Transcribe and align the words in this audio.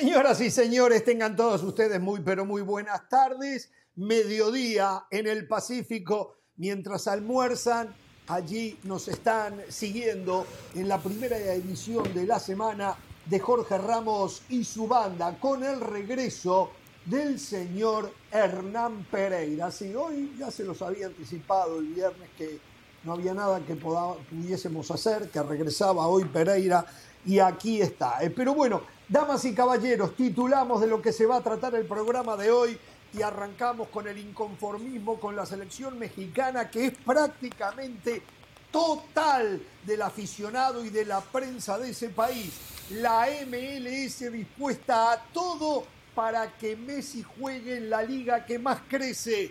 Señoras 0.00 0.40
y 0.40 0.50
señores, 0.50 1.04
tengan 1.04 1.36
todos 1.36 1.62
ustedes 1.62 2.00
muy, 2.00 2.20
pero 2.20 2.46
muy 2.46 2.62
buenas 2.62 3.06
tardes. 3.10 3.70
Mediodía 3.96 5.04
en 5.10 5.26
el 5.26 5.46
Pacífico, 5.46 6.38
mientras 6.56 7.06
almuerzan, 7.06 7.94
allí 8.26 8.78
nos 8.84 9.08
están 9.08 9.60
siguiendo 9.68 10.46
en 10.74 10.88
la 10.88 10.96
primera 10.96 11.36
edición 11.36 12.14
de 12.14 12.24
la 12.24 12.40
semana 12.40 12.96
de 13.26 13.40
Jorge 13.40 13.76
Ramos 13.76 14.40
y 14.48 14.64
su 14.64 14.88
banda 14.88 15.38
con 15.38 15.64
el 15.64 15.82
regreso 15.82 16.70
del 17.04 17.38
señor 17.38 18.10
Hernán 18.32 19.04
Pereira. 19.10 19.70
Sí, 19.70 19.94
hoy 19.94 20.34
ya 20.38 20.50
se 20.50 20.64
los 20.64 20.80
había 20.80 21.08
anticipado 21.08 21.78
el 21.78 21.88
viernes 21.88 22.30
que 22.38 22.58
no 23.04 23.12
había 23.12 23.34
nada 23.34 23.60
que 23.60 23.76
pudiésemos 23.76 24.90
hacer, 24.90 25.28
que 25.28 25.42
regresaba 25.42 26.06
hoy 26.06 26.24
Pereira 26.24 26.86
y 27.26 27.38
aquí 27.38 27.82
está. 27.82 28.22
Eh, 28.22 28.30
pero 28.30 28.54
bueno, 28.54 28.80
damas 29.10 29.44
y 29.44 29.52
caballeros, 29.52 30.14
titulamos 30.14 30.80
de 30.80 30.86
lo 30.86 31.02
que 31.02 31.12
se 31.12 31.26
va 31.26 31.36
a 31.36 31.42
tratar 31.42 31.74
el 31.74 31.84
programa 31.84 32.36
de 32.36 32.52
hoy 32.52 32.78
y 33.12 33.22
arrancamos 33.22 33.88
con 33.88 34.06
el 34.06 34.16
inconformismo 34.16 35.18
con 35.18 35.34
la 35.34 35.44
selección 35.44 35.98
mexicana 35.98 36.70
que 36.70 36.86
es 36.86 36.92
prácticamente 37.04 38.22
total 38.70 39.60
del 39.84 40.02
aficionado 40.02 40.84
y 40.84 40.90
de 40.90 41.04
la 41.04 41.20
prensa 41.20 41.76
de 41.76 41.90
ese 41.90 42.10
país. 42.10 42.52
La 42.90 43.26
MLS 43.46 44.32
dispuesta 44.32 45.12
a 45.12 45.24
todo 45.32 45.84
para 46.14 46.56
que 46.56 46.76
Messi 46.76 47.24
juegue 47.24 47.78
en 47.78 47.90
la 47.90 48.02
liga 48.02 48.46
que 48.46 48.60
más 48.60 48.82
crece. 48.88 49.50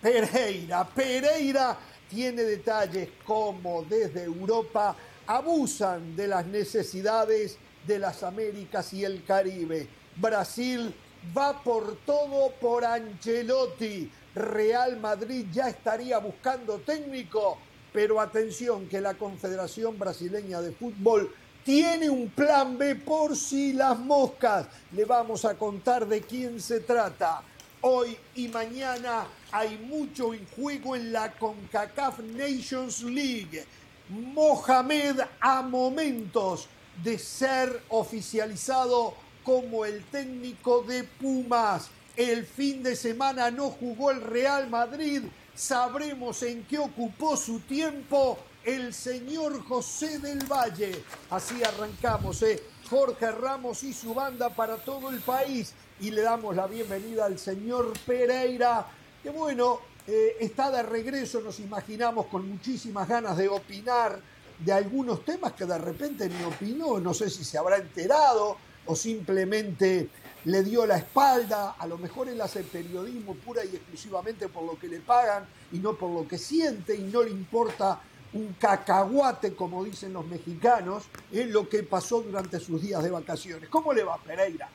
Pereira, 0.00 0.84
Pereira 0.84 1.76
tiene 2.08 2.42
detalles 2.42 3.10
como 3.26 3.82
desde 3.82 4.24
Europa 4.24 4.96
abusan 5.26 6.16
de 6.16 6.28
las 6.28 6.46
necesidades 6.46 7.58
de 7.86 7.98
las 7.98 8.22
Américas 8.22 8.92
y 8.92 9.04
el 9.04 9.24
Caribe. 9.24 9.88
Brasil 10.16 10.94
va 11.36 11.62
por 11.62 11.96
todo 12.04 12.52
por 12.60 12.84
Ancelotti. 12.84 14.10
Real 14.34 14.98
Madrid 15.00 15.46
ya 15.52 15.68
estaría 15.68 16.18
buscando 16.18 16.78
técnico, 16.80 17.58
pero 17.92 18.20
atención 18.20 18.88
que 18.88 19.00
la 19.00 19.14
Confederación 19.14 19.98
Brasileña 19.98 20.60
de 20.60 20.72
Fútbol 20.72 21.32
tiene 21.64 22.10
un 22.10 22.28
plan 22.28 22.76
B 22.76 22.96
por 22.96 23.36
si 23.36 23.72
las 23.72 23.98
moscas. 23.98 24.66
Le 24.92 25.04
vamos 25.04 25.44
a 25.44 25.54
contar 25.54 26.06
de 26.06 26.20
quién 26.20 26.60
se 26.60 26.80
trata. 26.80 27.42
Hoy 27.80 28.16
y 28.34 28.48
mañana 28.48 29.26
hay 29.52 29.78
mucho 29.78 30.34
en 30.34 30.46
juego 30.56 30.96
en 30.96 31.12
la 31.12 31.32
CONCACAF 31.32 32.20
Nations 32.20 33.02
League. 33.02 33.64
Mohamed 34.08 35.20
a 35.40 35.62
momentos 35.62 36.68
de 37.02 37.18
ser 37.18 37.82
oficializado 37.88 39.14
como 39.42 39.84
el 39.84 40.04
técnico 40.04 40.82
de 40.82 41.04
Pumas. 41.04 41.88
El 42.16 42.46
fin 42.46 42.82
de 42.82 42.96
semana 42.96 43.50
no 43.50 43.70
jugó 43.70 44.10
el 44.10 44.20
Real 44.20 44.68
Madrid. 44.70 45.22
Sabremos 45.54 46.42
en 46.42 46.64
qué 46.64 46.78
ocupó 46.78 47.36
su 47.36 47.60
tiempo 47.60 48.38
el 48.64 48.94
señor 48.94 49.62
José 49.64 50.18
del 50.18 50.44
Valle. 50.46 51.04
Así 51.30 51.62
arrancamos, 51.62 52.42
¿eh? 52.42 52.62
Jorge 52.88 53.30
Ramos 53.30 53.82
y 53.82 53.92
su 53.92 54.14
banda 54.14 54.50
para 54.50 54.76
todo 54.76 55.10
el 55.10 55.20
país. 55.20 55.74
Y 56.00 56.10
le 56.10 56.22
damos 56.22 56.56
la 56.56 56.66
bienvenida 56.66 57.26
al 57.26 57.38
señor 57.38 57.92
Pereira, 58.06 58.86
que 59.22 59.30
bueno, 59.30 59.80
eh, 60.06 60.36
está 60.40 60.70
de 60.70 60.82
regreso, 60.82 61.40
nos 61.40 61.60
imaginamos, 61.60 62.26
con 62.26 62.48
muchísimas 62.48 63.08
ganas 63.08 63.36
de 63.36 63.48
opinar 63.48 64.20
de 64.64 64.72
algunos 64.72 65.24
temas 65.24 65.52
que 65.52 65.66
de 65.66 65.78
repente 65.78 66.28
ni 66.28 66.42
opinó, 66.44 66.98
no 66.98 67.12
sé 67.12 67.28
si 67.28 67.44
se 67.44 67.58
habrá 67.58 67.76
enterado 67.76 68.56
o 68.86 68.96
simplemente 68.96 70.08
le 70.44 70.62
dio 70.62 70.86
la 70.86 70.98
espalda, 70.98 71.76
a 71.78 71.86
lo 71.86 71.98
mejor 71.98 72.28
él 72.28 72.40
hace 72.40 72.62
periodismo 72.62 73.34
pura 73.34 73.64
y 73.64 73.68
exclusivamente 73.68 74.48
por 74.48 74.64
lo 74.64 74.78
que 74.78 74.88
le 74.88 75.00
pagan 75.00 75.46
y 75.72 75.78
no 75.78 75.94
por 75.94 76.10
lo 76.10 76.28
que 76.28 76.38
siente 76.38 76.94
y 76.94 77.02
no 77.02 77.22
le 77.22 77.30
importa 77.30 78.00
un 78.34 78.56
cacahuate, 78.58 79.54
como 79.54 79.84
dicen 79.84 80.12
los 80.12 80.26
mexicanos, 80.26 81.04
en 81.32 81.52
lo 81.52 81.68
que 81.68 81.82
pasó 81.82 82.20
durante 82.20 82.58
sus 82.58 82.82
días 82.82 83.02
de 83.02 83.10
vacaciones. 83.10 83.68
¿Cómo 83.68 83.92
le 83.92 84.02
va, 84.02 84.16
Pereira? 84.16 84.68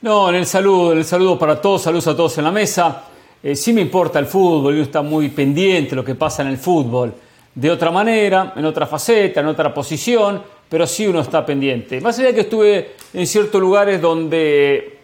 No, 0.00 0.30
en 0.30 0.36
el 0.36 0.46
saludo, 0.46 0.92
el 0.92 1.04
saludo 1.04 1.38
para 1.38 1.60
todos, 1.60 1.82
saludos 1.82 2.08
a 2.08 2.16
todos 2.16 2.36
en 2.38 2.44
la 2.44 2.50
mesa. 2.50 3.04
Eh, 3.42 3.54
sí 3.54 3.72
me 3.72 3.82
importa 3.82 4.18
el 4.18 4.26
fútbol, 4.26 4.76
yo 4.76 4.82
está 4.82 5.02
muy 5.02 5.28
pendiente 5.28 5.94
lo 5.94 6.04
que 6.04 6.14
pasa 6.14 6.42
en 6.42 6.48
el 6.48 6.58
fútbol. 6.58 7.14
De 7.54 7.70
otra 7.70 7.90
manera, 7.90 8.54
en 8.56 8.64
otra 8.64 8.86
faceta, 8.86 9.40
en 9.40 9.46
otra 9.46 9.72
posición, 9.74 10.42
pero 10.68 10.86
sí 10.86 11.06
uno 11.06 11.20
está 11.20 11.44
pendiente. 11.44 12.00
Más 12.00 12.18
allá 12.18 12.28
de 12.28 12.34
que 12.34 12.40
estuve 12.42 12.92
en 13.12 13.26
ciertos 13.26 13.60
lugares 13.60 14.00
donde, 14.00 14.98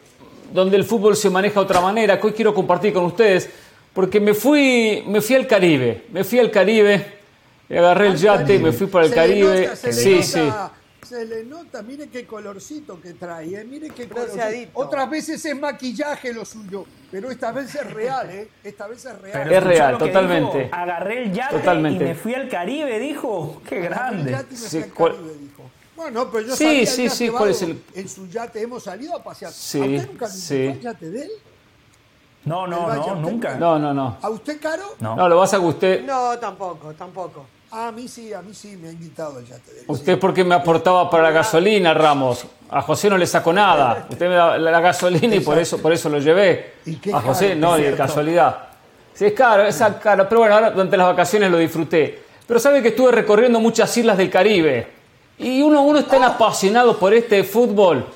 donde 0.52 0.76
el 0.76 0.84
fútbol 0.84 1.14
se 1.16 1.28
maneja 1.28 1.60
de 1.60 1.64
otra 1.64 1.80
manera, 1.80 2.18
que 2.18 2.26
hoy 2.28 2.32
quiero 2.32 2.54
compartir 2.54 2.92
con 2.92 3.04
ustedes, 3.04 3.50
porque 3.92 4.20
me 4.20 4.32
fui, 4.32 5.02
me 5.06 5.20
fui 5.20 5.36
al 5.36 5.46
Caribe, 5.46 6.04
me 6.10 6.24
fui 6.24 6.38
al 6.38 6.50
Caribe 6.50 7.18
agarré 7.76 8.08
el 8.08 8.16
yate, 8.16 8.58
me 8.58 8.72
fui 8.72 8.86
para 8.86 9.06
el 9.06 9.12
Caribe. 9.14 9.76
sí, 9.76 10.22
sí. 10.22 10.50
Se 11.08 11.24
le 11.24 11.42
nota, 11.42 11.80
mire 11.80 12.08
qué 12.10 12.26
colorcito 12.26 13.00
que 13.00 13.14
trae, 13.14 13.58
¿eh? 13.58 13.64
mire 13.64 13.88
qué 13.88 14.06
colorcito. 14.06 14.72
Otras 14.74 15.08
veces 15.08 15.42
es 15.42 15.58
maquillaje 15.58 16.34
lo 16.34 16.44
suyo, 16.44 16.84
pero 17.10 17.30
esta 17.30 17.50
vez 17.50 17.74
es 17.74 17.90
real, 17.94 18.28
¿eh? 18.28 18.50
Esta 18.62 18.86
vez 18.86 19.06
es 19.06 19.18
real. 19.18 19.50
es 19.50 19.62
real, 19.62 19.96
totalmente. 19.96 20.68
agarré 20.70 21.22
el 21.22 21.32
yate 21.32 21.62
y 21.74 21.98
me 21.98 22.14
fui 22.14 22.34
al 22.34 22.46
Caribe, 22.46 22.98
dijo. 22.98 23.62
Qué 23.66 23.80
grande. 23.80 24.36
sí, 24.54 24.84
Bueno, 25.96 26.30
pero 26.30 26.48
yo 26.48 26.54
sí, 26.54 26.84
sí, 26.84 27.08
sí, 27.08 27.30
¿cuál 27.30 27.50
es 27.50 27.62
el... 27.62 27.82
en 27.94 28.06
su 28.06 28.28
yate 28.28 28.60
hemos 28.60 28.82
salido 28.82 29.16
a 29.16 29.22
pasear. 29.22 29.50
Sí, 29.50 29.78
¿A 29.78 29.84
usted 29.84 30.06
nunca 30.08 30.26
sí. 30.28 30.56
el 30.66 30.80
yate 30.82 31.10
de 31.10 31.22
él? 31.22 31.30
No, 32.44 32.66
no, 32.66 32.94
no, 32.94 33.14
nunca. 33.16 33.54
No, 33.56 33.78
no, 33.78 33.94
no. 33.94 34.18
¿A 34.20 34.28
usted, 34.28 34.60
Caro? 34.60 34.94
No. 35.00 35.16
No, 35.16 35.26
lo 35.26 35.38
vas 35.38 35.54
a 35.54 35.58
usted. 35.58 36.04
No, 36.04 36.38
tampoco, 36.38 36.92
tampoco. 36.92 37.46
A 37.70 37.92
mí 37.92 38.08
sí, 38.08 38.32
a 38.32 38.40
mí 38.40 38.54
sí 38.54 38.78
me 38.80 38.88
ha 38.88 38.92
invitado 38.92 39.38
el 39.38 39.46
yate. 39.46 39.84
Usted 39.86 40.18
porque 40.18 40.42
me 40.42 40.54
aportaba 40.54 41.10
para 41.10 41.24
la 41.24 41.30
gasolina, 41.30 41.92
Ramos. 41.92 42.46
A 42.70 42.80
José 42.80 43.10
no 43.10 43.18
le 43.18 43.26
sacó 43.26 43.52
nada. 43.52 44.06
Usted 44.08 44.28
me 44.28 44.34
da 44.34 44.56
la 44.56 44.80
gasolina 44.80 45.34
y 45.34 45.40
por 45.40 45.58
eso, 45.58 45.76
por 45.78 45.92
eso 45.92 46.08
lo 46.08 46.18
llevé. 46.18 46.74
A 47.12 47.20
José 47.20 47.54
no, 47.54 47.76
ni 47.76 47.84
de 47.84 47.94
casualidad. 47.94 48.68
Sí, 49.12 49.26
es 49.26 49.32
caro, 49.34 49.64
es 49.64 49.82
caro. 50.02 50.26
Pero 50.28 50.40
bueno, 50.40 50.54
ahora 50.54 50.70
durante 50.70 50.96
las 50.96 51.08
vacaciones 51.08 51.50
lo 51.50 51.58
disfruté. 51.58 52.22
Pero 52.46 52.58
sabe 52.58 52.80
que 52.80 52.88
estuve 52.88 53.12
recorriendo 53.12 53.60
muchas 53.60 53.94
islas 53.98 54.16
del 54.16 54.30
Caribe. 54.30 54.86
Y 55.38 55.60
uno, 55.60 55.82
uno 55.82 55.98
es 55.98 56.06
tan 56.06 56.24
apasionado 56.24 56.98
por 56.98 57.12
este 57.12 57.44
fútbol 57.44 58.06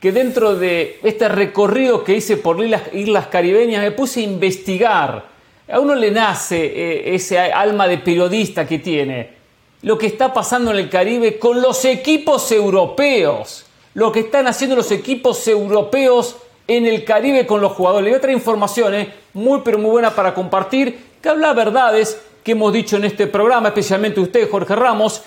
que 0.00 0.12
dentro 0.12 0.54
de 0.54 1.00
este 1.02 1.28
recorrido 1.28 2.04
que 2.04 2.14
hice 2.14 2.36
por 2.36 2.64
islas, 2.64 2.82
islas 2.92 3.26
caribeñas 3.26 3.82
me 3.82 3.90
puse 3.90 4.20
a 4.20 4.24
investigar 4.24 5.31
a 5.72 5.80
uno 5.80 5.94
le 5.94 6.10
nace 6.10 6.66
eh, 6.66 7.14
ese 7.14 7.38
alma 7.38 7.88
de 7.88 7.96
periodista 7.96 8.66
que 8.66 8.78
tiene. 8.78 9.30
Lo 9.80 9.96
que 9.96 10.06
está 10.06 10.32
pasando 10.32 10.70
en 10.70 10.76
el 10.76 10.90
Caribe 10.90 11.38
con 11.38 11.62
los 11.62 11.86
equipos 11.86 12.52
europeos. 12.52 13.64
Lo 13.94 14.12
que 14.12 14.20
están 14.20 14.46
haciendo 14.46 14.76
los 14.76 14.90
equipos 14.92 15.48
europeos 15.48 16.36
en 16.68 16.86
el 16.86 17.04
Caribe 17.04 17.46
con 17.46 17.62
los 17.62 17.72
jugadores. 17.72 18.04
Le 18.04 18.10
voy 18.10 18.18
a 18.18 18.20
traer 18.20 18.36
informaciones 18.36 19.08
muy 19.32 19.62
pero 19.64 19.78
muy 19.78 19.90
buenas 19.90 20.12
para 20.12 20.34
compartir, 20.34 21.12
que 21.22 21.28
habla 21.30 21.54
verdades 21.54 22.20
que 22.44 22.52
hemos 22.52 22.70
dicho 22.70 22.98
en 22.98 23.04
este 23.04 23.26
programa, 23.26 23.68
especialmente 23.68 24.20
usted, 24.20 24.50
Jorge 24.50 24.76
Ramos, 24.76 25.22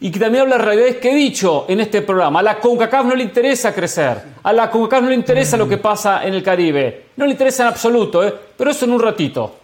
y 0.00 0.10
que 0.10 0.18
también 0.18 0.42
habla 0.42 0.56
realidades 0.56 0.96
que 0.96 1.10
he 1.10 1.14
dicho 1.14 1.66
en 1.68 1.80
este 1.80 2.00
programa. 2.00 2.40
A 2.40 2.42
la 2.42 2.58
CONCACAF 2.58 3.04
no 3.04 3.14
le 3.14 3.24
interesa 3.24 3.74
crecer, 3.74 4.22
a 4.42 4.52
la 4.52 4.70
CONCACAF 4.70 5.02
no 5.02 5.08
le 5.10 5.14
interesa 5.14 5.58
lo 5.58 5.68
que 5.68 5.76
pasa 5.76 6.24
en 6.24 6.32
el 6.32 6.42
Caribe, 6.42 7.04
no 7.16 7.26
le 7.26 7.32
interesa 7.32 7.64
en 7.64 7.68
absoluto, 7.68 8.26
¿eh? 8.26 8.32
pero 8.56 8.70
eso 8.70 8.86
en 8.86 8.92
un 8.92 9.00
ratito. 9.00 9.59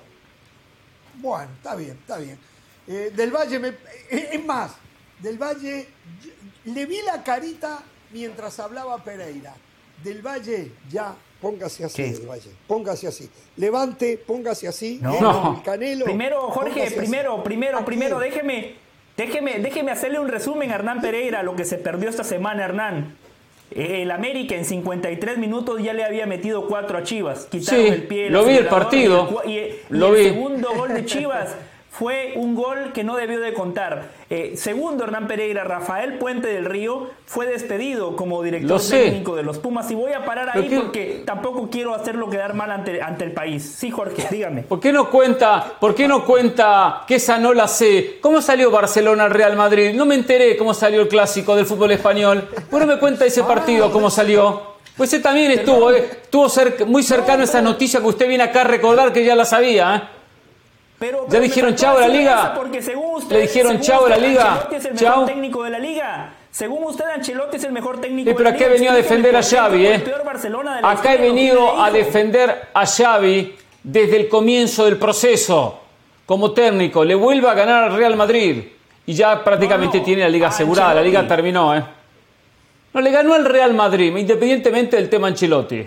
Bueno, 1.27 1.51
está 1.57 1.75
bien, 1.75 1.99
está 2.01 2.19
bien. 2.19 2.39
Eh, 2.87 3.11
del 3.17 3.33
Valle, 3.33 3.59
me, 3.59 3.69
eh, 3.69 4.28
es 4.33 4.45
más, 4.45 4.77
Del 5.19 5.37
Valle, 5.37 5.89
le 6.67 6.87
vi 6.87 7.03
la 7.03 7.25
carita 7.25 7.83
mientras 8.13 8.61
hablaba 8.61 9.03
Pereira. 9.03 9.53
Del 10.05 10.23
Valle, 10.25 10.71
ya, 10.89 11.17
póngase 11.41 11.84
así, 11.84 12.03
Del 12.13 12.28
Valle, 12.28 12.51
póngase 12.69 13.09
así. 13.09 13.28
Levante, 13.57 14.19
póngase 14.25 14.69
así. 14.69 15.01
No, 15.03 15.61
Canelo. 15.65 16.05
Primero, 16.05 16.43
Jorge, 16.43 16.93
primero, 16.93 17.43
primero, 17.43 17.84
primero, 17.84 18.21
déjeme, 18.21 18.77
déjeme, 19.17 19.59
déjeme 19.59 19.91
hacerle 19.91 20.21
un 20.21 20.29
resumen 20.29 20.71
a 20.71 20.77
Hernán 20.77 21.01
Pereira, 21.01 21.43
lo 21.43 21.57
que 21.57 21.65
se 21.65 21.77
perdió 21.79 22.09
esta 22.09 22.22
semana, 22.22 22.65
Hernán. 22.65 23.17
El 23.71 24.10
América 24.10 24.54
en 24.54 24.65
53 24.65 25.39
minutos 25.39 25.83
ya 25.83 25.92
le 25.92 26.04
había 26.04 26.27
metido 26.27 26.66
cuatro 26.66 26.98
a 26.98 27.03
Chivas. 27.03 27.47
Quitaron 27.47 27.86
el 27.86 28.03
pie. 28.04 28.30
Lo 28.30 28.45
vi 28.45 28.54
el 28.57 28.66
partido. 28.66 29.42
Y 29.47 29.59
el, 29.59 29.78
lo 29.91 30.13
vi. 30.13 30.24
segundo 30.24 30.68
gol 30.74 30.95
de 30.95 31.04
Chivas 31.07 31.54
fue 31.98 32.34
un 32.37 32.54
gol 32.54 32.93
que 32.93 33.04
no 33.04 33.16
debió 33.16 33.41
de 33.41 33.54
contar. 33.54 34.10
Eh, 34.28 34.53
segundo, 34.57 35.04
Hernán 35.04 35.27
Pereira, 35.27 35.65
Rafael 35.65 36.19
Puente 36.19 36.48
del 36.48 36.66
Río 36.66 37.09
fue 37.25 37.47
despedido 37.47 38.16
como 38.16 38.43
director 38.43 38.81
técnico 38.83 39.34
de 39.34 39.43
los 39.43 39.59
Pumas. 39.59 39.91
Y 39.91 39.95
voy 39.95 40.13
a 40.13 40.25
parar 40.27 40.51
ahí 40.54 40.71
porque 40.77 41.22
tampoco 41.25 41.71
quiero 41.71 41.95
hacerlo 41.95 42.28
quedar 42.28 42.53
mal 42.53 42.71
ante, 42.71 43.01
ante 43.01 43.25
el 43.25 43.33
país. 43.33 43.77
Sí, 43.78 43.91
Jorge, 43.91 44.27
dígame. 44.31 44.63
¿Por 44.63 44.78
qué 44.78 44.93
no 44.93 45.10
cuenta, 45.10 45.72
por 45.81 45.95
qué 45.95 46.07
no 46.07 46.27
cuenta 46.27 47.04
que 47.07 47.15
esa 47.15 47.39
no 47.39 47.54
la 47.54 47.66
sé? 47.66 48.19
¿Cómo 48.21 48.43
salió 48.43 48.71
Barcelona 48.71 49.25
al 49.25 49.31
Real 49.31 49.57
Madrid? 49.57 49.95
No 49.95 50.04
me 50.04 50.16
enteré 50.16 50.57
cómo 50.59 50.75
salió 50.75 51.01
el 51.01 51.09
clásico 51.09 51.57
del 51.57 51.65
fútbol 51.65 51.93
español. 51.93 52.47
¿Por 52.71 52.81
qué 52.81 52.87
no 52.87 52.93
me 52.93 52.98
cuenta 52.98 53.25
ese 53.25 53.43
partido, 53.43 53.91
cómo 53.91 54.10
salió? 54.10 54.77
Pues 54.98 55.13
él 55.15 55.22
también 55.22 55.51
estuvo, 55.51 55.91
eh, 55.93 56.09
estuvo 56.25 56.48
muy 56.87 57.03
cercano 57.03 57.41
a 57.41 57.45
esa 57.45 57.63
noticia 57.63 58.01
que 58.01 58.07
usted 58.07 58.28
viene 58.28 58.45
acá 58.45 58.63
a 58.63 58.65
recordar 58.65 59.13
que 59.13 59.25
ya 59.25 59.34
la 59.34 59.45
sabía. 59.47 59.97
¿eh? 59.97 60.16
Pero, 60.98 61.27
¿Ya 61.28 61.41
dijeron 61.41 61.75
chao 61.75 61.98
a 61.98 62.01
la 62.03 62.09
liga? 62.09 62.54
Porque 62.54 62.81
según 62.81 63.16
usted, 63.16 63.37
¿Le 63.37 63.43
dijeron 63.43 63.81
chao 63.81 64.07
a 64.07 64.09
la 64.10 64.16
liga? 64.16 64.69
es 64.72 64.84
el 64.84 64.95
mejor 64.95 65.27
técnico 65.27 65.63
de 65.65 65.71
la 65.71 65.78
liga. 65.78 66.33
Según 66.51 66.84
usted, 66.84 67.04
Ancelotti 67.04 67.59
es 67.59 67.65
el 67.65 67.72
mejor 67.72 68.01
técnico 68.01 68.34
pero 68.34 68.48
acá 68.48 68.65
he 68.65 68.69
venido 68.71 68.93
a 68.93 68.95
defender 68.95 69.37
a 69.37 69.43
Xavi, 69.43 69.87
¿eh? 69.87 70.04
Acá 70.83 71.13
he 71.13 71.19
venido 71.19 71.78
a 71.83 71.91
defender 71.91 72.69
a 72.72 72.87
Xavi 72.87 73.54
desde 73.83 74.16
el 74.16 74.28
comienzo 74.28 74.87
del 74.87 74.97
proceso 74.97 75.81
como 76.25 76.53
técnico. 76.53 77.04
Le 77.04 77.15
vuelve 77.15 77.47
a 77.47 77.53
ganar 77.53 77.84
al 77.84 77.95
Real 77.95 78.16
Madrid 78.16 78.65
y 79.04 79.13
ya 79.13 79.45
prácticamente 79.45 80.01
tiene 80.01 80.22
la 80.22 80.31
liga 80.31 80.48
asegurada. 80.48 80.95
La 80.95 81.03
liga 81.03 81.28
terminó, 81.28 81.77
¿eh? 81.77 81.84
No, 82.95 83.03
le 83.03 83.10
ganó 83.10 83.34
al 83.34 83.45
Real 83.45 83.75
Madrid, 83.75 84.16
independientemente 84.16 84.97
del 84.97 85.10
tema 85.10 85.28
Ancelotti. 85.28 85.87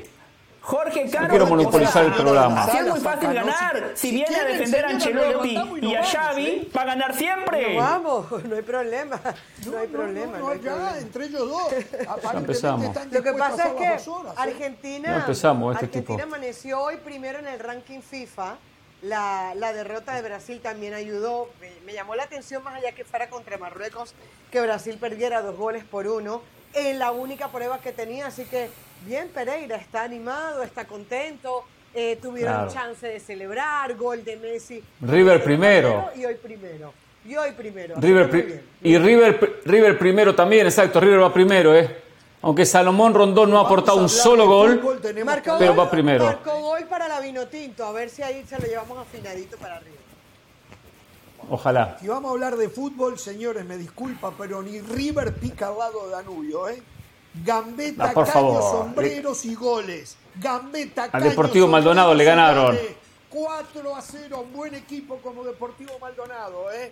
Jorge 0.61 1.09
Caro. 1.09 1.23
No 1.23 1.29
quiero 1.29 1.47
monopolizar 1.47 2.06
el 2.06 2.13
programa. 2.13 2.65
es 2.65 2.88
muy 2.88 3.00
fácil 3.00 3.33
ganar. 3.33 3.91
Si, 3.95 4.11
viene 4.11 4.35
a 4.35 4.44
defender 4.45 4.85
a 4.85 4.89
Ancelotti 4.89 5.59
y 5.81 5.95
a 5.95 6.03
Xavi, 6.03 6.71
va 6.75 6.81
a 6.81 6.85
ganar 6.85 7.15
siempre. 7.15 7.75
vamos, 7.77 8.31
no 8.44 8.56
hay 8.56 8.61
problema. 8.61 9.19
No, 9.65 9.77
hay 9.77 9.88
problema. 9.88 10.38
No, 10.38 10.56
ya, 10.56 10.97
entre 11.00 11.25
ellos 11.25 11.50
dos. 11.50 11.73
empezamos. 12.33 12.95
Lo 13.11 13.23
que 13.23 13.33
pasa 13.33 13.67
es 13.67 13.73
que 13.73 13.85
¿eh? 13.85 14.13
Argentina, 14.35 15.17
empezamos 15.17 15.73
este 15.75 15.85
Argentina 15.85 16.23
amaneció 16.23 16.81
hoy 16.81 16.97
primero 16.97 17.39
en 17.39 17.47
el 17.47 17.59
ranking 17.59 18.01
FIFA. 18.01 18.57
La, 19.01 19.53
la, 19.56 19.71
derrota 19.71 20.13
de 20.13 20.21
Brasil 20.21 20.59
también 20.61 20.94
ayudó. 20.94 21.47
Me, 21.61 21.71
me, 21.85 21.94
llamó 21.94 22.15
la 22.15 22.23
atención, 22.23 22.61
más 22.63 22.75
allá 22.75 22.91
que 22.91 23.06
fuera 23.06 23.29
contra 23.29 23.57
Marruecos, 23.57 24.13
que 24.51 24.59
Brasil 24.59 24.97
perdiera 25.00 25.41
dos 25.41 25.56
goles 25.56 25.85
por 25.85 26.06
uno 26.06 26.41
en 26.74 27.00
la 27.00 27.12
única 27.12 27.48
prueba 27.50 27.80
que 27.80 27.92
tenía. 27.92 28.27
Así 28.27 28.45
que 28.45 28.69
bien, 29.06 29.30
Pereira 29.30 29.77
está 29.77 30.04
animado, 30.04 30.63
está 30.63 30.86
contento. 30.86 31.63
Eh, 31.94 32.19
tuvieron 32.21 32.69
chance 32.69 33.07
de 33.07 33.19
celebrar, 33.19 33.95
gol 33.95 34.24
de 34.24 34.38
Messi. 34.38 34.83
River 35.01 35.44
primero. 35.44 36.10
Y 36.16 36.25
hoy 36.25 36.36
primero. 36.36 36.94
Y 37.25 37.36
hoy 37.36 37.51
primero. 37.51 37.95
River 37.98 38.63
y 38.81 38.98
River, 38.98 39.62
River 39.66 39.98
primero 39.98 40.36
también, 40.36 40.68
exacto. 40.68 41.00
River 41.00 41.21
va 41.21 41.33
primero, 41.33 41.75
¿eh? 41.75 42.04
Aunque 42.42 42.66
Salomón 42.66 43.13
Rondón 43.13 43.50
no 43.50 43.60
ha 43.60 43.66
aportado 43.66 43.98
un 43.98 44.07
solo 44.07 44.48
gol, 44.48 45.00
pero 45.57 45.75
va 45.75 45.92
primero. 45.92 46.25
Marcó 46.25 46.60
gol 46.62 46.86
para 46.86 47.07
la 47.07 47.19
Vinotinto, 47.19 47.86
a 47.86 47.92
ver 47.92 48.10
si 48.10 48.21
ahí 48.24 48.45
se 48.48 48.57
lo 48.57 48.66
llevamos 48.66 48.98
afinadito 48.98 49.57
para 49.57 49.75
arriba. 49.75 49.98
Ojalá. 51.49 51.97
Si 51.99 52.07
vamos 52.07 52.29
a 52.29 52.33
hablar 52.33 52.57
de 52.57 52.69
fútbol, 52.69 53.17
señores, 53.17 53.65
me 53.65 53.77
disculpa, 53.77 54.31
pero 54.37 54.61
ni 54.61 54.79
River 54.81 55.35
pica 55.35 55.67
al 55.67 55.77
lado 55.77 56.05
de 56.05 56.11
Danubio, 56.11 56.69
¿eh? 56.69 56.81
Gambeta, 57.43 58.11
por 58.13 58.25
caños, 58.25 58.63
sombreros 58.71 59.45
y 59.45 59.55
goles. 59.55 60.17
Gambeta, 60.35 61.09
Al 61.11 61.23
Deportivo 61.23 61.67
Maldonado 61.67 62.13
le 62.13 62.23
ganaron. 62.23 62.77
4 63.29 63.95
a 63.95 64.01
0, 64.01 64.41
un 64.41 64.53
buen 64.53 64.75
equipo 64.75 65.17
como 65.17 65.43
Deportivo 65.43 65.97
Maldonado, 65.99 66.71
¿eh? 66.71 66.91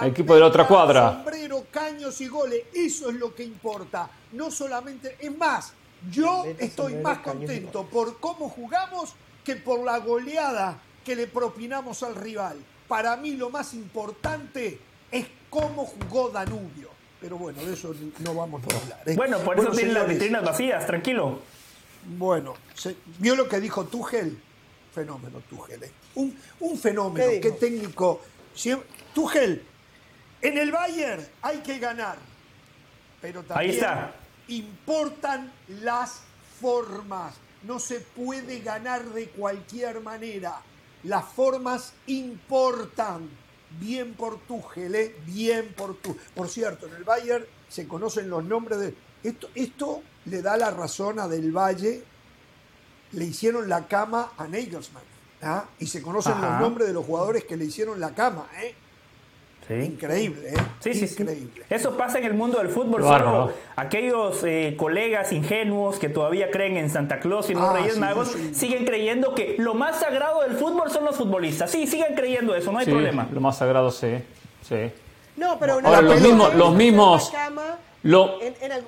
El 0.00 0.08
equipo 0.08 0.34
de 0.34 0.40
la 0.40 0.46
otra 0.46 0.66
cuadra. 0.66 1.12
Sombrero, 1.12 1.66
caños 1.70 2.20
y 2.20 2.28
goles, 2.28 2.62
eso 2.72 3.10
es 3.10 3.16
lo 3.16 3.34
que 3.34 3.44
importa. 3.44 4.08
No 4.32 4.50
solamente, 4.50 5.16
es 5.20 5.36
más, 5.36 5.74
yo 6.10 6.44
estoy 6.58 6.94
más 6.94 7.18
contento 7.18 7.84
por 7.84 8.18
cómo 8.18 8.48
jugamos 8.48 9.14
que 9.44 9.56
por 9.56 9.84
la 9.84 9.98
goleada 9.98 10.78
que 11.04 11.14
le 11.14 11.26
propinamos 11.26 12.02
al 12.02 12.14
rival. 12.14 12.56
Para 12.94 13.16
mí 13.16 13.32
lo 13.32 13.50
más 13.50 13.74
importante 13.74 14.78
es 15.10 15.26
cómo 15.50 15.84
jugó 15.84 16.28
Danubio. 16.28 16.90
Pero 17.20 17.36
bueno, 17.36 17.60
de 17.64 17.74
eso 17.74 17.92
no 18.20 18.36
vamos 18.36 18.62
a 18.62 18.80
hablar. 18.80 19.02
¿eh? 19.04 19.16
Bueno, 19.16 19.40
por 19.40 19.58
eso 19.58 19.72
tienen 19.72 19.94
las 19.94 20.06
vitrinas 20.06 20.44
vacías, 20.44 20.86
tranquilo. 20.86 21.40
Bueno, 22.16 22.54
¿vio 23.18 23.34
lo 23.34 23.48
que 23.48 23.58
dijo 23.58 23.86
Tuchel? 23.86 24.40
Fenómeno 24.94 25.40
Tuchel. 25.40 25.82
¿eh? 25.82 25.90
Un, 26.14 26.78
fenómeno, 26.78 27.32
qué, 27.42 27.50
técnico. 27.50 28.20
Tuchel, 29.12 29.64
en 30.40 30.56
el 30.56 30.70
Bayern 30.70 31.26
hay 31.42 31.58
que 31.62 31.80
ganar, 31.80 32.16
pero 33.20 33.42
también 33.42 33.84
importan 34.46 35.52
las 35.82 36.20
formas. 36.60 37.34
No 37.64 37.80
se 37.80 37.98
puede 37.98 38.60
ganar 38.60 39.04
de 39.06 39.30
cualquier 39.30 40.00
manera. 40.00 40.62
Las 41.04 41.24
formas 41.24 41.94
importan. 42.06 43.28
Bien 43.78 44.14
por 44.14 44.38
Tuchel, 44.40 44.94
¿eh? 44.94 45.16
bien 45.26 45.74
por 45.76 45.96
tu. 45.96 46.16
Por 46.34 46.48
cierto, 46.48 46.86
en 46.86 46.94
el 46.94 47.04
Bayern 47.04 47.44
se 47.68 47.88
conocen 47.88 48.30
los 48.30 48.44
nombres 48.44 48.78
de. 48.78 48.94
Esto, 49.22 49.48
esto 49.54 50.02
le 50.26 50.42
da 50.42 50.56
la 50.56 50.70
razón 50.70 51.18
a 51.18 51.28
Del 51.28 51.50
Valle. 51.50 52.04
Le 53.12 53.24
hicieron 53.24 53.68
la 53.68 53.88
cama 53.88 54.32
a 54.36 54.46
Nagelsmann. 54.46 55.02
¿ah? 55.42 55.64
Y 55.78 55.86
se 55.86 56.02
conocen 56.02 56.40
los 56.40 56.60
nombres 56.60 56.88
de 56.88 56.94
los 56.94 57.04
jugadores 57.04 57.44
que 57.44 57.56
le 57.56 57.64
hicieron 57.64 58.00
la 58.00 58.14
cama. 58.14 58.46
¿eh? 58.62 58.74
Increíble, 59.70 60.50
¿eh? 60.50 60.54
Sí, 60.80 60.90
Increíble. 60.90 61.64
Eso 61.70 61.96
pasa 61.96 62.18
en 62.18 62.24
el 62.24 62.34
mundo 62.34 62.58
del 62.58 62.68
fútbol. 62.68 63.02
Solo 63.02 63.52
aquellos 63.76 64.42
eh, 64.44 64.74
colegas 64.76 65.32
ingenuos 65.32 65.98
que 65.98 66.08
todavía 66.08 66.50
creen 66.50 66.76
en 66.76 66.90
Santa 66.90 67.18
Claus 67.18 67.48
y 67.48 67.54
los 67.54 67.62
ah, 67.62 67.72
Reyes 67.72 67.98
Magos 67.98 68.36
siguen 68.52 68.84
creyendo 68.84 69.34
que 69.34 69.56
lo 69.58 69.74
más 69.74 70.00
sagrado 70.00 70.42
del 70.42 70.52
fútbol 70.52 70.90
son 70.90 71.04
los 71.04 71.16
futbolistas. 71.16 71.70
Sí, 71.70 71.86
siguen 71.86 72.14
creyendo 72.14 72.54
eso, 72.54 72.72
no 72.72 72.78
hay 72.78 72.86
problema. 72.86 73.26
Lo 73.32 73.40
más 73.40 73.56
sagrado, 73.56 73.90
sí. 73.90 74.18
sí. 74.62 74.90
No, 75.36 75.58
pero 75.58 75.74
Ahora, 75.74 76.02
los 76.02 76.20
mismos, 76.20 76.54
los 76.54 76.74
mismos. 76.74 77.32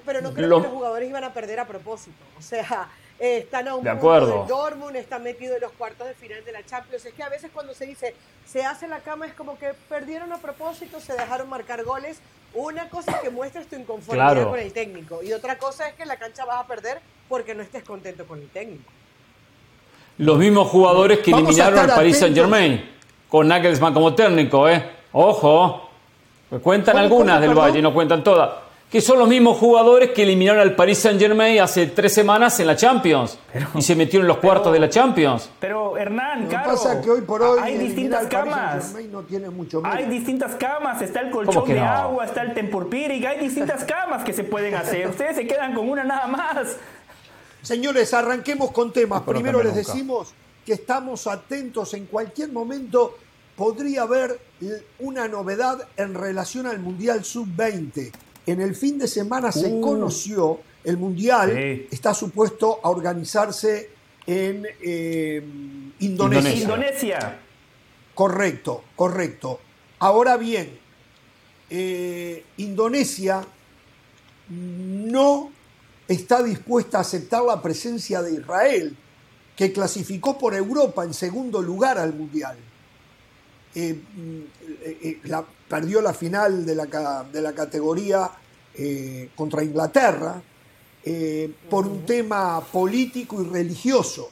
pero 0.04 0.20
no 0.20 0.32
creo 0.34 0.34
que 0.34 0.42
los 0.42 0.66
jugadores 0.66 1.08
iban 1.08 1.24
a 1.24 1.32
perder 1.32 1.60
a 1.60 1.66
propósito. 1.66 2.16
O 2.38 2.42
sea, 2.42 2.88
eh, 3.18 3.38
están 3.38 3.66
a 3.68 3.74
un 3.74 3.84
de 3.84 3.90
acuerdo. 3.90 4.44
Dortmund, 4.46 4.96
está 4.96 5.18
metido 5.18 5.54
en 5.54 5.62
los 5.62 5.72
cuartos 5.72 6.06
de 6.06 6.14
final 6.14 6.44
de 6.44 6.52
la 6.52 6.64
Champions. 6.64 7.04
Es 7.04 7.14
que 7.14 7.22
a 7.22 7.28
veces 7.28 7.50
cuando 7.52 7.72
se 7.74 7.86
dice 7.86 8.14
se 8.44 8.64
hace 8.64 8.86
la 8.86 9.00
cama 9.00 9.26
es 9.26 9.32
como 9.32 9.58
que 9.58 9.72
perdieron 9.88 10.32
a 10.32 10.38
propósito, 10.38 11.00
se 11.00 11.14
dejaron 11.14 11.48
marcar 11.48 11.82
goles. 11.84 12.20
Una 12.54 12.88
cosa 12.88 13.12
es 13.12 13.18
que 13.18 13.30
muestres 13.30 13.66
tu 13.68 13.76
inconformidad 13.76 14.48
con 14.48 14.58
el 14.58 14.72
técnico 14.72 15.22
y 15.22 15.32
otra 15.32 15.58
cosa 15.58 15.88
es 15.88 15.94
que 15.94 16.02
en 16.02 16.08
la 16.08 16.16
cancha 16.16 16.44
vas 16.44 16.60
a 16.60 16.66
perder 16.66 17.00
porque 17.28 17.54
no 17.54 17.62
estés 17.62 17.82
contento 17.84 18.26
con 18.26 18.40
el 18.40 18.48
técnico. 18.48 18.90
Los 20.18 20.38
mismos 20.38 20.68
jugadores 20.68 21.18
que 21.18 21.32
eliminaron 21.32 21.78
al 21.78 21.88
Paris 21.88 22.18
Saint 22.18 22.34
Germain 22.34 22.96
con 23.28 23.48
Nagelsmann 23.48 23.92
como 23.92 24.14
técnico, 24.14 24.68
¿eh? 24.68 24.90
Ojo, 25.12 25.90
cuentan 26.62 26.96
algunas 26.96 27.40
del 27.40 27.54
Valle, 27.54 27.82
no 27.82 27.92
cuentan 27.92 28.22
todas 28.22 28.65
que 28.90 29.00
son 29.00 29.18
los 29.18 29.28
mismos 29.28 29.58
jugadores 29.58 30.12
que 30.12 30.22
eliminaron 30.22 30.60
al 30.60 30.76
Paris 30.76 30.98
Saint 30.98 31.18
Germain 31.18 31.60
hace 31.60 31.88
tres 31.88 32.14
semanas 32.14 32.58
en 32.60 32.68
la 32.68 32.76
Champions 32.76 33.36
y 33.74 33.82
se 33.82 33.96
metieron 33.96 34.24
en 34.24 34.28
los 34.28 34.38
cuartos 34.38 34.72
de 34.72 34.78
la 34.78 34.88
Champions. 34.88 35.50
Pero 35.58 35.98
Hernán, 35.98 36.46
claro, 36.46 36.70
pasa 36.70 37.00
que 37.00 37.10
hoy 37.10 37.22
por 37.22 37.42
hoy 37.42 37.58
hay 37.60 37.78
distintas 37.78 38.26
camas. 38.28 38.94
No 39.10 39.22
tiene 39.22 39.50
mucho 39.50 39.82
hay 39.84 40.06
distintas 40.06 40.54
camas, 40.54 41.02
está 41.02 41.20
el 41.20 41.30
colchón 41.30 41.68
de 41.68 41.80
agua, 41.80 42.24
está 42.26 42.42
el 42.42 42.54
Tempur-Piric, 42.54 43.26
hay 43.26 43.40
distintas 43.40 43.84
camas 43.86 44.22
que 44.22 44.32
se 44.32 44.44
pueden 44.44 44.74
hacer. 44.74 45.08
Ustedes 45.08 45.36
se 45.36 45.46
quedan 45.46 45.74
con 45.74 45.88
una 45.88 46.04
nada 46.04 46.28
más. 46.28 46.76
Señores, 47.62 48.14
arranquemos 48.14 48.70
con 48.70 48.92
temas. 48.92 49.22
Primero 49.22 49.62
les 49.62 49.74
decimos 49.74 50.32
que 50.64 50.74
estamos 50.74 51.26
atentos 51.26 51.92
en 51.94 52.06
cualquier 52.06 52.52
momento 52.52 53.16
podría 53.56 54.02
haber 54.02 54.38
una 55.00 55.26
novedad 55.26 55.88
en 55.96 56.14
relación 56.14 56.66
al 56.66 56.78
Mundial 56.78 57.24
Sub-20 57.24 58.12
en 58.46 58.60
el 58.60 58.74
fin 58.76 58.98
de 58.98 59.08
semana 59.08 59.50
se 59.50 59.66
uh. 59.66 59.80
conoció, 59.80 60.60
el 60.84 60.96
Mundial 60.96 61.50
está 61.90 62.14
supuesto 62.14 62.78
a 62.82 62.90
organizarse 62.90 63.90
en 64.24 64.66
eh, 64.80 65.42
Indonesia. 65.98 66.54
Indonesia. 66.54 67.40
Correcto, 68.14 68.84
correcto. 68.94 69.60
Ahora 69.98 70.36
bien, 70.36 70.78
eh, 71.70 72.44
Indonesia 72.58 73.44
no 74.48 75.50
está 76.06 76.42
dispuesta 76.42 76.98
a 76.98 77.00
aceptar 77.00 77.42
la 77.42 77.60
presencia 77.60 78.22
de 78.22 78.34
Israel, 78.34 78.96
que 79.56 79.72
clasificó 79.72 80.38
por 80.38 80.54
Europa 80.54 81.02
en 81.04 81.14
segundo 81.14 81.60
lugar 81.60 81.98
al 81.98 82.14
Mundial. 82.14 82.56
Eh, 83.74 84.00
la, 85.24 85.44
perdió 85.68 86.00
la 86.00 86.14
final 86.14 86.64
de 86.64 86.74
la, 86.74 87.26
de 87.30 87.40
la 87.42 87.52
categoría 87.52 88.30
eh, 88.74 89.30
contra 89.34 89.64
Inglaterra 89.64 90.42
eh, 91.04 91.50
por 91.70 91.86
un 91.86 92.04
tema 92.04 92.60
político 92.60 93.40
y 93.42 93.46
religioso. 93.46 94.30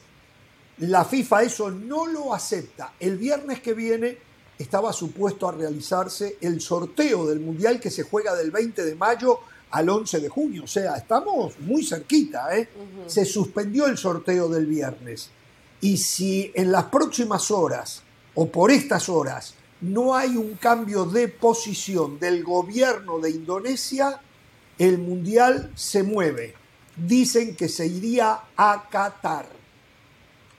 La 0.79 1.05
FIFA 1.05 1.43
eso 1.43 1.71
no 1.71 2.05
lo 2.05 2.33
acepta. 2.33 2.93
El 2.99 3.17
viernes 3.17 3.61
que 3.61 3.73
viene 3.73 4.17
estaba 4.57 4.93
supuesto 4.93 5.47
a 5.47 5.53
realizarse 5.53 6.37
el 6.41 6.61
sorteo 6.61 7.25
del 7.25 7.39
Mundial 7.39 7.79
que 7.79 7.89
se 7.89 8.03
juega 8.03 8.35
del 8.35 8.51
20 8.51 8.83
de 8.83 8.95
mayo 8.95 9.39
al 9.71 9.89
11 9.89 10.19
de 10.19 10.29
junio. 10.29 10.63
O 10.65 10.67
sea, 10.67 10.95
estamos 10.95 11.59
muy 11.59 11.85
cerquita. 11.85 12.57
¿eh? 12.57 12.69
Se 13.07 13.25
suspendió 13.25 13.87
el 13.87 13.97
sorteo 13.97 14.47
del 14.47 14.65
viernes. 14.65 15.29
Y 15.81 15.97
si 15.97 16.51
en 16.55 16.71
las 16.71 16.85
próximas 16.85 17.51
horas 17.51 18.03
o 18.33 18.47
por 18.47 18.71
estas 18.71 19.09
horas 19.09 19.55
no 19.85 20.15
hay 20.15 20.35
un 20.35 20.55
cambio 20.55 21.05
de 21.05 21.27
posición 21.27 22.19
del 22.19 22.43
gobierno 22.43 23.19
de 23.19 23.29
Indonesia, 23.29 24.19
el 24.79 24.97
mundial 24.97 25.71
se 25.75 26.03
mueve. 26.03 26.55
dicen 26.95 27.55
que 27.55 27.67
se 27.67 27.85
iría 27.85 28.39
a 28.55 28.83
Qatar. 28.89 29.47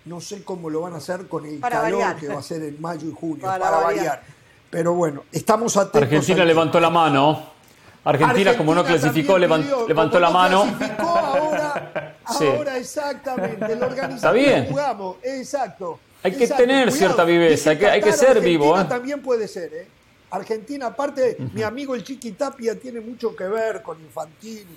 No 0.04 0.21
sé 0.21 0.45
cómo 0.45 0.71
lo 0.71 0.83
van 0.83 0.92
a 0.92 0.99
hacer 0.99 1.26
con 1.28 1.47
el 1.47 1.61
calor 1.61 2.16
que 2.16 2.28
va 2.28 2.38
a 2.38 2.42
ser 2.42 2.62
en 2.62 2.80
mayo 2.80 3.09
y 3.09 3.12
junio, 3.12 3.47
para, 3.47 3.71
variar. 3.71 4.23
Pero 4.71 4.92
bueno, 4.92 5.25
estamos 5.33 5.76
atentos. 5.76 6.02
Argentina 6.02 6.45
levantó 6.45 6.78
la 6.78 6.90
mano. 6.90 7.56
Argentina, 8.04 8.56
como 8.56 8.75
no 8.75 8.85
clasificó, 8.85 9.37
levantó, 9.37 10.21
la 10.21 10.30
mano. 10.30 10.64
Ahora, 10.99 12.16
ahora 12.25 12.76
exactamente. 12.76 13.73
El 13.73 13.83
Está 13.83 14.30
bien. 14.30 14.66
Jugamos, 14.68 15.16
exacto. 15.25 15.99
Hay 16.26 16.33
que 16.33 16.49
tener 16.49 16.90
cierta 16.90 17.25
viveza, 17.25 17.71
hay 17.71 17.78
que, 17.78 17.87
hay 17.87 18.00
que 18.00 18.12
ser 18.12 18.40
vivo. 18.40 18.76
¿eh? 18.78 18.85
También 18.88 19.23
puede 19.23 19.47
ser, 19.47 19.73
¿eh? 19.73 19.87
Argentina, 20.28 20.87
aparte, 20.87 21.37
mi 21.54 21.62
amigo 21.62 21.95
el 21.95 22.02
Chiqui 22.02 22.33
Tapia 22.33 22.75
tiene 22.75 23.00
mucho 23.00 23.37
que 23.37 23.45
ver 23.45 23.80
con 23.80 24.00
Infantino. 24.00 24.71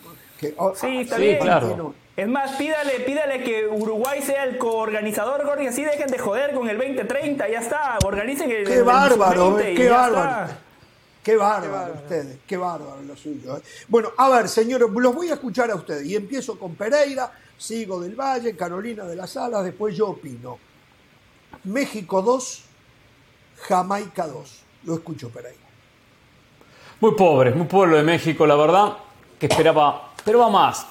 Oh, 0.57 0.75
sí, 0.75 0.99
está 0.99 1.17
bien. 1.17 1.39
Claro. 1.39 1.95
Es 2.15 2.27
más, 2.27 2.55
pídale, 2.55 2.99
pídale 2.99 3.43
que 3.43 3.65
Uruguay 3.65 4.21
sea 4.21 4.43
el 4.43 4.59
coorganizador, 4.59 5.43
Jorge, 5.43 5.69
así 5.69 5.83
dejen 5.83 6.07
de 6.07 6.19
joder 6.19 6.53
con 6.53 6.69
el 6.69 6.77
2030, 6.77 7.49
ya 7.49 7.59
está, 7.59 7.97
organicen 8.05 8.51
el 8.51 8.67
Qué 8.67 8.81
bárbaro, 8.83 9.57
qué 9.57 9.89
bárbaro. 9.89 10.53
Qué 11.23 11.35
bárbaro, 11.35 11.93
ustedes, 11.95 12.37
qué 12.45 12.57
bárbaro 12.57 13.01
lo 13.01 13.15
suyo. 13.15 13.57
¿eh? 13.57 13.61
Bueno, 13.87 14.11
a 14.17 14.29
ver, 14.29 14.47
señores, 14.47 14.87
los 14.87 15.15
voy 15.15 15.29
a 15.29 15.33
escuchar 15.33 15.71
a 15.71 15.75
ustedes. 15.75 16.05
Y 16.05 16.15
empiezo 16.15 16.59
con 16.59 16.75
Pereira, 16.75 17.31
sigo 17.57 17.99
del 17.99 18.15
Valle, 18.15 18.55
Carolina 18.55 19.03
de 19.05 19.15
las 19.15 19.35
Alas, 19.35 19.63
después 19.63 19.95
yo 19.95 20.09
opino. 20.09 20.68
México 21.63 22.21
2, 22.21 22.61
Jamaica 23.67 24.27
2. 24.27 24.61
Lo 24.85 24.95
escucho, 24.95 25.29
Pereira. 25.29 25.57
Muy 27.01 27.15
pobre, 27.15 27.51
muy 27.51 27.67
pobre 27.67 27.91
lo 27.91 27.97
de 27.97 28.03
México, 28.03 28.45
la 28.45 28.55
verdad, 28.55 28.97
que 29.39 29.45
esperaba, 29.45 30.13
pero 30.23 30.39
va 30.39 30.49
más. 30.49 30.85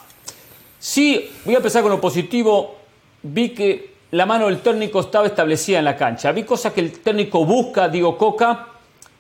Sí, 0.79 1.31
voy 1.45 1.55
a 1.55 1.59
empezar 1.59 1.83
con 1.83 1.91
lo 1.91 2.01
positivo. 2.01 2.77
Vi 3.23 3.51
que 3.51 3.95
la 4.13 4.25
mano 4.25 4.47
del 4.47 4.61
técnico 4.61 5.01
estaba 5.01 5.27
establecida 5.27 5.79
en 5.79 5.85
la 5.85 5.97
cancha. 5.97 6.33
Vi 6.33 6.45
cosas 6.45 6.73
que 6.73 6.81
el 6.81 7.01
técnico 7.01 7.45
busca, 7.45 7.89
digo 7.89 8.17
Coca, 8.17 8.69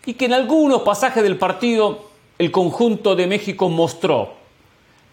y 0.07 0.15
que 0.15 0.27
en 0.27 0.33
algunos 0.33 0.83
pasajes 0.83 1.23
del 1.23 1.37
partido 1.37 2.09
el 2.39 2.51
conjunto 2.51 3.15
de 3.17 3.27
México 3.27 3.69
mostró. 3.69 4.35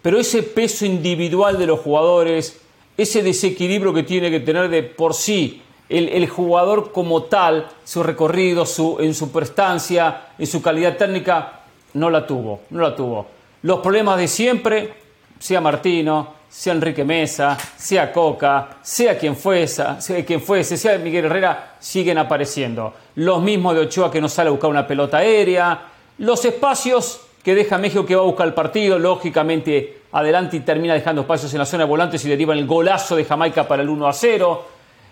Pero 0.00 0.18
ese 0.18 0.42
peso 0.42 0.86
individual 0.86 1.58
de 1.58 1.66
los 1.66 1.80
jugadores, 1.80 2.60
ese 2.96 3.22
desequilibrio 3.22 3.92
que 3.92 4.04
tiene 4.04 4.30
que 4.30 4.40
tener 4.40 4.70
de 4.70 4.82
por 4.82 5.12
sí 5.12 5.62
el, 5.88 6.28
jugador 6.28 6.92
como 6.92 7.24
tal, 7.24 7.68
su 7.84 8.02
recorrido, 8.02 8.66
su, 8.66 8.98
en 9.00 9.14
su 9.14 9.30
prestancia, 9.30 10.28
en 10.38 10.46
su 10.46 10.60
calidad 10.60 10.96
técnica, 10.96 11.60
no 11.94 12.10
la 12.10 12.26
tuvo, 12.26 12.60
no 12.70 12.82
la 12.82 12.94
tuvo. 12.94 13.26
Los 13.62 13.80
problemas 13.80 14.18
de 14.18 14.28
siempre, 14.28 14.94
sea 15.38 15.60
Martino, 15.60 16.34
sea 16.48 16.72
Enrique 16.72 17.04
Mesa, 17.04 17.56
sea 17.76 18.12
Coca, 18.12 18.78
sea 18.82 19.18
quien 19.18 19.36
fuese, 19.36 19.84
sea 20.00 20.24
quien 20.24 20.40
fuese, 20.40 20.76
sea 20.76 20.98
Miguel 20.98 21.26
Herrera, 21.26 21.76
siguen 21.78 22.18
apareciendo. 22.18 22.94
Los 23.16 23.42
mismos 23.42 23.74
de 23.74 23.80
Ochoa 23.82 24.10
que 24.10 24.20
no 24.20 24.28
sale 24.28 24.48
a 24.48 24.52
buscar 24.52 24.70
una 24.70 24.86
pelota 24.86 25.18
aérea, 25.18 25.80
los 26.18 26.44
espacios 26.44 27.20
que 27.42 27.54
deja 27.54 27.78
México 27.78 28.04
que 28.04 28.16
va 28.16 28.22
a 28.22 28.26
buscar 28.26 28.46
el 28.46 28.54
partido, 28.54 28.98
lógicamente 28.98 30.00
adelante 30.12 30.56
y 30.56 30.60
termina 30.60 30.94
dejando 30.94 31.22
espacios 31.22 31.52
en 31.52 31.58
la 31.58 31.66
zona 31.66 31.84
de 31.84 31.90
volantes 31.90 32.24
y 32.24 32.28
deriva 32.28 32.54
el 32.54 32.66
golazo 32.66 33.16
de 33.16 33.24
Jamaica 33.24 33.68
para 33.68 33.82
el 33.82 33.88
1 33.88 34.08
a 34.08 34.12
0. 34.12 34.64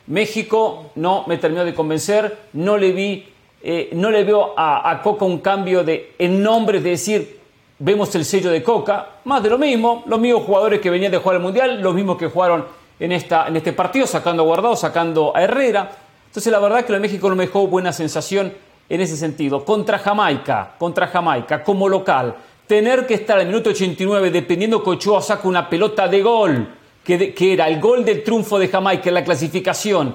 México 0.07 0.91
no 0.97 1.25
me 1.27 1.39
terminó 1.39 1.65
de 1.65 1.75
convencer, 1.75 2.37
no 2.55 2.77
le 2.77 2.93
vi, 2.93 3.27
eh, 3.63 3.91
no 3.93 4.11
le 4.11 4.25
veo 4.25 4.55
a, 4.57 5.01
Coca 5.03 5.25
un 5.25 5.39
cambio 5.39 5.83
de 5.83 6.15
en 6.19 6.43
nombre 6.43 6.81
de 6.81 6.91
decir 6.91 7.41
vemos 7.79 8.15
el 8.15 8.25
sello 8.25 8.51
de 8.51 8.63
Coca, 8.63 9.09
más 9.25 9.43
de 9.43 9.51
lo 9.51 9.59
mismo, 9.59 10.05
los 10.07 10.21
mismos 10.21 10.45
jugadores 10.45 10.81
que 10.81 10.91
venían 10.91 11.11
de 11.11 11.19
jugar 11.19 11.37
el 11.37 11.43
Mundial, 11.43 11.81
los 11.81 11.95
mismos 11.95 12.17
que 12.17 12.29
jugaron 12.29 12.65
en, 13.01 13.13
esta, 13.13 13.49
en 13.49 13.57
este 13.57 13.73
partido, 13.73 14.07
sacando 14.07 14.43
a 14.43 14.47
Guardado, 14.47 14.77
sacando 14.77 15.33
a 15.35 15.43
Herrera. 15.43 15.91
Entonces 16.27 16.53
la 16.53 16.59
verdad 16.59 16.85
que 16.85 16.93
el 16.93 17.01
México 17.01 17.29
no 17.29 17.37
me 17.37 17.47
dejó 17.47 17.67
buena 17.67 17.93
sensación 17.93 18.53
en 18.89 19.01
ese 19.01 19.17
sentido. 19.17 19.65
Contra 19.65 19.99
Jamaica, 19.99 20.75
contra 20.79 21.07
Jamaica, 21.09 21.63
como 21.63 21.89
local, 21.89 22.35
tener 22.67 23.07
que 23.07 23.15
estar 23.15 23.39
al 23.39 23.47
minuto 23.47 23.71
89 23.71 24.31
dependiendo 24.31 24.83
que 24.83 24.91
Ochoa 24.91 25.21
saque 25.21 25.49
una 25.49 25.69
pelota 25.69 26.09
de 26.09 26.23
gol, 26.23 26.69
que, 27.05 27.53
era 27.53 27.69
el 27.69 27.81
gol 27.81 28.05
del 28.05 28.25
triunfo 28.25 28.59
de 28.59 28.69
Jamaica 28.69 29.09
en 29.11 29.15
la 29.15 29.25
clasificación 29.25 30.15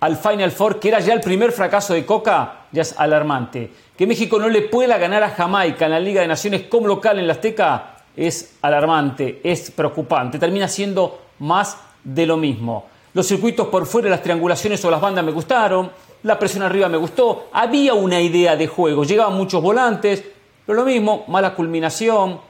al 0.00 0.16
Final 0.16 0.50
Four, 0.50 0.80
que 0.80 0.88
era 0.88 1.00
ya 1.00 1.12
el 1.12 1.20
primer 1.20 1.52
fracaso 1.52 1.92
de 1.92 2.06
Coca, 2.06 2.66
ya 2.72 2.82
es 2.82 2.98
alarmante 2.98 3.70
que 4.00 4.06
México 4.06 4.38
no 4.38 4.48
le 4.48 4.62
pueda 4.62 4.96
ganar 4.96 5.22
a 5.22 5.28
Jamaica 5.28 5.84
en 5.84 5.90
la 5.90 6.00
Liga 6.00 6.22
de 6.22 6.26
Naciones 6.26 6.62
como 6.70 6.86
local 6.86 7.18
en 7.18 7.26
la 7.26 7.34
Azteca 7.34 7.96
es 8.16 8.56
alarmante, 8.62 9.42
es 9.44 9.70
preocupante. 9.70 10.38
Termina 10.38 10.68
siendo 10.68 11.20
más 11.40 11.76
de 12.02 12.24
lo 12.24 12.38
mismo. 12.38 12.86
Los 13.12 13.26
circuitos 13.26 13.66
por 13.68 13.84
fuera, 13.84 14.08
las 14.08 14.22
triangulaciones 14.22 14.82
o 14.86 14.90
las 14.90 15.02
bandas 15.02 15.22
me 15.22 15.32
gustaron, 15.32 15.90
la 16.22 16.38
presión 16.38 16.62
arriba 16.62 16.88
me 16.88 16.96
gustó, 16.96 17.50
había 17.52 17.92
una 17.92 18.18
idea 18.22 18.56
de 18.56 18.68
juego, 18.68 19.04
llegaban 19.04 19.36
muchos 19.36 19.62
volantes, 19.62 20.24
pero 20.64 20.78
lo 20.78 20.86
mismo, 20.86 21.24
mala 21.28 21.54
culminación, 21.54 22.40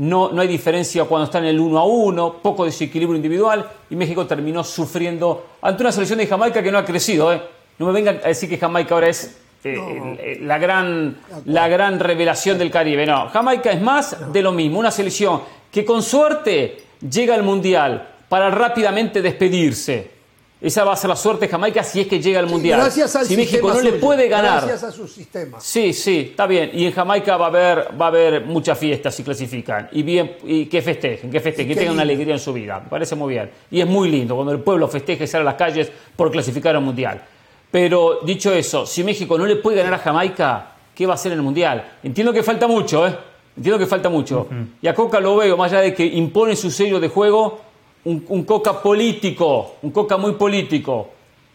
no, 0.00 0.30
no 0.30 0.40
hay 0.40 0.48
diferencia 0.48 1.04
cuando 1.04 1.26
están 1.26 1.44
en 1.44 1.50
el 1.50 1.60
1 1.60 1.78
a 1.78 1.84
1, 1.84 2.36
poco 2.42 2.64
desequilibrio 2.64 3.16
individual 3.16 3.70
y 3.90 3.96
México 3.96 4.26
terminó 4.26 4.64
sufriendo 4.64 5.48
ante 5.60 5.82
una 5.82 5.92
selección 5.92 6.18
de 6.18 6.26
Jamaica 6.26 6.62
que 6.62 6.72
no 6.72 6.78
ha 6.78 6.84
crecido. 6.86 7.30
¿eh? 7.30 7.42
No 7.78 7.86
me 7.86 7.92
vengan 7.92 8.18
a 8.24 8.28
decir 8.28 8.48
que 8.48 8.56
Jamaica 8.56 8.94
ahora 8.94 9.08
es 9.08 9.38
eh, 9.62 10.38
la, 10.40 10.56
gran, 10.56 11.18
la 11.44 11.68
gran 11.68 12.00
revelación 12.00 12.56
del 12.56 12.70
Caribe. 12.70 13.04
No, 13.04 13.28
Jamaica 13.28 13.72
es 13.72 13.82
más 13.82 14.32
de 14.32 14.40
lo 14.40 14.52
mismo, 14.52 14.78
una 14.78 14.90
selección 14.90 15.42
que 15.70 15.84
con 15.84 16.02
suerte 16.02 16.78
llega 17.06 17.34
al 17.34 17.42
Mundial 17.42 18.08
para 18.30 18.50
rápidamente 18.50 19.20
despedirse. 19.20 20.19
Esa 20.60 20.84
va 20.84 20.92
a 20.92 20.96
ser 20.96 21.08
la 21.08 21.16
suerte 21.16 21.46
de 21.46 21.50
Jamaica 21.50 21.82
si 21.82 22.00
es 22.00 22.06
que 22.06 22.20
llega 22.20 22.38
al 22.38 22.46
Mundial. 22.46 22.80
gracias 22.80 23.16
al 23.16 23.24
si 23.24 23.34
México 23.34 23.72
no 23.72 23.80
le 23.80 23.92
puede 23.94 24.28
ganar. 24.28 24.66
Gracias 24.66 24.82
a 24.84 24.92
su 24.92 25.08
sistema. 25.08 25.58
Sí, 25.58 25.94
sí, 25.94 26.28
está 26.30 26.46
bien. 26.46 26.70
Y 26.74 26.84
en 26.84 26.92
Jamaica 26.92 27.38
va 27.38 27.46
a 27.46 27.48
haber, 27.48 27.88
va 27.98 28.06
a 28.06 28.08
haber 28.08 28.44
muchas 28.44 28.78
fiestas 28.78 29.14
si 29.14 29.22
clasifican. 29.22 29.88
Y 29.92 30.02
bien, 30.02 30.36
y 30.44 30.66
que 30.66 30.82
festejen, 30.82 31.30
que 31.30 31.40
festejen, 31.40 31.68
que 31.72 31.76
tengan 31.76 31.94
una 31.94 32.02
alegría 32.02 32.34
en 32.34 32.40
su 32.40 32.52
vida. 32.52 32.80
Me 32.80 32.90
parece 32.90 33.14
muy 33.14 33.32
bien. 33.32 33.50
Y 33.70 33.80
es 33.80 33.86
muy 33.86 34.10
lindo 34.10 34.34
cuando 34.34 34.52
el 34.52 34.60
pueblo 34.60 34.86
festeja 34.86 35.24
y 35.24 35.26
sale 35.26 35.42
a 35.42 35.46
las 35.46 35.54
calles 35.54 35.90
por 36.14 36.30
clasificar 36.30 36.76
al 36.76 36.82
Mundial. 36.82 37.22
Pero 37.70 38.20
dicho 38.22 38.52
eso, 38.52 38.84
si 38.84 39.02
México 39.02 39.38
no 39.38 39.46
le 39.46 39.56
puede 39.56 39.78
ganar 39.78 39.94
a 39.94 39.98
Jamaica, 39.98 40.72
¿qué 40.94 41.06
va 41.06 41.12
a 41.12 41.14
hacer 41.14 41.32
en 41.32 41.38
el 41.38 41.42
Mundial? 41.42 41.92
Entiendo 42.02 42.34
que 42.34 42.42
falta 42.42 42.66
mucho, 42.66 43.06
¿eh? 43.06 43.16
Entiendo 43.56 43.78
que 43.78 43.86
falta 43.86 44.10
mucho. 44.10 44.48
Y 44.82 44.88
a 44.88 44.94
Coca 44.94 45.20
lo 45.20 45.36
veo, 45.36 45.56
más 45.56 45.72
allá 45.72 45.82
de 45.82 45.94
que 45.94 46.04
impone 46.04 46.54
su 46.56 46.70
sello 46.70 47.00
de 47.00 47.08
juego, 47.08 47.60
un, 48.04 48.44
Coca 48.44 48.80
político, 48.80 49.76
un 49.82 49.90
Coca 49.90 50.16
muy 50.16 50.32
político. 50.32 51.10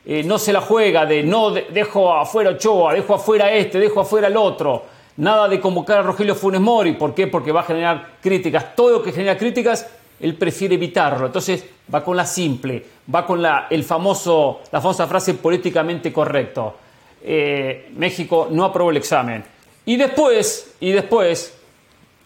Eh, 0.05 0.23
no 0.23 0.37
se 0.37 0.53
la 0.53 0.61
juega 0.61 1.05
de 1.05 1.23
no 1.23 1.51
dejo 1.51 2.13
afuera 2.13 2.51
Ochoa, 2.51 2.93
dejo 2.93 3.15
afuera 3.15 3.51
este, 3.51 3.79
dejo 3.79 4.01
afuera 4.01 4.27
el 4.27 4.37
otro. 4.37 4.83
Nada 5.17 5.47
de 5.47 5.59
convocar 5.59 5.99
a 5.99 6.01
Rogelio 6.03 6.35
Funes 6.35 6.61
Mori. 6.61 6.93
¿Por 6.93 7.15
qué? 7.15 7.27
Porque 7.27 7.51
va 7.51 7.61
a 7.61 7.63
generar 7.63 8.17
críticas. 8.21 8.75
Todo 8.75 8.91
lo 8.91 9.03
que 9.03 9.11
genera 9.11 9.37
críticas 9.37 9.87
él 10.19 10.35
prefiere 10.35 10.75
evitarlo. 10.75 11.25
Entonces 11.25 11.65
va 11.93 12.03
con 12.03 12.15
la 12.17 12.25
simple, 12.25 12.85
va 13.13 13.25
con 13.25 13.41
la, 13.41 13.67
el 13.69 13.83
famoso, 13.83 14.61
la 14.71 14.81
famosa 14.81 15.07
frase 15.07 15.35
políticamente 15.35 16.11
correcto. 16.11 16.75
Eh, 17.23 17.91
México 17.95 18.47
no 18.51 18.65
aprobó 18.65 18.91
el 18.91 18.97
examen. 18.97 19.43
Y 19.85 19.97
después, 19.97 20.75
y 20.79 20.91
después, 20.91 21.57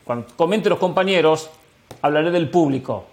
cuando 0.04 0.28
comente 0.36 0.70
los 0.70 0.80
compañeros, 0.80 1.50
hablaré 2.02 2.32
del 2.32 2.50
público. 2.50 3.06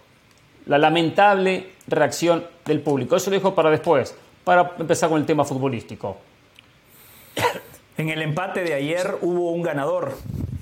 La 0.66 0.78
lamentable 0.78 1.68
reacción 1.86 2.44
del 2.64 2.80
público. 2.80 3.14
Eso 3.14 3.30
lo 3.30 3.36
dejo 3.36 3.54
para 3.54 3.70
después, 3.70 4.16
para 4.42 4.72
empezar 4.78 5.08
con 5.08 5.20
el 5.20 5.26
tema 5.26 5.44
futbolístico. 5.44 6.16
En 7.98 8.10
el 8.10 8.20
empate 8.20 8.62
de 8.62 8.74
ayer 8.74 9.16
hubo 9.22 9.52
un 9.52 9.62
ganador. 9.62 10.12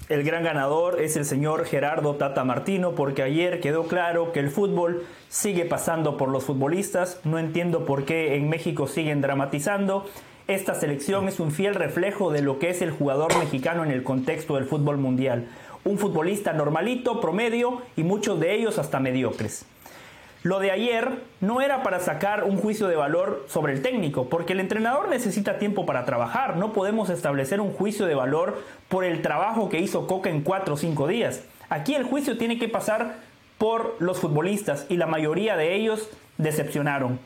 El 0.09 0.23
gran 0.23 0.45
ganador 0.45 1.01
es 1.01 1.17
el 1.17 1.25
señor 1.25 1.65
Gerardo 1.65 2.15
Tata 2.15 2.45
Martino 2.45 2.93
porque 2.93 3.25
ayer 3.25 3.59
quedó 3.59 3.89
claro 3.89 4.31
que 4.31 4.39
el 4.39 4.51
fútbol 4.51 5.05
sigue 5.31 5.65
pasando 5.65 6.17
por 6.17 6.29
los 6.29 6.45
futbolistas. 6.45 7.19
No 7.25 7.41
entiendo 7.41 7.87
por 7.87 8.05
qué 8.05 8.37
en 8.37 8.49
México 8.49 8.87
siguen 8.87 9.21
dramatizando. 9.21 10.07
Esta 10.47 10.77
selección 10.77 11.27
es 11.27 11.41
un 11.41 11.51
fiel 11.51 11.75
reflejo 11.75 12.31
de 12.31 12.43
lo 12.43 12.61
que 12.61 12.71
es 12.71 12.83
el 12.83 12.93
jugador 12.93 13.37
mexicano 13.39 13.83
en 13.83 13.91
el 13.91 14.05
contexto 14.05 14.55
del 14.55 14.67
fútbol 14.67 14.99
mundial. 14.99 15.49
Un 15.83 15.99
futbolista 15.99 16.53
normalito, 16.53 17.21
promedio 17.21 17.83
y 17.97 18.05
muchos 18.05 18.39
de 18.39 18.55
ellos 18.55 18.79
hasta 18.79 19.01
mediocres. 19.01 19.67
Lo 20.45 20.61
de 20.61 20.71
ayer 20.71 21.23
no 21.41 21.63
era 21.63 21.83
para 21.83 22.01
sacar 22.01 22.45
un 22.45 22.59
juicio 22.59 22.87
de 22.87 22.97
valor 22.97 23.47
sobre 23.49 23.73
el 23.73 23.81
técnico, 23.81 24.29
porque 24.29 24.53
el 24.53 24.61
entrenador 24.61 25.09
necesita 25.09 25.59
tiempo 25.59 25.87
para 25.87 26.05
trabajar. 26.05 26.59
No 26.59 26.75
podemos 26.75 27.09
establecer 27.09 27.63
un 27.63 27.73
juicio 27.73 28.05
de 28.05 28.15
valor 28.15 28.63
por 28.91 29.05
el 29.05 29.23
trabajo 29.23 29.71
que 29.71 29.81
hizo 29.81 30.07
Coca 30.07 30.29
en 30.29 30.43
cuatro 30.43 30.75
o 30.75 30.77
cinco 30.77 31.09
días. 31.09 31.45
Aquí 31.71 31.95
el 31.95 32.05
juicio 32.05 32.37
tiene 32.37 32.59
que 32.59 32.69
pasar 32.69 33.15
por 33.57 33.97
los 34.01 34.21
futbolistas 34.21 34.85
y 34.91 34.99
la 34.99 35.07
mayoría 35.07 35.57
de 35.57 35.75
ellos 35.75 36.11
decepcionaron. 36.37 37.19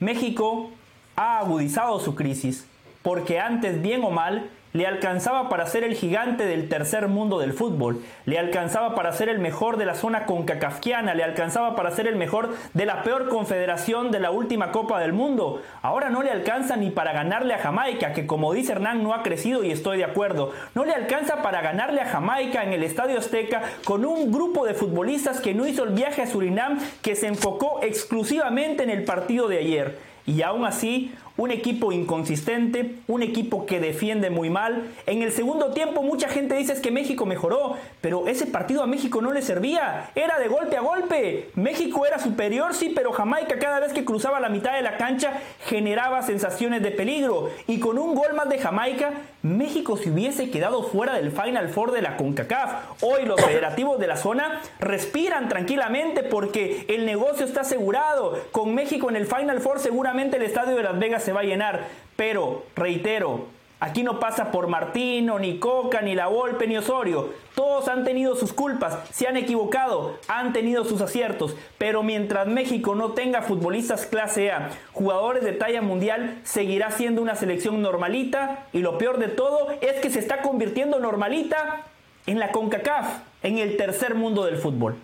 México 0.00 0.70
ha 1.14 1.40
agudizado 1.40 2.00
su 2.00 2.14
crisis 2.14 2.66
porque 3.02 3.38
antes, 3.38 3.82
bien 3.82 4.02
o 4.02 4.10
mal, 4.10 4.48
le 4.72 4.86
alcanzaba 4.86 5.48
para 5.48 5.66
ser 5.66 5.84
el 5.84 5.94
gigante 5.94 6.44
del 6.46 6.68
tercer 6.68 7.08
mundo 7.08 7.38
del 7.38 7.52
fútbol, 7.52 8.02
le 8.26 8.38
alcanzaba 8.38 8.94
para 8.94 9.12
ser 9.12 9.28
el 9.28 9.38
mejor 9.38 9.76
de 9.76 9.86
la 9.86 9.94
zona 9.94 10.26
concacafquiana, 10.26 11.14
le 11.14 11.24
alcanzaba 11.24 11.74
para 11.74 11.90
ser 11.90 12.06
el 12.06 12.16
mejor 12.16 12.54
de 12.74 12.86
la 12.86 13.02
peor 13.02 13.28
confederación 13.28 14.10
de 14.10 14.20
la 14.20 14.30
última 14.30 14.72
Copa 14.72 15.00
del 15.00 15.12
Mundo. 15.12 15.62
Ahora 15.82 16.10
no 16.10 16.22
le 16.22 16.30
alcanza 16.30 16.76
ni 16.76 16.90
para 16.90 17.12
ganarle 17.12 17.54
a 17.54 17.58
Jamaica, 17.58 18.12
que 18.12 18.26
como 18.26 18.52
dice 18.52 18.72
Hernán 18.72 19.02
no 19.02 19.14
ha 19.14 19.22
crecido 19.22 19.64
y 19.64 19.70
estoy 19.70 19.98
de 19.98 20.04
acuerdo. 20.04 20.52
No 20.74 20.84
le 20.84 20.92
alcanza 20.92 21.42
para 21.42 21.62
ganarle 21.62 22.00
a 22.00 22.06
Jamaica 22.06 22.62
en 22.62 22.72
el 22.72 22.82
Estadio 22.82 23.18
Azteca 23.18 23.62
con 23.84 24.04
un 24.04 24.30
grupo 24.32 24.66
de 24.66 24.74
futbolistas 24.74 25.40
que 25.40 25.54
no 25.54 25.66
hizo 25.66 25.84
el 25.84 25.90
viaje 25.90 26.22
a 26.22 26.26
Surinam, 26.26 26.78
que 27.02 27.16
se 27.16 27.26
enfocó 27.26 27.80
exclusivamente 27.82 28.82
en 28.82 28.90
el 28.90 29.04
partido 29.04 29.48
de 29.48 29.58
ayer. 29.58 29.98
Y 30.26 30.42
aún 30.42 30.66
así, 30.66 31.14
un 31.38 31.52
equipo 31.52 31.92
inconsistente, 31.92 32.96
un 33.06 33.22
equipo 33.22 33.64
que 33.64 33.80
defiende 33.80 34.28
muy 34.28 34.50
mal. 34.50 34.88
En 35.06 35.22
el 35.22 35.32
segundo 35.32 35.72
tiempo 35.72 36.02
mucha 36.02 36.28
gente 36.28 36.56
dice 36.56 36.78
que 36.82 36.90
México 36.90 37.26
mejoró, 37.26 37.76
pero 38.00 38.26
ese 38.26 38.44
partido 38.44 38.82
a 38.82 38.86
México 38.86 39.22
no 39.22 39.32
le 39.32 39.40
servía, 39.40 40.10
era 40.16 40.38
de 40.38 40.48
golpe 40.48 40.76
a 40.76 40.80
golpe. 40.80 41.50
México 41.54 42.04
era 42.04 42.18
superior, 42.18 42.74
sí, 42.74 42.92
pero 42.94 43.12
Jamaica 43.12 43.58
cada 43.58 43.78
vez 43.78 43.92
que 43.92 44.04
cruzaba 44.04 44.40
la 44.40 44.48
mitad 44.48 44.74
de 44.74 44.82
la 44.82 44.96
cancha 44.96 45.32
generaba 45.64 46.22
sensaciones 46.22 46.82
de 46.82 46.90
peligro. 46.90 47.50
Y 47.68 47.78
con 47.78 47.98
un 47.98 48.16
gol 48.16 48.34
más 48.34 48.48
de 48.48 48.58
Jamaica, 48.58 49.12
México 49.42 49.96
se 49.96 50.10
hubiese 50.10 50.50
quedado 50.50 50.82
fuera 50.82 51.14
del 51.14 51.30
Final 51.30 51.68
Four 51.68 51.92
de 51.92 52.02
la 52.02 52.16
CONCACAF. 52.16 53.02
Hoy 53.02 53.24
los 53.24 53.40
federativos 53.40 54.00
de 54.00 54.08
la 54.08 54.16
zona 54.16 54.60
respiran 54.80 55.48
tranquilamente 55.48 56.24
porque 56.24 56.84
el 56.88 57.06
negocio 57.06 57.46
está 57.46 57.60
asegurado. 57.60 58.36
Con 58.50 58.74
México 58.74 59.08
en 59.08 59.14
el 59.14 59.26
Final 59.26 59.60
Four 59.60 59.78
seguramente 59.78 60.36
el 60.36 60.42
estadio 60.42 60.74
de 60.74 60.82
Las 60.82 60.98
Vegas 60.98 61.27
se 61.28 61.34
va 61.34 61.40
a 61.40 61.44
llenar. 61.44 61.84
Pero, 62.16 62.64
reitero, 62.74 63.48
aquí 63.80 64.02
no 64.02 64.18
pasa 64.18 64.50
por 64.50 64.66
Martino, 64.66 65.38
ni 65.38 65.58
Coca, 65.58 66.00
ni 66.00 66.14
La 66.14 66.28
Volpe, 66.28 66.66
ni 66.66 66.78
Osorio. 66.78 67.34
Todos 67.54 67.86
han 67.88 68.02
tenido 68.02 68.34
sus 68.34 68.54
culpas, 68.54 68.98
se 69.10 69.28
han 69.28 69.36
equivocado, 69.36 70.16
han 70.26 70.54
tenido 70.54 70.86
sus 70.86 71.02
aciertos. 71.02 71.54
Pero 71.76 72.02
mientras 72.02 72.46
México 72.46 72.94
no 72.94 73.10
tenga 73.10 73.42
futbolistas 73.42 74.06
clase 74.06 74.50
A, 74.50 74.70
jugadores 74.94 75.44
de 75.44 75.52
talla 75.52 75.82
mundial, 75.82 76.40
seguirá 76.44 76.92
siendo 76.92 77.20
una 77.20 77.34
selección 77.34 77.82
normalita. 77.82 78.64
Y 78.72 78.78
lo 78.78 78.96
peor 78.96 79.18
de 79.18 79.28
todo 79.28 79.68
es 79.82 80.00
que 80.00 80.08
se 80.08 80.20
está 80.20 80.40
convirtiendo 80.40 80.98
normalita 80.98 81.82
en 82.24 82.38
la 82.38 82.52
CONCACAF, 82.52 83.18
en 83.42 83.58
el 83.58 83.76
tercer 83.76 84.14
mundo 84.14 84.46
del 84.46 84.56
fútbol. 84.56 84.96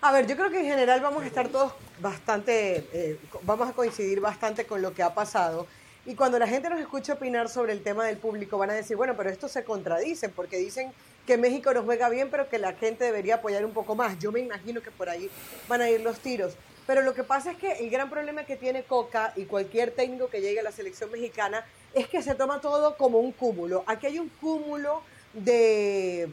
A 0.00 0.12
ver, 0.12 0.28
yo 0.28 0.36
creo 0.36 0.48
que 0.48 0.60
en 0.60 0.66
general 0.66 1.00
vamos 1.00 1.24
a 1.24 1.26
estar 1.26 1.48
todos 1.48 1.72
bastante, 2.00 2.86
eh, 2.92 3.18
vamos 3.42 3.68
a 3.68 3.72
coincidir 3.72 4.20
bastante 4.20 4.64
con 4.64 4.80
lo 4.80 4.94
que 4.94 5.02
ha 5.02 5.12
pasado. 5.12 5.66
Y 6.06 6.14
cuando 6.14 6.38
la 6.38 6.46
gente 6.46 6.70
nos 6.70 6.78
escucha 6.78 7.14
opinar 7.14 7.48
sobre 7.48 7.72
el 7.72 7.82
tema 7.82 8.06
del 8.06 8.16
público, 8.16 8.58
van 8.58 8.70
a 8.70 8.74
decir, 8.74 8.96
bueno, 8.96 9.16
pero 9.16 9.28
esto 9.28 9.48
se 9.48 9.64
contradice, 9.64 10.28
porque 10.28 10.56
dicen 10.56 10.92
que 11.26 11.36
México 11.36 11.74
nos 11.74 11.84
juega 11.84 12.08
bien, 12.08 12.30
pero 12.30 12.48
que 12.48 12.58
la 12.58 12.74
gente 12.74 13.04
debería 13.04 13.36
apoyar 13.36 13.64
un 13.64 13.72
poco 13.72 13.96
más. 13.96 14.16
Yo 14.20 14.30
me 14.30 14.38
imagino 14.38 14.80
que 14.80 14.92
por 14.92 15.08
ahí 15.08 15.28
van 15.66 15.82
a 15.82 15.90
ir 15.90 16.00
los 16.00 16.20
tiros. 16.20 16.54
Pero 16.86 17.02
lo 17.02 17.12
que 17.12 17.24
pasa 17.24 17.50
es 17.50 17.58
que 17.58 17.72
el 17.72 17.90
gran 17.90 18.08
problema 18.08 18.44
que 18.44 18.56
tiene 18.56 18.84
Coca 18.84 19.32
y 19.34 19.46
cualquier 19.46 19.90
técnico 19.90 20.28
que 20.28 20.40
llegue 20.40 20.60
a 20.60 20.62
la 20.62 20.72
selección 20.72 21.10
mexicana 21.10 21.66
es 21.92 22.06
que 22.06 22.22
se 22.22 22.36
toma 22.36 22.60
todo 22.60 22.96
como 22.96 23.18
un 23.18 23.32
cúmulo. 23.32 23.82
Aquí 23.86 24.06
hay 24.06 24.20
un 24.20 24.28
cúmulo 24.28 25.02
de, 25.34 26.30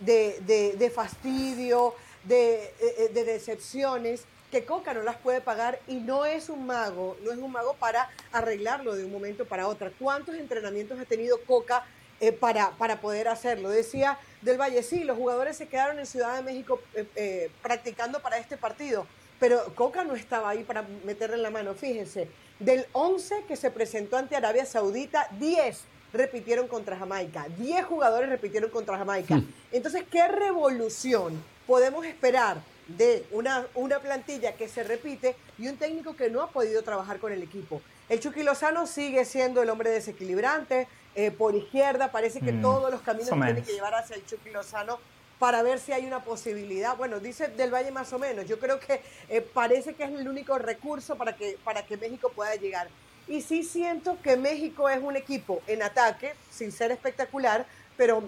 de, 0.00 0.76
de, 0.78 0.90
fastidio, 0.90 1.94
de, 2.24 2.72
eh, 2.80 3.10
de 3.12 3.24
decepciones 3.24 4.24
que 4.50 4.64
Coca 4.64 4.92
no 4.92 5.02
las 5.02 5.16
puede 5.16 5.40
pagar 5.40 5.80
y 5.86 5.96
no 5.96 6.24
es 6.24 6.48
un 6.48 6.66
mago, 6.66 7.16
no 7.22 7.32
es 7.32 7.38
un 7.38 7.52
mago 7.52 7.74
para 7.74 8.10
arreglarlo 8.32 8.94
de 8.96 9.04
un 9.04 9.12
momento 9.12 9.44
para 9.44 9.68
otro. 9.68 9.90
¿Cuántos 9.98 10.34
entrenamientos 10.34 10.98
ha 10.98 11.04
tenido 11.04 11.40
Coca 11.42 11.84
eh, 12.20 12.32
para, 12.32 12.70
para 12.72 13.00
poder 13.00 13.28
hacerlo? 13.28 13.70
Decía 13.70 14.18
Del 14.42 14.60
Valle, 14.60 14.82
sí, 14.82 15.04
los 15.04 15.16
jugadores 15.16 15.56
se 15.56 15.68
quedaron 15.68 15.98
en 15.98 16.06
Ciudad 16.06 16.36
de 16.36 16.42
México 16.42 16.80
eh, 16.94 17.06
eh, 17.14 17.50
practicando 17.62 18.20
para 18.20 18.38
este 18.38 18.56
partido, 18.56 19.06
pero 19.38 19.72
Coca 19.74 20.04
no 20.04 20.14
estaba 20.14 20.50
ahí 20.50 20.64
para 20.64 20.82
meterle 21.04 21.36
la 21.36 21.50
mano. 21.50 21.74
Fíjense, 21.74 22.28
del 22.58 22.86
11 22.92 23.44
que 23.46 23.56
se 23.56 23.70
presentó 23.70 24.16
ante 24.16 24.36
Arabia 24.36 24.66
Saudita, 24.66 25.28
10 25.38 25.84
repitieron 26.12 26.66
contra 26.66 26.96
Jamaica, 26.96 27.46
10 27.56 27.84
jugadores 27.84 28.28
repitieron 28.28 28.68
contra 28.70 28.98
Jamaica. 28.98 29.36
Hmm. 29.36 29.54
Entonces, 29.70 30.02
¿qué 30.10 30.26
revolución 30.26 31.40
podemos 31.70 32.04
esperar 32.04 32.60
de 32.88 33.24
una, 33.30 33.64
una 33.76 34.00
plantilla 34.00 34.56
que 34.56 34.66
se 34.66 34.82
repite 34.82 35.36
y 35.56 35.68
un 35.68 35.76
técnico 35.76 36.16
que 36.16 36.28
no 36.28 36.42
ha 36.42 36.50
podido 36.50 36.82
trabajar 36.82 37.20
con 37.20 37.30
el 37.30 37.44
equipo. 37.44 37.80
El 38.08 38.18
Chucky 38.18 38.42
Lozano 38.42 38.88
sigue 38.88 39.24
siendo 39.24 39.62
el 39.62 39.70
hombre 39.70 39.90
desequilibrante, 39.90 40.88
eh, 41.14 41.30
por 41.30 41.54
izquierda, 41.54 42.10
parece 42.10 42.40
que 42.40 42.50
mm, 42.50 42.60
todos 42.60 42.90
los 42.90 43.02
caminos 43.02 43.30
tienen 43.30 43.62
que 43.62 43.72
llevar 43.72 43.94
hacia 43.94 44.16
el 44.16 44.26
Chucky 44.26 44.50
Lozano 44.50 44.98
para 45.38 45.62
ver 45.62 45.78
si 45.78 45.92
hay 45.92 46.06
una 46.06 46.24
posibilidad. 46.24 46.96
Bueno, 46.96 47.20
dice 47.20 47.46
Del 47.46 47.72
Valle 47.72 47.92
más 47.92 48.12
o 48.12 48.18
menos, 48.18 48.46
yo 48.48 48.58
creo 48.58 48.80
que 48.80 49.00
eh, 49.28 49.40
parece 49.40 49.94
que 49.94 50.02
es 50.02 50.10
el 50.10 50.26
único 50.26 50.58
recurso 50.58 51.14
para 51.14 51.36
que, 51.36 51.56
para 51.62 51.86
que 51.86 51.96
México 51.96 52.32
pueda 52.34 52.56
llegar. 52.56 52.88
Y 53.28 53.42
sí 53.42 53.62
siento 53.62 54.18
que 54.24 54.36
México 54.36 54.88
es 54.88 55.00
un 55.00 55.16
equipo 55.16 55.62
en 55.68 55.84
ataque, 55.84 56.34
sin 56.50 56.72
ser 56.72 56.90
espectacular, 56.90 57.64
pero 57.96 58.24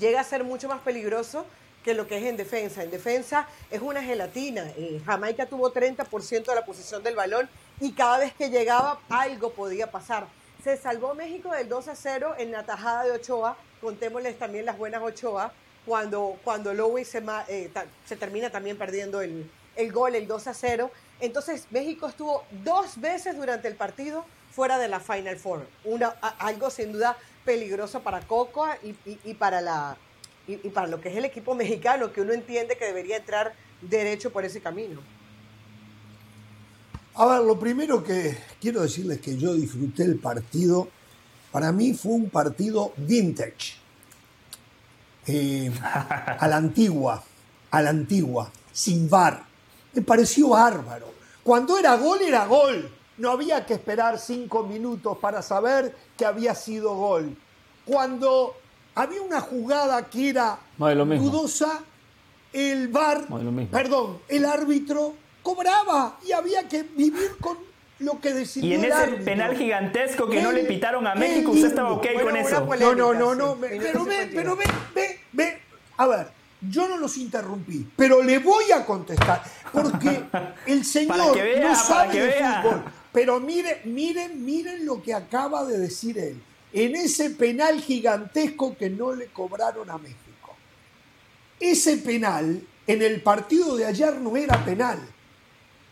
llega 0.00 0.20
a 0.20 0.24
ser 0.24 0.42
mucho 0.42 0.68
más 0.68 0.80
peligroso 0.80 1.44
que 1.82 1.94
lo 1.94 2.06
que 2.06 2.18
es 2.18 2.24
en 2.24 2.36
defensa. 2.36 2.82
En 2.82 2.90
defensa 2.90 3.46
es 3.70 3.80
una 3.80 4.02
gelatina. 4.02 4.68
Eh, 4.76 5.00
Jamaica 5.04 5.46
tuvo 5.46 5.72
30% 5.72 6.44
de 6.44 6.54
la 6.54 6.64
posición 6.64 7.02
del 7.02 7.16
balón 7.16 7.48
y 7.80 7.92
cada 7.92 8.18
vez 8.18 8.32
que 8.34 8.50
llegaba 8.50 9.00
algo 9.08 9.52
podía 9.52 9.90
pasar. 9.90 10.26
Se 10.62 10.76
salvó 10.76 11.14
México 11.14 11.50
del 11.50 11.68
2 11.68 11.88
a 11.88 11.96
0 11.96 12.34
en 12.38 12.52
la 12.52 12.64
tajada 12.64 13.04
de 13.04 13.12
Ochoa. 13.12 13.56
Contémosles 13.80 14.38
también 14.38 14.64
las 14.64 14.78
buenas 14.78 15.02
Ochoa. 15.02 15.52
Cuando, 15.84 16.38
cuando 16.44 16.72
Lowe 16.72 17.04
se, 17.04 17.20
eh, 17.48 17.70
se 18.06 18.16
termina 18.16 18.50
también 18.50 18.78
perdiendo 18.78 19.20
el, 19.20 19.50
el 19.74 19.92
gol, 19.92 20.14
el 20.14 20.28
2 20.28 20.46
a 20.46 20.54
0. 20.54 20.90
Entonces 21.20 21.66
México 21.70 22.06
estuvo 22.06 22.44
dos 22.64 23.00
veces 23.00 23.36
durante 23.36 23.66
el 23.66 23.74
partido 23.74 24.24
fuera 24.52 24.78
de 24.78 24.86
la 24.86 25.00
Final 25.00 25.36
Four. 25.36 25.66
Una, 25.84 26.10
algo 26.38 26.70
sin 26.70 26.92
duda 26.92 27.16
peligroso 27.44 28.00
para 28.00 28.20
Cocoa 28.20 28.78
y, 28.84 28.94
y 29.24 29.34
para 29.34 29.60
la, 29.60 29.96
y, 30.46 30.56
para 30.70 30.86
lo 30.86 31.00
que 31.00 31.08
es 31.08 31.16
el 31.16 31.24
equipo 31.24 31.54
mexicano, 31.62 32.12
que 32.12 32.20
uno 32.20 32.32
entiende 32.32 32.76
que 32.76 32.86
debería 32.86 33.16
entrar 33.16 33.54
derecho 33.80 34.30
por 34.30 34.44
ese 34.44 34.60
camino. 34.60 35.00
A 37.14 37.26
ver, 37.26 37.40
lo 37.42 37.58
primero 37.58 38.02
que 38.02 38.38
quiero 38.60 38.82
decirles 38.82 39.20
que 39.20 39.36
yo 39.36 39.54
disfruté 39.54 40.04
el 40.04 40.18
partido, 40.18 40.88
para 41.50 41.70
mí 41.70 41.92
fue 41.92 42.12
un 42.12 42.30
partido 42.30 42.92
vintage, 42.96 43.74
eh, 45.26 45.70
a 45.82 46.48
la 46.48 46.56
antigua, 46.56 47.22
a 47.70 47.82
la 47.82 47.90
antigua, 47.90 48.50
sin 48.72 49.08
bar. 49.08 49.44
Me 49.92 50.02
pareció 50.02 50.48
bárbaro. 50.50 51.12
Cuando 51.44 51.78
era 51.78 51.96
gol, 51.96 52.22
era 52.22 52.46
gol. 52.46 52.90
No 53.18 53.30
había 53.30 53.66
que 53.66 53.74
esperar 53.74 54.18
cinco 54.18 54.64
minutos 54.64 55.18
para 55.18 55.42
saber 55.42 55.94
que 56.16 56.24
había 56.24 56.54
sido 56.54 56.94
gol. 56.94 57.36
Cuando 57.84 58.56
había 58.94 59.22
una 59.22 59.40
jugada 59.40 60.08
que 60.08 60.30
era 60.30 60.58
dudosa, 60.78 61.80
el 62.52 62.88
VAR, 62.88 63.26
perdón, 63.70 64.18
el 64.28 64.44
árbitro 64.44 65.14
cobraba 65.42 66.18
y 66.26 66.32
había 66.32 66.68
que 66.68 66.82
vivir 66.82 67.36
con 67.40 67.56
lo 67.98 68.20
que 68.20 68.34
decidió 68.34 68.70
Y 68.70 68.74
en 68.74 68.84
ese 68.84 69.08
penal 69.24 69.56
gigantesco 69.56 70.28
que 70.28 70.42
no 70.42 70.52
le 70.52 70.64
pitaron 70.64 71.06
a 71.06 71.14
México, 71.14 71.52
usted 71.52 71.68
estaba 71.68 71.92
ok 71.92 72.06
con 72.22 72.36
eso. 72.36 72.66
no, 72.78 72.94
no, 72.94 73.14
no, 73.14 73.34
no, 73.34 73.56
pero 73.60 74.04
ve, 74.04 74.30
pero 74.34 74.56
ve, 74.56 74.64
ve, 74.94 75.20
ve, 75.32 75.60
a 75.96 76.06
ver, 76.06 76.28
yo 76.60 76.88
no 76.88 76.98
los 76.98 77.16
interrumpí, 77.16 77.88
pero 77.96 78.22
le 78.22 78.38
voy 78.38 78.70
a 78.72 78.84
contestar, 78.84 79.42
porque 79.72 80.24
el 80.66 80.84
señor 80.84 81.36
no 81.60 81.74
sabe 81.74 82.20
de 82.20 82.32
fútbol. 82.32 82.82
Pero 83.12 83.40
miren, 83.40 83.78
miren, 83.84 84.42
miren 84.44 84.86
lo 84.86 85.02
que 85.02 85.12
acaba 85.12 85.64
de 85.64 85.78
decir 85.78 86.18
él 86.18 86.42
en 86.72 86.96
ese 86.96 87.30
penal 87.30 87.80
gigantesco 87.80 88.76
que 88.76 88.88
no 88.88 89.14
le 89.14 89.26
cobraron 89.26 89.90
a 89.90 89.98
México. 89.98 90.56
Ese 91.60 91.98
penal 91.98 92.66
en 92.86 93.02
el 93.02 93.22
partido 93.22 93.76
de 93.76 93.86
ayer 93.86 94.14
no 94.20 94.36
era 94.36 94.64
penal. 94.64 94.98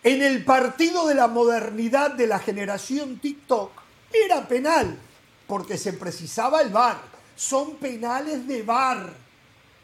En 0.02 0.22
el 0.22 0.44
partido 0.44 1.06
de 1.06 1.14
la 1.14 1.28
modernidad 1.28 2.12
de 2.12 2.26
la 2.26 2.38
generación 2.38 3.18
TikTok 3.18 3.70
era 4.12 4.48
penal, 4.48 4.98
porque 5.46 5.76
se 5.76 5.92
precisaba 5.92 6.62
el 6.62 6.70
VAR. 6.70 6.98
Son 7.36 7.76
penales 7.76 8.46
de 8.46 8.62
VAR, 8.62 9.12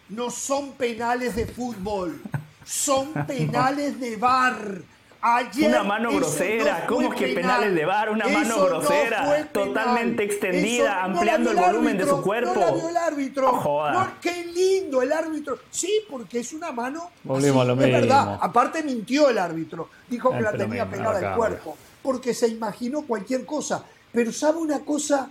no 0.08 0.30
son 0.30 0.72
penales 0.72 1.36
de 1.36 1.46
fútbol, 1.46 2.20
son 2.64 3.12
penales 3.26 4.00
de 4.00 4.16
VAR 4.16 4.82
una 5.62 5.82
mano 5.82 6.12
grosera, 6.12 6.86
¿cómo 6.86 7.12
es 7.12 7.18
que 7.18 7.28
penales 7.28 7.74
de 7.74 7.84
bar? 7.84 8.10
Una 8.10 8.28
mano 8.28 8.64
grosera, 8.64 9.48
totalmente 9.52 10.24
extendida, 10.24 11.02
ampliando 11.04 11.50
el 11.50 11.56
volumen 11.56 11.98
de 11.98 12.06
su 12.06 12.20
cuerpo. 12.22 12.54
No 12.54 12.60
la 12.60 12.72
vio 12.72 12.88
el 12.88 12.96
árbitro. 12.96 14.14
qué 14.20 14.44
lindo 14.44 15.02
el 15.02 15.12
árbitro. 15.12 15.58
Sí, 15.70 16.04
porque 16.08 16.40
es 16.40 16.52
una 16.52 16.72
mano. 16.72 17.10
Así, 17.28 17.46
lo 17.48 17.72
es 17.72 17.78
verdad. 17.78 18.38
Aparte 18.40 18.82
mintió 18.82 19.28
el 19.28 19.38
árbitro. 19.38 19.88
Dijo 20.08 20.30
que 20.30 20.40
la 20.40 20.52
tenía 20.52 20.88
pegada 20.88 21.30
al 21.30 21.36
cuerpo. 21.36 21.76
Porque 22.02 22.34
se 22.34 22.48
imaginó 22.48 23.02
cualquier 23.02 23.44
cosa. 23.44 23.84
Pero 24.12 24.32
sabe 24.32 24.58
una 24.58 24.80
cosa, 24.80 25.28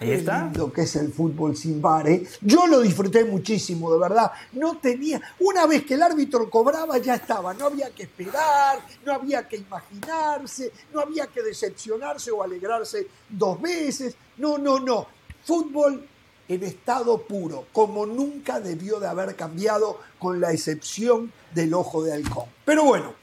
Ahí 0.00 0.12
está. 0.12 0.50
Lo 0.54 0.72
que 0.72 0.82
es 0.82 0.96
el 0.96 1.12
fútbol 1.12 1.56
sin 1.56 1.80
bar, 1.80 2.08
¿eh? 2.08 2.26
Yo 2.40 2.66
lo 2.66 2.80
disfruté 2.80 3.24
muchísimo, 3.24 3.92
de 3.92 3.98
verdad. 3.98 4.32
No 4.52 4.78
tenía. 4.78 5.20
Una 5.40 5.66
vez 5.66 5.84
que 5.84 5.94
el 5.94 6.02
árbitro 6.02 6.50
cobraba, 6.50 6.98
ya 6.98 7.14
estaba. 7.14 7.54
No 7.54 7.66
había 7.66 7.90
que 7.90 8.04
esperar, 8.04 8.80
no 9.04 9.12
había 9.12 9.46
que 9.46 9.56
imaginarse, 9.56 10.72
no 10.92 11.00
había 11.00 11.26
que 11.28 11.42
decepcionarse 11.42 12.30
o 12.30 12.42
alegrarse 12.42 13.06
dos 13.28 13.60
veces. 13.60 14.16
No, 14.38 14.58
no, 14.58 14.80
no. 14.80 15.06
Fútbol 15.44 16.08
en 16.48 16.62
estado 16.62 17.22
puro, 17.22 17.66
como 17.72 18.04
nunca 18.04 18.60
debió 18.60 19.00
de 19.00 19.06
haber 19.06 19.34
cambiado, 19.34 20.00
con 20.18 20.40
la 20.40 20.52
excepción 20.52 21.32
del 21.54 21.74
ojo 21.74 22.02
de 22.02 22.12
halcón. 22.12 22.46
Pero 22.64 22.84
bueno, 22.84 23.14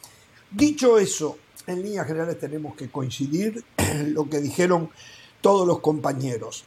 dicho 0.52 0.98
eso, 0.98 1.38
en 1.68 1.84
líneas 1.84 2.08
generales 2.08 2.40
tenemos 2.40 2.76
que 2.76 2.90
coincidir 2.90 3.64
en 3.78 4.14
lo 4.14 4.30
que 4.30 4.40
dijeron 4.40 4.90
todos 5.42 5.68
los 5.68 5.80
compañeros. 5.80 6.66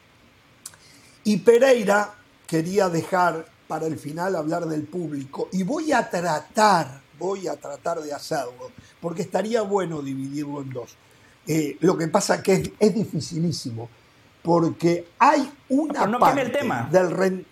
Y 1.25 1.39
Pereira 1.39 2.15
quería 2.47 2.89
dejar 2.89 3.47
para 3.67 3.87
el 3.87 3.99
final 3.99 4.37
hablar 4.37 4.67
del 4.67 4.85
público 4.85 5.49
y 5.53 5.63
voy 5.63 5.93
a 5.93 6.09
tratar, 6.11 7.01
voy 7.19 7.49
a 7.49 7.57
tratar 7.57 8.01
de 8.01 8.13
hacerlo, 8.13 8.71
porque 9.01 9.23
estaría 9.23 9.63
bueno 9.63 10.03
dividirlo 10.03 10.61
en 10.61 10.71
dos. 10.71 10.97
Eh, 11.47 11.77
lo 11.81 11.97
que 11.97 12.09
pasa 12.09 12.43
que 12.43 12.55
es, 12.55 12.71
es 12.79 12.95
dificilísimo, 12.95 13.89
porque 14.43 15.09
hay 15.19 15.51
una 15.71 16.19
parte 16.19 16.61
del 16.91 17.47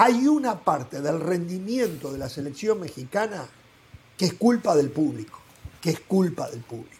hay 0.00 0.28
una 0.28 0.60
parte 0.60 1.00
del 1.02 1.20
rendimiento 1.20 2.12
de 2.12 2.18
la 2.18 2.28
selección 2.28 2.80
mexicana 2.80 3.44
que 4.16 4.26
es 4.26 4.34
culpa 4.34 4.76
del 4.76 4.90
público, 4.90 5.40
que 5.80 5.90
es 5.90 6.00
culpa 6.00 6.48
del 6.48 6.60
público. 6.60 6.97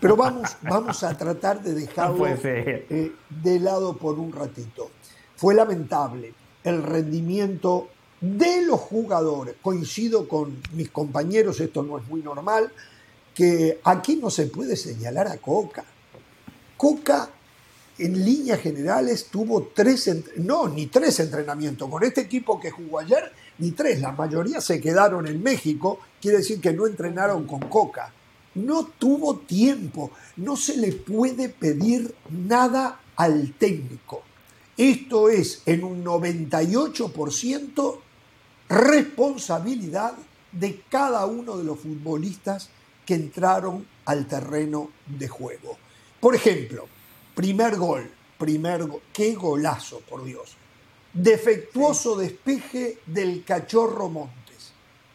Pero 0.00 0.16
vamos, 0.16 0.56
vamos 0.62 1.02
a 1.02 1.16
tratar 1.16 1.62
de 1.62 1.74
dejarlo 1.74 2.26
eh, 2.26 3.12
de 3.28 3.60
lado 3.60 3.96
por 3.96 4.18
un 4.18 4.32
ratito. 4.32 4.90
Fue 5.36 5.54
lamentable 5.54 6.32
el 6.64 6.82
rendimiento 6.82 7.88
de 8.20 8.62
los 8.62 8.80
jugadores. 8.80 9.56
Coincido 9.60 10.28
con 10.28 10.60
mis 10.72 10.90
compañeros, 10.90 11.60
esto 11.60 11.82
no 11.82 11.98
es 11.98 12.06
muy 12.06 12.22
normal, 12.22 12.70
que 13.34 13.80
aquí 13.84 14.16
no 14.16 14.30
se 14.30 14.46
puede 14.46 14.76
señalar 14.76 15.28
a 15.28 15.38
Coca. 15.38 15.84
Coca 16.76 17.30
en 17.98 18.24
líneas 18.24 18.60
generales 18.60 19.28
tuvo 19.30 19.70
tres, 19.74 20.10
no, 20.36 20.68
ni 20.68 20.86
tres 20.86 21.20
entrenamientos. 21.20 21.88
Con 21.88 22.04
este 22.04 22.22
equipo 22.22 22.60
que 22.60 22.70
jugó 22.70 22.98
ayer, 22.98 23.32
ni 23.58 23.70
tres. 23.72 24.00
La 24.00 24.12
mayoría 24.12 24.60
se 24.60 24.80
quedaron 24.80 25.26
en 25.26 25.42
México, 25.42 25.98
quiere 26.20 26.38
decir 26.38 26.60
que 26.60 26.72
no 26.72 26.86
entrenaron 26.86 27.46
con 27.46 27.60
Coca 27.60 28.12
no 28.56 28.86
tuvo 28.98 29.36
tiempo. 29.38 30.10
No 30.36 30.56
se 30.56 30.76
le 30.76 30.92
puede 30.92 31.48
pedir 31.48 32.14
nada 32.30 33.00
al 33.14 33.52
técnico. 33.52 34.22
Esto 34.76 35.28
es 35.28 35.62
en 35.66 35.84
un 35.84 36.04
98% 36.04 37.98
responsabilidad 38.68 40.14
de 40.52 40.82
cada 40.90 41.24
uno 41.26 41.56
de 41.56 41.64
los 41.64 41.78
futbolistas 41.78 42.70
que 43.04 43.14
entraron 43.14 43.86
al 44.04 44.26
terreno 44.26 44.90
de 45.06 45.28
juego. 45.28 45.78
Por 46.20 46.34
ejemplo, 46.34 46.86
primer 47.34 47.76
gol, 47.76 48.10
primer 48.38 48.84
qué 49.12 49.34
golazo, 49.34 50.00
por 50.00 50.24
Dios. 50.24 50.56
Defectuoso 51.12 52.16
despeje 52.16 52.98
del 53.06 53.44
cachorro 53.44 54.08
Montes. 54.08 54.72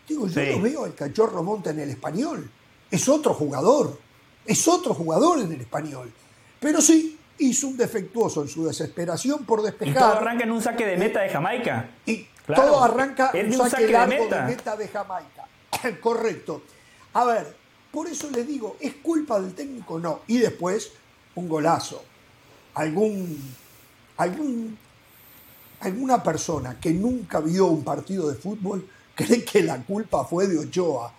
Digo, 0.07 0.27
yo 0.27 0.41
lo 0.43 0.61
veo 0.61 0.85
al 0.85 0.95
cachorro 0.95 1.43
Montes 1.43 1.73
en 1.73 1.81
el 1.81 1.89
español 1.89 2.49
es 2.91 3.09
otro 3.09 3.33
jugador, 3.33 3.97
es 4.45 4.67
otro 4.67 4.93
jugador 4.93 5.39
en 5.39 5.51
el 5.51 5.61
español. 5.61 6.11
Pero 6.59 6.81
sí, 6.81 7.17
hizo 7.39 7.67
un 7.67 7.77
defectuoso 7.77 8.43
en 8.43 8.49
su 8.49 8.65
desesperación 8.65 9.45
por 9.45 9.63
despejar. 9.63 9.95
Y 9.95 9.99
todo 9.99 10.13
arranca 10.19 10.43
en 10.43 10.51
un 10.51 10.61
saque 10.61 10.85
de 10.85 10.97
meta 10.97 11.21
de 11.21 11.29
Jamaica. 11.29 11.89
Y 12.05 12.27
todo 12.45 12.83
arranca 12.83 13.31
en 13.33 13.47
un 13.47 13.69
saque, 13.69 13.87
largo 13.87 14.13
de 14.13 14.19
meta. 14.19 14.41
de 14.41 14.55
meta 14.55 14.75
de 14.75 14.87
Jamaica. 14.87 15.47
Correcto. 16.01 16.61
A 17.13 17.25
ver, 17.25 17.55
por 17.91 18.07
eso 18.07 18.29
les 18.29 18.47
digo, 18.47 18.77
¿es 18.79 18.95
culpa 18.95 19.39
del 19.39 19.53
técnico? 19.53 19.99
No. 19.99 20.21
Y 20.27 20.37
después, 20.37 20.91
un 21.35 21.47
golazo. 21.47 22.03
Algún, 22.75 23.37
algún, 24.17 24.77
alguna 25.81 26.23
persona 26.23 26.79
que 26.79 26.91
nunca 26.91 27.39
vio 27.39 27.67
un 27.67 27.83
partido 27.83 28.29
de 28.29 28.35
fútbol 28.35 28.87
cree 29.15 29.43
que 29.43 29.63
la 29.63 29.81
culpa 29.83 30.23
fue 30.25 30.47
de 30.47 30.57
Ochoa. 30.59 31.13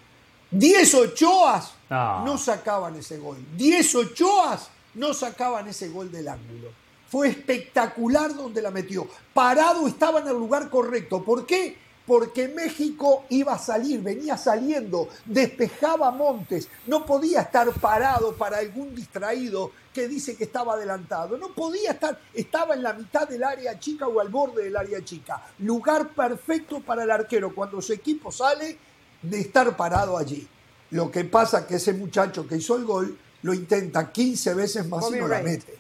10 0.53 0.95
Ochoas 0.95 1.73
no. 1.89 2.37
sacaban 2.39 2.97
ese 2.97 3.19
gol. 3.19 3.39
10 3.57 3.95
Ochoas 3.95 4.69
no 4.95 5.15
sacaban 5.15 5.67
ese 5.69 5.89
gol 5.89 6.13
del 6.13 6.29
ángulo. 6.29 6.71
Fue 7.09 7.29
espectacular 7.29 8.35
donde 8.35 8.63
la 8.63 8.71
metió. 8.71 9.07
Parado 9.35 9.87
estaba 9.87 10.21
en 10.21 10.29
el 10.29 10.35
lugar 10.35 10.69
correcto. 10.71 11.23
¿Por 11.23 11.47
qué? 11.47 11.77
Porque 12.07 12.49
México 12.49 13.25
iba 13.31 13.55
a 13.55 13.59
salir, 13.59 14.01
venía 14.01 14.37
saliendo, 14.37 15.09
despejaba 15.25 16.11
Montes, 16.11 16.69
no 16.87 17.07
podía 17.07 17.43
estar 17.43 17.71
parado 17.75 18.35
para 18.35 18.59
algún 18.59 18.93
distraído 18.95 19.71
que 19.95 20.09
dice 20.09 20.37
que 20.37 20.45
estaba 20.45 20.75
adelantado, 20.75 21.39
no 21.39 21.55
podía 21.55 21.93
estar, 21.93 22.19
estaba 22.35 22.75
en 22.75 22.83
la 22.83 22.93
mitad 22.95 23.29
del 23.29 23.45
área 23.45 23.79
chica 23.79 24.09
o 24.09 24.19
al 24.19 24.31
borde 24.31 24.65
del 24.65 24.77
área 24.77 25.05
chica. 25.05 25.47
Lugar 25.61 26.09
perfecto 26.09 26.81
para 26.81 27.05
el 27.05 27.11
arquero. 27.11 27.55
Cuando 27.55 27.81
su 27.81 27.93
equipo 27.93 28.33
sale, 28.33 28.79
de 29.23 29.41
estar 29.41 29.77
parado 29.77 30.19
allí. 30.19 30.47
Lo 30.91 31.11
que 31.11 31.25
pasa 31.25 31.67
que 31.67 31.77
ese 31.77 31.95
muchacho 31.95 32.47
que 32.47 32.57
hizo 32.57 32.77
el 32.77 32.85
gol 32.85 33.17
lo 33.43 33.55
intenta 33.55 34.13
15 34.13 34.55
veces 34.55 34.89
más 34.89 35.11
y 35.11 35.19
no 35.19 35.29
la 35.29 35.43
mete. 35.43 35.79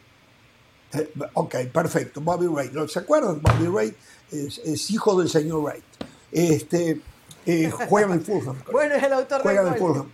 Eh, 0.93 1.13
ok, 1.35 1.57
perfecto. 1.73 2.21
Bobby 2.21 2.47
Wright. 2.47 2.73
¿Se 2.89 3.01
acuerdan? 3.01 3.41
Bobby 3.41 3.69
Wright 3.69 3.97
es, 4.31 4.91
hijo 4.91 5.19
del 5.19 5.29
señor 5.29 5.63
Wright. 5.63 5.85
Este, 6.31 7.01
eh, 7.47 7.71
juega 7.89 8.09
en 8.09 8.13
el 8.15 8.21
Fulham. 8.23 8.57
bueno, 8.73 8.95
es 8.95 9.03
el 9.03 9.13
autor 9.13 9.43
del 9.43 9.57
gol. 9.57 9.79
Fulham. 9.79 10.11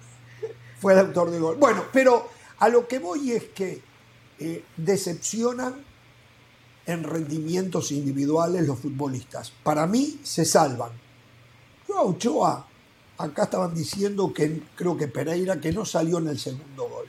Fue 0.81 0.93
el 0.93 0.99
autor 1.01 1.31
del 1.31 1.41
gol. 1.41 1.57
Bueno, 1.57 1.85
pero 1.93 2.29
a 2.59 2.69
lo 2.69 2.87
que 2.87 2.99
voy 2.99 3.33
es 3.33 3.45
que 3.45 3.83
eh, 4.39 4.65
decepcionan 4.77 5.85
en 6.87 7.05
rendimientos 7.05 7.93
individuales 7.93 8.67
los 8.67 8.79
futbolistas. 8.79 9.53
Para 9.63 9.87
mí 9.87 10.21
se 10.23 10.45
salvan. 10.45 10.91
Yo 11.87 12.03
Ochoa 12.03 12.67
acá 13.19 13.45
estaban 13.45 13.75
diciendo 13.75 14.33
que 14.33 14.63
creo 14.75 14.97
que 14.97 15.09
Pereira 15.09 15.61
que 15.61 15.73
no 15.73 15.85
salió 15.85 16.19
en 16.19 16.29
el 16.29 16.39
segundo 16.39 16.89
gol. 16.89 17.09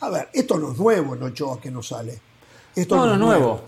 A 0.00 0.08
ver, 0.08 0.28
esto 0.32 0.58
no 0.58 0.72
es 0.72 0.78
nuevo 0.78 1.14
en 1.14 1.22
Ochoa 1.22 1.60
que 1.60 1.70
no 1.70 1.82
sale. 1.82 2.18
Esto 2.74 2.96
no, 2.96 3.06
no 3.06 3.12
es 3.12 3.18
nuevo. 3.18 3.60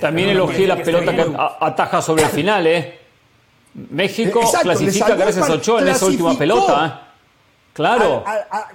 También 0.00 0.30
elogié 0.30 0.66
la 0.66 0.76
pelota 0.76 1.14
que 1.14 1.34
ataja 1.60 2.02
sobre 2.02 2.24
el 2.24 2.28
final, 2.28 2.66
¿eh? 2.66 2.98
México 3.74 4.40
clasifica 4.62 5.14
gracias 5.14 5.48
a 5.48 5.54
Ochoa 5.54 5.82
en 5.82 5.88
esa 5.88 6.06
última 6.06 6.36
pelota. 6.36 6.86
¿eh? 6.86 7.08
Claro, 7.72 8.24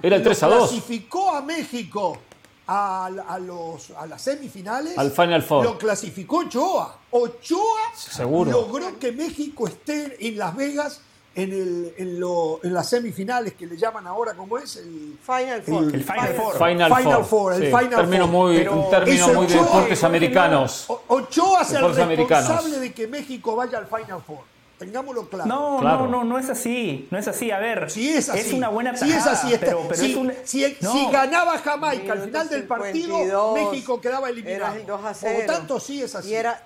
era 0.02 0.16
el 0.16 0.22
3 0.22 0.42
a 0.42 0.46
2. 0.48 0.70
Clasificó 0.70 1.30
a 1.34 1.42
México 1.42 2.18
a, 2.66 3.38
los, 3.40 3.90
a 3.90 4.06
las 4.06 4.22
semifinales. 4.22 4.96
Al 4.96 5.10
Final 5.10 5.42
Four. 5.42 5.64
Lo 5.64 5.78
clasificó 5.78 6.38
Ochoa. 6.38 6.98
Ochoa 7.10 8.44
logró 8.46 8.98
que 8.98 9.12
México 9.12 9.68
esté 9.68 10.16
en 10.26 10.38
Las 10.38 10.56
Vegas 10.56 11.00
en, 11.36 11.52
el, 11.52 11.94
en, 11.98 12.20
lo, 12.20 12.60
en, 12.62 12.72
las 12.72 12.88
semifinales 12.88 13.54
que 13.54 13.66
le 13.66 13.76
llaman 13.76 14.06
ahora, 14.06 14.34
¿cómo 14.34 14.56
es? 14.58 14.76
El 14.76 15.18
Final 15.20 15.62
Four. 15.62 15.94
El, 15.94 16.04
Final, 16.04 16.34
Four. 16.34 16.68
Final, 16.68 17.24
Four. 17.24 17.54
el 17.54 17.64
Final 17.64 17.90
término 17.90 18.26
Muy, 18.28 18.58
un 18.68 18.88
término 18.90 19.28
muy 19.28 19.46
de 19.46 19.54
deportes 19.54 20.04
americanos. 20.04 20.86
Ochoa 21.08 21.62
es 21.62 21.72
el 21.72 21.94
responsable 21.94 22.78
de 22.78 22.92
que 22.92 23.08
México 23.08 23.56
vaya 23.56 23.78
al 23.78 23.86
Final 23.86 24.22
Four. 24.24 24.54
Tengámoslo 24.78 25.28
claro. 25.28 25.48
No, 25.48 25.80
no, 25.80 26.06
no, 26.08 26.24
no 26.24 26.38
es 26.38 26.50
así. 26.50 27.08
No 27.10 27.18
es 27.18 27.26
así. 27.28 27.50
A 27.50 27.58
ver, 27.58 27.90
si 27.90 28.10
es, 28.10 28.28
así, 28.28 28.40
es 28.40 28.52
una 28.52 28.68
buena 28.68 28.96
Si 28.96 29.10
es 29.10 29.26
así, 29.26 29.54
pero, 29.58 29.82
pero 29.88 30.00
si, 30.00 30.10
es 30.10 30.16
un... 30.16 30.32
si, 30.44 30.64
si, 30.74 31.10
ganaba 31.10 31.58
Jamaica 31.58 32.12
al 32.12 32.22
final 32.22 32.48
del 32.48 32.64
partido, 32.64 33.54
México 33.54 34.00
quedaba 34.00 34.28
eliminado. 34.28 34.74
Era 34.74 34.84
2 34.84 35.04
a 35.04 35.14
0. 35.14 35.32
Por 35.32 35.46
lo 35.46 35.52
tanto, 35.52 35.80
sí 35.80 36.02
es 36.02 36.14
así. 36.14 36.30
Y 36.30 36.34
era, 36.34 36.60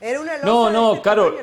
era 0.00 0.20
una 0.20 0.38
no, 0.38 0.70
no, 0.70 1.00
Carol. 1.00 1.36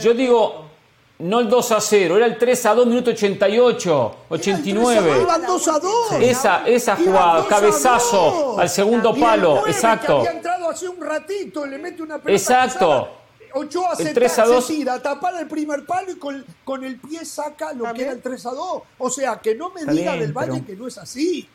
Yo 0.00 0.12
digo 0.12 0.77
no 1.18 1.40
el 1.40 1.48
2 1.48 1.72
a 1.72 1.80
0, 1.80 2.16
era 2.16 2.26
el 2.26 2.38
3 2.38 2.66
a 2.66 2.74
2, 2.74 2.86
minuto 2.86 3.10
88, 3.10 4.16
89. 4.28 5.20
Iban 5.22 5.46
2 5.46 5.68
a 5.68 5.78
2. 5.80 6.12
Esa, 6.20 6.68
esa 6.68 6.96
jugada, 6.96 7.46
cabezazo 7.48 8.58
al 8.58 8.68
segundo 8.68 9.14
palo, 9.14 9.66
exacto. 9.66 10.22
Que 10.22 10.28
había 10.28 10.38
entrado 10.38 10.68
hace 10.68 10.88
un 10.88 11.00
ratito, 11.00 11.66
le 11.66 11.78
mete 11.78 12.02
una 12.02 12.18
pelota. 12.18 12.40
Exacto. 12.40 13.08
Ochoa 13.54 13.94
el 13.98 14.06
se, 14.06 14.14
3 14.14 14.38
a 14.38 14.44
2. 14.44 14.64
se 14.64 14.74
tira, 14.74 15.02
tapar 15.02 15.34
el 15.40 15.48
primer 15.48 15.84
palo 15.86 16.12
y 16.12 16.16
con, 16.16 16.44
con 16.64 16.84
el 16.84 17.00
pie 17.00 17.24
saca 17.24 17.72
lo 17.72 17.92
que 17.94 18.02
era 18.02 18.12
el 18.12 18.22
3 18.22 18.46
a 18.46 18.50
2. 18.50 18.82
O 18.98 19.10
sea, 19.10 19.38
que 19.38 19.54
no 19.54 19.70
me 19.70 19.84
diga 19.86 20.14
del 20.16 20.32
Valle 20.32 20.64
que 20.64 20.76
no 20.76 20.86
es 20.86 20.98
así. 20.98 21.48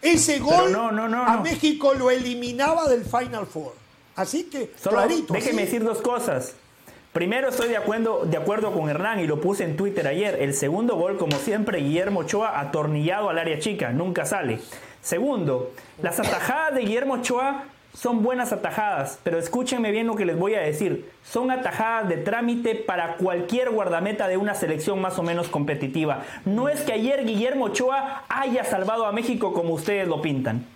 Ese 0.00 0.38
gol 0.38 0.72
a 0.76 1.40
México 1.42 1.92
lo 1.94 2.10
eliminaba 2.10 2.86
del 2.88 3.04
Final 3.04 3.46
Four. 3.46 3.74
Así 4.14 4.44
que, 4.44 4.72
Solo 4.80 4.98
clarito. 4.98 5.32
Déjeme 5.32 5.62
decir 5.64 5.82
dos 5.82 6.00
cosas. 6.00 6.54
Primero 7.12 7.48
estoy 7.48 7.68
de 7.68 7.76
acuerdo, 7.76 8.24
de 8.26 8.36
acuerdo 8.36 8.72
con 8.72 8.88
Hernán 8.88 9.20
y 9.20 9.26
lo 9.26 9.40
puse 9.40 9.64
en 9.64 9.76
Twitter 9.76 10.06
ayer. 10.06 10.36
El 10.40 10.54
segundo 10.54 10.96
gol, 10.96 11.16
como 11.16 11.38
siempre, 11.38 11.78
Guillermo 11.78 12.20
Ochoa 12.20 12.60
atornillado 12.60 13.30
al 13.30 13.38
área 13.38 13.58
chica, 13.58 13.90
nunca 13.90 14.26
sale. 14.26 14.60
Segundo, 15.00 15.72
las 16.02 16.20
atajadas 16.20 16.74
de 16.74 16.82
Guillermo 16.82 17.14
Ochoa 17.14 17.64
son 17.94 18.22
buenas 18.22 18.52
atajadas, 18.52 19.18
pero 19.24 19.38
escúchenme 19.38 19.90
bien 19.90 20.06
lo 20.06 20.14
que 20.14 20.26
les 20.26 20.38
voy 20.38 20.54
a 20.54 20.60
decir. 20.60 21.10
Son 21.24 21.50
atajadas 21.50 22.08
de 22.08 22.18
trámite 22.18 22.74
para 22.74 23.16
cualquier 23.16 23.70
guardameta 23.70 24.28
de 24.28 24.36
una 24.36 24.54
selección 24.54 25.00
más 25.00 25.18
o 25.18 25.22
menos 25.22 25.48
competitiva. 25.48 26.24
No 26.44 26.68
es 26.68 26.82
que 26.82 26.92
ayer 26.92 27.24
Guillermo 27.24 27.66
Ochoa 27.66 28.24
haya 28.28 28.64
salvado 28.64 29.06
a 29.06 29.12
México 29.12 29.54
como 29.54 29.74
ustedes 29.74 30.06
lo 30.06 30.20
pintan. 30.20 30.66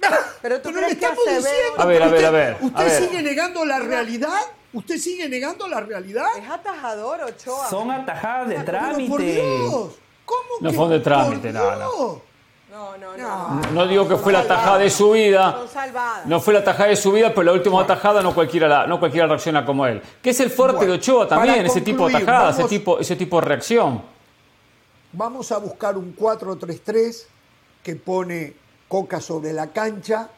Pero 0.40 0.60
tú 0.62 0.70
crees 0.72 0.96
que 0.96 1.06
diciendo, 1.06 1.44
A 1.76 1.84
ver, 1.84 2.02
a 2.02 2.08
ver, 2.08 2.24
a 2.24 2.30
ver. 2.30 2.56
¿Usted 2.60 3.08
sigue 3.08 3.22
negando 3.22 3.64
la 3.64 3.80
realidad? 3.80 4.40
¿Usted 4.72 4.96
sigue 4.98 5.28
negando 5.28 5.68
la 5.68 5.80
realidad? 5.80 6.26
Es 6.38 6.48
atajador, 6.48 7.20
Ochoa. 7.22 7.68
Son 7.68 7.90
atajadas 7.90 8.48
de 8.48 8.60
trámite. 8.60 9.42
¿Cómo 10.24 10.40
no 10.60 10.72
fue 10.72 10.88
de 10.88 11.00
trámite, 11.00 11.52
nada. 11.52 11.76
No, 11.76 12.96
no, 12.96 13.16
no. 13.18 13.60
No 13.72 13.86
digo 13.86 14.08
que 14.08 14.16
fue 14.16 14.32
la 14.32 14.46
tajada 14.46 14.78
de 14.78 14.88
su 14.88 15.10
vida. 15.10 15.58
No 16.24 16.40
fue 16.40 16.54
la 16.54 16.64
tajada 16.64 16.88
de 16.88 16.96
su 16.96 17.12
vida, 17.12 17.28
pero 17.28 17.42
la 17.42 17.52
última 17.52 17.86
tajada 17.86 18.22
no 18.22 18.34
cualquiera, 18.34 18.86
no 18.86 18.98
cualquiera 18.98 19.26
reacciona 19.26 19.66
como 19.66 19.86
él. 19.86 20.00
¿Qué 20.22 20.30
es 20.30 20.40
el 20.40 20.50
fuerte 20.50 20.86
de 20.86 20.92
Ochoa 20.92 21.28
también, 21.28 21.66
ese 21.66 21.82
tipo 21.82 22.08
de 22.08 22.14
tajada, 22.14 22.50
ese, 22.50 22.64
tipo, 22.64 22.98
ese 22.98 23.14
tipo 23.16 23.40
de 23.40 23.46
reacción. 23.46 24.02
Vamos 25.12 25.52
a 25.52 25.58
buscar 25.58 25.98
un 25.98 26.16
4-3-3 26.16 27.26
que 27.82 27.96
pone 27.96 28.54
Coca 28.88 29.20
sobre 29.20 29.52
la 29.52 29.66
cancha, 29.66 30.30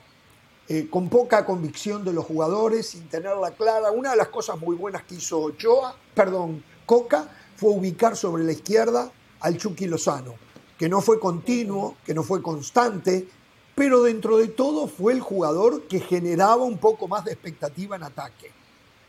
eh, 0.69 0.89
con 0.91 1.09
poca 1.09 1.45
convicción 1.45 2.05
de 2.05 2.13
los 2.13 2.25
jugadores, 2.25 2.89
sin 2.89 3.09
tenerla 3.09 3.51
clara. 3.53 3.91
Una 3.91 4.13
de 4.13 4.17
las 4.17 4.29
cosas 4.29 4.59
muy 4.59 4.77
buenas 4.77 5.05
que 5.05 5.17
hizo 5.17 5.41
Ochoa, 5.41 5.97
perdón, 6.15 6.65
Coca, 6.87 7.29
fue 7.57 7.71
ubicar 7.71 8.17
sobre 8.17 8.45
la 8.45 8.53
izquierda 8.53 9.11
al 9.41 9.57
Chucky 9.59 9.87
Lozano 9.87 10.45
que 10.79 10.89
no 10.89 11.01
fue 11.01 11.19
continuo, 11.19 11.97
que 12.05 12.15
no 12.15 12.23
fue 12.23 12.43
constante, 12.43 13.27
pero 13.75 14.03
dentro 14.03 14.39
de 14.39 14.49
todo 14.49 14.87
fue 14.87 15.13
el 15.13 15.21
jugador 15.21 15.83
que 15.83 16.01
generaba 16.01 16.65
un 16.65 16.79
poco 16.79 17.09
más 17.09 17.25
de 17.25 17.33
expectativa 17.33 17.97
en 17.97 18.03
ataque. 18.03 18.51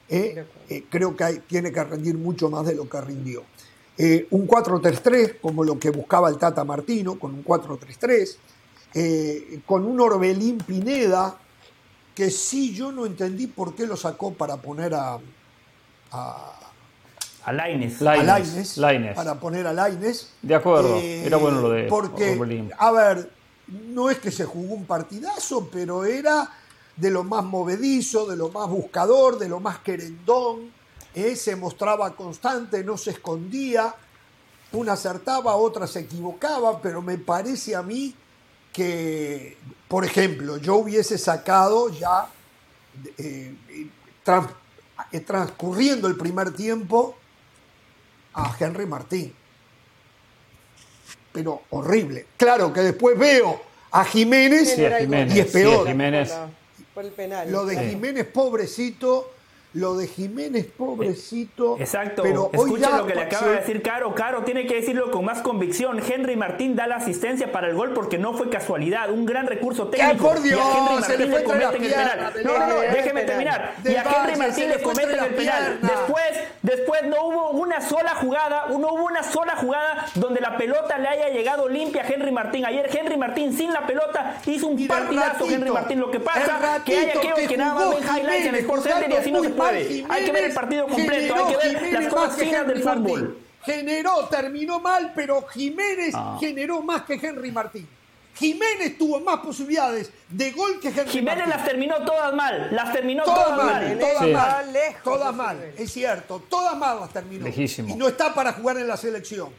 ¿eh? 0.09 0.45
Eh, 0.69 0.85
creo 0.89 1.15
que 1.15 1.41
tiene 1.47 1.71
que 1.71 1.83
rendir 1.83 2.15
mucho 2.15 2.49
más 2.49 2.65
de 2.65 2.75
lo 2.75 2.87
que 2.87 3.01
rindió. 3.01 3.43
Eh, 3.97 4.27
un 4.31 4.47
4-3-3, 4.47 5.39
como 5.39 5.63
lo 5.63 5.79
que 5.79 5.89
buscaba 5.89 6.29
el 6.29 6.37
Tata 6.37 6.63
Martino, 6.63 7.17
con 7.17 7.33
un 7.33 7.43
4-3-3, 7.43 8.37
con 9.65 9.85
un 9.85 9.99
Orbelín 9.99 10.57
Pineda, 10.59 11.37
que 12.15 12.32
sí 12.32 12.73
yo 12.73 12.91
no 12.91 13.06
entendí 13.06 13.45
por 13.45 13.75
qué 13.75 13.86
lo 13.86 13.97
sacó 13.97 14.34
para 14.34 14.58
poner 14.58 14.95
a, 14.95 15.19
a 17.45 17.54
Laines. 17.54 17.99
Para 19.15 19.39
poner 19.39 19.67
a 19.67 19.73
Laines. 19.73 20.30
De 20.41 20.56
acuerdo, 20.56 20.95
eh, 20.95 21.25
era 21.25 21.38
bueno 21.38 21.62
lo 21.62 21.69
de 21.69 21.84
Porque, 21.84 22.39
a 22.78 22.91
ver, 22.91 23.30
no 23.67 24.10
es 24.10 24.17
que 24.17 24.32
se 24.32 24.45
jugó 24.45 24.73
un 24.73 24.86
partidazo, 24.86 25.69
pero 25.71 26.06
era 26.06 26.49
de 26.95 27.12
lo 27.12 27.23
más 27.23 27.43
movedizo, 27.43 28.25
de 28.25 28.38
lo 28.38 28.49
más 28.49 28.69
buscador, 28.69 29.38
de 29.38 29.49
lo 29.49 29.60
más 29.60 29.80
querendón. 29.80 30.71
Eh, 31.13 31.36
se 31.36 31.56
mostraba 31.56 32.15
constante, 32.15 32.84
no 32.84 32.97
se 32.97 33.12
escondía. 33.12 33.93
Una 34.71 34.93
acertaba, 34.93 35.56
otra 35.56 35.86
se 35.86 35.99
equivocaba, 35.99 36.82
pero 36.82 37.01
me 37.01 37.17
parece 37.17 37.75
a 37.75 37.84
mí 37.84 38.15
que, 38.75 39.55
por 39.88 40.03
ejemplo, 40.03 40.57
yo 40.57 40.75
hubiese 40.75 41.17
sacado 41.17 41.88
ya, 41.88 42.27
eh, 43.17 43.55
transcurriendo 45.25 46.09
el 46.09 46.17
primer 46.17 46.53
tiempo, 46.53 47.15
a 48.33 48.53
Henry 48.59 48.85
Martín. 48.85 49.33
Pero 51.31 51.61
horrible. 51.69 52.25
Claro 52.35 52.73
que 52.73 52.81
después 52.81 53.17
veo 53.17 53.61
a 53.91 54.03
Jiménez, 54.03 54.77
y 54.77 55.39
es 55.39 55.51
peor. 55.51 55.88
Lo 57.47 57.65
de 57.65 57.89
Jiménez, 57.89 58.25
pobrecito, 58.25 59.31
lo 59.75 59.97
de 59.97 60.07
Jiménez, 60.07 60.65
pobrecito. 60.65 61.77
Exacto. 61.77 62.23
Pero 62.23 62.49
Escucha 62.53 62.97
lo 62.97 63.05
que 63.05 63.13
le 63.13 63.23
acaba 63.23 63.47
de 63.47 63.55
decir 63.57 63.81
Caro. 63.81 64.15
Caro 64.15 64.43
tiene 64.43 64.65
que 64.65 64.75
decirlo 64.75 65.11
con 65.11 65.25
más 65.25 65.41
convicción. 65.41 65.99
Henry 65.99 66.38
Martín 66.38 66.77
da 66.77 66.88
la 66.88 66.95
asistencia 66.95 67.51
para 67.51 67.67
el 67.67 67.75
gol 67.75 67.93
porque 67.93 68.17
no 68.17 68.33
fue 68.38 68.49
casualidad. 68.49 69.09
Un 69.11 69.25
gran 69.25 69.47
recurso 69.47 69.88
técnico. 69.89 70.29
por 70.29 70.41
Dios! 70.41 70.57
Y 70.57 70.61
a 70.61 70.77
Henry 70.77 71.01
Martín 71.01 71.31
le, 71.31 71.43
cometen 71.43 71.83
el 71.83 71.91
penal. 71.91 72.33
No, 72.45 72.57
no, 72.57 72.67
no, 72.67 72.79
déjeme 72.79 73.23
terminar. 73.23 73.75
Y 73.83 73.95
a 73.95 74.03
Henry 74.03 74.35
Martín 74.38 74.69
le 74.69 74.81
cometen 74.81 75.19
el 75.19 75.35
penal. 75.35 75.79
Después, 75.81 76.31
después 76.61 77.03
no 77.03 77.27
hubo 77.27 77.49
una 77.49 77.81
sola 77.81 78.15
jugada, 78.15 78.67
no 78.69 78.77
hubo 78.77 79.03
una 79.03 79.23
sola 79.23 79.57
jugada 79.57 80.05
donde 80.15 80.39
la 80.39 80.55
pelota 80.55 80.97
le 80.97 81.09
haya 81.09 81.27
llegado 81.29 81.67
limpia 81.67 82.03
a 82.03 82.07
Henry 82.07 82.31
Martín. 82.31 82.65
Ayer 82.65 82.89
Henry 82.95 83.17
Martín 83.17 83.51
sin 83.51 83.73
la 83.73 83.85
pelota 83.85 84.38
hizo 84.45 84.67
un 84.67 84.88
partidazo 84.88 85.45
Henry 85.49 85.69
Martín. 85.69 85.99
Lo 85.99 86.09
que 86.09 86.21
pasa 86.21 86.81
que 86.85 86.97
hay 86.97 87.09
aquellos 87.09 87.39
que, 87.39 87.57
nada 87.57 87.73
más 87.73 87.89
ven 87.89 88.03
highlights 88.03 88.45
en 88.47 88.55
el 88.55 88.61
Sport 88.61 88.83
Center 88.83 89.11
y 89.11 89.15
así 89.15 89.31
no 89.33 89.43
se 89.43 89.49
puede 89.49 89.64
hay 89.67 90.25
que 90.25 90.32
ver 90.32 90.43
el 90.45 90.54
partido 90.54 90.88
completo, 90.88 91.36
hay 91.36 91.54
que 91.54 91.58
ver 91.58 91.93
las 91.93 92.13
cosas 92.13 92.38
finas 92.38 92.67
del 92.67 92.82
fútbol. 92.82 93.38
Generó, 93.63 94.28
terminó 94.28 94.80
mal, 94.80 95.12
pero 95.15 95.41
Jiménez 95.47 96.13
ah. 96.13 96.38
generó 96.39 96.82
más 96.82 97.01
que 97.04 97.15
Henry 97.15 97.51
Martín. 97.51 97.88
Jiménez 98.36 98.97
tuvo 98.97 99.19
más 99.21 99.39
posibilidades 99.39 100.12
de 100.30 100.51
gol 100.51 100.80
que 100.80 100.89
Henry 100.89 101.10
Jiménez 101.10 101.47
las 101.47 101.63
terminó 101.63 102.04
todas 102.04 102.34
mal, 102.34 102.67
las 102.71 102.91
terminó 102.91 103.23
todas, 103.23 103.58
mal. 103.58 103.97
Todas 103.97 104.30
mal, 104.30 104.78
todas 105.04 105.36
mal, 105.36 105.73
es 105.78 105.91
cierto, 105.91 106.43
todas 106.49 106.78
mal 106.78 106.99
las 106.99 107.10
terminó. 107.12 107.47
Y 107.47 107.95
no 107.95 108.08
está 108.08 108.34
para 108.34 108.54
jugar 108.54 108.78
en 108.78 108.88
la 108.88 108.97
selección. 108.97 109.49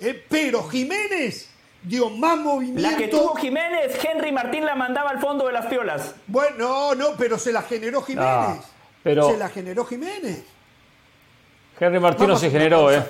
Eh, 0.00 0.24
pero 0.28 0.64
Jiménez 0.68 1.48
dio 1.82 2.08
más 2.10 2.38
movimiento. 2.38 2.82
La 2.90 2.96
que 2.96 3.08
tuvo 3.08 3.34
Jiménez, 3.36 3.98
Henry 4.02 4.32
Martín 4.32 4.64
la 4.64 4.74
mandaba 4.74 5.10
al 5.10 5.20
fondo 5.20 5.46
de 5.46 5.52
las 5.52 5.66
piolas. 5.66 6.14
Bueno, 6.26 6.56
no, 6.58 6.94
no, 6.94 7.16
pero 7.16 7.38
se 7.38 7.52
la 7.52 7.62
generó 7.62 8.02
Jiménez. 8.02 8.64
Se 9.02 9.36
la 9.36 9.48
generó 9.48 9.84
Jiménez. 9.84 10.44
Henry 11.78 11.98
Martín 11.98 12.28
no 12.28 12.36
se 12.36 12.50
generó, 12.50 12.92
¿eh? 12.92 13.02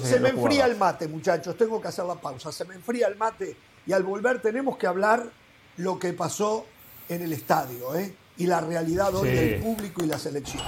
se, 0.00 0.18
me 0.18 0.30
enfría 0.30 0.66
el 0.66 0.76
mate, 0.76 1.06
muchachos. 1.06 1.56
Tengo 1.56 1.80
que 1.80 1.88
hacer 1.88 2.04
la 2.04 2.16
pausa. 2.16 2.50
Se 2.50 2.64
me 2.64 2.74
enfría 2.74 3.06
el 3.06 3.16
mate. 3.16 3.56
Y 3.86 3.92
al 3.92 4.02
volver 4.02 4.40
tenemos 4.40 4.76
que 4.76 4.86
hablar 4.86 5.24
lo 5.76 5.98
que 5.98 6.12
pasó 6.12 6.66
en 7.08 7.22
el 7.22 7.32
estadio, 7.32 7.94
¿eh? 7.94 8.14
Y 8.36 8.46
la 8.46 8.60
realidad 8.60 9.14
hoy 9.14 9.30
del 9.30 9.60
público 9.60 10.02
y 10.02 10.06
la 10.06 10.18
selección. 10.18 10.62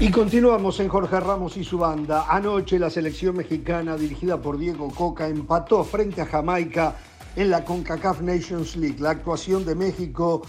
Y 0.00 0.12
continuamos 0.12 0.78
en 0.78 0.86
Jorge 0.88 1.18
Ramos 1.18 1.56
y 1.56 1.64
su 1.64 1.76
banda. 1.76 2.26
Anoche 2.28 2.78
la 2.78 2.88
selección 2.88 3.36
mexicana 3.36 3.96
dirigida 3.96 4.40
por 4.40 4.56
Diego 4.56 4.94
Coca 4.94 5.26
empató 5.26 5.82
frente 5.82 6.20
a 6.20 6.26
Jamaica 6.26 6.94
en 7.34 7.50
la 7.50 7.64
CONCACAF 7.64 8.20
Nations 8.20 8.76
League. 8.76 9.00
La 9.00 9.10
actuación 9.10 9.64
de 9.64 9.74
México, 9.74 10.42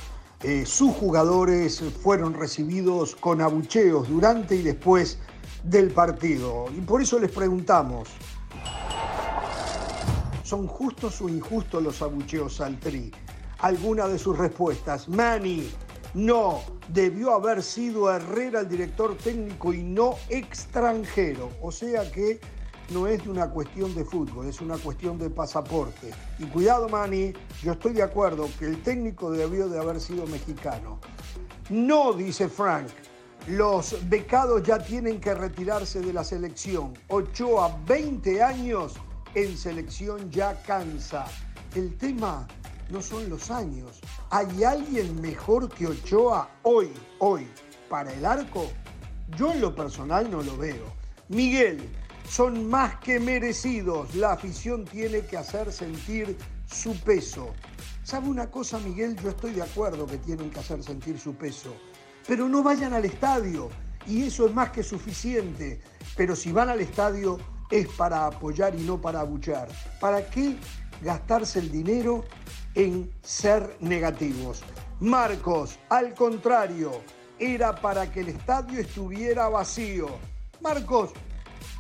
eh, 0.44 0.68
sus 0.68 0.92
jugadores 0.92 1.82
fueron 2.04 2.36
recibidos 2.36 3.16
con 3.16 3.42
abucheos 3.42 4.08
durante 4.08 4.56
y 4.56 4.62
después 4.62 5.18
del 5.64 5.90
partido. 5.90 6.68
Y 6.78 6.82
por 6.82 7.02
eso 7.02 7.18
les 7.18 7.32
preguntamos, 7.32 8.08
¿son 10.44 10.68
justos 10.68 11.22
o 11.22 11.28
injustos 11.28 11.82
los 11.82 12.04
abucheos 12.04 12.62
al 12.62 12.80
Tri? 12.80 13.12
Alguna 13.58 14.08
de 14.08 14.20
sus 14.20 14.38
respuestas. 14.38 15.10
Manny, 15.10 15.68
no, 16.14 16.62
debió 16.88 17.34
haber 17.34 17.62
sido 17.62 18.12
Herrera 18.12 18.62
el 18.62 18.70
director 18.70 19.16
técnico 19.18 19.74
y 19.74 19.84
no 19.84 20.16
extranjero. 20.30 21.50
O 21.62 21.72
sea 21.72 22.10
que 22.12 22.40
no 22.92 23.06
es 23.06 23.24
de 23.24 23.30
una 23.30 23.50
cuestión 23.50 23.94
de 23.94 24.04
fútbol, 24.04 24.48
es 24.48 24.62
una 24.62 24.78
cuestión 24.78 25.20
de 25.20 25.30
pasaporte. 25.30 26.12
Y 26.40 26.46
cuidado, 26.46 26.90
Manny, 26.90 27.34
yo 27.62 27.74
estoy 27.74 27.94
de 27.94 28.02
acuerdo 28.02 28.50
que 28.58 28.66
el 28.66 28.82
técnico 28.82 29.32
debió 29.32 29.70
de 29.70 29.80
haber 29.80 30.00
sido 30.00 30.26
mexicano. 30.26 31.00
No, 31.70 32.14
dice 32.14 32.50
Frank, 32.50 32.88
los 33.48 33.96
becados 34.10 34.64
ya 34.64 34.80
tienen 34.80 35.22
que 35.22 35.36
retirarse 35.36 36.02
de 36.02 36.14
la 36.14 36.24
selección. 36.24 36.94
Ochoa, 37.10 37.78
20 37.86 38.42
años 38.42 38.96
en 39.36 39.56
selección 39.56 40.32
ya 40.32 40.60
cansa. 40.64 41.26
El 41.76 41.96
tema 41.98 42.48
no 42.90 43.02
son 43.02 43.30
los 43.30 43.52
años. 43.52 44.00
¿Hay 44.30 44.64
alguien 44.64 45.22
mejor 45.22 45.70
que 45.70 45.88
Ochoa 45.88 46.50
hoy, 46.64 46.92
hoy, 47.20 47.48
para 47.90 48.14
el 48.14 48.26
arco? 48.26 48.70
Yo 49.38 49.52
en 49.52 49.62
lo 49.62 49.76
personal 49.76 50.30
no 50.30 50.42
lo 50.42 50.58
veo. 50.58 50.94
Miguel, 51.28 51.88
son 52.28 52.68
más 52.68 52.96
que 53.00 53.20
merecidos. 53.20 54.16
La 54.16 54.34
afición 54.34 54.86
tiene 54.86 55.22
que 55.22 55.38
hacer 55.38 55.72
sentir 55.72 56.38
su 56.66 56.96
peso. 57.02 57.54
¿Sabe 58.04 58.28
una 58.28 58.50
cosa, 58.50 58.80
Miguel? 58.80 59.16
Yo 59.22 59.30
estoy 59.30 59.54
de 59.54 59.62
acuerdo 59.62 60.08
que 60.08 60.18
tienen 60.18 60.50
que 60.50 60.60
hacer 60.60 60.84
sentir 60.84 61.20
su 61.20 61.36
peso. 61.36 61.76
Pero 62.28 62.50
no 62.50 62.64
vayan 62.64 62.94
al 62.94 63.06
estadio. 63.06 63.70
Y 64.08 64.24
eso 64.24 64.48
es 64.48 64.54
más 64.54 64.72
que 64.72 64.82
suficiente. 64.82 65.82
Pero 66.16 66.36
si 66.36 66.52
van 66.52 66.70
al 66.70 66.82
estadio 66.82 67.38
es 67.70 67.88
para 67.90 68.26
apoyar 68.26 68.74
y 68.74 68.82
no 68.82 69.00
para 69.00 69.20
abuchar. 69.20 69.68
¿Para 70.00 70.28
qué 70.30 70.58
gastarse 71.02 71.60
el 71.60 71.72
dinero 71.72 72.26
en 72.76 73.12
ser 73.22 73.78
negativos. 73.80 74.62
Marcos, 75.00 75.80
al 75.90 76.14
contrario, 76.14 77.02
era 77.40 77.76
para 77.76 78.12
que 78.12 78.20
el 78.20 78.30
estadio 78.30 78.80
estuviera 78.80 79.48
vacío. 79.48 80.08
Marcos, 80.62 81.12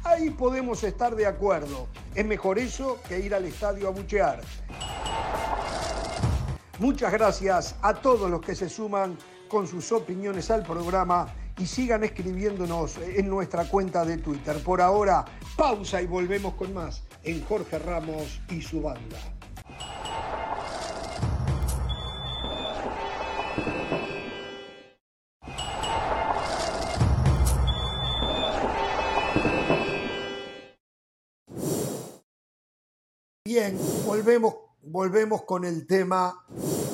ahí 0.04 0.30
podemos 0.30 0.84
estar 0.84 1.15
de 1.15 1.25
acuerdo. 1.25 1.88
Es 2.15 2.25
mejor 2.25 2.60
eso 2.60 2.99
que 3.08 3.19
ir 3.19 3.36
al 3.36 3.45
estadio 3.45 3.88
a 3.88 3.91
buchear. 3.91 4.41
Muchas 6.80 7.12
gracias 7.12 7.75
a 7.82 7.93
todos 7.93 8.32
los 8.32 8.39
que 8.39 8.56
se 8.56 8.69
suman 8.69 9.17
con 9.49 9.67
sus 9.67 9.91
opiniones 9.91 10.49
al 10.49 10.63
programa 10.63 11.28
y 11.58 11.65
sigan 11.65 12.06
escribiéndonos 12.06 12.97
en 12.99 13.28
nuestra 13.30 13.65
cuenta 13.65 14.06
de 14.06 14.17
Twitter. 14.17 14.63
Por 14.63 14.80
ahora, 14.80 15.25
pausa 15.58 16.02
y 16.02 16.08
volvemos 16.08 16.54
con 16.54 16.73
más 16.73 17.04
en 17.23 17.43
Jorge 17.43 17.80
Ramos 17.80 18.39
y 18.49 18.62
su 18.62 18.82
banda. 18.82 19.38
Bien, 33.51 33.75
volvemos, 34.05 34.53
volvemos 34.83 35.41
con 35.41 35.65
el 35.65 35.88
tema 35.88 36.45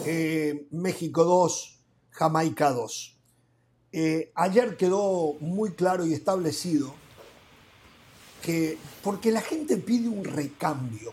eh, 0.05 0.67
México 0.71 1.25
2, 1.25 1.79
Jamaica 2.11 2.71
2. 2.71 3.17
Eh, 3.91 4.31
ayer 4.35 4.77
quedó 4.77 5.33
muy 5.41 5.71
claro 5.71 6.05
y 6.05 6.13
establecido 6.13 6.93
que, 8.41 8.77
porque 9.03 9.31
la 9.31 9.41
gente 9.41 9.75
pide 9.75 10.07
un 10.07 10.23
recambio. 10.23 11.11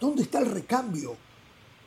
¿Dónde 0.00 0.22
está 0.22 0.38
el 0.38 0.46
recambio? 0.52 1.16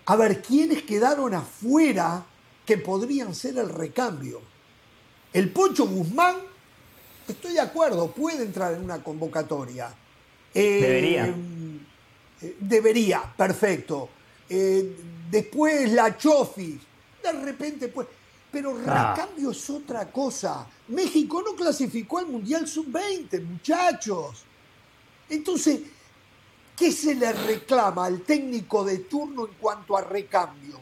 A 0.07 0.17
ver, 0.17 0.41
¿quiénes 0.41 0.83
quedaron 0.83 1.33
afuera 1.33 2.25
que 2.65 2.77
podrían 2.77 3.33
ser 3.33 3.57
el 3.57 3.69
recambio? 3.69 4.41
El 5.31 5.49
Pocho 5.53 5.87
Guzmán, 5.87 6.35
estoy 7.25 7.53
de 7.53 7.61
acuerdo, 7.61 8.11
puede 8.11 8.43
entrar 8.43 8.73
en 8.73 8.83
una 8.83 9.01
convocatoria. 9.01 9.95
Eh, 10.53 10.79
Debería 10.81 11.33
debería, 12.59 13.21
perfecto. 13.35 14.09
Eh, 14.49 14.95
después 15.29 15.91
la 15.91 16.17
Chofi, 16.17 16.79
de 17.23 17.31
repente, 17.31 17.87
pues. 17.87 18.07
Pero 18.51 18.77
ah. 18.87 19.13
recambio 19.13 19.51
es 19.51 19.69
otra 19.69 20.09
cosa. 20.11 20.65
México 20.87 21.43
no 21.45 21.55
clasificó 21.55 22.19
al 22.19 22.27
Mundial 22.27 22.67
Sub-20, 22.67 23.43
muchachos. 23.43 24.45
Entonces, 25.29 25.81
¿qué 26.77 26.91
se 26.91 27.15
le 27.15 27.33
reclama 27.33 28.05
al 28.05 28.21
técnico 28.21 28.85
de 28.85 28.99
turno 28.99 29.47
en 29.47 29.53
cuanto 29.55 29.97
a 29.97 30.01
recambio? 30.01 30.79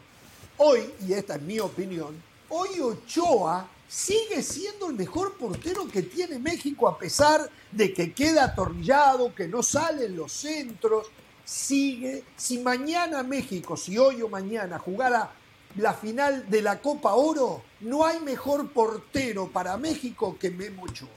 Hoy, 0.58 0.82
y 1.08 1.13
esta 1.13 1.36
es 1.36 1.42
mi 1.42 1.60
opinión, 1.60 2.22
hoy 2.50 2.80
Ochoa 2.80 3.68
sigue 3.88 4.44
siendo 4.44 4.89
el 4.89 4.96
mejor 4.96 5.34
portero 5.38 5.88
que 5.88 6.04
tiene 6.04 6.38
México 6.38 6.88
a 6.88 6.98
pesar 6.98 7.50
de 7.72 7.94
que 7.94 8.13
queda 8.13 8.46
atornillado, 8.46 9.34
que 9.34 9.48
no 9.48 9.63
salen 9.63 10.16
los 10.16 10.32
centros, 10.32 11.08
sigue, 11.45 12.23
si 12.36 12.60
mañana 12.60 13.23
México, 13.23 13.75
si 13.75 13.97
hoy 13.97 14.21
o 14.21 14.29
mañana 14.29 14.79
jugara 14.79 15.32
la 15.77 15.93
final 15.93 16.49
de 16.49 16.62
la 16.62 16.79
Copa 16.79 17.13
Oro, 17.13 17.63
no 17.82 18.06
hay 18.06 18.19
mejor 18.19 18.71
portero 18.71 19.49
para 19.49 19.77
México 19.77 20.38
que 20.39 20.51
Memo 20.51 20.84
Ochoa. 20.84 21.10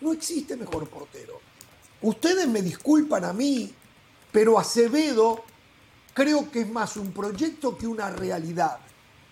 No 0.00 0.12
existe 0.12 0.56
mejor 0.56 0.88
portero. 0.88 1.40
Ustedes 2.00 2.48
me 2.48 2.62
disculpan 2.62 3.24
a 3.24 3.32
mí, 3.32 3.72
pero 4.32 4.58
Acevedo 4.58 5.44
creo 6.14 6.50
que 6.50 6.62
es 6.62 6.70
más 6.70 6.96
un 6.96 7.12
proyecto 7.12 7.76
que 7.76 7.86
una 7.86 8.10
realidad. 8.10 8.78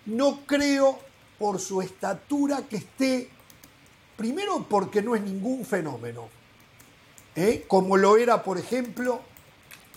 No 0.07 0.41
creo 0.47 0.99
por 1.39 1.59
su 1.59 1.81
estatura 1.81 2.69
que 2.69 2.77
esté, 2.77 3.31
primero 4.17 4.67
porque 4.69 5.03
no 5.03 5.17
es 5.17 5.23
ningún 5.23 5.65
fenómeno, 5.65 6.29
¿eh? 7.35 7.65
como 7.67 7.97
lo 7.97 8.19
era, 8.19 8.43
por 8.43 8.59
ejemplo, 8.59 9.23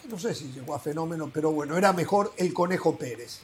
no 0.09 0.19
sé 0.19 0.33
si 0.35 0.51
llegó 0.51 0.75
a 0.75 0.79
fenómeno, 0.79 1.29
pero 1.33 1.51
bueno, 1.51 1.77
era 1.77 1.93
mejor 1.93 2.33
el 2.37 2.53
Conejo 2.53 2.97
Pérez. 2.97 3.39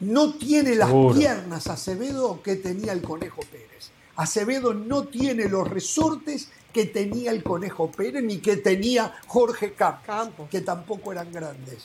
No 0.00 0.34
tiene 0.34 0.74
las 0.74 0.90
piernas 1.16 1.68
Acevedo 1.68 2.42
que 2.42 2.56
tenía 2.56 2.92
el 2.92 3.02
Conejo 3.02 3.42
Pérez. 3.50 3.90
Acevedo 4.16 4.74
no 4.74 5.04
tiene 5.04 5.48
los 5.48 5.68
resortes 5.68 6.48
que 6.72 6.86
tenía 6.86 7.30
el 7.30 7.42
Conejo 7.42 7.90
Pérez 7.90 8.22
ni 8.22 8.38
que 8.38 8.56
tenía 8.56 9.14
Jorge 9.26 9.74
Campos, 9.74 10.48
que 10.50 10.60
tampoco 10.62 11.12
eran 11.12 11.32
grandes. 11.32 11.84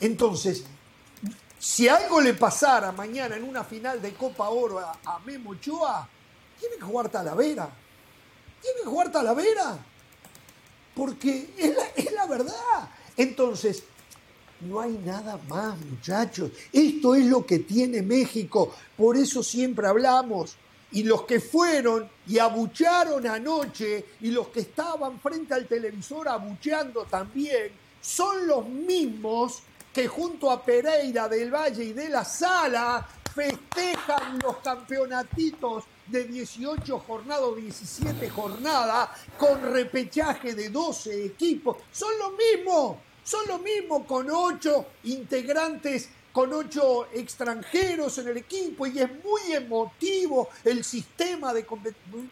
Entonces, 0.00 0.64
si 1.58 1.88
algo 1.88 2.20
le 2.20 2.34
pasara 2.34 2.92
mañana 2.92 3.36
en 3.36 3.44
una 3.44 3.64
final 3.64 4.02
de 4.02 4.12
Copa 4.12 4.48
Oro 4.50 4.78
a, 4.78 5.18
Memo 5.24 5.50
Ochoa, 5.50 6.08
tiene 6.60 6.76
que 6.76 6.82
jugar 6.82 7.08
Talavera. 7.08 7.70
Tiene 8.60 8.80
que 8.80 8.86
jugar 8.86 9.10
Talavera. 9.10 9.78
Porque 10.94 11.54
es 11.96 12.12
la 12.12 12.26
verdad. 12.26 12.90
Entonces, 13.16 13.82
no 14.60 14.80
hay 14.80 14.98
nada 15.04 15.38
más, 15.48 15.78
muchachos. 15.78 16.50
Esto 16.72 17.14
es 17.14 17.26
lo 17.26 17.44
que 17.44 17.60
tiene 17.60 18.02
México. 18.02 18.74
Por 18.96 19.16
eso 19.16 19.42
siempre 19.42 19.86
hablamos. 19.86 20.56
Y 20.92 21.02
los 21.02 21.22
que 21.22 21.40
fueron 21.40 22.08
y 22.26 22.38
abucharon 22.38 23.26
anoche 23.26 24.04
y 24.20 24.30
los 24.30 24.48
que 24.48 24.60
estaban 24.60 25.20
frente 25.20 25.52
al 25.52 25.66
televisor 25.66 26.28
abucheando 26.28 27.04
también, 27.04 27.72
son 28.00 28.46
los 28.46 28.66
mismos 28.68 29.62
que 29.92 30.06
junto 30.06 30.50
a 30.50 30.64
Pereira 30.64 31.28
del 31.28 31.50
Valle 31.50 31.84
y 31.84 31.92
de 31.92 32.08
la 32.08 32.24
Sala 32.24 33.06
festejan 33.36 34.38
los 34.42 34.56
campeonatitos 34.58 35.84
de 36.06 36.24
18 36.24 36.98
jornadas 37.00 37.54
17 37.54 38.30
jornadas 38.30 39.10
con 39.36 39.60
repechaje 39.60 40.54
de 40.54 40.70
12 40.70 41.26
equipos. 41.26 41.76
Son 41.92 42.10
los 42.18 42.32
mismos. 42.32 42.96
Son 43.22 43.46
lo 43.48 43.58
mismo 43.58 44.06
con 44.06 44.30
ocho 44.30 44.86
integrantes, 45.02 46.08
con 46.32 46.52
ocho 46.52 47.08
extranjeros 47.12 48.16
en 48.18 48.28
el 48.28 48.36
equipo 48.36 48.86
y 48.86 49.00
es 49.00 49.10
muy 49.24 49.52
emotivo 49.52 50.48
el 50.64 50.84
sistema 50.84 51.52
de 51.52 51.66
competición. 51.66 52.30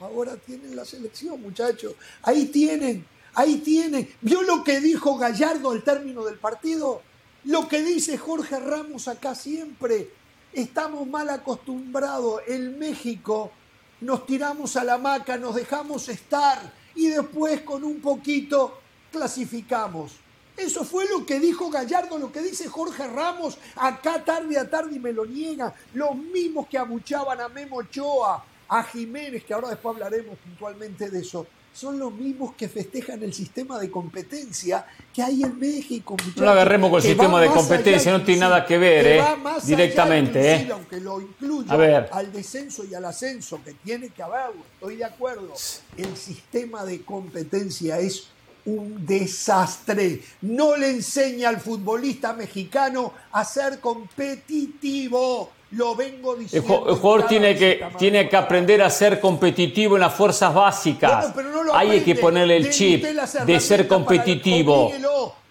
Ahora 0.00 0.36
tienen 0.36 0.74
la 0.74 0.84
selección, 0.84 1.40
muchachos. 1.40 1.94
Ahí 2.22 2.46
tienen, 2.46 3.06
ahí 3.34 3.58
tienen. 3.58 4.12
¿Vio 4.20 4.42
lo 4.42 4.64
que 4.64 4.80
dijo 4.80 5.16
Gallardo 5.16 5.70
al 5.70 5.84
término 5.84 6.24
del 6.24 6.38
partido? 6.38 7.02
Lo 7.44 7.68
que 7.68 7.82
dice 7.82 8.18
Jorge 8.18 8.58
Ramos 8.58 9.06
acá 9.06 9.36
siempre. 9.36 10.10
Estamos 10.52 11.06
mal 11.06 11.28
acostumbrados. 11.28 12.42
En 12.46 12.78
México 12.78 13.52
nos 14.00 14.26
tiramos 14.26 14.76
a 14.76 14.84
la 14.84 14.98
maca, 14.98 15.36
nos 15.36 15.54
dejamos 15.54 16.08
estar 16.08 16.72
y 16.94 17.08
después 17.08 17.62
con 17.62 17.84
un 17.84 18.00
poquito 18.00 18.78
clasificamos. 19.10 20.12
Eso 20.56 20.84
fue 20.84 21.06
lo 21.08 21.26
que 21.26 21.38
dijo 21.38 21.70
Gallardo, 21.70 22.18
lo 22.18 22.32
que 22.32 22.40
dice 22.40 22.66
Jorge 22.68 23.06
Ramos, 23.06 23.58
acá 23.76 24.24
tarde 24.24 24.58
a 24.58 24.68
tarde 24.68 24.96
y 24.96 24.98
me 24.98 25.12
lo 25.12 25.26
niega. 25.26 25.74
Los 25.92 26.16
mismos 26.16 26.66
que 26.66 26.78
abuchaban 26.78 27.40
a 27.40 27.48
Memo 27.48 27.76
Ochoa, 27.76 28.42
a 28.68 28.82
Jiménez, 28.84 29.44
que 29.44 29.52
ahora 29.52 29.68
después 29.68 29.94
hablaremos 29.94 30.38
puntualmente 30.38 31.10
de 31.10 31.20
eso, 31.20 31.46
son 31.76 31.98
los 31.98 32.10
mismos 32.10 32.54
que 32.54 32.68
festejan 32.70 33.22
el 33.22 33.34
sistema 33.34 33.78
de 33.78 33.90
competencia 33.90 34.86
que 35.12 35.22
hay 35.22 35.42
en 35.42 35.58
México. 35.58 36.16
No 36.36 36.44
lo 36.44 36.50
agarremos 36.50 36.88
con 36.88 37.02
el 37.02 37.06
sistema 37.06 37.38
de 37.38 37.48
competencia, 37.48 38.12
no 38.12 38.24
tiene 38.24 38.40
nada 38.40 38.64
que 38.64 38.78
ver, 38.78 39.06
eh, 39.06 39.24
directamente. 39.64 40.54
eh. 40.54 40.68
Aunque 40.72 40.98
lo 41.00 41.20
incluyo 41.20 41.70
a 41.70 41.76
ver. 41.76 42.08
al 42.12 42.32
descenso 42.32 42.82
y 42.84 42.94
al 42.94 43.04
ascenso, 43.04 43.60
que 43.62 43.74
tiene 43.74 44.08
que 44.08 44.22
haberlo, 44.22 44.62
estoy 44.72 44.96
de 44.96 45.04
acuerdo. 45.04 45.52
El 45.98 46.16
sistema 46.16 46.82
de 46.86 47.02
competencia 47.02 47.98
es 47.98 48.28
un 48.64 49.04
desastre. 49.06 50.22
No 50.40 50.76
le 50.76 50.90
enseña 50.90 51.50
al 51.50 51.60
futbolista 51.60 52.32
mexicano 52.32 53.12
a 53.32 53.44
ser 53.44 53.80
competitivo. 53.80 55.50
Lo 55.72 55.96
vengo 55.96 56.36
diciendo. 56.36 56.86
El, 56.88 56.96
jugador 56.96 57.26
tiene 57.26 57.56
que, 57.56 57.84
tiene 57.98 58.28
que 58.28 58.36
aprender 58.36 58.82
a 58.82 58.90
ser 58.90 59.20
competitivo 59.20 59.96
en 59.96 60.02
las 60.02 60.14
fuerzas 60.14 60.54
básicas. 60.54 61.32
Hay 61.74 62.00
que 62.02 62.14
ponerle 62.14 62.56
el 62.56 62.70
chip 62.70 63.04
de 63.04 63.60
ser 63.60 63.88
competitivo. 63.88 64.92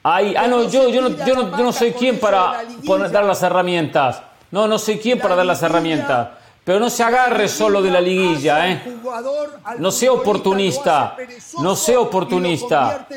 Hay, 0.03 0.35
ah, 0.35 0.47
no, 0.47 0.69
yo, 0.69 0.89
yo, 0.89 1.01
no, 1.01 1.25
yo, 1.25 1.35
no, 1.35 1.73
soy 1.73 1.91
quien 1.91 2.19
para 2.19 2.63
dar 3.11 3.25
las 3.25 3.41
herramientas. 3.41 4.21
No, 4.51 4.67
no 4.67 4.77
soy 4.77 4.99
quien 4.99 5.19
para 5.19 5.35
dar 5.35 5.45
las 5.45 5.63
herramientas. 5.63 6.29
Pero 6.63 6.79
no 6.79 6.89
se 6.89 7.03
agarre 7.03 7.47
solo 7.47 7.81
de 7.81 7.91
la 7.91 8.01
liguilla, 8.01 8.69
¿eh? 8.69 8.81
No 9.77 9.91
sea 9.91 10.11
oportunista. 10.11 11.15
No 11.59 11.75
sea 11.75 11.99
oportunista. 11.99 13.07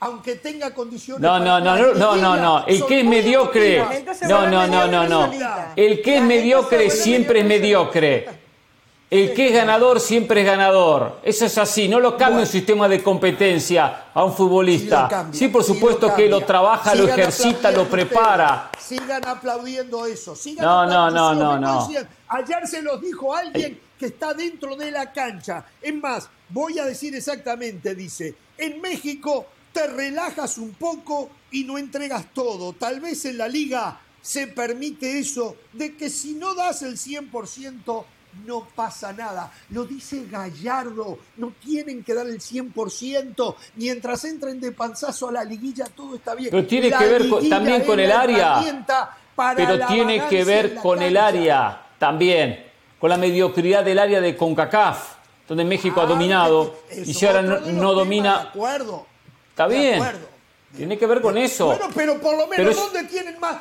Aunque 0.00 0.36
tenga 0.36 0.72
condiciones. 0.72 1.20
No, 1.20 1.38
no, 1.38 1.60
no, 1.60 1.76
no, 1.94 2.16
no, 2.16 2.36
no. 2.36 2.66
El 2.66 2.84
que 2.86 3.00
es 3.00 3.04
mediocre. 3.04 3.84
No, 4.28 4.46
no, 4.46 4.66
no, 4.66 4.86
no, 4.86 5.08
no. 5.08 5.30
El 5.74 6.00
que 6.02 6.18
es 6.18 6.22
mediocre 6.22 6.90
siempre 6.90 7.40
es 7.40 7.46
mediocre. 7.46 8.28
El 9.10 9.32
que 9.32 9.48
es 9.48 9.54
ganador 9.54 10.00
siempre 10.00 10.42
es 10.42 10.46
ganador. 10.46 11.20
Eso 11.22 11.46
es 11.46 11.56
así. 11.56 11.88
No 11.88 11.98
lo 11.98 12.16
cambia 12.16 12.40
un 12.40 12.46
sistema 12.46 12.86
de 12.88 13.02
competencia 13.02 14.04
a 14.12 14.22
un 14.22 14.34
futbolista. 14.34 15.28
Sí, 15.32 15.48
por 15.48 15.64
supuesto 15.64 16.14
que 16.14 16.28
lo 16.28 16.42
trabaja, 16.42 16.94
lo 16.94 17.08
ejercita, 17.08 17.70
lo 17.70 17.86
prepara. 17.86 18.70
Sigan 18.78 19.26
aplaudiendo 19.26 20.04
eso. 20.04 20.34
no, 20.60 20.86
no, 20.86 21.10
no, 21.10 21.34
no, 21.34 21.58
no. 21.58 21.88
Ayer 22.28 22.66
se 22.66 22.82
los 22.82 23.00
dijo 23.00 23.34
alguien 23.34 23.80
que 23.98 24.06
está 24.06 24.34
dentro 24.34 24.76
de 24.76 24.90
la 24.90 25.10
cancha. 25.10 25.64
Es 25.80 25.94
más, 25.94 26.28
voy 26.50 26.78
a 26.78 26.84
decir 26.84 27.14
exactamente, 27.14 27.94
dice, 27.94 28.34
en 28.58 28.80
México 28.80 29.46
te 29.78 29.86
relajas 29.86 30.58
un 30.58 30.72
poco 30.72 31.30
y 31.52 31.62
no 31.62 31.78
entregas 31.78 32.26
todo. 32.34 32.72
Tal 32.72 32.98
vez 32.98 33.24
en 33.26 33.38
la 33.38 33.46
liga 33.46 34.00
se 34.20 34.48
permite 34.48 35.20
eso 35.20 35.54
de 35.72 35.94
que 35.94 36.10
si 36.10 36.34
no 36.34 36.54
das 36.54 36.82
el 36.82 36.96
100%, 36.96 38.04
no 38.44 38.66
pasa 38.74 39.12
nada. 39.12 39.52
Lo 39.70 39.84
dice 39.84 40.26
Gallardo, 40.28 41.18
no 41.36 41.52
tienen 41.64 42.02
que 42.02 42.12
dar 42.12 42.26
el 42.26 42.40
100%. 42.40 43.54
Mientras 43.76 44.24
entren 44.24 44.58
de 44.58 44.72
panzazo 44.72 45.28
a 45.28 45.32
la 45.32 45.44
liguilla, 45.44 45.84
todo 45.86 46.16
está 46.16 46.34
bien. 46.34 46.50
Pero 46.50 46.66
tiene 46.66 46.90
que 46.90 47.06
ver 47.06 47.30
también 47.48 47.84
con 47.84 48.00
el 48.00 48.10
área. 48.10 48.60
Pero 49.54 49.86
tiene 49.86 50.26
que 50.26 50.42
ver 50.42 50.74
con 50.74 51.00
el 51.00 51.16
área 51.16 51.86
también, 52.00 52.66
con 52.98 53.10
la 53.10 53.16
mediocridad 53.16 53.84
del 53.84 54.00
área 54.00 54.20
de 54.20 54.36
CONCACAF, 54.36 55.14
donde 55.46 55.64
México 55.64 56.00
ha 56.00 56.04
ah, 56.04 56.06
dominado 56.06 56.80
y 56.90 57.14
si 57.14 57.26
ahora 57.26 57.42
no, 57.42 57.94
domina. 57.94 58.38
De 58.38 58.48
acuerdo. 58.48 59.06
Está 59.58 59.66
bien. 59.66 60.00
Tiene 60.76 60.96
que 60.96 61.06
ver 61.06 61.20
con 61.20 61.36
eso. 61.36 61.66
Bueno, 61.66 61.88
pero 61.92 62.20
por 62.20 62.36
lo 62.36 62.46
menos, 62.46 62.76
¿dónde 62.76 63.02
tienen 63.08 63.40
más? 63.40 63.56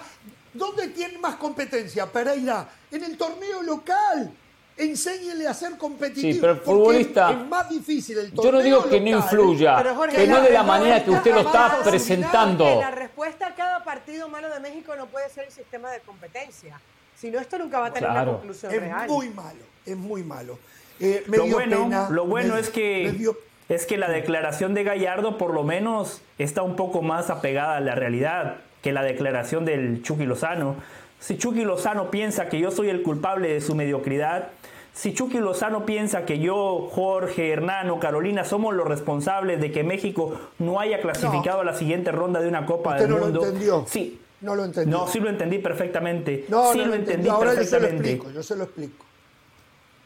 ¿Dónde 0.54 0.90
tienen 0.90 1.20
más 1.20 1.38
competencia, 1.38 2.06
Pereira? 2.06 2.70
En 2.92 3.04
el 3.04 3.18
torneo 3.18 3.64
local 3.64 4.32
enséñele 4.78 5.48
a 5.48 5.56
ser 5.56 5.76
competitivo. 5.76 6.34
Sí, 6.34 6.40
pero 6.40 6.54
el 6.54 6.60
futbolista. 6.60 7.32
Es 7.32 7.48
más 7.48 7.68
difícil 7.68 8.20
el 8.20 8.32
Yo 8.32 8.52
no 8.52 8.60
digo 8.60 8.88
que 8.88 9.00
no 9.02 9.10
influya, 9.10 9.84
que 10.12 10.28
no 10.28 10.42
de 10.42 10.52
la 10.52 10.62
manera 10.62 11.04
que 11.04 11.10
usted 11.10 11.34
lo 11.34 11.42
está 11.42 11.80
presentando. 11.84 12.80
La 12.80 12.92
respuesta 12.92 13.48
a 13.48 13.56
cada 13.56 13.84
partido 13.84 14.30
malo 14.30 14.54
de 14.54 14.60
México 14.60 14.96
no 14.96 15.08
puede 15.08 15.30
ser 15.32 15.46
el 15.46 15.52
sistema 15.52 15.90
de 15.90 16.02
competencia. 16.02 16.80
Si 17.16 17.32
no, 17.32 17.40
esto 17.40 17.58
nunca 17.58 17.80
va 17.80 17.88
a 17.88 17.94
tener 17.94 18.08
una 18.08 18.26
conclusión 18.26 18.72
es 18.72 18.82
real. 18.82 19.06
Es 19.06 19.10
muy 19.10 19.30
malo, 19.30 19.64
es 19.84 19.98
muy 19.98 20.24
malo. 20.24 20.60
Eh, 21.00 21.24
lo, 21.26 21.48
bueno, 21.48 22.08
lo 22.12 22.26
bueno 22.26 22.56
es 22.56 22.70
que. 22.70 23.34
Es 23.70 23.86
que 23.86 23.98
la 23.98 24.10
declaración 24.10 24.74
de 24.74 24.84
Gallardo 24.84 25.38
por 25.38 25.54
lo 25.54 25.64
menos 25.64 26.22
está 26.38 26.62
un 26.62 26.76
poco 26.76 27.02
más 27.02 27.30
apegada 27.30 27.78
a 27.78 27.82
la 27.82 27.96
realidad 27.96 28.58
que 28.82 28.94
la 28.94 29.04
declaración 29.04 29.66
del 29.66 30.02
Chucky 30.04 30.26
Lozano. 30.26 30.76
Si 31.20 31.38
Chucky 31.38 31.64
Lozano 31.66 32.10
piensa 32.10 32.48
que 32.48 32.60
yo 32.60 32.72
soy 32.72 32.90
el 32.90 33.02
culpable 33.02 33.50
de 33.50 33.60
su 33.60 33.76
mediocridad, 33.76 34.50
si 34.94 35.14
Chucky 35.14 35.40
Lozano 35.40 35.86
piensa 35.86 36.26
que 36.26 36.40
yo, 36.40 36.90
Jorge, 36.92 37.52
Hernán 37.52 37.90
o 37.90 38.00
Carolina 38.00 38.46
somos 38.46 38.74
los 38.74 38.88
responsables 38.88 39.60
de 39.60 39.72
que 39.72 39.84
México 39.84 40.40
no 40.60 40.80
haya 40.80 41.02
clasificado 41.02 41.62
a 41.62 41.64
la 41.64 41.74
siguiente 41.74 42.12
ronda 42.12 42.40
de 42.40 42.48
una 42.48 42.66
Copa 42.66 42.96
del 42.96 43.10
no 43.10 43.18
Mundo. 43.18 43.42
Lo 43.42 43.46
entendió. 43.48 43.86
Sí. 43.88 44.20
No 44.42 44.56
lo 44.56 44.66
entendió. 44.66 44.98
No, 44.98 45.08
sí 45.08 45.20
lo 45.20 45.30
entendí 45.30 45.58
perfectamente. 45.58 46.46
No, 46.48 46.72
sí 46.72 46.80
no 46.80 46.88
lo 46.88 46.94
entendí 46.94 47.28
Ahora 47.28 47.52
perfectamente. 47.52 47.78
yo 47.78 48.04
se 48.04 48.06
lo 48.06 48.14
explico, 48.14 48.32
yo 48.32 48.44
se 48.44 48.56
lo 48.56 48.64
explico. 48.64 49.06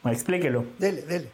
Explíquelo. 0.05 0.65
Dele, 0.79 1.01
dele. 1.03 1.27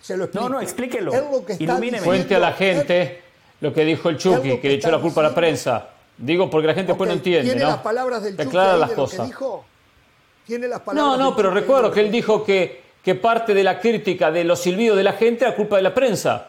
Se 0.00 0.16
lo 0.16 0.24
explico. 0.24 0.48
No, 0.48 0.54
no, 0.54 0.60
explíquelo. 0.60 1.12
Ilumíneme. 1.58 2.04
Cuente 2.04 2.34
a 2.34 2.38
la 2.38 2.52
gente 2.52 3.22
lo 3.60 3.72
que 3.72 3.84
dijo 3.84 4.08
el 4.08 4.18
Chucky, 4.18 4.58
que, 4.58 4.68
le 4.68 4.74
echó 4.74 4.90
la 4.90 5.00
culpa 5.00 5.20
a 5.20 5.24
la 5.24 5.34
prensa. 5.34 5.90
Digo 6.16 6.48
porque 6.48 6.66
la 6.66 6.74
gente 6.74 6.92
después 6.92 7.08
no 7.08 7.14
entiende. 7.14 7.50
¿Tiene 7.50 7.62
¿no? 7.62 7.70
las 7.70 7.78
palabras 7.78 8.22
del 8.22 8.36
Chucky 8.36 8.56
las 8.56 8.90
de 8.90 8.94
cosas. 8.94 9.20
que 9.20 9.26
dijo? 9.26 9.64
¿Tiene 10.46 10.68
las 10.68 10.80
palabras 10.80 11.18
No, 11.18 11.30
no, 11.30 11.36
pero 11.36 11.50
recuerdo 11.50 11.90
que 11.90 12.00
él 12.00 12.10
dijo 12.10 12.44
que 12.44 12.84
que 13.04 13.14
parte 13.14 13.52
de 13.52 13.62
la 13.62 13.78
crítica 13.78 14.32
de 14.32 14.44
los 14.44 14.60
silbidos 14.60 14.96
de 14.96 15.04
la 15.04 15.12
gente 15.12 15.46
es 15.46 15.54
culpa 15.54 15.76
de 15.76 15.82
la 15.82 15.92
prensa. 15.92 16.48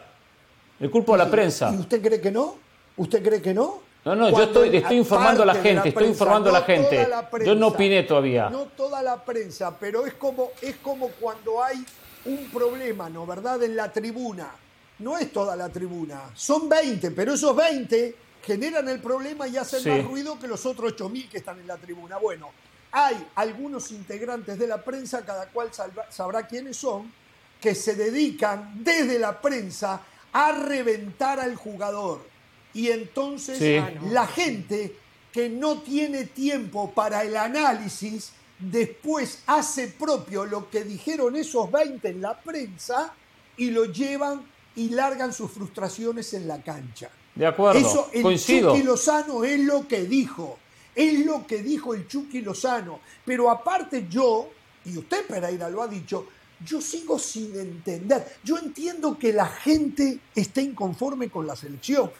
El 0.80 0.90
culpa 0.90 1.12
de 1.12 1.18
la 1.18 1.30
prensa. 1.30 1.70
¿Y 1.72 1.76
usted 1.76 2.00
cree 2.00 2.20
que 2.20 2.30
no? 2.30 2.56
¿Usted 2.96 3.22
cree 3.22 3.42
que 3.42 3.52
no? 3.52 3.80
No, 4.06 4.14
no, 4.14 4.30
yo 4.30 4.44
estoy, 4.44 4.74
estoy 4.74 4.96
informando 4.96 5.42
a 5.42 5.46
la 5.46 5.56
gente, 5.56 5.90
estoy 5.90 6.06
informando 6.06 6.48
a 6.48 6.52
la 6.52 6.62
gente. 6.62 7.08
yo 7.44 7.54
no 7.54 7.68
opiné 7.68 8.04
todavía. 8.04 8.48
No 8.48 8.66
toda 8.66 9.02
la 9.02 9.22
prensa, 9.22 9.76
pero 9.78 10.06
es 10.06 10.14
como, 10.14 10.52
es 10.62 10.76
como 10.76 11.08
cuando 11.20 11.62
hay 11.62 11.84
un 12.26 12.50
problema, 12.50 13.08
¿no? 13.08 13.26
¿Verdad? 13.26 13.62
En 13.62 13.76
la 13.76 13.92
tribuna. 13.92 14.50
No 14.98 15.18
es 15.18 15.32
toda 15.32 15.54
la 15.56 15.68
tribuna. 15.68 16.30
Son 16.34 16.68
20, 16.68 17.10
pero 17.10 17.34
esos 17.34 17.54
20 17.54 18.14
generan 18.42 18.88
el 18.88 19.00
problema 19.00 19.46
y 19.48 19.56
hacen 19.56 19.86
más 19.88 20.04
ruido 20.06 20.38
que 20.38 20.46
los 20.46 20.64
otros 20.64 20.94
8.000 20.94 21.28
que 21.28 21.38
están 21.38 21.58
en 21.60 21.66
la 21.66 21.76
tribuna. 21.76 22.16
Bueno, 22.16 22.50
hay 22.92 23.26
algunos 23.34 23.90
integrantes 23.90 24.58
de 24.58 24.66
la 24.66 24.82
prensa, 24.82 25.24
cada 25.24 25.48
cual 25.48 25.70
sabrá 26.08 26.46
quiénes 26.46 26.76
son, 26.76 27.12
que 27.60 27.74
se 27.74 27.94
dedican 27.94 28.82
desde 28.82 29.18
la 29.18 29.40
prensa 29.40 30.00
a 30.32 30.52
reventar 30.52 31.40
al 31.40 31.56
jugador. 31.56 32.26
Y 32.72 32.90
entonces 32.90 33.82
la 34.10 34.26
gente 34.26 34.96
que 35.32 35.48
no 35.50 35.82
tiene 35.82 36.24
tiempo 36.24 36.92
para 36.92 37.22
el 37.22 37.36
análisis, 37.36 38.32
después 38.58 39.42
hace 39.46 39.88
propio 39.88 40.44
lo 40.44 40.70
que 40.70 40.84
dijeron 40.84 41.36
esos 41.36 41.70
20 41.70 42.08
en 42.08 42.22
la 42.22 42.40
prensa 42.40 43.12
y 43.56 43.70
lo 43.70 43.86
llevan 43.86 44.42
y 44.74 44.90
largan 44.90 45.32
sus 45.32 45.50
frustraciones 45.50 46.34
en 46.34 46.46
la 46.46 46.62
cancha. 46.62 47.10
De 47.34 47.46
acuerdo, 47.46 47.78
Eso, 47.78 48.10
el 48.12 48.22
coincido. 48.22 48.72
Chucky 48.72 48.82
Lozano 48.82 49.44
es 49.44 49.60
lo 49.60 49.86
que 49.86 50.04
dijo. 50.04 50.58
Es 50.94 51.24
lo 51.26 51.46
que 51.46 51.62
dijo 51.62 51.94
el 51.94 52.08
Chucky 52.08 52.40
Lozano. 52.40 53.00
Pero 53.24 53.50
aparte 53.50 54.06
yo, 54.08 54.48
y 54.84 54.96
usted 54.96 55.26
Pereira 55.26 55.68
lo 55.68 55.82
ha 55.82 55.88
dicho, 55.88 56.26
yo 56.64 56.80
sigo 56.80 57.18
sin 57.18 57.58
entender. 57.58 58.38
Yo 58.42 58.56
entiendo 58.56 59.18
que 59.18 59.32
la 59.32 59.46
gente 59.46 60.18
esté 60.34 60.62
inconforme 60.62 61.28
con 61.28 61.46
la 61.46 61.54
selección. 61.54 62.10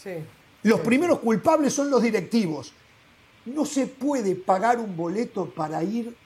Sí. 0.00 0.12
Los 0.62 0.80
primeros 0.80 1.18
culpables 1.18 1.72
son 1.72 1.90
los 1.90 2.02
directivos. 2.02 2.72
No 3.44 3.64
se 3.64 3.86
puede 3.86 4.34
pagar 4.34 4.78
un 4.78 4.96
boleto 4.96 5.46
para 5.46 5.82
ir 5.82 6.16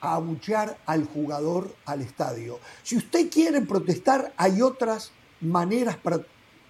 a 0.00 0.14
abuchear 0.14 0.76
al 0.86 1.04
jugador 1.04 1.74
al 1.86 2.02
estadio. 2.02 2.58
Si 2.82 2.96
usted 2.96 3.30
quiere 3.30 3.60
protestar, 3.62 4.32
hay 4.36 4.60
otras 4.60 5.12
maneras 5.40 5.96
para 5.96 6.20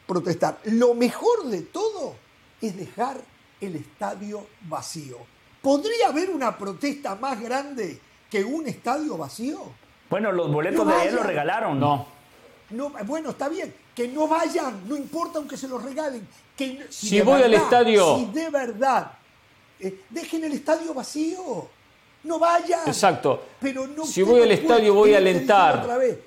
protestar. 0.07 0.59
Lo 0.65 0.95
mejor 0.95 1.47
de 1.47 1.63
todo 1.63 2.15
es 2.61 2.77
dejar 2.77 3.23
el 3.61 3.77
estadio 3.77 4.47
vacío. 4.69 5.17
¿Podría 5.63 6.09
haber 6.09 6.31
una 6.31 6.59
protesta 6.59 7.15
más 7.15 7.41
grande 7.41 8.01
que 8.29 8.45
un 8.45 8.67
estadio 8.67 9.17
vacío? 9.17 9.61
Bueno, 10.11 10.33
los 10.33 10.53
boletos 10.53 10.87
de 10.87 11.09
él 11.09 11.15
los 11.15 11.25
regalaron. 11.25 11.81
No. 11.81 12.07
no. 12.71 12.93
Bueno, 13.05 13.31
está 13.31 13.49
bien. 13.49 13.75
Que 13.95 14.09
no 14.09 14.27
vayan, 14.27 14.87
no 14.89 14.97
importa 14.97 15.39
aunque 15.39 15.57
se 15.57 15.69
los 15.69 15.83
regalen. 15.83 16.27
Que, 16.57 16.87
si, 16.91 17.21
voy 17.21 17.43
al 17.43 17.55
estadio. 17.55 18.17
Si 18.19 18.27
de 18.27 18.51
verdad, 18.51 19.13
eh, 19.83 20.01
dejen 20.11 20.45
el 20.45 20.53
estadio 20.53 20.95
vacío. 20.95 21.69
No 22.25 22.39
vayan. 22.39 22.87
Exacto. 22.87 23.43
Pero 23.61 23.89
no, 23.89 24.07
si 24.07 24.23
voy 24.23 24.43
al 24.43 24.53
estadio 24.53 24.95
voy 24.95 25.15
a 25.15 25.19
alentar. 25.19 25.81
Otra 25.81 25.99
vez. 25.99 26.19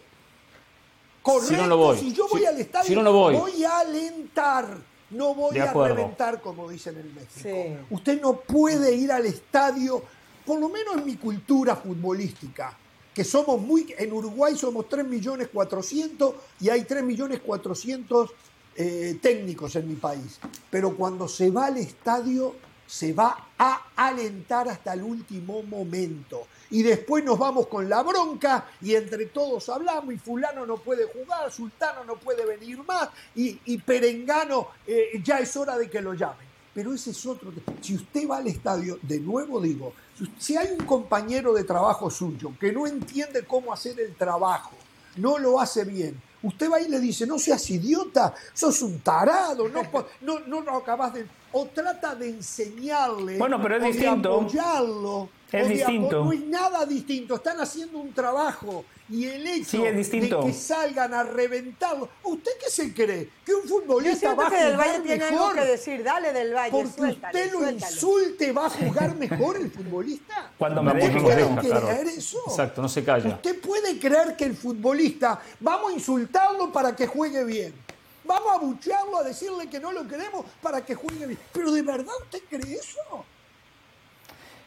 Correcto, 1.22 1.48
si 1.48 1.56
no, 1.56 1.68
no 1.68 1.78
voy. 1.78 1.98
Si 1.98 2.14
yo 2.14 2.28
voy 2.28 2.46
al 2.46 2.60
estadio, 2.60 2.88
si 2.88 2.96
no, 2.96 3.02
no 3.02 3.14
voy. 3.14 3.36
voy 3.36 3.64
a 3.64 3.80
alentar. 3.80 4.78
No 5.12 5.34
voy 5.34 5.58
a 5.58 5.72
reventar, 5.72 6.42
como 6.42 6.70
dicen 6.70 6.98
en 6.98 7.16
México. 7.16 7.86
Usted 7.92 8.22
no 8.22 8.42
puede 8.42 8.94
ir 8.94 9.12
al 9.12 9.26
estadio, 9.26 10.04
por 10.46 10.60
lo 10.60 10.68
menos 10.68 10.98
en 10.98 11.06
mi 11.06 11.16
cultura 11.16 11.76
futbolística, 11.76 12.78
que 13.14 13.24
somos 13.24 13.62
muy. 13.62 13.96
En 13.98 14.12
Uruguay 14.12 14.58
somos 14.58 14.90
3 14.90 15.08
millones 15.08 15.48
400 15.54 16.36
y 16.60 16.70
hay 16.70 16.84
3 16.84 17.04
millones 17.04 17.40
400 17.40 18.32
eh, 18.76 19.18
técnicos 19.22 19.76
en 19.78 19.88
mi 19.88 19.96
país. 19.96 20.40
Pero 20.70 20.96
cuando 20.96 21.28
se 21.30 21.50
va 21.50 21.68
al 21.68 21.78
estadio, 21.78 22.56
se 22.88 23.14
va 23.14 23.50
a 23.58 23.88
alentar 23.96 24.68
hasta 24.70 24.94
el 24.94 25.04
último 25.04 25.64
momento 25.64 26.48
y 26.70 26.84
después 26.84 27.24
nos 27.24 27.38
vamos 27.38 27.68
con 27.68 27.88
la 27.90 28.02
bronca 28.04 28.66
y 28.82 28.96
entre 28.96 29.28
todos 29.28 29.70
hablamos 29.70 30.14
y 30.14 30.18
fulano 30.18 30.66
no 30.66 30.78
puede 30.78 31.06
jugar, 31.06 31.52
sultano 31.52 32.04
no 32.04 32.16
puede 32.16 32.46
venir 32.46 32.84
más 32.84 33.10
y, 33.36 33.78
perengano 33.80 34.70
eh, 34.88 35.22
ya 35.24 35.40
es 35.40 35.56
hora 35.56 35.78
de 35.78 35.90
que 35.90 36.02
lo 36.02 36.14
llamen. 36.14 36.46
Pero 36.74 36.94
ese 36.94 37.12
es 37.12 37.26
otro. 37.26 37.54
Si 37.80 37.96
usted 37.96 38.28
va 38.28 38.38
al 38.38 38.48
estadio, 38.48 39.00
de 39.02 39.20
nuevo 39.22 39.62
digo, 39.62 39.94
si 40.38 40.58
hay 40.58 40.72
un 40.78 40.86
compañero 40.86 41.54
de 41.54 41.64
trabajo 41.64 42.10
suyo 42.10 42.52
que 42.60 42.74
no 42.74 42.86
entiende 42.86 43.46
cómo 43.46 43.72
hacer 43.72 43.98
el 44.00 44.14
trabajo, 44.16 44.76
no 45.16 45.38
lo 45.38 45.62
hace 45.62 45.86
bien, 45.86 46.22
usted 46.46 46.72
va 46.72 46.80
y 46.80 46.88
le 46.88 47.00
dice, 47.00 47.26
no 47.26 47.40
seas 47.40 47.70
idiota, 47.70 48.34
sos 48.54 48.82
un 48.82 49.00
tarado, 49.00 49.68
no, 49.70 50.40
no, 50.40 50.62
no 50.62 50.78
acabas 50.78 51.14
de... 51.14 51.26
O 51.52 51.66
trata 51.68 52.16
de 52.16 52.30
enseñarle, 52.30 53.38
bueno, 53.38 53.62
pero 53.62 53.78
es 53.78 53.84
distinto. 53.84 54.42
apoyarlo 54.42 55.30
Es 55.62 55.70
distinto. 55.70 56.26
no 56.26 56.34
es 56.34 56.46
nada 56.46 56.86
distinto, 56.86 57.36
están 57.36 57.60
haciendo 57.60 58.00
un 58.00 58.14
trabajo 58.14 58.86
y 59.08 59.26
el 59.26 59.46
hecho 59.46 59.84
de 59.84 60.30
que 60.46 60.54
salgan 60.54 61.14
a 61.14 61.24
reventarlo. 61.24 62.10
¿Usted 62.24 62.52
qué 62.60 62.70
se 62.70 62.94
cree? 62.94 63.30
¿Que 63.46 63.54
un 63.54 63.68
futbolista 63.68 64.34
va 64.34 64.48
a 64.48 64.50
jugar 64.50 64.66
del 64.66 64.78
Valle 64.78 65.00
tiene 65.02 65.24
algo 65.26 65.54
que 65.54 65.66
decir, 65.66 66.04
dale 66.04 66.34
del 66.34 66.54
Valle, 66.54 66.72
Porque 66.72 67.02
usted 67.02 67.52
lo 67.52 67.70
insulte, 67.70 68.52
¿va 68.52 68.66
a 68.66 68.70
jugar 68.70 69.16
mejor 69.16 69.58
el 69.58 69.72
futbolista? 69.72 70.52
Cuando 70.58 70.82
me 70.82 70.94
¿Usted 70.94 71.22
puede 71.22 71.56
creer 71.56 72.08
eso? 72.08 72.40
Exacto, 72.48 72.82
no 72.82 72.90
se 72.90 73.04
calla. 73.04 73.36
¿Usted 73.36 73.62
puede 73.62 74.00
creer 74.00 74.36
que 74.36 74.46
el 74.46 74.56
futbolista, 74.56 75.40
vamos 75.60 75.92
a 75.92 75.94
insultarlo 75.94 76.72
para 76.72 76.96
que 76.96 77.06
juegue 77.06 77.44
bien? 77.44 77.74
Vamos 78.24 78.56
a 78.56 78.58
buchearlo, 78.58 79.20
a 79.20 79.24
decirle 79.24 79.68
que 79.70 79.80
no 79.80 79.92
lo 79.92 80.08
queremos 80.08 80.46
para 80.62 80.84
que 80.84 80.96
juegue 80.96 81.28
bien. 81.28 81.40
Pero 81.54 81.72
¿de 81.72 81.84
verdad 81.84 82.14
usted 82.24 82.42
cree 82.50 82.74
eso? 82.74 83.24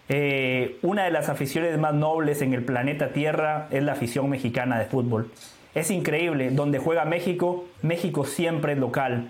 Eh, 0.09 0.78
una 0.82 1.04
de 1.04 1.11
las 1.11 1.28
aficiones 1.28 1.78
más 1.78 1.92
nobles 1.92 2.40
en 2.40 2.54
el 2.54 2.64
planeta 2.64 3.12
Tierra 3.12 3.68
es 3.70 3.82
la 3.82 3.92
afición 3.92 4.30
mexicana 4.30 4.78
de 4.78 4.86
fútbol. 4.86 5.30
Es 5.74 5.90
increíble, 5.90 6.50
donde 6.50 6.78
juega 6.78 7.04
México, 7.04 7.66
México 7.82 8.24
siempre 8.24 8.72
es 8.72 8.78
local. 8.78 9.28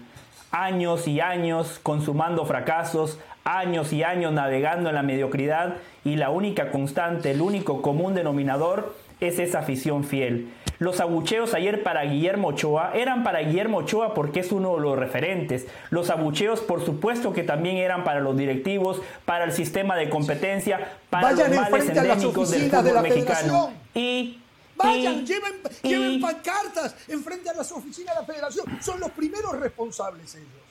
Años 0.50 1.08
y 1.08 1.20
años 1.20 1.80
consumando 1.82 2.46
fracasos, 2.46 3.18
años 3.44 3.92
y 3.92 4.02
años 4.02 4.32
navegando 4.32 4.88
en 4.88 4.94
la 4.94 5.02
mediocridad 5.02 5.76
y 6.04 6.16
la 6.16 6.30
única 6.30 6.70
constante, 6.70 7.32
el 7.32 7.40
único 7.40 7.82
común 7.82 8.14
denominador 8.14 8.94
es 9.20 9.38
esa 9.40 9.58
afición 9.58 10.04
fiel. 10.04 10.48
Los 10.78 11.00
abucheos 11.00 11.54
ayer 11.54 11.82
para 11.82 12.04
Guillermo 12.04 12.48
Ochoa 12.48 12.92
eran 12.94 13.24
para 13.24 13.40
Guillermo 13.40 13.78
Ochoa 13.78 14.14
porque 14.14 14.40
es 14.40 14.52
uno 14.52 14.76
de 14.76 14.82
los 14.82 14.98
referentes. 14.98 15.66
Los 15.90 16.10
abucheos, 16.10 16.60
por 16.60 16.84
supuesto, 16.84 17.32
que 17.32 17.42
también 17.42 17.76
eran 17.76 18.04
para 18.04 18.20
los 18.20 18.36
directivos, 18.36 19.00
para 19.24 19.44
el 19.44 19.52
sistema 19.52 19.96
de 19.96 20.08
competencia, 20.08 20.92
para 21.10 21.32
los 21.32 21.48
males 21.48 21.88
endémicos 21.88 22.50
del 22.50 22.70
fútbol 22.70 22.84
de 22.84 23.02
mexicano. 23.02 23.72
Y 23.94 24.38
Vayan, 24.76 25.26
lleven, 25.26 25.54
lleven 25.82 26.20
pancartas 26.20 26.94
enfrente 27.08 27.50
a 27.50 27.54
las 27.54 27.72
oficinas 27.72 28.14
de 28.14 28.20
la 28.20 28.26
federación. 28.26 28.64
Son 28.80 29.00
los 29.00 29.10
primeros 29.10 29.58
responsables 29.58 30.36
ellos. 30.36 30.67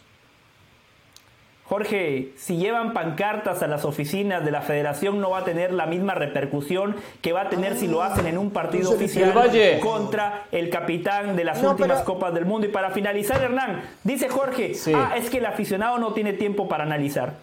Jorge, 1.70 2.32
si 2.38 2.56
llevan 2.56 2.94
pancartas 2.94 3.62
a 3.62 3.68
las 3.68 3.84
oficinas 3.84 4.46
de 4.46 4.52
la 4.52 4.62
federación 4.62 5.20
no 5.20 5.32
va 5.32 5.40
a 5.40 5.44
tener 5.44 5.74
la 5.74 5.86
misma 5.86 6.14
repercusión 6.14 6.96
que 7.22 7.34
va 7.34 7.42
a 7.42 7.50
tener 7.50 7.76
si 7.76 7.88
lo 7.88 8.04
hacen 8.04 8.26
en 8.26 8.38
un 8.38 8.52
partido 8.52 8.92
oficial 8.92 9.34
contra 9.82 10.46
el 10.54 10.70
capitán 10.70 11.36
de 11.36 11.44
las 11.44 11.62
últimas 11.62 12.04
Copas 12.04 12.34
del 12.34 12.46
Mundo. 12.46 12.68
Y 12.68 12.72
para 12.72 12.92
finalizar, 12.92 13.42
Hernán, 13.44 13.82
dice 14.04 14.30
Jorge, 14.30 14.74
ah, 14.96 15.16
es 15.18 15.30
que 15.30 15.40
el 15.40 15.46
aficionado 15.46 15.98
no 15.98 16.14
tiene 16.14 16.32
tiempo 16.34 16.70
para 16.70 16.86
analizar. 16.86 17.34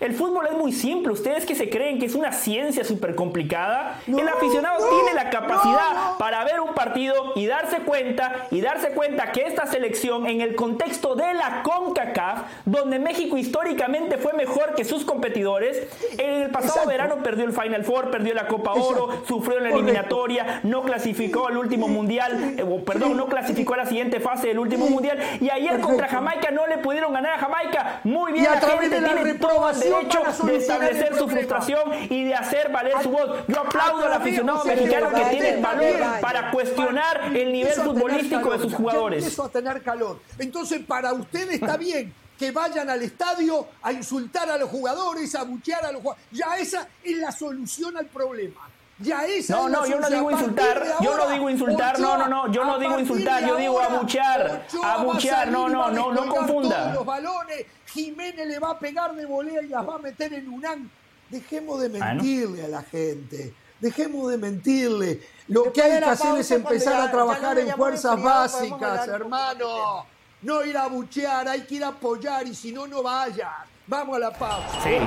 El 0.00 0.14
fútbol 0.14 0.46
es 0.46 0.56
muy 0.56 0.70
simple. 0.70 1.12
Ustedes 1.12 1.44
que 1.44 1.56
se 1.56 1.68
creen 1.68 1.98
que 1.98 2.06
es 2.06 2.14
una 2.14 2.32
ciencia 2.32 2.84
súper 2.84 3.16
complicada, 3.16 4.00
el 4.06 4.28
aficionado 4.28 4.88
tiene 4.88 5.12
la 5.14 5.28
capacidad 5.28 6.16
para 6.18 6.44
ver 6.44 6.60
un 6.60 6.72
partido 6.72 7.32
y 7.34 7.46
darse 7.46 7.78
cuenta 7.78 8.46
y 8.52 8.60
darse 8.60 8.90
cuenta 8.90 9.32
que 9.32 9.42
esta 9.42 9.66
selección 9.66 10.28
en 10.28 10.40
el 10.40 10.54
contexto 10.54 11.16
de 11.16 11.34
la 11.34 11.64
CONCACAF, 11.64 12.42
donde 12.64 13.00
México 13.00 13.36
históricamente 13.36 14.18
fue 14.18 14.34
mejor 14.34 14.76
que 14.76 14.84
sus 14.84 15.04
competidores, 15.04 15.88
en 16.16 16.42
el 16.42 16.50
pasado 16.50 16.86
verano 16.86 17.16
perdió 17.24 17.44
el 17.44 17.52
Final 17.52 17.84
Four, 17.84 18.12
perdió 18.12 18.34
la 18.34 18.46
Copa 18.46 18.74
Oro, 18.74 19.24
sufrió 19.26 19.58
la 19.58 19.70
eliminatoria, 19.70 20.60
no 20.62 20.82
clasificó 20.82 21.48
al 21.48 21.56
último 21.56 21.88
mundial, 21.88 22.54
eh, 22.56 22.82
perdón, 22.86 23.16
no 23.16 23.26
clasificó 23.26 23.74
a 23.74 23.78
la 23.78 23.86
siguiente 23.86 24.20
fase 24.20 24.46
del 24.48 24.60
último 24.60 24.88
mundial 24.88 25.18
y 25.40 25.50
ayer 25.50 25.80
contra 25.80 26.06
Jamaica 26.06 26.52
no 26.52 26.68
le 26.68 26.78
pudieron 26.78 27.12
ganar 27.12 27.32
a 27.32 27.38
Jamaica. 27.38 28.00
Muy 28.04 28.32
bien, 28.32 28.44
la 28.44 28.60
gente 28.60 29.00
tiene 29.00 29.34
todo 29.34 29.66
derecho 29.88 30.22
de 30.44 30.56
establecer 30.56 31.16
su 31.16 31.28
frustración 31.28 31.92
y 32.10 32.24
de 32.24 32.34
hacer 32.34 32.70
valer 32.70 32.94
su 33.02 33.10
voz. 33.10 33.46
Yo 33.48 33.60
aplaudo 33.60 34.06
al 34.06 34.12
aficionado 34.12 34.64
mexicano 34.64 35.10
que 35.10 35.24
tiene 35.30 35.50
el 35.50 35.62
valor 35.62 36.20
para 36.20 36.50
cuestionar 36.50 37.36
el 37.36 37.52
nivel 37.52 37.74
futbolístico 37.74 38.52
de 38.52 38.58
sus 38.58 38.74
jugadores. 38.74 39.24
Empiezo 39.24 39.44
a 39.44 39.48
tener 39.48 39.82
calor. 39.82 40.20
Entonces, 40.38 40.82
para 40.86 41.12
usted 41.12 41.50
está 41.50 41.76
bien 41.76 42.12
que 42.38 42.52
vayan 42.52 42.88
al 42.88 43.02
estadio 43.02 43.66
a 43.82 43.92
insultar 43.92 44.48
a 44.48 44.56
los 44.56 44.70
jugadores, 44.70 45.34
a 45.34 45.42
buchear 45.42 45.84
a 45.84 45.92
los 45.92 46.02
jugadores. 46.02 46.24
Ya 46.30 46.56
esa 46.56 46.88
es 47.02 47.16
la 47.16 47.32
solución 47.32 47.96
al 47.96 48.06
problema. 48.06 48.70
Ya 49.00 49.24
esa 49.26 49.54
no, 49.54 49.68
no, 49.68 49.86
yo 49.86 50.00
no 50.00 50.10
digo 50.10 50.30
insultar, 50.32 50.84
yo 51.00 51.16
no 51.16 51.30
digo 51.30 51.50
insultar, 51.50 52.00
no, 52.00 52.18
no, 52.18 52.26
no, 52.26 52.52
yo 52.52 52.64
no 52.64 52.78
digo 52.80 52.98
insultar, 52.98 53.46
yo 53.46 53.56
digo 53.56 53.80
abuchear, 53.80 54.66
abuchear, 54.82 55.52
no, 55.52 55.68
no, 55.68 55.88
no, 55.90 56.12
no 56.12 56.26
confunda. 56.28 56.92
Los 56.94 57.06
balones, 57.06 57.66
Jiménez 57.86 58.46
le 58.46 58.58
va 58.58 58.70
a 58.72 58.78
pegar 58.78 59.14
de 59.14 59.24
volea 59.24 59.62
y 59.62 59.68
las 59.68 59.88
va 59.88 59.94
a 59.94 59.98
meter 59.98 60.32
en 60.34 60.48
un 60.48 60.90
Dejemos 61.30 61.80
de 61.80 61.86
ah, 62.00 62.14
mentirle 62.14 62.64
a 62.64 62.68
la 62.68 62.82
gente. 62.82 63.54
Dejemos 63.80 64.30
de 64.30 64.38
mentirle. 64.38 65.20
Lo 65.46 65.72
que 65.72 65.82
hay 65.82 66.00
que 66.00 66.04
hacer 66.04 66.38
es 66.38 66.50
empezar 66.50 67.00
a 67.00 67.10
trabajar 67.10 67.58
en 67.58 67.70
fuerzas 67.76 68.20
básicas, 68.20 69.06
hermano. 69.06 70.06
No 70.42 70.64
ir 70.64 70.76
a 70.76 70.88
buchear, 70.88 71.46
hay 71.46 71.62
que 71.62 71.76
ir 71.76 71.84
a 71.84 71.88
apoyar 71.88 72.46
y 72.46 72.54
si 72.54 72.72
no, 72.72 72.86
no 72.86 73.02
vayas. 73.02 73.50
Vamos 73.86 74.16
a 74.16 74.18
la 74.20 74.30
pausa. 74.32 74.82
Sí. 74.82 74.98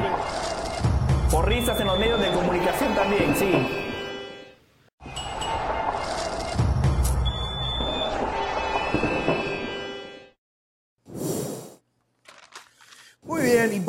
Por 1.29 1.47
risas 1.47 1.79
en 1.79 1.87
los 1.87 1.99
medios 1.99 2.19
de 2.19 2.31
comunicación 2.31 2.93
también, 2.93 3.35
sí. 3.35 3.80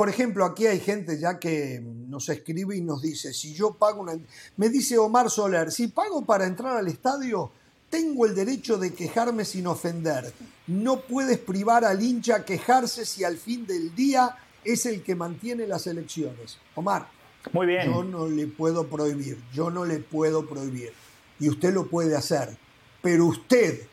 Por 0.02 0.08
ejemplo, 0.08 0.44
aquí 0.44 0.66
hay 0.66 0.80
gente 0.80 1.16
ya 1.16 1.38
que 1.38 1.80
nos 1.80 2.28
escribe 2.28 2.76
y 2.76 2.80
nos 2.80 3.02
dice, 3.02 3.32
si 3.32 3.54
yo 3.54 3.74
pago 3.74 4.02
una... 4.02 4.18
Me 4.56 4.68
dice 4.68 4.98
Omar 4.98 5.30
Soler, 5.30 5.70
si 5.70 5.86
pago 5.86 6.24
para 6.24 6.44
entrar 6.44 6.76
al 6.76 6.88
estadio, 6.88 7.52
tengo 7.88 8.26
el 8.26 8.34
derecho 8.34 8.78
de 8.78 8.92
quejarme 8.94 9.44
sin 9.44 9.68
ofender. 9.68 10.32
No 10.66 11.02
puedes 11.02 11.38
privar 11.38 11.84
al 11.84 12.02
hincha 12.02 12.34
a 12.34 12.44
quejarse 12.44 13.06
si 13.06 13.22
al 13.22 13.36
fin 13.36 13.64
del 13.64 13.94
día 13.94 14.36
es 14.64 14.86
el 14.86 15.04
que 15.04 15.14
mantiene 15.14 15.68
las 15.68 15.86
elecciones. 15.86 16.58
Omar, 16.74 17.08
Muy 17.52 17.68
bien. 17.68 17.86
yo 17.86 18.02
no 18.02 18.26
le 18.26 18.48
puedo 18.48 18.88
prohibir, 18.88 19.38
yo 19.54 19.70
no 19.70 19.84
le 19.84 20.00
puedo 20.00 20.48
prohibir. 20.48 20.92
Y 21.38 21.48
usted 21.48 21.72
lo 21.72 21.86
puede 21.86 22.16
hacer. 22.16 22.56
Pero 23.02 23.26
usted, 23.26 23.86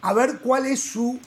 a 0.00 0.12
ver 0.14 0.40
cuál 0.40 0.66
es 0.66 0.80
su 0.80 1.20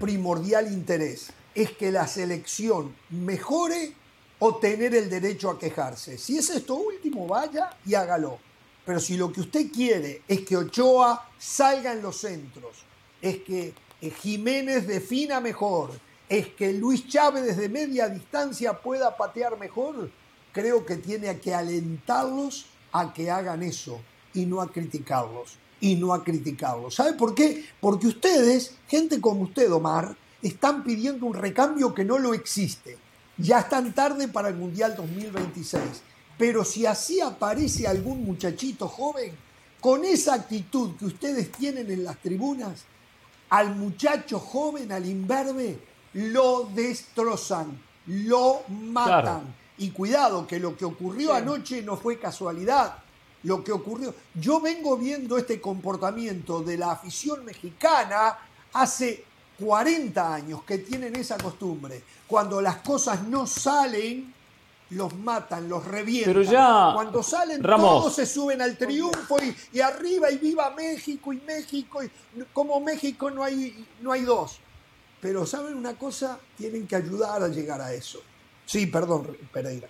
primordial 0.00 0.72
interés 0.72 1.34
es 1.58 1.72
que 1.72 1.90
la 1.90 2.06
selección 2.06 2.94
mejore 3.10 3.92
o 4.38 4.56
tener 4.56 4.94
el 4.94 5.10
derecho 5.10 5.50
a 5.50 5.58
quejarse. 5.58 6.16
Si 6.16 6.38
es 6.38 6.50
esto 6.50 6.76
último, 6.76 7.26
vaya 7.26 7.76
y 7.84 7.94
hágalo. 7.94 8.38
Pero 8.86 9.00
si 9.00 9.16
lo 9.16 9.32
que 9.32 9.40
usted 9.40 9.66
quiere 9.72 10.22
es 10.28 10.42
que 10.42 10.56
Ochoa 10.56 11.28
salga 11.36 11.92
en 11.92 12.00
los 12.00 12.18
centros, 12.18 12.84
es 13.20 13.38
que 13.38 13.74
eh, 14.00 14.10
Jiménez 14.10 14.86
defina 14.86 15.40
mejor, 15.40 15.90
es 16.28 16.46
que 16.46 16.72
Luis 16.72 17.08
Chávez 17.08 17.44
desde 17.44 17.68
media 17.68 18.08
distancia 18.08 18.80
pueda 18.80 19.16
patear 19.16 19.58
mejor, 19.58 20.12
creo 20.52 20.86
que 20.86 20.94
tiene 20.94 21.40
que 21.40 21.54
alentarlos 21.54 22.66
a 22.92 23.12
que 23.12 23.32
hagan 23.32 23.64
eso 23.64 24.00
y 24.32 24.46
no 24.46 24.60
a 24.60 24.70
criticarlos. 24.70 25.56
Y 25.80 25.96
no 25.96 26.14
a 26.14 26.22
criticarlos. 26.22 26.94
¿Sabe 26.94 27.14
por 27.14 27.34
qué? 27.34 27.64
Porque 27.80 28.06
ustedes, 28.06 28.74
gente 28.88 29.20
como 29.20 29.42
usted, 29.42 29.72
Omar, 29.72 30.16
están 30.42 30.84
pidiendo 30.84 31.26
un 31.26 31.34
recambio 31.34 31.94
que 31.94 32.04
no 32.04 32.18
lo 32.18 32.34
existe. 32.34 32.98
Ya 33.36 33.60
están 33.60 33.92
tarde 33.92 34.28
para 34.28 34.48
el 34.48 34.56
Mundial 34.56 34.94
2026. 34.96 35.82
Pero 36.36 36.64
si 36.64 36.86
así 36.86 37.20
aparece 37.20 37.86
algún 37.86 38.24
muchachito 38.24 38.88
joven, 38.88 39.32
con 39.80 40.04
esa 40.04 40.34
actitud 40.34 40.96
que 40.96 41.06
ustedes 41.06 41.52
tienen 41.52 41.90
en 41.90 42.04
las 42.04 42.18
tribunas, 42.18 42.84
al 43.50 43.74
muchacho 43.74 44.38
joven, 44.38 44.92
al 44.92 45.06
imberbe, 45.06 45.78
lo 46.14 46.68
destrozan, 46.74 47.80
lo 48.06 48.62
matan. 48.68 49.54
Y 49.78 49.90
cuidado, 49.90 50.46
que 50.46 50.58
lo 50.58 50.76
que 50.76 50.84
ocurrió 50.84 51.32
anoche 51.32 51.82
no 51.82 51.96
fue 51.96 52.18
casualidad. 52.18 52.98
Lo 53.44 53.62
que 53.62 53.70
ocurrió. 53.70 54.14
Yo 54.34 54.60
vengo 54.60 54.96
viendo 54.96 55.38
este 55.38 55.60
comportamiento 55.60 56.60
de 56.62 56.76
la 56.76 56.90
afición 56.90 57.44
mexicana 57.44 58.36
hace 58.72 59.24
40 59.58 60.34
años 60.34 60.62
que 60.64 60.78
tienen 60.78 61.16
esa 61.16 61.36
costumbre. 61.38 62.02
Cuando 62.26 62.60
las 62.60 62.76
cosas 62.76 63.22
no 63.24 63.46
salen, 63.46 64.32
los 64.90 65.14
matan, 65.16 65.68
los 65.68 65.84
revientan. 65.84 66.32
Pero 66.32 66.50
ya, 66.50 66.92
Cuando 66.94 67.22
salen, 67.22 67.60
todos 67.62 68.14
se 68.14 68.26
suben 68.26 68.62
al 68.62 68.76
triunfo 68.76 69.36
y, 69.72 69.80
arriba 69.80 70.30
y 70.30 70.38
viva 70.38 70.70
México 70.70 71.32
y 71.32 71.40
México. 71.40 72.02
Y, 72.02 72.10
como 72.52 72.80
México 72.80 73.30
no 73.30 73.42
hay, 73.42 73.86
no 74.00 74.12
hay 74.12 74.22
dos. 74.22 74.60
Pero 75.20 75.44
¿saben 75.44 75.74
una 75.74 75.94
cosa? 75.94 76.38
Tienen 76.56 76.86
que 76.86 76.96
ayudar 76.96 77.42
a 77.42 77.48
llegar 77.48 77.80
a 77.80 77.92
eso. 77.92 78.20
Sí, 78.64 78.86
perdón, 78.86 79.36
Pereira. 79.52 79.88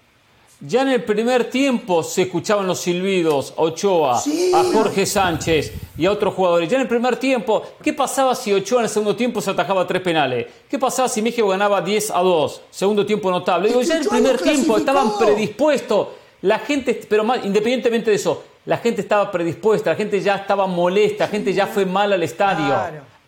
Ya 0.61 0.83
en 0.83 0.89
el 0.89 1.05
primer 1.05 1.51
tiempo 1.51 2.03
se 2.03 2.23
escuchaban 2.23 2.67
los 2.67 2.81
silbidos 2.81 3.55
a 3.57 3.63
Ochoa, 3.63 4.19
a 4.19 4.65
Jorge 4.73 5.07
Sánchez 5.07 5.73
y 5.97 6.05
a 6.05 6.11
otros 6.11 6.35
jugadores. 6.35 6.69
Ya 6.69 6.79
en 6.79 6.83
el 6.83 6.89
primer 6.89 7.15
tiempo, 7.15 7.63
¿qué 7.81 7.93
pasaba 7.93 8.35
si 8.35 8.53
Ochoa 8.53 8.81
en 8.81 8.85
el 8.87 8.91
segundo 8.91 9.15
tiempo 9.15 9.41
se 9.41 9.53
atajaba 9.53 9.87
tres 9.87 10.03
penales? 10.03 10.47
¿Qué 10.69 10.77
pasaba 10.77 11.09
si 11.09 11.23
México 11.23 11.47
ganaba 11.47 11.81
10 11.81 12.11
a 12.11 12.19
2? 12.19 12.63
Segundo 12.71 13.07
tiempo 13.07 13.31
notable. 13.31 13.69
Digo, 13.69 13.83
ya 13.83 13.99
en 13.99 14.03
el 14.03 14.09
primer 14.09 14.39
tiempo 14.39 14.77
estaban 14.77 15.17
predispuestos. 15.17 16.09
la 16.43 16.59
gente, 16.59 17.01
pero 17.09 17.23
más, 17.23 17.45
independientemente 17.45 18.11
de 18.11 18.17
eso, 18.17 18.43
la 18.65 18.79
gente 18.79 19.01
estaba 19.03 19.31
predispuesta, 19.31 19.91
la 19.91 19.97
gente 19.97 20.21
ya 20.21 20.35
estaba 20.35 20.67
molesta, 20.67 21.27
la 21.27 21.31
gente 21.31 21.53
ya 21.53 21.69
fue 21.69 21.87
mal 21.87 22.13
al 22.13 22.23
estadio. 22.25 22.75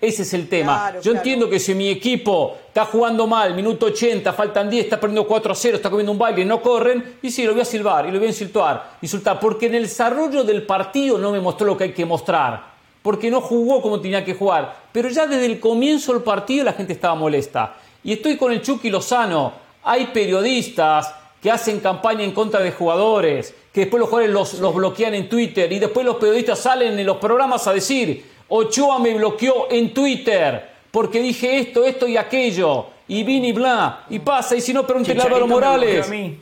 Ese 0.01 0.23
es 0.23 0.33
el 0.33 0.49
tema. 0.49 0.95
Yo 1.03 1.13
entiendo 1.13 1.51
que 1.51 1.61
si 1.61 1.75
mi 1.75 1.91
equipo 1.91 2.57
está 2.69 2.87
jugando 2.87 3.27
mal, 3.27 3.55
minuto 3.55 3.87
80, 3.87 4.33
faltan 4.33 4.71
10, 4.71 4.85
está 4.85 4.99
perdiendo 4.99 5.27
4 5.27 5.53
a 5.53 5.55
0, 5.55 5.77
está 5.77 5.91
comiendo 5.91 6.13
un 6.13 6.19
baile, 6.19 6.43
no 6.45 6.63
corren, 6.63 7.19
y 7.21 7.31
sí, 7.31 7.45
lo 7.45 7.53
voy 7.53 7.61
a 7.61 7.67
silbar 7.67 8.07
y 8.07 8.11
lo 8.11 8.19
voy 8.19 8.29
a 8.29 8.31
insultar, 8.31 8.93
insultar, 9.03 9.39
porque 9.39 9.67
en 9.67 9.75
el 9.75 9.83
desarrollo 9.83 10.43
del 10.43 10.63
partido 10.63 11.19
no 11.19 11.31
me 11.33 11.41
mostró 11.41 11.67
lo 11.67 11.77
que 11.77 11.85
hay 11.85 11.93
que 11.93 12.07
mostrar, 12.07 12.65
porque 13.03 13.31
no 13.31 13.43
jugó 13.43 13.83
como 13.83 14.01
tenía 14.01 14.25
que 14.25 14.35
jugar. 14.35 14.75
Pero 14.91 15.11
ya 15.11 15.27
desde 15.27 15.45
el 15.45 15.61
comienzo 15.61 16.15
del 16.15 16.23
partido 16.23 16.65
la 16.65 16.73
gente 16.73 16.95
estaba 16.95 17.15
molesta. 17.15 17.75
Y 18.03 18.15
estoy 18.15 18.39
con 18.39 18.53
el 18.53 18.63
Chucky 18.63 18.89
Lozano. 18.89 19.53
Hay 19.83 20.07
periodistas 20.07 21.15
que 21.43 21.51
hacen 21.51 21.81
campaña 21.81 22.25
en 22.25 22.33
contra 22.33 22.61
de 22.61 22.73
jugadores, 22.73 23.55
que 23.73 23.81
después 23.81 24.01
los 24.01 24.09
jugadores 24.09 24.33
los, 24.33 24.55
los 24.55 24.75
bloquean 24.75 25.15
en 25.15 25.29
Twitter 25.29 25.71
y 25.73 25.79
después 25.79 26.05
los 26.07 26.17
periodistas 26.17 26.59
salen 26.59 26.99
en 26.99 27.07
los 27.07 27.19
programas 27.19 27.67
a 27.67 27.73
decir, 27.73 28.30
Ochoa 28.51 28.99
me 28.99 29.15
bloqueó 29.15 29.71
en 29.71 29.95
Twitter 29.95 30.69
porque 30.91 31.21
dije 31.21 31.59
esto, 31.59 31.85
esto 31.85 32.07
y 32.09 32.17
aquello, 32.17 32.87
y 33.07 33.23
vini 33.23 33.49
y 33.49 33.53
bla, 33.53 34.05
y 34.11 34.19
pasa, 34.19 34.57
y 34.57 34.61
si 34.61 34.73
no, 34.73 34.87
pregúntale 34.87 35.21
a 35.21 35.25
Álvaro 35.25 35.47
Morales. 35.47 36.11
Eh, 36.11 36.39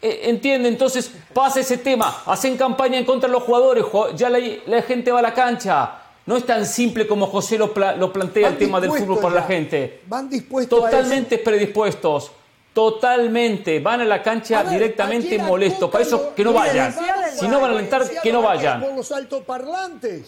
eh, 0.00 0.20
entiende, 0.24 0.68
entonces 0.68 1.10
pasa 1.32 1.60
ese 1.60 1.78
tema, 1.78 2.22
hacen 2.26 2.56
campaña 2.56 2.98
en 2.98 3.04
contra 3.04 3.28
de 3.28 3.32
los 3.32 3.42
jugadores, 3.42 3.84
ya 4.14 4.30
la, 4.30 4.82
gente 4.82 5.10
va 5.10 5.18
a 5.18 5.22
la 5.22 5.34
cancha. 5.34 6.00
No 6.26 6.36
es 6.36 6.46
tan 6.46 6.64
simple 6.64 7.06
como 7.06 7.26
José 7.26 7.58
lo, 7.58 7.72
plantea 7.74 8.48
el 8.48 8.56
tema 8.56 8.80
del 8.80 8.92
fútbol 8.92 9.18
para 9.18 9.34
la 9.34 9.42
gente. 9.42 10.00
Van 10.06 10.28
dispuestos 10.28 10.80
Totalmente 10.80 11.36
predispuestos. 11.38 12.30
Totalmente, 12.72 13.78
van 13.78 14.00
a 14.00 14.04
la 14.04 14.22
cancha 14.22 14.64
directamente 14.64 15.38
molestos. 15.38 15.90
Para 15.90 16.02
eso, 16.02 16.34
que 16.34 16.42
no 16.42 16.52
vayan. 16.52 16.94
Si 17.38 17.46
no 17.46 17.60
van 17.60 17.72
a 17.72 17.74
alentar, 17.74 18.02
que 18.22 18.32
no 18.32 18.40
vayan. 18.40 18.80
Con 18.80 18.96
los 18.96 19.12
altoparlantes. 19.12 20.26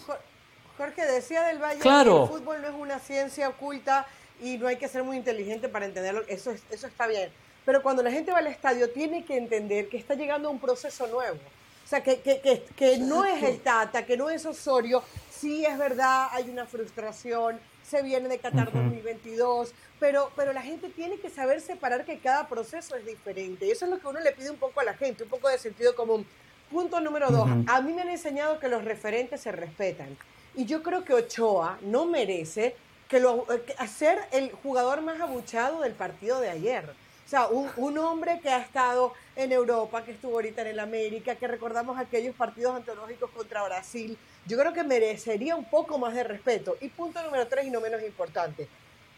Jorge 0.77 1.05
decía 1.05 1.43
del 1.43 1.57
Valle 1.57 1.81
que 1.81 1.89
el 1.89 2.27
fútbol 2.27 2.61
no 2.61 2.67
es 2.67 2.75
una 2.75 2.99
ciencia 2.99 3.49
oculta 3.49 4.05
y 4.41 4.57
no 4.57 4.67
hay 4.67 4.77
que 4.77 4.87
ser 4.87 5.03
muy 5.03 5.17
inteligente 5.17 5.67
para 5.67 5.85
entenderlo. 5.85 6.23
Eso, 6.27 6.53
eso 6.69 6.87
está 6.87 7.07
bien. 7.07 7.29
Pero 7.65 7.81
cuando 7.81 8.03
la 8.03 8.11
gente 8.11 8.31
va 8.31 8.37
al 8.37 8.47
estadio, 8.47 8.89
tiene 8.91 9.25
que 9.25 9.37
entender 9.37 9.89
que 9.89 9.97
está 9.97 10.13
llegando 10.13 10.47
a 10.47 10.51
un 10.51 10.59
proceso 10.59 11.07
nuevo. 11.07 11.37
O 11.83 11.89
sea, 11.89 12.03
que, 12.03 12.21
que, 12.21 12.39
que, 12.41 12.63
que 12.75 12.97
no 12.97 13.25
es 13.25 13.41
el 13.43 13.59
Tata, 13.59 14.05
que 14.05 14.17
no 14.17 14.29
es 14.29 14.45
Osorio. 14.45 15.03
Sí, 15.31 15.65
es 15.65 15.77
verdad, 15.77 16.27
hay 16.31 16.49
una 16.49 16.65
frustración, 16.65 17.59
se 17.83 18.01
viene 18.01 18.27
de 18.27 18.37
Qatar 18.37 18.71
2022, 18.71 19.73
pero, 19.99 20.31
pero 20.35 20.53
la 20.53 20.61
gente 20.61 20.89
tiene 20.89 21.17
que 21.17 21.29
saber 21.29 21.61
separar 21.61 22.05
que 22.05 22.19
cada 22.19 22.47
proceso 22.47 22.95
es 22.95 23.05
diferente. 23.05 23.65
Y 23.65 23.71
eso 23.71 23.85
es 23.85 23.91
lo 23.91 23.99
que 23.99 24.07
uno 24.07 24.19
le 24.19 24.31
pide 24.33 24.49
un 24.49 24.57
poco 24.57 24.79
a 24.79 24.83
la 24.83 24.93
gente, 24.93 25.23
un 25.23 25.29
poco 25.29 25.47
de 25.47 25.57
sentido 25.57 25.95
común. 25.95 26.25
Punto 26.71 26.99
número 26.99 27.29
dos, 27.29 27.47
a 27.67 27.81
mí 27.81 27.93
me 27.93 28.01
han 28.01 28.09
enseñado 28.09 28.59
que 28.59 28.67
los 28.67 28.83
referentes 28.83 29.39
se 29.41 29.53
respetan. 29.53 30.17
Y 30.57 30.65
yo 30.65 30.81
creo 30.81 31.05
que 31.05 31.13
Ochoa 31.13 31.77
no 31.83 32.05
merece 32.05 32.75
que 33.07 33.19
lo, 33.19 33.45
ser 33.87 34.17
el 34.31 34.51
jugador 34.51 35.01
más 35.01 35.21
abuchado 35.21 35.81
del 35.81 35.93
partido 35.93 36.39
de 36.41 36.49
ayer. 36.49 36.89
O 37.27 37.29
sea, 37.29 37.47
un, 37.47 37.69
un, 37.77 37.99
hombre 37.99 38.39
que 38.41 38.49
ha 38.49 38.57
estado 38.57 39.13
en 39.35 39.51
Europa, 39.51 40.03
que 40.03 40.13
estuvo 40.13 40.33
ahorita 40.33 40.61
en 40.61 40.69
el 40.69 40.79
América, 40.79 41.35
que 41.35 41.47
recordamos 41.47 41.99
aquellos 41.99 42.35
partidos 42.35 42.75
antológicos 42.75 43.29
contra 43.29 43.63
Brasil, 43.65 44.17
yo 44.47 44.57
creo 44.57 44.73
que 44.73 44.83
merecería 44.83 45.55
un 45.55 45.69
poco 45.69 45.99
más 45.99 46.15
de 46.15 46.23
respeto. 46.23 46.75
Y 46.81 46.87
punto 46.87 47.21
número 47.21 47.47
tres 47.47 47.65
y 47.65 47.69
no 47.69 47.79
menos 47.79 48.01
importante, 48.01 48.67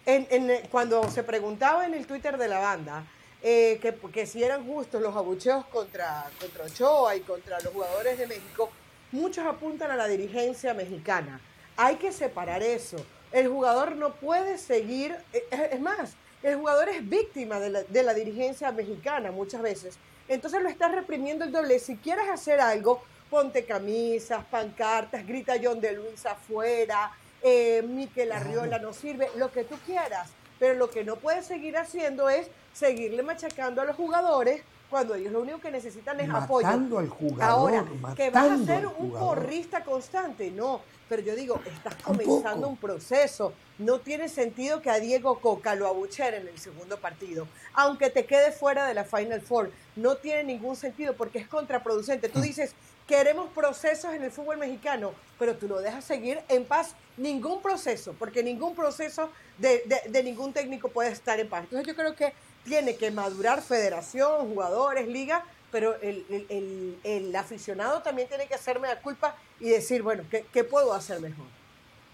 en, 0.06 0.52
cuando 0.70 1.10
se 1.10 1.24
preguntaba 1.24 1.86
en 1.86 1.94
el 1.94 2.06
Twitter 2.06 2.38
de 2.38 2.50
la 2.50 2.60
banda 2.60 3.06
eh, 3.42 3.80
que, 3.82 3.94
que, 4.12 4.26
si 4.26 4.44
eran 4.44 4.66
justos 4.66 5.02
los 5.02 5.16
abucheos 5.16 5.66
contra, 5.68 6.30
contra 6.38 6.66
Ochoa 6.66 7.16
y 7.16 7.22
contra 7.22 7.62
los 7.62 7.72
jugadores 7.72 8.18
de 8.18 8.28
México, 8.28 8.70
muchos 9.12 9.46
apuntan 9.46 9.92
a 9.92 9.96
la 9.96 10.08
dirigencia 10.08 10.74
mexicana. 10.74 11.40
Hay 11.78 11.96
que 11.96 12.12
separar 12.12 12.64
eso. 12.64 12.98
El 13.32 13.48
jugador 13.48 13.96
no 13.96 14.14
puede 14.14 14.58
seguir, 14.58 15.16
eh, 15.34 15.70
es 15.72 15.80
más, 15.80 16.16
el 16.42 16.56
jugador 16.56 16.90
es 16.90 17.08
víctima 17.08 17.60
de 17.60 17.70
la, 17.70 17.84
de 17.84 18.04
la 18.04 18.14
dirigencia 18.14 18.72
mexicana 18.72 19.32
muchas 19.32 19.62
veces. 19.62 19.98
Entonces 20.28 20.62
lo 20.62 20.70
estás 20.70 20.92
reprimiendo 20.92 21.46
el 21.46 21.52
doble. 21.52 21.80
Si 21.80 21.98
quieres 21.98 22.30
hacer 22.30 22.62
algo, 22.62 23.02
ponte 23.30 23.66
camisas, 23.66 24.44
pancartas, 24.46 25.26
grita 25.26 25.56
John 25.62 25.82
de 25.82 25.94
Luis 25.94 26.26
afuera, 26.26 27.12
eh, 27.42 27.84
Miquel 27.88 28.32
Arriola 28.32 28.80
no 28.80 28.94
sirve, 28.94 29.30
lo 29.36 29.52
que 29.52 29.64
tú 29.64 29.76
quieras. 29.86 30.30
Pero 30.60 30.76
lo 30.76 30.90
que 30.90 31.04
no 31.04 31.16
puedes 31.16 31.46
seguir 31.46 31.78
haciendo 31.78 32.30
es 32.30 32.48
seguirle 32.74 33.24
machacando 33.24 33.82
a 33.82 33.86
los 33.86 33.96
jugadores 33.96 34.62
cuando 34.90 35.16
ellos 35.16 35.32
lo 35.32 35.42
único 35.42 35.60
que 35.60 35.72
necesitan 35.72 36.20
es 36.20 36.30
apoyo. 36.30 36.68
Al 36.68 37.10
jugador, 37.10 37.42
Ahora, 37.42 37.86
que 38.16 38.30
vas 38.30 38.52
a 38.62 38.66
ser 38.66 38.88
un 38.88 39.12
porrista 39.12 39.84
constante, 39.84 40.50
no. 40.52 40.82
Pero 41.08 41.22
yo 41.24 41.36
digo, 41.36 41.60
estás 41.66 41.96
comenzando 41.96 42.68
un 42.68 42.78
proceso. 42.78 43.54
No 43.80 44.00
tiene 44.00 44.30
sentido 44.30 44.82
que 44.82 44.90
a 44.90 45.00
Diego 45.00 45.40
Coca 45.40 45.74
lo 45.74 45.88
abucheren 45.88 46.44
en 46.44 46.50
el 46.50 46.60
segundo 46.60 47.00
partido. 47.00 47.48
Aunque 47.74 48.10
te 48.10 48.26
quede 48.26 48.52
fuera 48.52 48.86
de 48.86 48.94
la 48.94 49.06
Final 49.06 49.42
Four. 49.42 49.72
No 49.96 50.18
tiene 50.18 50.44
ningún 50.44 50.76
sentido 50.76 51.16
porque 51.16 51.40
es 51.40 51.48
contraproducente. 51.48 52.30
Tú 52.30 52.40
mm. 52.40 52.44
dices, 52.44 52.76
queremos 53.08 53.50
procesos 53.50 54.14
en 54.14 54.24
el 54.24 54.32
fútbol 54.32 54.58
mexicano, 54.58 55.14
pero 55.40 55.56
tú 55.56 55.68
lo 55.68 55.80
dejas 55.80 56.06
seguir 56.06 56.42
en 56.48 56.66
paz. 56.66 56.96
Ningún 57.18 57.62
proceso, 57.62 58.16
porque 58.18 58.44
ningún 58.44 58.76
proceso 58.76 59.30
de, 59.58 59.84
de 60.08 60.24
ningún 60.24 60.54
técnico 60.54 60.90
puede 60.90 61.10
estar 61.10 61.40
en 61.40 61.50
paz. 61.50 61.64
Entonces 61.64 61.88
yo 61.88 61.96
creo 61.96 62.16
que 62.16 62.34
tiene 62.64 62.96
que 62.96 63.12
madurar 63.12 63.62
federación, 63.62 64.50
jugadores, 64.54 65.08
liga, 65.08 65.44
pero 65.72 65.96
el, 66.02 67.36
aficionado 67.36 68.02
también 68.02 68.28
tiene 68.28 68.48
que 68.48 68.56
hacerme 68.56 68.88
la 68.88 69.02
culpa 69.02 69.36
y 69.60 69.70
decir, 69.70 70.02
bueno, 70.02 70.24
¿qué, 70.30 70.64
puedo 70.64 70.94
hacer 70.94 71.20
mejor? 71.20 71.46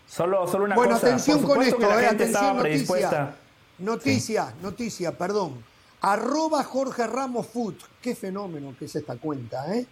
Solo, 0.07 0.47
solo 0.47 0.65
una 0.65 0.75
bueno, 0.75 0.93
cosa. 0.93 1.07
atención 1.07 1.41
con 1.41 1.61
esto, 1.61 1.99
eh, 1.99 2.05
atención, 2.05 2.57
noticia. 2.57 3.35
Noticia, 3.77 4.53
noticia, 4.61 5.17
perdón. 5.17 5.63
Arroba 6.01 6.63
Jorge 6.63 7.07
Ramos 7.07 7.47
Foot. 7.47 7.81
Qué 8.01 8.15
fenómeno 8.15 8.75
que 8.77 8.85
es 8.85 8.95
esta 8.95 9.17
cuenta, 9.17 9.75
¿eh? 9.75 9.85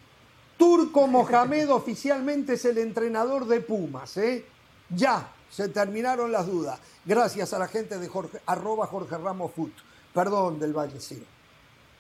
Turco 0.58 1.08
Mohamed 1.08 1.70
oficialmente 1.72 2.54
es 2.54 2.66
el 2.66 2.78
entrenador 2.78 3.46
de 3.48 3.62
Pumas, 3.62 4.16
¿eh? 4.18 4.46
Ya, 4.90 5.32
se 5.50 5.70
terminaron 5.70 6.32
las 6.32 6.46
dudas. 6.46 6.80
Gracias 7.06 7.54
a 7.54 7.60
la 7.60 7.68
gente 7.68 7.98
de 7.98 8.08
Jorge, 8.08 8.40
arroba 8.46 8.86
Jorge 8.88 9.18
Ramos 9.18 9.52
Foot. 9.54 9.74
Perdón, 10.14 10.60
del 10.60 10.74
Valle, 10.74 11.00
sí. 11.00 11.24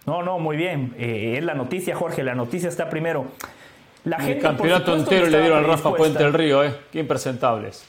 No, 0.06 0.22
no, 0.22 0.40
muy 0.40 0.58
bien. 0.58 0.94
Eh, 0.98 1.36
es 1.38 1.44
la 1.44 1.54
noticia, 1.54 1.96
Jorge. 1.96 2.24
La 2.24 2.36
noticia 2.36 2.70
está 2.70 2.90
primero. 2.90 3.26
La 4.04 4.18
el 4.18 4.40
campeonato 4.40 4.96
entero 4.96 5.28
le 5.28 5.40
dieron 5.40 5.60
al 5.60 5.66
Rafa 5.66 5.96
Puente 5.96 6.22
del 6.22 6.34
Río, 6.34 6.64
¿eh? 6.64 6.76
Qué 6.92 7.00
impresentables. 7.00 7.86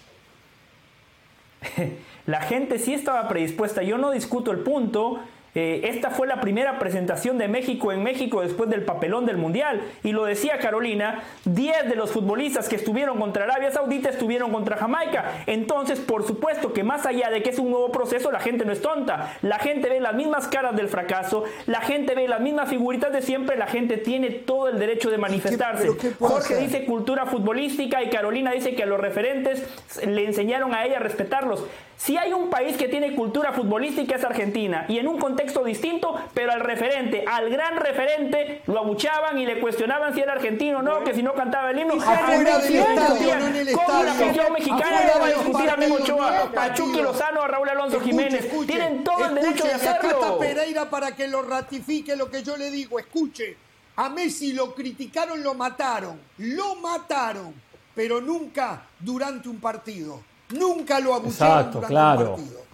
la 2.27 2.41
gente 2.43 2.79
sí 2.79 2.95
estaba 2.95 3.27
predispuesta. 3.29 3.83
Yo 3.83 3.99
no 3.99 4.13
discuto 4.13 4.53
el 4.53 4.59
punto. 4.59 5.19
Eh, 5.55 5.83
esta 5.85 6.11
fue 6.11 6.27
la 6.27 6.41
primera 6.41 6.79
presentación 6.79 7.39
de 7.39 7.49
México 7.49 7.93
en 7.93 8.03
México 8.03 8.43
después 8.43 8.69
del 8.71 8.85
papelón 8.85 9.25
del 9.27 9.37
Mundial. 9.37 9.83
Y 10.03 10.13
lo 10.13 10.25
decía 10.25 10.59
Carolina, 10.59 11.23
10 11.45 11.89
de 11.89 11.97
los 11.97 12.11
futbolistas 12.11 12.69
que 12.69 12.77
estuvieron 12.77 13.19
contra 13.19 13.45
Arabia 13.45 13.71
Saudita 13.71 14.09
estuvieron 14.09 14.53
contra 14.53 14.77
Jamaica. 14.77 15.43
Entonces, 15.47 16.01
por 16.01 16.27
supuesto 16.27 16.73
que 16.73 16.83
más 16.83 17.07
allá 17.07 17.31
de 17.31 17.43
que 17.43 17.51
es 17.51 17.59
un 17.59 17.71
nuevo 17.71 17.93
proceso, 17.93 18.31
la 18.31 18.41
gente 18.41 18.65
no 18.65 18.73
es 18.73 18.81
tonta. 18.81 19.37
La 19.43 19.59
gente 19.59 19.89
ve 19.89 20.01
las 20.01 20.15
mismas 20.15 20.49
caras 20.49 20.75
del 20.77 20.89
fracaso, 20.89 21.45
la 21.67 21.81
gente 21.81 22.15
ve 22.15 22.29
las 22.29 22.41
mismas 22.41 22.69
figuritas 22.69 23.13
de 23.13 23.23
siempre, 23.23 23.57
la 23.57 23.67
gente 23.67 23.97
tiene 23.97 24.31
todo 24.31 24.69
el 24.69 24.79
derecho 24.79 25.11
de 25.11 25.19
manifestarse. 25.19 25.89
Jorge 26.19 26.57
dice 26.57 26.85
cultura 26.85 27.27
futbolística 27.27 28.03
y 28.03 28.11
Carolina 28.11 28.53
dice 28.53 28.75
que 28.75 28.83
a 28.83 28.87
los 28.87 29.01
referentes 29.01 29.63
le 30.05 30.25
enseñaron 30.25 30.75
a 30.75 30.85
ella 30.85 30.97
a 30.97 31.01
respetarlos. 31.01 31.65
Si 31.97 32.17
hay 32.17 32.33
un 32.33 32.51
país 32.51 32.77
que 32.77 32.89
tiene 32.89 33.15
cultura 33.15 33.53
futbolística 33.53 34.17
es 34.17 34.25
Argentina 34.25 34.85
y 34.89 34.99
en 34.99 35.07
un 35.09 35.19
contexto 35.19 35.65
distinto, 35.65 36.15
pero 36.35 36.53
al 36.53 36.61
referente, 36.61 37.25
al 37.27 37.51
gran 37.51 37.77
referente, 37.77 38.63
lo 38.67 38.81
abuchaban 38.81 39.39
y 39.39 39.47
le 39.47 39.61
cuestionaban 39.61 40.15
si 40.15 40.21
era 40.21 40.33
argentino 40.33 40.79
o 40.79 40.83
no, 40.83 41.05
que 41.05 41.15
si 41.15 41.23
no 41.23 41.35
cantaba 41.35 41.71
el 41.71 41.79
himno. 41.79 41.95
¿Cómo 41.95 44.03
la 44.03 44.13
afición 44.13 44.53
mexicana 44.53 45.03
no 45.13 45.21
va 45.21 45.27
a 45.27 45.29
discutir 45.29 45.71
a 45.71 45.77
Memo 45.77 45.95
Ochoa, 45.97 46.51
a 46.57 46.75
Chucky 46.75 47.01
Lozano, 47.01 47.43
a 47.43 47.49
Raúl 47.49 47.69
Alonso 47.69 48.01
Jiménez? 48.01 48.49
Tienen 48.67 49.05
todo 49.05 49.27
el 49.27 49.35
derecho 49.37 49.65
de 49.65 49.75
hacerlo. 49.75 49.99
Acá 49.99 50.09
está 50.09 50.39
Pereira 50.39 50.91
para 50.91 51.15
que 51.15 51.29
lo 51.29 51.43
ratifique 51.43 52.17
lo 52.17 52.31
que 52.31 52.43
yo 52.43 52.57
le 52.57 52.71
digo. 52.71 52.99
Escuche, 52.99 53.57
a 53.97 54.09
Messi 54.09 54.53
lo 54.53 54.75
criticaron, 54.75 55.43
lo 55.43 55.55
mataron, 55.55 56.21
lo 56.39 56.75
mataron, 56.77 57.55
pero 57.95 58.21
nunca 58.21 58.87
durante 58.99 59.49
un 59.49 59.61
partido. 59.61 60.21
Nunca 60.51 61.01
lo 61.01 61.15
abusaron 61.15 61.59
Exacto, 61.59 61.81
durante 61.81 61.93
claro. 61.93 62.35
un 62.35 62.37
partido. 62.37 62.65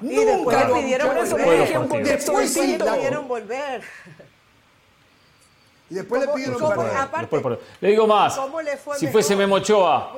No. 0.00 0.10
Y 0.10 0.24
después 0.24 0.68
lo 0.68 0.74
pidieron 0.74 1.88
volver. 1.88 2.04
Después 2.04 2.50
sí, 2.52 2.78
pidieron 2.78 3.28
volver. 3.28 3.82
Y 5.90 5.94
después 5.94 6.20
le 6.20 6.28
pidieron 6.34 6.58
perdón. 7.30 7.58
le 7.80 7.88
digo 7.88 8.06
más. 8.06 8.38
si 8.98 9.06
fuese 9.06 9.34
Memo 9.34 9.54
Ochoa, 9.54 10.12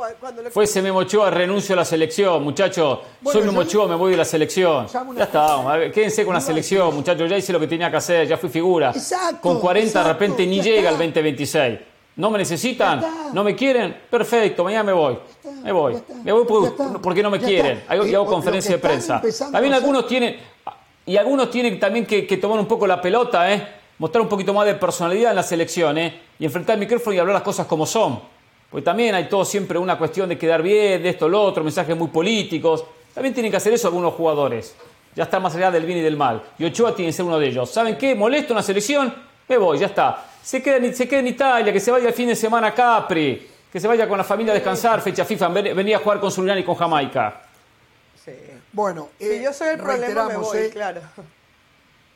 fuese 0.50 0.82
Memo 0.82 0.98
Ochoa, 0.98 1.30
renuncio 1.30 1.74
a 1.74 1.76
la 1.76 1.84
selección, 1.84 2.42
muchachos. 2.42 2.98
soy 3.24 3.44
Memo 3.44 3.60
Ochoa, 3.60 3.86
me 3.86 3.94
voy 3.94 4.10
de 4.10 4.16
la 4.16 4.24
selección. 4.24 4.88
Ya 4.88 5.24
está, 5.24 5.90
quédense 5.94 6.24
con 6.24 6.34
la 6.34 6.40
selección, 6.40 6.92
muchachos. 6.92 7.30
Ya 7.30 7.36
hice 7.38 7.52
lo 7.52 7.60
que 7.60 7.68
tenía 7.68 7.88
que 7.88 7.96
hacer, 7.98 8.26
ya 8.26 8.36
fui 8.36 8.48
figura. 8.48 8.92
con 9.40 9.60
40 9.60 10.02
de 10.02 10.12
repente 10.12 10.44
ni 10.46 10.60
llega 10.60 10.90
el 10.90 10.98
2026. 10.98 11.78
¿No 12.16 12.30
me 12.30 12.38
necesitan? 12.38 13.04
¿No 13.32 13.42
me 13.42 13.54
quieren? 13.54 13.96
Perfecto, 14.10 14.64
mañana 14.64 14.84
me 14.84 14.92
voy. 14.92 15.18
Me 15.62 15.72
voy. 15.72 15.96
Me 16.24 16.32
voy 16.32 16.44
porque, 17.02 17.22
no 17.22 17.30
me 17.30 17.38
quieren. 17.38 17.82
Hago, 17.88 18.02
hago 18.02 18.26
conferencia 18.26 18.72
de 18.72 18.78
prensa. 18.78 19.22
También 19.52 19.74
algunos 19.74 20.06
tienen, 20.06 20.36
y 21.06 21.16
algunos 21.16 21.50
tienen 21.50 21.78
también 21.80 22.06
que, 22.06 22.26
que 22.26 22.36
tomar 22.36 22.58
un 22.58 22.66
poco 22.66 22.86
la 22.86 23.00
pelota, 23.00 23.52
¿eh? 23.52 23.80
mostrar 24.00 24.22
un 24.22 24.28
poquito 24.28 24.54
más 24.54 24.64
de 24.64 24.74
personalidad 24.74 25.30
en 25.30 25.36
las 25.36 25.52
elecciones 25.52 26.14
y 26.38 26.44
enfrentar 26.46 26.74
el 26.74 26.80
micrófono 26.80 27.14
y 27.14 27.18
hablar 27.18 27.34
las 27.34 27.42
cosas 27.42 27.66
como 27.66 27.84
son. 27.84 28.18
Porque 28.70 28.82
también 28.82 29.14
hay 29.14 29.28
todo 29.28 29.44
siempre 29.44 29.78
una 29.78 29.98
cuestión 29.98 30.28
de 30.28 30.38
quedar 30.38 30.62
bien, 30.62 31.02
de 31.02 31.10
esto, 31.10 31.28
lo 31.28 31.42
otro, 31.42 31.62
mensajes 31.62 31.94
muy 31.96 32.08
políticos. 32.08 32.84
También 33.14 33.34
tienen 33.34 33.50
que 33.50 33.58
hacer 33.58 33.74
eso 33.74 33.88
algunos 33.88 34.14
jugadores. 34.14 34.74
Ya 35.14 35.24
está 35.24 35.38
más 35.38 35.54
allá 35.54 35.70
del 35.70 35.84
bien 35.84 35.98
y 35.98 36.02
del 36.02 36.16
mal. 36.16 36.42
Y 36.58 36.64
Ochoa 36.64 36.94
tiene 36.94 37.10
que 37.10 37.12
ser 37.12 37.26
uno 37.26 37.38
de 37.38 37.48
ellos. 37.48 37.68
¿Saben 37.70 37.98
qué? 37.98 38.14
Molesto 38.14 38.54
una 38.54 38.62
selección, 38.62 39.12
me 39.46 39.58
voy, 39.58 39.78
ya 39.78 39.86
está. 39.86 40.29
Se 40.42 40.62
queda, 40.62 40.76
en, 40.76 40.94
se 40.94 41.08
queda 41.08 41.20
en 41.20 41.26
Italia, 41.28 41.72
que 41.72 41.80
se 41.80 41.90
vaya 41.90 42.08
el 42.08 42.14
fin 42.14 42.28
de 42.28 42.36
semana 42.36 42.68
a 42.68 42.74
Capri, 42.74 43.48
que 43.72 43.78
se 43.78 43.86
vaya 43.86 44.08
con 44.08 44.18
la 44.18 44.24
familia 44.24 44.52
a 44.52 44.54
descansar, 44.54 45.00
fecha 45.00 45.24
FIFA, 45.24 45.48
venía 45.48 45.96
a 45.96 46.00
jugar 46.00 46.20
con 46.20 46.30
Surinam 46.30 46.58
y 46.58 46.64
con 46.64 46.74
Jamaica. 46.74 47.42
Sí. 48.24 48.32
Bueno, 48.72 49.10
si 49.18 49.42
yo 49.42 49.52
soy 49.52 49.68
el 49.68 49.78
problema, 49.78 50.28
me 50.28 50.36
voy, 50.36 50.58
eh, 50.58 50.70
claro 50.70 51.00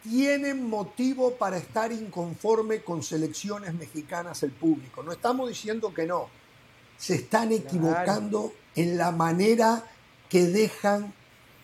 tienen 0.05 0.69
motivo 0.69 1.33
para 1.33 1.57
estar 1.57 1.91
inconforme 1.91 2.83
con 2.83 3.03
selecciones 3.03 3.73
mexicanas 3.73 4.43
el 4.43 4.51
público. 4.51 5.03
No 5.03 5.13
estamos 5.13 5.49
diciendo 5.49 5.95
que 5.95 6.07
no. 6.07 6.29
Se 6.99 7.15
están 7.15 7.53
equivocando 7.53 8.53
en 8.77 8.99
la 8.99 9.13
manera 9.13 9.83
que 10.29 10.43
dejan 10.43 11.15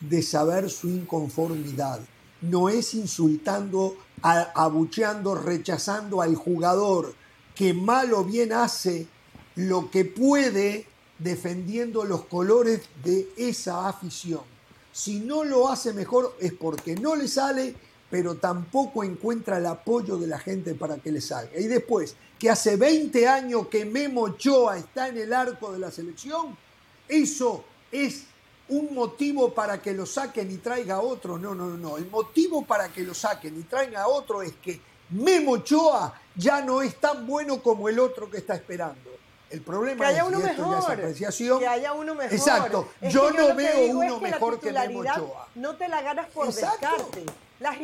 de 0.00 0.22
saber 0.22 0.70
su 0.70 0.88
inconformidad. 0.88 2.00
No 2.42 2.68
es 2.68 2.94
insultando, 2.94 3.96
abucheando, 4.22 5.34
rechazando 5.34 6.22
al 6.22 6.36
jugador 6.36 7.14
que 7.54 7.74
mal 7.74 8.12
o 8.14 8.24
bien 8.24 8.52
hace 8.52 9.06
lo 9.56 9.90
que 9.90 10.04
puede 10.04 10.86
defendiendo 11.18 12.04
los 12.04 12.24
colores 12.24 12.82
de 13.04 13.28
esa 13.36 13.88
afición. 13.88 14.40
Si 14.92 15.20
no 15.20 15.44
lo 15.44 15.68
hace 15.68 15.92
mejor 15.92 16.36
es 16.40 16.52
porque 16.52 16.94
no 16.94 17.14
le 17.14 17.28
sale 17.28 17.74
pero 18.10 18.34
tampoco 18.34 19.04
encuentra 19.04 19.58
el 19.58 19.66
apoyo 19.66 20.18
de 20.18 20.26
la 20.26 20.38
gente 20.38 20.74
para 20.74 20.96
que 20.96 21.12
le 21.12 21.20
salga. 21.20 21.58
Y 21.58 21.68
después, 21.68 22.16
que 22.38 22.50
hace 22.50 22.76
20 22.76 23.28
años 23.28 23.68
que 23.68 23.84
Memo 23.84 24.22
Ochoa 24.22 24.76
está 24.76 25.08
en 25.08 25.16
el 25.16 25.32
arco 25.32 25.72
de 25.72 25.78
la 25.78 25.92
selección, 25.92 26.56
eso 27.08 27.64
es 27.92 28.24
un 28.70 28.94
motivo 28.94 29.52
para 29.52 29.80
que 29.82 29.92
lo 29.92 30.06
saquen 30.06 30.50
y 30.50 30.56
traiga 30.58 31.00
otro. 31.00 31.38
No, 31.38 31.54
no, 31.54 31.66
no. 31.66 31.96
El 31.96 32.08
motivo 32.08 32.64
para 32.64 32.88
que 32.88 33.02
lo 33.02 33.14
saquen 33.14 33.58
y 33.58 33.64
traiga 33.64 34.08
otro 34.08 34.42
es 34.42 34.52
que 34.62 34.80
Memo 35.10 35.52
Ochoa 35.52 36.14
ya 36.36 36.60
no 36.60 36.82
es 36.82 36.96
tan 36.96 37.26
bueno 37.26 37.62
como 37.62 37.88
el 37.88 37.98
otro 37.98 38.30
que 38.30 38.38
está 38.38 38.54
esperando. 38.54 39.10
El 39.50 39.62
problema 39.62 40.04
que 40.04 40.10
haya 40.12 40.22
es 40.22 40.28
uno 40.28 40.38
mejor, 40.38 40.92
apreciación. 40.92 41.58
Que 41.58 41.66
haya 41.66 41.92
uno 41.92 42.14
mejor. 42.14 42.32
Exacto. 42.32 42.88
yo 43.02 43.32
no 43.32 43.54
veo 43.56 43.96
uno 43.96 44.20
mejor 44.20 44.60
que 44.60 44.72
Memo 44.72 45.00
Ochoa. 45.00 45.48
No 45.56 45.74
te 45.76 45.88
la 45.88 46.00
ganas 46.02 46.28
por 46.28 46.46
descarte. 46.46 47.26
La, 47.58 47.76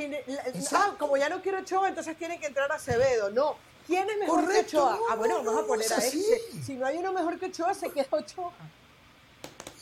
ah, 0.72 0.94
como 0.98 1.16
ya 1.16 1.28
no 1.28 1.42
quiero 1.42 1.58
Ochoa, 1.58 1.88
entonces 1.88 2.16
tiene 2.16 2.38
que 2.38 2.46
entrar 2.46 2.70
Acevedo. 2.70 3.30
No. 3.30 3.56
¿Quién 3.86 4.08
es 4.08 4.18
mejor 4.18 4.48
que 4.48 4.60
Ochoa? 4.60 4.98
ah, 5.10 5.16
bueno, 5.16 5.42
vamos 5.42 5.64
a 5.64 5.66
poner 5.66 5.92
a 5.92 5.96
ese. 5.96 6.40
Si 6.64 6.74
no 6.74 6.86
hay 6.86 6.96
uno 6.98 7.12
mejor 7.12 7.38
que 7.38 7.46
Ochoa, 7.46 7.74
se 7.74 7.90
queda 7.90 8.06
Ochoa. 8.10 8.52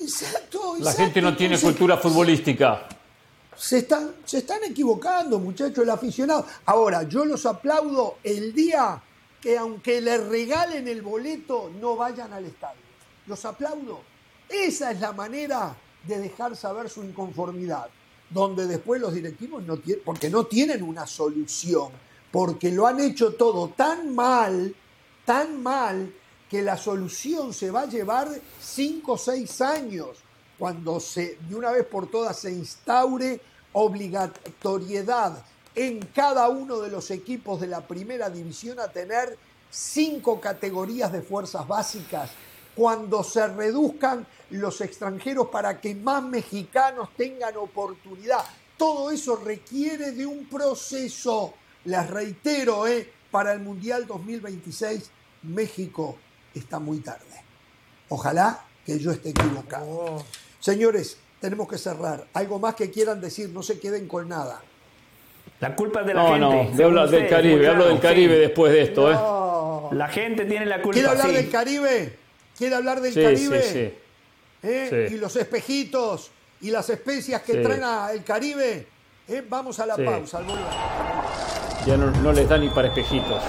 Exacto, 0.00 0.76
La 0.80 0.92
gente 0.92 1.20
no 1.22 1.36
tiene 1.36 1.58
cultura 1.58 1.96
futbolística. 1.96 2.88
Se 3.56 3.78
están, 3.78 4.16
se 4.24 4.38
están 4.38 4.64
equivocando, 4.64 5.38
muchachos, 5.38 5.78
el 5.78 5.90
aficionado. 5.90 6.46
Ahora, 6.66 7.04
yo 7.04 7.24
los 7.24 7.46
aplaudo 7.46 8.18
el 8.24 8.52
día 8.52 9.00
que 9.40 9.56
aunque 9.56 10.00
les 10.00 10.26
regalen 10.26 10.88
el 10.88 11.02
boleto, 11.02 11.70
no 11.80 11.96
vayan 11.96 12.32
al 12.32 12.44
estadio. 12.44 12.80
Los 13.26 13.44
aplaudo. 13.44 14.00
Esa 14.48 14.90
es 14.90 15.00
la 15.00 15.12
manera 15.12 15.76
de 16.06 16.18
dejar 16.18 16.56
saber 16.56 16.90
su 16.90 17.02
inconformidad 17.02 17.88
donde 18.30 18.66
después 18.66 19.00
los 19.00 19.14
directivos 19.14 19.62
no 19.62 19.76
tienen, 19.76 20.04
porque 20.04 20.28
no 20.28 20.44
tienen 20.46 20.82
una 20.82 21.06
solución, 21.06 21.90
porque 22.30 22.72
lo 22.72 22.86
han 22.86 23.00
hecho 23.00 23.34
todo 23.34 23.68
tan 23.68 24.14
mal, 24.14 24.74
tan 25.24 25.62
mal, 25.62 26.12
que 26.48 26.62
la 26.62 26.76
solución 26.76 27.52
se 27.52 27.70
va 27.70 27.82
a 27.82 27.86
llevar 27.86 28.28
cinco 28.60 29.12
o 29.12 29.18
seis 29.18 29.60
años 29.60 30.18
cuando 30.58 31.00
se, 31.00 31.38
de 31.48 31.54
una 31.54 31.70
vez 31.70 31.84
por 31.86 32.10
todas 32.10 32.38
se 32.38 32.52
instaure 32.52 33.40
obligatoriedad 33.72 35.44
en 35.74 36.00
cada 36.14 36.48
uno 36.48 36.78
de 36.78 36.90
los 36.90 37.10
equipos 37.10 37.60
de 37.60 37.66
la 37.66 37.80
primera 37.80 38.30
división 38.30 38.78
a 38.78 38.88
tener 38.88 39.36
cinco 39.70 40.40
categorías 40.40 41.10
de 41.12 41.22
fuerzas 41.22 41.66
básicas, 41.66 42.30
cuando 42.76 43.24
se 43.24 43.46
reduzcan 43.48 44.26
los 44.50 44.80
extranjeros 44.80 45.48
para 45.48 45.80
que 45.80 45.94
más 45.94 46.22
mexicanos 46.22 47.08
tengan 47.16 47.56
oportunidad. 47.56 48.44
Todo 48.76 49.10
eso 49.10 49.36
requiere 49.36 50.12
de 50.12 50.26
un 50.26 50.46
proceso. 50.46 51.54
Les 51.84 52.08
reitero, 52.08 52.86
¿eh? 52.86 53.12
para 53.30 53.52
el 53.52 53.60
Mundial 53.60 54.06
2026 54.06 55.10
México 55.42 56.16
está 56.54 56.78
muy 56.78 56.98
tarde. 56.98 57.42
Ojalá 58.08 58.64
que 58.84 58.98
yo 58.98 59.10
esté 59.10 59.30
equivocado. 59.30 59.86
Oh. 59.88 60.24
Señores, 60.60 61.18
tenemos 61.40 61.68
que 61.68 61.78
cerrar. 61.78 62.26
Algo 62.34 62.58
más 62.58 62.74
que 62.74 62.90
quieran 62.90 63.20
decir, 63.20 63.50
no 63.50 63.62
se 63.62 63.78
queden 63.78 64.08
con 64.08 64.28
nada. 64.28 64.62
La 65.60 65.74
culpa 65.76 66.00
es 66.00 66.06
de 66.06 66.14
la 66.14 66.22
gente. 66.22 66.40
No, 66.40 66.84
hablo 66.84 67.06
del 67.06 67.28
Caribe, 67.28 67.68
hablo 67.68 67.86
del 67.86 68.00
Caribe 68.00 68.38
después 68.38 68.72
de 68.72 68.82
esto. 68.82 69.10
¿eh? 69.10 69.94
La 69.94 70.08
gente 70.08 70.44
tiene 70.44 70.66
la 70.66 70.82
culpa. 70.82 70.94
¿Quiere 70.94 71.08
hablar 71.08 71.32
del 71.32 71.50
Caribe? 71.50 72.18
¿Quiere 72.56 72.74
hablar 72.74 73.00
del 73.00 73.14
Caribe? 73.14 73.62
Sí, 73.62 73.72
sí. 73.72 73.92
¿eh? 74.62 75.08
y 75.12 75.16
los 75.16 75.36
espejitos 75.36 76.30
y 76.60 76.70
las 76.70 76.88
especias 76.90 77.42
que 77.42 77.56
traen 77.56 77.82
el 78.14 78.24
Caribe. 78.24 78.86
¿eh? 79.28 79.44
Vamos 79.48 79.78
a 79.80 79.86
la 79.86 79.96
pausa, 79.96 80.38
al 80.38 80.46
Ya 81.86 81.96
no, 81.96 82.10
no 82.10 82.32
les 82.32 82.48
da 82.48 82.58
ni 82.58 82.68
para 82.68 82.88
espejitos. 82.88 83.42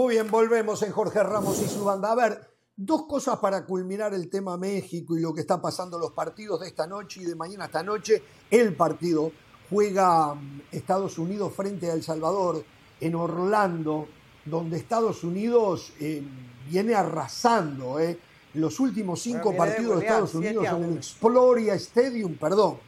Muy 0.00 0.14
bien, 0.14 0.30
volvemos 0.30 0.82
en 0.82 0.92
Jorge 0.92 1.22
Ramos 1.22 1.60
y 1.60 1.68
su 1.68 1.84
banda. 1.84 2.12
A 2.12 2.14
ver, 2.14 2.48
Dos 2.74 3.04
cosas 3.04 3.38
para 3.38 3.66
culminar 3.66 4.14
el 4.14 4.30
tema 4.30 4.56
México 4.56 5.14
y 5.14 5.20
lo 5.20 5.34
que 5.34 5.42
está 5.42 5.60
pasando 5.60 5.98
los 5.98 6.12
partidos 6.12 6.60
de 6.60 6.68
esta 6.68 6.86
noche 6.86 7.20
y 7.20 7.26
de 7.26 7.36
mañana 7.36 7.66
esta 7.66 7.82
noche. 7.82 8.22
El 8.50 8.74
partido 8.74 9.30
juega 9.68 10.32
mm, 10.32 10.62
Estados 10.72 11.18
Unidos 11.18 11.52
frente 11.54 11.90
a 11.90 11.92
El 11.92 12.02
Salvador 12.02 12.64
en 12.98 13.14
Orlando, 13.14 14.08
donde 14.46 14.78
Estados 14.78 15.22
Unidos 15.22 15.92
eh, 16.00 16.22
viene 16.66 16.94
arrasando. 16.94 18.00
Eh. 18.00 18.18
Los 18.54 18.80
últimos 18.80 19.20
cinco 19.20 19.54
partidos 19.54 20.00
de, 20.00 20.06
Estados 20.06 20.34
Unidos 20.34 20.66
en 20.66 20.96
Exploria 20.96 21.74
Stadium, 21.74 22.38
perdón. 22.38 22.78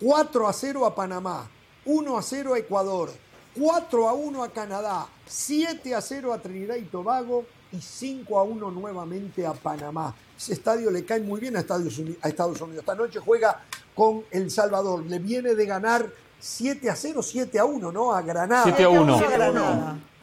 4 0.00 0.48
a 0.48 0.52
0 0.52 0.84
a 0.84 0.94
Panamá, 0.96 1.48
1 1.84 2.18
a 2.18 2.22
0 2.22 2.54
a 2.54 2.58
Ecuador, 2.58 3.12
4 3.58 4.08
a 4.08 4.12
1 4.12 4.44
a 4.44 4.48
Canadá, 4.50 5.06
7 5.26 5.94
a 5.94 6.00
0 6.00 6.32
a 6.32 6.38
Trinidad 6.38 6.76
y 6.76 6.82
Tobago, 6.82 7.46
y 7.72 7.80
5 7.80 8.38
a 8.38 8.42
1 8.42 8.70
nuevamente 8.70 9.46
a 9.46 9.52
Panamá. 9.52 10.14
Ese 10.36 10.52
estadio 10.52 10.90
le 10.90 11.04
cae 11.04 11.20
muy 11.20 11.40
bien 11.40 11.56
a 11.56 11.60
Estados, 11.60 11.98
Unidos, 11.98 12.18
a 12.22 12.28
Estados 12.28 12.60
Unidos. 12.60 12.80
Esta 12.80 12.94
noche 12.94 13.18
juega 13.18 13.62
con 13.94 14.24
El 14.30 14.50
Salvador. 14.50 15.04
Le 15.06 15.18
viene 15.18 15.54
de 15.54 15.66
ganar 15.66 16.06
7 16.38 16.90
a 16.90 16.96
0, 16.96 17.22
7 17.22 17.58
a 17.58 17.64
1, 17.64 17.92
¿no? 17.92 18.12
A 18.12 18.22
Granada. 18.22 18.64
7 18.64 18.84
a 18.84 18.88
1. 18.88 19.18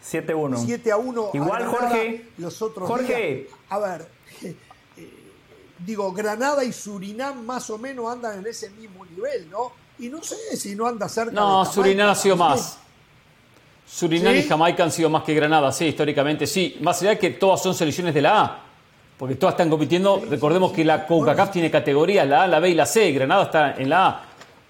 7 0.01 0.31
a 0.31 0.35
1. 0.35 0.57
7 0.57 0.91
a 0.91 0.97
1. 0.97 1.29
Igual, 1.33 1.65
Jorge. 1.65 2.31
Los 2.37 2.61
otros 2.61 2.87
Jorge. 2.87 3.49
A 3.69 3.79
ver, 3.79 4.07
eh, 4.43 4.55
digo, 5.79 6.11
Granada 6.11 6.63
y 6.63 6.71
Surinam 6.71 7.43
más 7.43 7.69
o 7.69 7.77
menos 7.77 8.11
andan 8.11 8.39
en 8.39 8.47
ese 8.47 8.69
mismo 8.69 9.05
nivel, 9.05 9.49
¿no? 9.49 9.71
Y 9.97 10.09
no 10.09 10.21
sé 10.21 10.55
si 10.57 10.75
no 10.75 10.87
anda 10.87 11.09
cerca. 11.09 11.31
No, 11.31 11.65
Surinam 11.65 12.09
ha 12.09 12.15
sido 12.15 12.35
más. 12.35 12.77
Surinam 13.93 14.35
y 14.35 14.41
Jamaica 14.41 14.83
han 14.83 14.91
sido 14.91 15.07
más 15.07 15.21
que 15.21 15.35
Granada, 15.35 15.71
sí, 15.71 15.85
históricamente 15.85 16.47
sí. 16.47 16.77
Más 16.81 16.99
allá 17.01 17.11
de 17.11 17.19
que 17.19 17.29
todas 17.29 17.61
son 17.61 17.75
selecciones 17.75 18.15
de 18.15 18.23
la 18.23 18.41
A, 18.41 18.63
porque 19.19 19.35
todas 19.35 19.53
están 19.53 19.69
compitiendo. 19.69 20.19
Recordemos 20.27 20.71
que 20.71 20.83
la 20.83 21.05
CONCACAF 21.05 21.51
tiene 21.51 21.69
categorías, 21.69 22.27
la 22.27 22.43
A, 22.43 22.47
la 22.47 22.59
B 22.59 22.71
y 22.71 22.73
la 22.73 22.87
C. 22.87 23.11
Granada 23.11 23.43
está 23.43 23.75
en 23.75 23.89
la 23.89 24.07
A. 24.07 24.25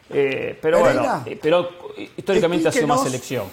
Eh, 0.10 0.60
pero 0.62 0.80
bueno, 0.82 1.24
eh, 1.26 1.40
pero 1.42 1.70
históricamente 2.18 2.68
ha 2.68 2.72
sido 2.74 2.86
más 2.86 3.02
selección. 3.02 3.46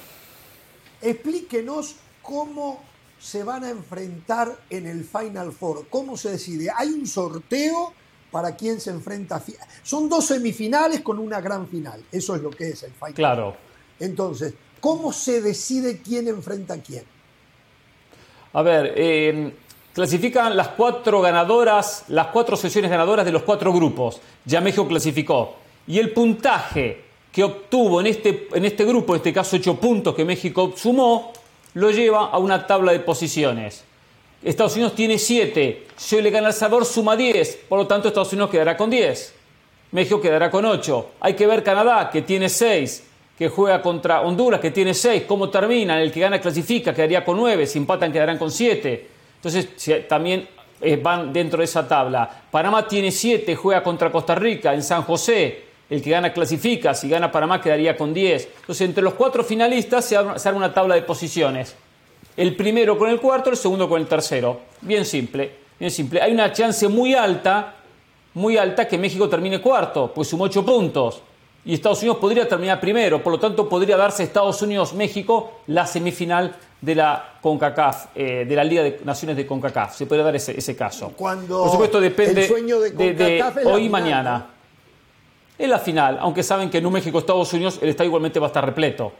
Explíquenos 1.00 1.94
cómo 2.20 2.82
se 3.20 3.44
van 3.44 3.62
a 3.62 3.70
enfrentar 3.70 4.52
en 4.70 4.88
el 4.88 5.04
Final 5.04 5.52
Four? 5.52 5.86
¿Cómo 5.88 6.16
se 6.16 6.32
decide? 6.32 6.68
¿Hay 6.76 6.88
un 6.88 7.06
sorteo 7.06 7.92
para 8.32 8.56
quién 8.56 8.80
se 8.80 8.90
enfrenta? 8.90 9.40
Son 9.84 10.08
dos 10.08 10.26
semifinales 10.26 11.00
con 11.02 11.20
una 11.20 11.40
gran 11.40 11.68
final. 11.68 12.02
Eso 12.10 12.34
es 12.34 12.42
lo 12.42 12.50
que 12.50 12.70
es 12.70 12.82
el 12.82 12.90
Final 12.90 13.14
Claro. 13.14 13.56
Entonces, 14.00 14.54
¿cómo 14.80 15.12
se 15.12 15.40
decide 15.40 16.00
quién 16.02 16.28
enfrenta 16.28 16.74
a 16.74 16.78
quién? 16.78 17.04
A 18.52 18.62
ver, 18.62 18.94
eh, 18.96 19.52
clasifican 19.92 20.56
las 20.56 20.68
cuatro 20.68 21.20
ganadoras, 21.20 22.04
las 22.08 22.28
cuatro 22.28 22.56
sesiones 22.56 22.90
ganadoras 22.90 23.24
de 23.24 23.32
los 23.32 23.42
cuatro 23.42 23.72
grupos. 23.72 24.20
Ya 24.44 24.60
México 24.60 24.88
clasificó. 24.88 25.56
Y 25.86 25.98
el 25.98 26.12
puntaje 26.12 27.04
que 27.32 27.44
obtuvo 27.44 28.00
en 28.00 28.08
este, 28.08 28.48
en 28.52 28.64
este 28.64 28.84
grupo, 28.84 29.14
en 29.14 29.18
este 29.18 29.32
caso 29.32 29.56
ocho 29.56 29.76
puntos 29.76 30.14
que 30.14 30.24
México 30.24 30.72
sumó, 30.76 31.32
lo 31.74 31.90
lleva 31.90 32.26
a 32.26 32.38
una 32.38 32.66
tabla 32.66 32.92
de 32.92 33.00
posiciones. 33.00 33.84
Estados 34.42 34.74
Unidos 34.74 34.94
tiene 34.94 35.18
siete. 35.18 35.86
Si 35.96 36.16
hoy 36.16 36.22
le 36.22 36.30
gana 36.30 36.48
El 36.48 36.54
Salvador, 36.54 36.86
suma 36.86 37.14
10. 37.14 37.66
Por 37.68 37.78
lo 37.78 37.86
tanto, 37.86 38.08
Estados 38.08 38.32
Unidos 38.32 38.50
quedará 38.50 38.76
con 38.76 38.90
10. 38.90 39.34
México 39.92 40.20
quedará 40.20 40.50
con 40.50 40.64
8. 40.64 41.10
Hay 41.20 41.34
que 41.34 41.46
ver 41.46 41.62
Canadá, 41.62 42.10
que 42.10 42.22
tiene 42.22 42.48
6, 42.48 43.04
que 43.40 43.48
juega 43.48 43.80
contra 43.80 44.20
Honduras, 44.20 44.60
que 44.60 44.70
tiene 44.70 44.92
6. 44.92 45.22
¿Cómo 45.26 45.48
termina? 45.48 45.98
El 46.02 46.12
que 46.12 46.20
gana 46.20 46.38
clasifica, 46.38 46.92
quedaría 46.92 47.24
con 47.24 47.38
9. 47.38 47.66
Si 47.66 47.78
empatan, 47.78 48.12
quedarán 48.12 48.36
con 48.36 48.50
7. 48.50 49.08
Entonces, 49.36 50.06
también 50.06 50.46
eh, 50.78 51.00
van 51.02 51.32
dentro 51.32 51.60
de 51.60 51.64
esa 51.64 51.88
tabla. 51.88 52.28
Panamá 52.50 52.86
tiene 52.86 53.10
7, 53.10 53.56
juega 53.56 53.82
contra 53.82 54.12
Costa 54.12 54.34
Rica 54.34 54.74
en 54.74 54.82
San 54.82 55.04
José. 55.04 55.62
El 55.88 56.02
que 56.02 56.10
gana 56.10 56.34
clasifica, 56.34 56.92
si 56.92 57.08
gana 57.08 57.32
Panamá 57.32 57.62
quedaría 57.62 57.96
con 57.96 58.12
10. 58.12 58.48
Entonces, 58.60 58.86
entre 58.86 59.02
los 59.02 59.14
cuatro 59.14 59.42
finalistas 59.42 60.04
se 60.04 60.18
arma 60.18 60.36
una 60.58 60.74
tabla 60.74 60.94
de 60.96 61.00
posiciones. 61.00 61.74
El 62.36 62.54
primero 62.56 62.98
con 62.98 63.08
el 63.08 63.18
cuarto, 63.18 63.48
el 63.48 63.56
segundo 63.56 63.88
con 63.88 64.02
el 64.02 64.06
tercero. 64.06 64.60
Bien 64.82 65.06
simple, 65.06 65.50
bien 65.78 65.90
simple. 65.90 66.20
Hay 66.20 66.34
una 66.34 66.52
chance 66.52 66.86
muy 66.88 67.14
alta, 67.14 67.76
muy 68.34 68.58
alta 68.58 68.86
que 68.86 68.98
México 68.98 69.30
termine 69.30 69.62
cuarto, 69.62 70.12
pues 70.14 70.28
sumó 70.28 70.44
8 70.44 70.62
puntos. 70.62 71.22
Y 71.64 71.74
Estados 71.74 71.98
Unidos 71.98 72.16
podría 72.18 72.48
terminar 72.48 72.80
primero, 72.80 73.22
por 73.22 73.32
lo 73.32 73.38
tanto 73.38 73.68
podría 73.68 73.96
darse 73.96 74.22
Estados 74.22 74.62
Unidos-México 74.62 75.60
la 75.66 75.86
semifinal 75.86 76.56
de 76.80 76.94
la 76.94 77.34
CONCACAF, 77.42 78.06
eh, 78.14 78.46
de 78.48 78.56
la 78.56 78.64
Liga 78.64 78.82
de 78.82 79.00
Naciones 79.04 79.36
de 79.36 79.46
CONCACAF. 79.46 79.94
Se 79.94 80.06
puede 80.06 80.22
dar 80.22 80.34
ese, 80.34 80.76
caso. 80.76 81.12
Cuando 81.14 81.62
Por 81.62 81.70
supuesto, 81.70 82.00
depende 82.00 82.48
de, 82.96 83.44
hoy 83.66 83.84
y 83.84 83.88
mañana. 83.88 84.46
Es 85.58 85.68
la 85.68 85.78
final, 85.78 86.18
aunque 86.20 86.42
saben 86.42 86.70
que 86.70 86.78
en 86.78 86.86
un 86.86 86.94
México-Estados 86.94 87.52
Unidos 87.52 87.78
el 87.82 87.90
estadio 87.90 88.08
igualmente 88.08 88.40
va 88.40 88.46
a 88.46 88.48
estar 88.48 88.64
repleto. 88.64 89.12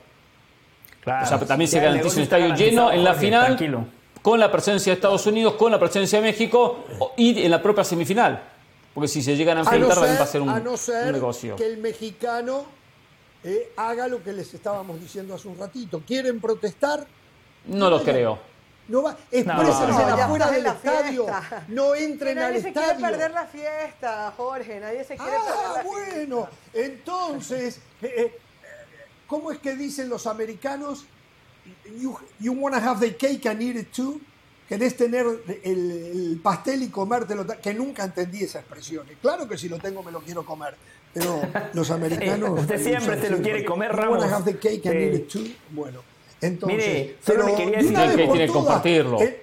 o 1.05 1.27
sea, 1.27 1.39
también 1.41 1.69
se 1.69 1.79
garantiza 1.79 2.17
un 2.17 2.23
estadio 2.23 2.55
lleno 2.55 2.91
en 2.91 3.05
la 3.05 3.13
final, 3.13 3.87
con 4.23 4.41
la 4.41 4.51
presencia 4.51 4.93
de 4.93 4.95
Estados 4.95 5.27
Unidos, 5.27 5.55
con 5.55 5.71
la 5.71 5.79
presencia 5.79 6.19
de 6.19 6.27
México 6.27 6.85
y 7.19 7.43
en 7.43 7.51
la 7.51 7.61
propia 7.61 7.85
semifinal. 7.85 8.41
Porque 8.95 9.09
si 9.09 9.23
se 9.23 9.37
llegan 9.37 9.59
a 9.59 9.61
enfrentar, 9.61 9.99
va 9.99 10.23
a 10.23 10.27
ser 10.27 10.41
un, 10.41 10.49
a 10.49 10.61
no 10.61 10.77
ser 10.77 11.13
negocio. 11.13 11.57
Que 11.57 11.67
el 11.67 11.79
mexicano 11.79 12.65
eh, 13.45 13.73
haga 13.77 14.09
lo 14.09 14.23
que 14.23 14.33
les 14.33 14.53
estábamos 14.53 15.01
diciendo 15.01 15.35
hace 15.35 15.49
un 15.49 15.59
ratito. 15.59 16.03
¿Quieren 16.07 16.41
protestar? 16.41 17.07
No 17.67 17.89
lo 17.89 18.03
creo. 18.03 18.39
No 18.89 19.05
va, 19.05 19.17
exprésense 19.31 20.05
no, 20.05 20.15
afuera 20.15 20.51
del 20.51 20.67
estadio. 20.67 21.27
No 21.69 21.95
entren 21.95 22.39
al 22.39 22.57
estadio. 22.57 22.75
Nadie 22.75 22.89
se 22.89 22.97
quiere 22.97 23.01
perder 23.01 23.31
la 23.31 23.47
fiesta, 23.47 24.35
Jorge. 24.37 24.81
Nadie 24.81 25.05
se 25.05 25.17
quiere 25.17 25.31
perder 25.31 25.71
la 25.75 25.81
ah, 25.81 25.83
bueno. 25.85 26.49
Entonces, 26.75 27.79
eh, 28.03 28.15
eh, 28.17 28.39
¿cómo 29.29 29.53
es 29.53 29.59
que 29.59 29.77
dicen 29.77 30.09
los 30.09 30.27
americanos? 30.27 31.05
You, 32.01 32.19
you 32.41 32.53
want 32.53 32.75
to 32.75 32.81
have 32.81 32.99
the 32.99 33.17
cake 33.17 33.47
and 33.47 33.63
eat 33.63 33.77
it 33.77 33.93
too? 33.93 34.21
¿Querés 34.71 34.97
tener 34.97 35.27
el, 35.65 36.41
pastel 36.41 36.85
y 36.85 36.91
comértelo? 36.91 37.45
Que 37.61 37.75
nunca 37.75 38.05
entendí 38.05 38.45
esa 38.45 38.61
expresión. 38.61 39.05
Claro 39.21 39.49
que 39.49 39.59
si 39.59 39.69
lo 39.69 39.81
tengo 39.81 40.01
me 40.05 40.13
lo 40.13 40.21
quiero 40.21 40.45
comer. 40.45 40.77
Pero 41.13 41.43
los 41.73 41.91
americanos... 41.91 42.61
usted 42.61 42.81
siempre 42.81 43.21
se 43.21 43.31
lo 43.31 43.43
quiere 43.43 43.65
comer, 43.65 43.91
Ramos. 43.91 44.23
Have 44.23 44.45
the 44.45 44.57
cake 44.61 44.87
and 44.87 44.95
eat 44.95 45.15
it 45.15 45.29
too? 45.29 45.45
Bueno. 45.71 46.05
Entonces, 46.41 46.79
Mire, 46.79 47.17
pero 47.27 47.47
quería 47.57 47.79
decir 47.79 48.17
que 48.17 48.29
tiene 48.29 48.47
que 48.47 48.53
compartirlo. 48.53 49.21
Eh, 49.21 49.43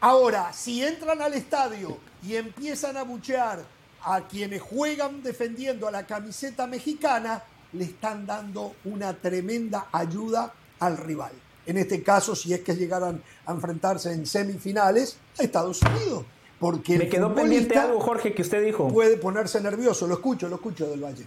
ahora, 0.00 0.54
si 0.54 0.82
entran 0.82 1.20
al 1.20 1.34
estadio 1.34 1.98
y 2.26 2.36
empiezan 2.36 2.96
a 2.96 3.02
buchear 3.02 3.62
a 4.02 4.26
quienes 4.26 4.62
juegan 4.62 5.22
defendiendo 5.22 5.86
a 5.86 5.90
la 5.90 6.06
camiseta 6.06 6.66
mexicana, 6.66 7.44
le 7.74 7.84
están 7.84 8.24
dando 8.24 8.74
una 8.86 9.12
tremenda 9.12 9.88
ayuda 9.92 10.54
al 10.78 10.96
rival. 10.96 11.32
En 11.70 11.78
este 11.78 12.02
caso, 12.02 12.34
si 12.34 12.52
es 12.52 12.62
que 12.62 12.74
llegaran 12.74 13.22
a 13.46 13.52
enfrentarse 13.52 14.12
en 14.12 14.26
semifinales 14.26 15.16
a 15.38 15.44
Estados 15.44 15.80
Unidos. 15.82 16.24
Porque 16.58 16.98
Me 16.98 17.08
quedó 17.08 17.32
pendiente 17.32 17.78
algo, 17.78 18.00
Jorge, 18.00 18.34
que 18.34 18.42
usted 18.42 18.64
dijo. 18.64 18.88
Puede 18.88 19.16
ponerse 19.16 19.60
nervioso. 19.60 20.08
Lo 20.08 20.14
escucho, 20.14 20.48
lo 20.48 20.56
escucho 20.56 20.88
del 20.90 21.04
Valle. 21.04 21.24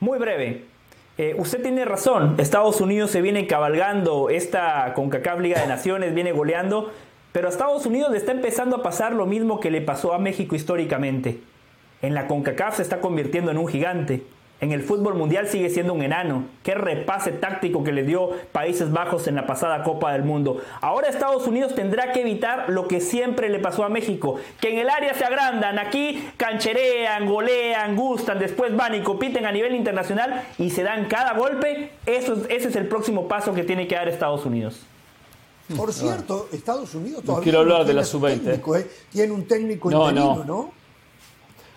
Muy 0.00 0.18
breve. 0.18 0.66
Eh, 1.16 1.34
usted 1.38 1.62
tiene 1.62 1.86
razón, 1.86 2.36
Estados 2.38 2.80
Unidos 2.82 3.10
se 3.10 3.22
viene 3.22 3.46
cabalgando 3.46 4.28
esta 4.28 4.92
CONCACAF 4.94 5.40
Liga 5.40 5.60
de 5.60 5.66
Naciones, 5.66 6.14
viene 6.14 6.32
goleando, 6.32 6.90
pero 7.32 7.48
a 7.48 7.50
Estados 7.50 7.86
Unidos 7.86 8.12
le 8.12 8.18
está 8.18 8.32
empezando 8.32 8.76
a 8.76 8.82
pasar 8.82 9.12
lo 9.12 9.24
mismo 9.24 9.60
que 9.60 9.70
le 9.70 9.80
pasó 9.80 10.12
a 10.12 10.18
México 10.18 10.56
históricamente. 10.56 11.40
En 12.02 12.14
la 12.14 12.26
CONCACAF 12.26 12.76
se 12.76 12.82
está 12.82 13.00
convirtiendo 13.00 13.50
en 13.50 13.56
un 13.56 13.68
gigante. 13.68 14.24
En 14.62 14.70
el 14.70 14.84
fútbol 14.84 15.16
mundial 15.16 15.48
sigue 15.48 15.70
siendo 15.70 15.92
un 15.92 16.02
enano. 16.02 16.44
Qué 16.62 16.76
repase 16.76 17.32
táctico 17.32 17.82
que 17.82 17.90
le 17.90 18.04
dio 18.04 18.30
Países 18.52 18.92
Bajos 18.92 19.26
en 19.26 19.34
la 19.34 19.44
pasada 19.44 19.82
Copa 19.82 20.12
del 20.12 20.22
Mundo. 20.22 20.62
Ahora 20.80 21.08
Estados 21.08 21.48
Unidos 21.48 21.74
tendrá 21.74 22.12
que 22.12 22.20
evitar 22.20 22.66
lo 22.68 22.86
que 22.86 23.00
siempre 23.00 23.48
le 23.48 23.58
pasó 23.58 23.82
a 23.82 23.88
México, 23.88 24.36
que 24.60 24.70
en 24.70 24.78
el 24.78 24.88
área 24.88 25.14
se 25.14 25.24
agrandan, 25.24 25.80
aquí 25.80 26.28
cancherean, 26.36 27.26
golean, 27.26 27.96
gustan, 27.96 28.38
después 28.38 28.76
van 28.76 28.94
y 28.94 29.00
compiten 29.00 29.46
a 29.46 29.50
nivel 29.50 29.74
internacional 29.74 30.44
y 30.58 30.70
se 30.70 30.84
dan 30.84 31.06
cada 31.06 31.32
golpe. 31.34 31.90
Eso, 32.06 32.34
ese 32.48 32.68
es 32.68 32.76
el 32.76 32.86
próximo 32.86 33.26
paso 33.26 33.54
que 33.54 33.64
tiene 33.64 33.88
que 33.88 33.96
dar 33.96 34.08
Estados 34.08 34.46
Unidos. 34.46 34.82
Por 35.76 35.92
cierto, 35.92 36.48
Estados 36.52 36.94
Unidos 36.94 37.24
todavía 37.24 37.42
quiero 37.42 37.58
hablar 37.58 37.84
de 37.84 37.94
la 37.94 38.04
sub-20. 38.04 38.78
¿eh? 38.78 38.90
Tiene 39.10 39.32
un 39.32 39.44
técnico 39.44 39.90
no, 39.90 40.12
no. 40.12 40.44
¿no? 40.44 40.72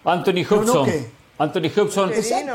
Anthony 0.04 0.46
Hudson. 0.48 1.25
Anthony 1.38 1.70
Hudson, 1.76 2.12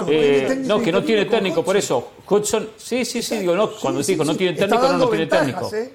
eh, 0.08 0.62
no, 0.64 0.80
que 0.80 0.90
no 0.90 1.04
tiene 1.04 1.26
técnico, 1.26 1.62
por 1.62 1.76
eso. 1.76 2.12
Hudson, 2.26 2.70
sí, 2.78 3.04
sí, 3.04 3.22
sí, 3.22 3.38
digo, 3.38 3.54
no, 3.54 3.70
cuando 3.72 4.02
dijo 4.02 4.24
no 4.24 4.34
tiene 4.34 4.56
técnico, 4.56 4.88
no, 4.88 4.98
no 4.98 5.08
tiene 5.08 5.26
técnico. 5.26 5.70
¿eh? 5.74 5.92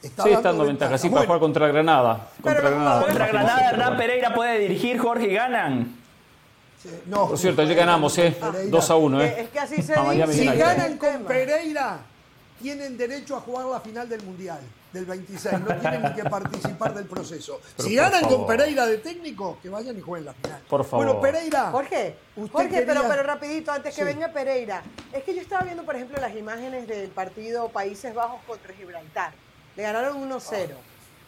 Está 0.00 0.22
sí, 0.22 0.30
está 0.30 0.48
dando 0.48 0.64
ventaja, 0.64 0.96
sí, 0.96 1.10
para 1.10 1.26
jugar 1.26 1.40
contra 1.40 1.66
Granada. 1.66 2.28
Contra 2.40 2.70
Granada, 2.70 3.02
contra 3.04 3.26
Granada 3.26 3.70
Hernán 3.70 3.96
Pereira 3.96 4.34
puede 4.34 4.58
dirigir, 4.60 4.98
Jorge, 4.98 5.26
y 5.26 5.34
ganan. 5.34 5.96
no, 7.06 7.28
por 7.28 7.38
cierto, 7.38 7.62
ya 7.64 7.74
ganamos, 7.74 8.16
¿eh? 8.18 8.36
2 8.68 8.90
a 8.90 8.96
1, 8.96 9.22
¿eh? 9.22 9.36
Es 9.40 9.48
que 9.50 9.58
así 9.58 9.82
se 9.82 9.94
dice. 9.94 10.32
Si 10.32 10.46
ganan 10.46 10.96
con 10.96 11.24
Pereira, 11.24 11.98
tienen 12.62 12.96
derecho 12.96 13.36
a 13.36 13.40
jugar 13.40 13.66
la 13.66 13.80
final 13.80 14.08
del 14.08 14.22
Mundial 14.22 14.60
del 14.92 15.04
26, 15.04 15.60
no 15.60 15.76
tienen 15.76 16.02
ni 16.02 16.14
que 16.14 16.24
participar 16.24 16.94
del 16.94 17.06
proceso. 17.06 17.60
si 17.78 17.94
ganan 17.94 18.24
con 18.24 18.46
Pereira 18.46 18.86
de 18.86 18.98
técnico, 18.98 19.58
que 19.62 19.68
vayan 19.68 19.96
y 19.96 20.00
jueguen 20.00 20.26
la 20.26 20.34
final. 20.34 20.60
Por 20.68 20.84
favor. 20.84 21.06
Bueno, 21.06 21.20
Pereira. 21.20 21.70
Jorge, 21.70 22.16
Jorge 22.50 22.82
pero, 22.86 23.02
pero 23.08 23.22
rapidito, 23.22 23.72
antes 23.72 23.94
que 23.94 24.04
venga 24.04 24.32
Pereira. 24.32 24.82
Es 25.12 25.22
que 25.24 25.34
yo 25.34 25.40
estaba 25.40 25.62
viendo, 25.64 25.84
por 25.84 25.94
ejemplo, 25.94 26.20
las 26.20 26.34
imágenes 26.34 26.88
del 26.88 27.10
partido 27.10 27.68
Países 27.68 28.14
Bajos 28.14 28.40
contra 28.46 28.74
Gibraltar. 28.74 29.32
Le 29.76 29.82
ganaron 29.82 30.28
1-0. 30.28 30.68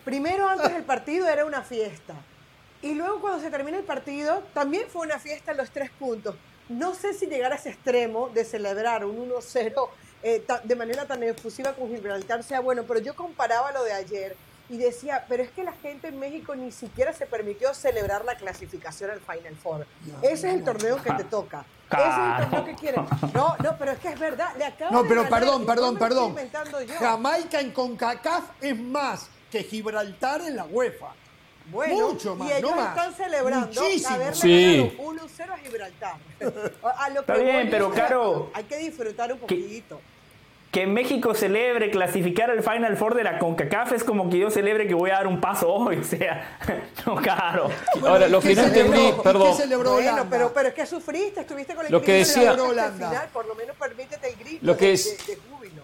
Primero, 0.04 0.48
antes 0.48 0.72
del 0.72 0.82
partido, 0.82 1.28
era 1.28 1.44
una 1.44 1.62
fiesta. 1.62 2.14
Y 2.82 2.94
luego, 2.94 3.20
cuando 3.20 3.40
se 3.40 3.50
termina 3.50 3.78
el 3.78 3.84
partido, 3.84 4.42
también 4.52 4.84
fue 4.88 5.06
una 5.06 5.20
fiesta 5.20 5.52
en 5.52 5.58
los 5.58 5.70
tres 5.70 5.90
puntos. 5.90 6.34
No 6.68 6.94
sé 6.94 7.12
si 7.14 7.26
llegar 7.26 7.52
a 7.52 7.56
ese 7.56 7.70
extremo 7.70 8.28
de 8.30 8.44
celebrar 8.44 9.04
un 9.04 9.30
1-0 9.30 9.88
eh, 10.22 10.44
de 10.64 10.76
manera 10.76 11.06
tan 11.06 11.22
efusiva 11.22 11.72
con 11.72 11.88
Gibraltar 11.88 12.42
sea 12.42 12.60
bueno, 12.60 12.84
pero 12.84 13.00
yo 13.00 13.14
comparaba 13.16 13.72
lo 13.72 13.82
de 13.84 13.92
ayer 13.92 14.36
y 14.68 14.78
decía, 14.78 15.24
pero 15.28 15.42
es 15.42 15.50
que 15.50 15.64
la 15.64 15.72
gente 15.72 16.08
en 16.08 16.18
México 16.18 16.54
ni 16.54 16.72
siquiera 16.72 17.12
se 17.12 17.26
permitió 17.26 17.74
celebrar 17.74 18.24
la 18.24 18.36
clasificación 18.36 19.10
al 19.10 19.20
Final 19.20 19.54
Four. 19.56 19.86
Ese 20.22 20.48
es 20.48 20.54
el 20.54 20.64
torneo 20.64 21.02
que 21.02 21.12
te 21.12 21.24
toca. 21.24 21.64
Ese 21.90 22.00
es 22.00 22.06
el 22.06 22.50
torneo 22.50 22.64
que 22.64 22.74
quieren. 22.76 23.06
No, 23.34 23.54
no, 23.62 23.76
pero 23.78 23.92
es 23.92 23.98
que 23.98 24.08
es 24.08 24.18
verdad. 24.18 24.48
Le 24.56 24.72
no, 24.90 25.04
pero 25.06 25.28
perdón, 25.28 25.66
perdón, 25.66 25.98
perdón. 25.98 26.36
Jamaica 26.98 27.60
en 27.60 27.72
CONCACAF 27.72 28.44
es 28.62 28.78
más 28.78 29.28
que 29.50 29.62
Gibraltar 29.62 30.40
en 30.40 30.56
la 30.56 30.64
UEFA. 30.64 31.14
Bueno, 31.70 32.10
Mucho 32.10 32.34
más, 32.34 32.48
y 32.48 32.52
ellos 32.54 32.74
no 32.74 32.88
están 32.88 33.14
celebrando 33.14 33.80
haberle 33.80 34.34
sí. 34.34 34.96
1-0 34.98 35.50
a 35.50 35.56
Gibraltar. 35.58 36.16
A 36.98 37.08
lo 37.10 37.20
Está 37.20 37.36
bien, 37.36 37.68
pero 37.70 37.90
Caro... 37.90 38.50
Hay 38.52 38.64
que 38.64 38.78
disfrutar 38.78 39.32
un 39.32 39.38
poquito 39.38 39.98
que 39.98 40.11
México 40.86 41.34
celebre 41.34 41.90
clasificar 41.90 42.50
al 42.50 42.62
Final 42.62 42.96
Four 42.96 43.14
de 43.14 43.24
la 43.24 43.38
CONCACAF 43.38 43.92
es 43.92 44.04
como 44.04 44.30
que 44.30 44.38
yo 44.38 44.50
celebre 44.50 44.88
que 44.88 44.94
voy 44.94 45.10
a 45.10 45.16
dar 45.16 45.26
un 45.26 45.38
paso 45.38 45.70
hoy, 45.70 45.98
o 46.00 46.04
sea, 46.04 46.58
no 47.04 47.16
caro. 47.16 47.68
Ahora, 48.06 48.26
lo 48.26 48.40
que 48.40 48.54
no 48.54 48.62
entendí, 48.62 49.12
perdón. 49.22 49.54
Bueno, 49.84 50.26
pero, 50.30 50.50
pero 50.54 50.68
es 50.70 50.74
que 50.74 50.86
sufriste, 50.86 51.42
estuviste 51.42 51.74
con 51.74 51.84
el 51.84 51.92
lo 51.92 52.00
que 52.00 52.14
decía, 52.14 52.54
final, 52.54 53.28
por 53.34 53.46
lo 53.46 53.54
menos 53.54 53.76
permítete 53.76 54.30
el 54.30 54.36
grito 54.36 54.66
lo 54.66 54.74
que 54.74 54.86
de, 54.86 54.92
es, 54.94 55.26
de, 55.26 55.36
júbilo. 55.36 55.82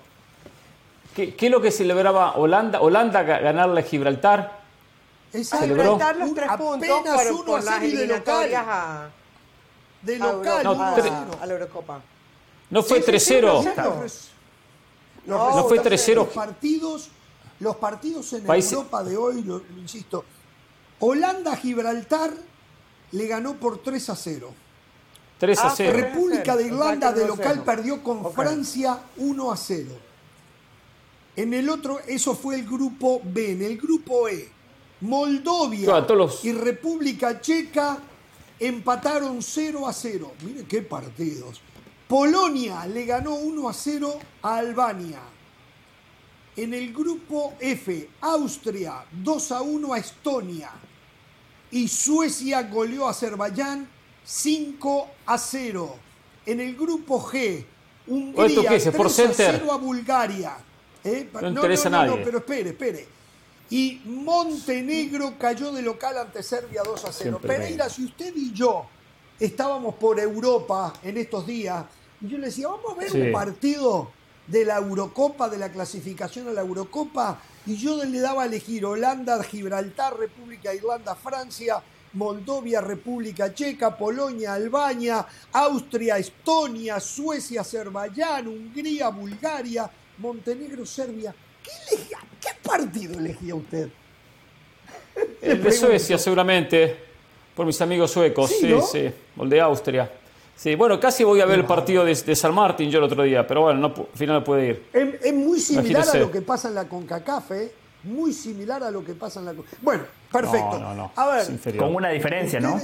¿Qué, 1.14 1.34
es 1.39 1.51
lo 1.51 1.61
que 1.61 1.70
celebraba 1.70 2.36
Holanda? 2.36 2.80
Holanda 2.80 3.22
ganarle 3.24 3.80
a 3.80 3.84
Gibraltar. 3.84 4.59
Esa 5.34 5.59
Gibraltar 5.59 6.16
los 6.16 6.34
tres 6.34 6.51
puntos 6.57 6.89
por, 6.89 7.45
por 7.45 7.62
las 7.62 7.82
eliminatorias 7.82 8.64
a, 8.66 9.11
de 10.01 10.16
local, 10.16 10.64
no, 10.64 10.82
a, 10.82 10.95
a, 11.43 11.47
la 11.47 11.53
Eurocopa. 11.53 12.01
No 12.70 12.82
fue 12.82 13.05
3-0. 13.05 14.38
No, 15.27 15.64
fue 15.64 15.81
3-0. 15.81 16.14
Los 16.14 16.29
partidos, 16.29 17.09
los 17.61 17.77
partidos 17.77 18.33
en 18.33 18.47
Europa 18.47 19.05
de 19.05 19.16
hoy, 19.16 19.43
lo, 19.43 19.62
insisto, 19.77 20.25
Holanda-Gibraltar 21.01 22.33
le 23.12 23.27
ganó 23.27 23.55
por 23.55 23.79
3 23.83 24.11
a 24.11 24.16
0. 24.16 24.55
3 25.39 25.59
a 25.61 25.71
0. 25.71 25.93
República 25.93 26.57
de 26.57 26.66
Irlanda 26.66 27.12
de 27.12 27.27
local 27.27 27.62
perdió 27.64 28.03
con 28.03 28.33
Francia 28.33 28.99
1 29.16 29.53
a 29.53 29.57
0. 29.57 29.91
En 31.37 31.55
el 31.55 31.69
otro, 31.69 32.01
eso 32.07 32.35
fue 32.35 32.57
el 32.57 32.64
grupo 32.64 33.21
B. 33.23 33.53
En 33.53 33.62
el 33.62 33.79
grupo 33.79 34.29
E, 34.29 34.51
Moldovia 35.03 36.05
y 36.43 36.53
República 36.53 37.41
Checa 37.41 37.99
empataron 38.59 39.41
0 39.41 39.87
a 39.87 39.93
0. 39.93 40.33
Miren 40.45 40.66
qué 40.66 40.83
partidos. 40.83 41.61
Polonia 42.09 42.87
le 42.87 43.05
ganó 43.05 43.35
1 43.35 43.69
a 43.69 43.73
0 43.75 44.19
a 44.43 44.57
Albania. 44.57 45.21
En 46.57 46.75
el 46.75 46.93
grupo 46.93 47.55
F, 47.61 48.09
Austria 48.23 49.05
2 49.13 49.53
a 49.53 49.61
1 49.61 49.93
a 49.93 49.99
Estonia. 49.99 50.71
Y 51.71 51.87
Suecia 51.87 52.63
goleó 52.63 53.07
a 53.07 53.11
Azerbaiyán 53.11 53.87
5 54.25 55.09
a 55.27 55.39
0. 55.39 55.97
En 56.47 56.61
el 56.61 56.75
grupo 56.75 57.23
G, 57.23 57.65
Hungría 58.07 58.71
3 58.71 58.87
a 58.87 59.33
0 59.35 59.73
a 59.73 59.77
Bulgaria. 59.77 60.57
¿Eh? 61.05 61.29
No, 61.41 61.49
interesa 61.49 61.91
no, 61.91 62.07
no, 62.07 62.17
no, 62.17 62.25
pero 62.25 62.39
espere, 62.39 62.71
espere. 62.71 63.07
Y 63.71 64.01
Montenegro 64.07 65.39
cayó 65.39 65.71
de 65.73 65.83
local 65.83 66.17
ante 66.17 66.43
Serbia 66.43 66.83
2 66.83 67.05
a 67.05 67.13
0. 67.13 67.39
Pereira, 67.43 67.89
si 67.91 68.07
usted 68.07 68.35
y 68.35 68.53
yo 68.53 68.87
estábamos 69.39 69.95
por 69.97 70.19
Europa 70.19 70.95
en 71.03 71.19
estos 71.19 71.47
días, 71.47 71.85
y 72.21 72.29
yo 72.29 72.39
le 72.39 72.47
decía, 72.47 72.69
vamos 72.69 72.93
a 72.93 73.01
ver 73.01 73.27
un 73.27 73.33
partido 73.33 74.11
de 74.47 74.64
la 74.64 74.79
Eurocopa, 74.79 75.49
de 75.49 75.59
la 75.59 75.71
clasificación 75.71 76.49
a 76.49 76.53
la 76.53 76.62
Eurocopa, 76.62 77.41
y 77.66 77.77
yo 77.77 78.03
le 78.03 78.21
daba 78.21 78.45
a 78.45 78.47
elegir 78.47 78.85
Holanda, 78.85 79.43
Gibraltar, 79.43 80.16
República 80.19 80.71
de 80.71 80.77
Irlanda, 80.77 81.14
Francia, 81.14 81.83
Moldovia, 82.14 82.81
República 82.81 83.53
Checa, 83.53 83.97
Polonia, 83.97 84.55
Albania, 84.55 85.27
Austria, 85.53 86.16
Estonia, 86.16 86.99
Suecia, 86.99 87.61
Azerbaiyán, 87.61 88.49
Hungría, 88.49 89.11
Bulgaria, 89.11 89.91
Montenegro, 90.16 90.87
Serbia. 90.87 91.35
¿Qué, 91.62 91.97
¿Qué 92.41 92.49
partido 92.62 93.19
elegía 93.19 93.55
usted? 93.55 93.91
El 95.43 95.62
de 95.62 95.73
Suecia, 95.73 96.16
seguramente, 96.16 96.97
por 97.55 97.66
mis 97.66 97.81
amigos 97.83 98.11
suecos, 98.11 98.51
sí, 98.51 98.75
sí, 98.91 99.11
o 99.37 99.45
el 99.45 99.51
de 99.51 99.61
Austria. 99.61 100.11
Sí, 100.59 100.75
bueno, 100.75 100.99
casi 100.99 101.23
voy 101.23 101.41
a 101.41 101.47
ver 101.47 101.61
el 101.61 101.65
partido 101.65 102.05
de, 102.05 102.17
San 102.17 102.53
Martín 102.53 102.91
yo 102.91 102.99
el 102.99 103.05
otro 103.05 103.23
día, 103.23 103.47
pero 103.47 103.63
bueno, 103.63 103.79
no, 103.79 103.87
al 103.95 104.19
final 104.19 104.41
no 104.41 104.45
puede 104.45 104.67
ir. 104.67 104.87
Es, 104.93 105.33
muy 105.33 105.61
similar 105.61 106.05
a 106.09 106.19
lo 106.19 106.33
que 106.33 106.43
pasa 106.43 106.67
en 106.67 106.75
la 106.75 106.89
CONCACAF, 106.89 107.53
¿eh? 107.53 107.73
Muy 108.03 108.33
similar 108.33 108.83
a 108.83 108.91
lo 108.91 109.05
que 109.05 109.15
pasa 109.15 109.39
en 109.39 109.47
la 109.47 109.55
Bueno, 109.83 110.03
perfecto. 110.33 110.81
No, 110.81 110.95
no, 110.95 110.95
no. 110.95 111.13
A 111.15 111.29
ver. 111.29 111.77
Con 111.77 111.95
una 111.95 112.09
diferencia, 112.09 112.59
¿no? 112.59 112.81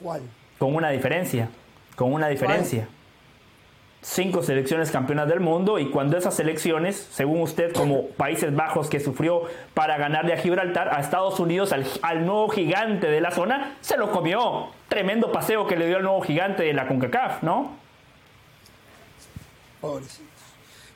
¿Cuál? 0.00 0.22
Con 0.60 0.76
una 0.76 0.90
diferencia. 0.90 1.50
Con 1.96 2.12
una 2.12 2.28
diferencia 2.28 2.88
cinco 4.04 4.42
selecciones 4.42 4.90
campeonas 4.90 5.28
del 5.28 5.40
mundo 5.40 5.78
y 5.78 5.88
cuando 5.88 6.18
esas 6.18 6.34
selecciones, 6.34 7.08
según 7.12 7.40
usted, 7.40 7.72
como 7.72 8.08
Países 8.08 8.54
Bajos 8.54 8.90
que 8.90 9.00
sufrió 9.00 9.44
para 9.72 9.96
ganarle 9.96 10.34
a 10.34 10.36
Gibraltar, 10.36 10.94
a 10.94 11.00
Estados 11.00 11.40
Unidos, 11.40 11.72
al, 11.72 12.26
nuevo 12.26 12.50
gigante 12.50 13.06
de 13.06 13.20
la 13.22 13.30
zona, 13.30 13.78
se 13.80 13.96
lo 13.96 14.12
comió. 14.12 14.68
Tremendo 14.88 15.32
paseo 15.32 15.66
que 15.66 15.76
le 15.76 15.86
dio 15.86 15.96
al 15.96 16.02
nuevo 16.02 16.20
gigante 16.20 16.64
de 16.64 16.74
la 16.74 16.86
CONCACAF, 16.86 17.42
¿no? 17.42 17.76
Pobrecitos. 19.80 20.28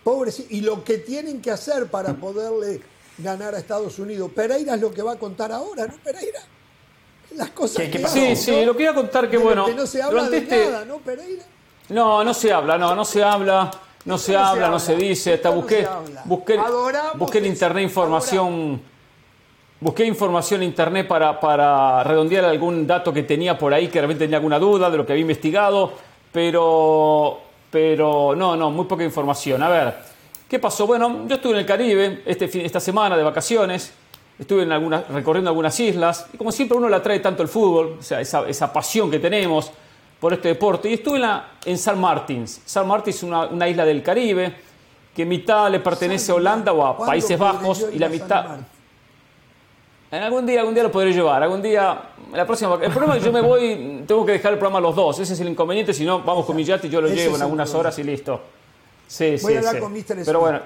Pobrecitos. 0.05 0.53
Y 0.53 0.61
lo 0.61 0.85
que 0.85 0.99
tienen 0.99 1.41
que 1.41 1.51
hacer 1.51 1.87
para 1.87 2.13
poderle 2.13 2.83
ganar 3.17 3.55
a 3.55 3.59
Estados 3.59 3.99
Unidos. 3.99 4.31
Pereira 4.35 4.75
es 4.75 4.81
lo 4.83 4.93
que 4.93 5.03
va 5.03 5.13
a 5.13 5.17
contar 5.17 5.51
ahora, 5.51 5.87
¿no, 5.87 5.95
Pereira? 6.05 6.41
Las 7.35 7.51
cosas 7.51 7.89
que, 7.89 8.07
Sí, 8.07 8.37
sí, 8.37 8.65
lo 8.65 8.77
que 8.77 8.83
iba 8.83 8.93
a 8.93 8.95
contar 8.95 9.31
que, 9.31 9.39
bueno, 9.39 9.67
que 9.67 9.75
no 9.75 9.87
se 9.87 10.03
habla 10.03 10.29
de 10.29 10.39
este 10.39 10.67
nada, 10.67 10.85
¿no, 10.85 10.99
Pereira? 10.99 11.45
No, 11.91 12.22
no 12.22 12.34
se 12.34 12.53
habla, 12.53 12.76
no, 12.76 12.95
no 12.95 13.05
se 13.05 13.22
habla, 13.22 13.70
no 14.05 14.18
se 14.18 14.36
habla, 14.36 14.68
no 14.68 14.78
se 14.78 14.95
dice. 14.97 15.34
Hasta 15.34 15.51
busqué, 15.51 15.86
busqué, 16.24 16.59
busqué 17.14 17.39
en 17.39 17.47
internet 17.47 17.84
información. 17.84 18.80
Busqué 19.80 20.05
información 20.05 20.62
en 20.62 20.70
internet 20.70 21.07
para, 21.07 21.39
para 21.39 22.03
redondear 22.03 22.45
algún 22.45 22.84
dato 22.84 23.12
que 23.12 23.22
tenía 23.22 23.57
por 23.57 23.72
ahí, 23.72 23.86
que 23.86 24.01
realmente 24.01 24.24
tenía 24.24 24.39
alguna 24.39 24.59
duda 24.59 24.91
de 24.91 24.97
lo 24.97 25.07
que 25.07 25.12
había 25.12 25.22
investigado, 25.22 25.93
pero, 26.32 27.39
pero 27.70 28.34
no, 28.34 28.57
no, 28.57 28.72
muy 28.72 28.86
poca 28.86 29.05
información. 29.05 29.62
A 29.62 29.68
ver, 29.68 29.95
¿qué 30.49 30.59
pasó? 30.59 30.84
Bueno, 30.84 31.28
yo 31.28 31.36
estuve 31.36 31.53
en 31.53 31.59
el 31.61 31.66
Caribe 31.66 32.22
este, 32.26 32.51
esta 32.64 32.80
semana 32.80 33.16
de 33.16 33.22
vacaciones, 33.22 33.93
estuve 34.36 34.64
en 34.64 34.72
algunas, 34.72 35.07
recorriendo 35.11 35.49
algunas 35.49 35.78
islas, 35.78 36.26
y 36.32 36.36
como 36.36 36.51
siempre 36.51 36.76
uno 36.76 36.89
le 36.89 36.97
atrae 36.97 37.20
tanto 37.20 37.45
el 37.45 37.49
fútbol, 37.49 37.99
o 38.01 38.03
sea, 38.03 38.20
esa, 38.20 38.49
esa 38.49 38.72
pasión 38.72 39.09
que 39.09 39.20
tenemos 39.20 39.70
por 40.21 40.33
este 40.33 40.49
deporte. 40.49 40.89
Y 40.91 40.95
estuve 40.95 41.16
en, 41.16 41.23
la, 41.23 41.51
en 41.64 41.79
San 41.79 42.01
Martins. 42.01 42.61
San 42.64 42.87
Martins 42.87 43.16
es 43.16 43.23
una, 43.23 43.69
isla 43.69 43.85
del 43.85 44.03
Caribe 44.03 44.55
que 45.14 45.25
mitad 45.25 45.71
le 45.71 45.81
pertenece 45.81 46.33
a 46.33 46.37
Holanda 46.37 46.73
o 46.73 46.85
a 46.85 46.97
Países 46.97 47.39
Bajos 47.39 47.87
y 47.93 47.99
la 47.99 48.09
mitad... 48.09 48.59
En 50.11 50.23
algún 50.23 50.47
día, 50.47 50.61
algún 50.61 50.73
día 50.73 50.83
lo 50.83 50.91
podré 50.91 51.12
llevar. 51.12 51.43
Algún 51.43 51.61
día, 51.61 52.01
la 52.33 52.47
próxima. 52.47 52.79
El 52.81 52.91
problema 52.91 53.16
es 53.16 53.19
que 53.19 53.27
yo 53.27 53.33
me 53.33 53.43
voy, 53.43 54.05
tengo 54.07 54.25
que 54.25 54.33
dejar 54.33 54.55
el 54.55 54.59
programa 54.59 54.79
a 54.79 54.81
los 54.81 54.97
dos. 54.97 55.19
Ese 55.19 55.35
es 55.35 55.41
el 55.41 55.49
inconveniente. 55.49 55.93
Si 55.93 56.05
no, 56.05 56.23
vamos 56.23 56.47
con 56.47 56.57
mi 56.57 56.64
yate 56.64 56.87
y 56.87 56.91
yo 56.91 57.03
lo 57.03 57.09
llevo 57.09 57.37
en 57.37 57.43
algunas 57.43 57.75
horas 57.75 57.99
y 57.99 58.05
listo. 58.05 58.41
Sí, 59.07 59.37
voy 59.43 59.55
a 59.55 59.59
hablar 59.59 59.75
sí. 59.75 59.81
con 59.81 59.93
Mr. 59.93 60.25
Pero 60.25 60.41
bueno, 60.41 60.61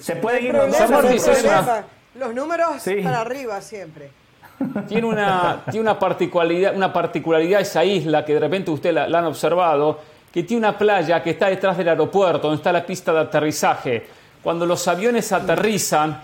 se 0.00 0.16
puede 0.16 0.42
ir 0.42 0.54
los 0.54 2.34
números 2.34 2.82
para 3.02 3.20
arriba 3.20 3.60
siempre. 3.60 4.10
Tiene 4.88 5.06
una, 5.06 5.62
tiene 5.70 5.80
una, 5.80 5.98
particularidad, 5.98 6.74
una 6.74 6.92
particularidad 6.92 7.60
esa 7.60 7.84
isla 7.84 8.24
que 8.24 8.34
de 8.34 8.40
repente 8.40 8.70
usted 8.70 8.92
la, 8.92 9.04
han 9.04 9.24
observado, 9.24 10.00
que 10.32 10.42
tiene 10.42 10.66
una 10.66 10.76
playa 10.76 11.22
que 11.22 11.30
está 11.30 11.48
detrás 11.48 11.76
del 11.76 11.88
aeropuerto, 11.88 12.48
donde 12.48 12.56
está 12.56 12.72
la 12.72 12.84
pista 12.84 13.12
de 13.12 13.20
aterrizaje. 13.20 14.06
Cuando 14.42 14.66
los 14.66 14.86
aviones 14.88 15.30
aterrizan 15.32 16.20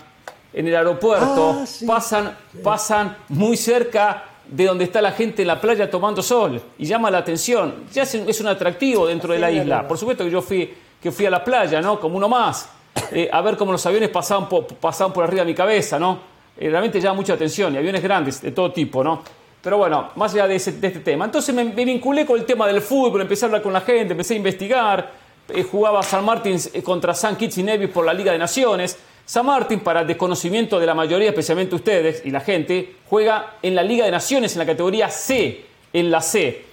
en 0.53 0.67
el 0.67 0.75
aeropuerto, 0.75 1.61
ah, 1.61 1.65
pasan, 1.87 2.35
pasan 2.63 3.17
muy 3.29 3.55
cerca 3.55 4.23
de 4.47 4.65
donde 4.65 4.83
está 4.83 5.01
la 5.01 5.11
gente 5.11 5.41
en 5.41 5.47
la 5.47 5.59
playa 5.59 5.89
tomando 5.89 6.21
sol 6.21 6.61
y 6.77 6.85
llama 6.85 7.09
la 7.09 7.19
atención. 7.19 7.85
Ya 7.93 8.03
es, 8.03 8.39
un 8.41 8.47
atractivo 8.47 9.07
dentro 9.07 9.33
de 9.33 9.39
la 9.39 9.51
isla. 9.51 9.87
Por 9.87 9.97
supuesto 9.97 10.23
que 10.23 10.31
yo 10.31 10.41
fui, 10.41 10.73
que 11.01 11.11
fui 11.11 11.25
a 11.25 11.29
la 11.29 11.43
playa, 11.43 11.81
¿no? 11.81 11.99
Como 11.99 12.17
uno 12.17 12.29
más, 12.29 12.69
eh, 13.11 13.29
a 13.31 13.41
ver 13.41 13.57
cómo 13.57 13.71
los 13.71 13.85
aviones 13.85 14.09
pasaban 14.09 14.47
por, 14.47 14.67
pasaban 14.67 15.13
por 15.13 15.23
arriba 15.23 15.43
de 15.43 15.51
mi 15.51 15.55
cabeza, 15.55 15.97
¿no? 15.97 16.34
Eh, 16.57 16.69
realmente 16.69 17.01
llama 17.01 17.15
mucha 17.15 17.33
atención 17.33 17.73
y 17.73 17.77
aviones 17.77 18.01
grandes 18.01 18.41
de 18.41 18.51
todo 18.51 18.71
tipo, 18.71 19.03
¿no? 19.03 19.21
Pero 19.65 19.77
bueno, 19.79 20.11
más 20.15 20.31
allá 20.33 20.47
de, 20.47 20.55
este 20.57 20.71
tema. 20.71 21.25
Entonces 21.25 21.53
me, 21.53 21.63
vinculé 21.65 22.25
con 22.25 22.39
el 22.39 22.45
tema 22.45 22.67
del 22.67 22.81
fútbol, 22.81 23.21
empecé 23.21 23.45
a 23.45 23.47
hablar 23.47 23.63
con 23.63 23.73
la 23.73 23.81
gente, 23.81 24.11
empecé 24.11 24.35
a 24.35 24.37
investigar. 24.37 25.11
Eh, 25.49 25.63
jugaba 25.63 26.03
San 26.03 26.23
Martín 26.23 26.57
eh, 26.71 26.83
contra 26.83 27.15
San 27.15 27.35
Kitts 27.35 27.57
y 27.57 27.63
Nevis 27.63 27.89
por 27.89 28.05
la 28.05 28.13
Liga 28.13 28.31
de 28.31 28.37
Naciones. 28.37 28.95
San 29.25 29.45
Martín, 29.45 29.79
para 29.79 30.03
desconocimiento 30.03 30.79
de 30.79 30.85
la 30.85 30.93
mayoría, 30.93 31.29
especialmente 31.29 31.73
ustedes 31.73 32.21
y 32.25 32.29
la 32.29 32.41
gente, 32.41 32.97
juega 33.09 33.55
en 33.63 33.73
la 33.73 33.81
Liga 33.81 34.05
de 34.05 34.11
Naciones 34.11 34.53
en 34.53 34.59
la 34.59 34.67
categoría 34.67 35.09
C, 35.09 35.65
en 35.91 36.11
la 36.11 36.21
C. 36.21 36.63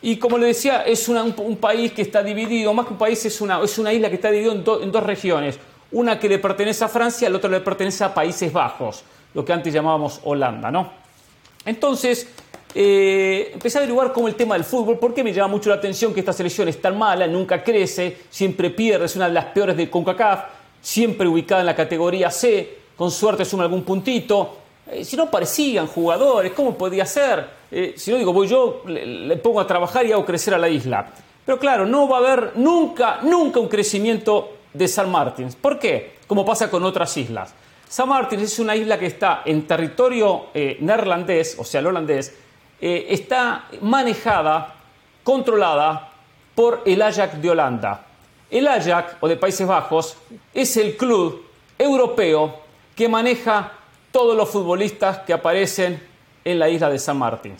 Y 0.00 0.16
como 0.16 0.38
le 0.38 0.46
decía, 0.46 0.82
es 0.84 1.06
un, 1.10 1.56
país 1.60 1.92
que 1.92 2.00
está 2.00 2.22
dividido, 2.22 2.72
más 2.72 2.86
que 2.86 2.94
un 2.94 2.98
país, 2.98 3.22
es 3.26 3.38
una, 3.42 3.62
es 3.62 3.76
una 3.76 3.92
isla 3.92 4.08
que 4.08 4.14
está 4.14 4.30
dividida 4.30 4.52
en, 4.52 4.64
en 4.82 4.90
dos 4.90 5.02
regiones. 5.02 5.58
Una 5.92 6.18
que 6.18 6.26
le 6.26 6.38
pertenece 6.38 6.84
a 6.84 6.88
Francia, 6.88 7.28
la 7.28 7.36
otra 7.36 7.50
le 7.50 7.60
pertenece 7.60 8.02
a 8.02 8.14
Países 8.14 8.50
Bajos 8.50 9.04
lo 9.34 9.44
que 9.44 9.52
antes 9.52 9.72
llamábamos 9.72 10.20
Holanda, 10.24 10.70
¿no? 10.70 10.90
Entonces, 11.64 12.28
eh, 12.74 13.50
empecé 13.52 13.78
a 13.78 13.80
averiguar 13.80 14.12
cómo 14.12 14.28
el 14.28 14.34
tema 14.34 14.54
del 14.54 14.64
fútbol, 14.64 14.98
porque 14.98 15.24
me 15.24 15.32
llama 15.32 15.48
mucho 15.48 15.70
la 15.70 15.76
atención 15.76 16.14
que 16.14 16.20
esta 16.20 16.32
selección 16.32 16.68
es 16.68 16.80
tan 16.80 16.96
mala, 16.96 17.26
nunca 17.26 17.62
crece, 17.62 18.16
siempre 18.30 18.70
pierde, 18.70 19.06
es 19.06 19.16
una 19.16 19.26
de 19.28 19.34
las 19.34 19.46
peores 19.46 19.76
de 19.76 19.90
CONCACAF, 19.90 20.44
siempre 20.80 21.26
ubicada 21.26 21.60
en 21.60 21.66
la 21.66 21.74
categoría 21.74 22.30
C, 22.30 22.78
con 22.96 23.10
suerte 23.10 23.44
suma 23.44 23.64
algún 23.64 23.82
puntito. 23.82 24.56
Eh, 24.90 25.04
si 25.04 25.16
no 25.16 25.24
aparecían 25.24 25.86
jugadores, 25.86 26.52
¿cómo 26.52 26.76
podía 26.76 27.06
ser? 27.06 27.60
Eh, 27.70 27.94
si 27.96 28.10
no 28.10 28.18
digo, 28.18 28.32
voy 28.32 28.48
yo, 28.48 28.82
le, 28.86 29.36
pongo 29.36 29.60
a 29.60 29.66
trabajar 29.66 30.06
y 30.06 30.12
hago 30.12 30.24
crecer 30.24 30.54
a 30.54 30.58
la 30.58 30.68
isla. 30.68 31.10
Pero 31.44 31.58
claro, 31.58 31.86
no 31.86 32.08
va 32.08 32.18
a 32.18 32.20
haber 32.20 32.52
nunca, 32.56 33.20
nunca 33.22 33.60
un 33.60 33.68
crecimiento 33.68 34.52
de 34.72 34.86
San 34.86 35.10
Martín. 35.10 35.48
¿Por 35.60 35.78
qué? 35.78 36.18
Como 36.26 36.44
pasa 36.44 36.70
con 36.70 36.84
otras 36.84 37.16
islas. 37.16 37.54
San 37.90 38.08
Martín 38.08 38.38
es 38.38 38.56
una 38.60 38.76
isla 38.76 39.00
que 39.00 39.06
está 39.06 39.42
en 39.44 39.66
territorio 39.66 40.46
eh, 40.54 40.76
neerlandés, 40.78 41.56
o 41.58 41.64
sea, 41.64 41.80
el 41.80 41.88
holandés, 41.88 42.32
eh, 42.80 43.06
está 43.08 43.64
manejada, 43.80 44.76
controlada 45.24 46.12
por 46.54 46.82
el 46.86 47.02
Ajax 47.02 47.42
de 47.42 47.50
Holanda. 47.50 48.06
El 48.48 48.68
Ajax, 48.68 49.16
o 49.18 49.26
de 49.26 49.36
Países 49.36 49.66
Bajos, 49.66 50.16
es 50.54 50.76
el 50.76 50.96
club 50.96 51.44
europeo 51.76 52.60
que 52.94 53.08
maneja 53.08 53.72
todos 54.12 54.36
los 54.36 54.48
futbolistas 54.48 55.18
que 55.26 55.32
aparecen 55.32 56.00
en 56.44 56.60
la 56.60 56.68
isla 56.68 56.88
de 56.90 56.98
San 57.00 57.18
Martín. 57.18 57.56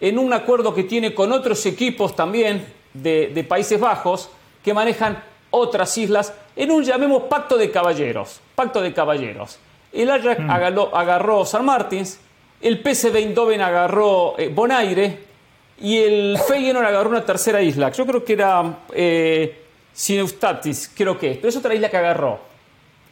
En 0.00 0.18
un 0.18 0.32
acuerdo 0.32 0.74
que 0.74 0.82
tiene 0.82 1.14
con 1.14 1.30
otros 1.30 1.64
equipos 1.66 2.16
también 2.16 2.66
de, 2.92 3.46
Países 3.48 3.78
Bajos 3.78 4.30
que 4.64 4.74
manejan 4.74 5.22
otras 5.50 5.96
islas 5.96 6.32
en 6.56 6.70
un, 6.70 6.84
llamemos, 6.84 7.24
pacto 7.24 7.56
de 7.56 7.70
caballeros. 7.70 8.40
Pacto 8.54 8.80
de 8.80 8.92
caballeros. 8.92 9.58
El 9.92 10.10
Ajax 10.10 10.40
mm. 10.40 10.50
agarró, 10.50 11.44
San 11.44 11.64
Martín, 11.64 12.04
el 12.60 12.82
PSV 12.82 13.16
Eindhoven 13.16 13.60
agarró 13.60 14.34
eh, 14.38 14.48
Bonaire 14.48 15.18
y 15.80 15.98
el 15.98 16.38
Feyenoord 16.38 16.86
agarró 16.86 17.10
una 17.10 17.24
tercera 17.24 17.60
isla. 17.60 17.90
Yo 17.92 18.06
creo 18.06 18.24
que 18.24 18.32
era 18.32 18.78
eh, 18.92 19.62
Sineustatis, 19.92 20.90
creo 20.94 21.18
que 21.18 21.32
es, 21.32 21.36
pero 21.36 21.48
es 21.48 21.56
otra 21.56 21.74
isla 21.74 21.88
que 21.88 21.96
agarró. 21.96 22.40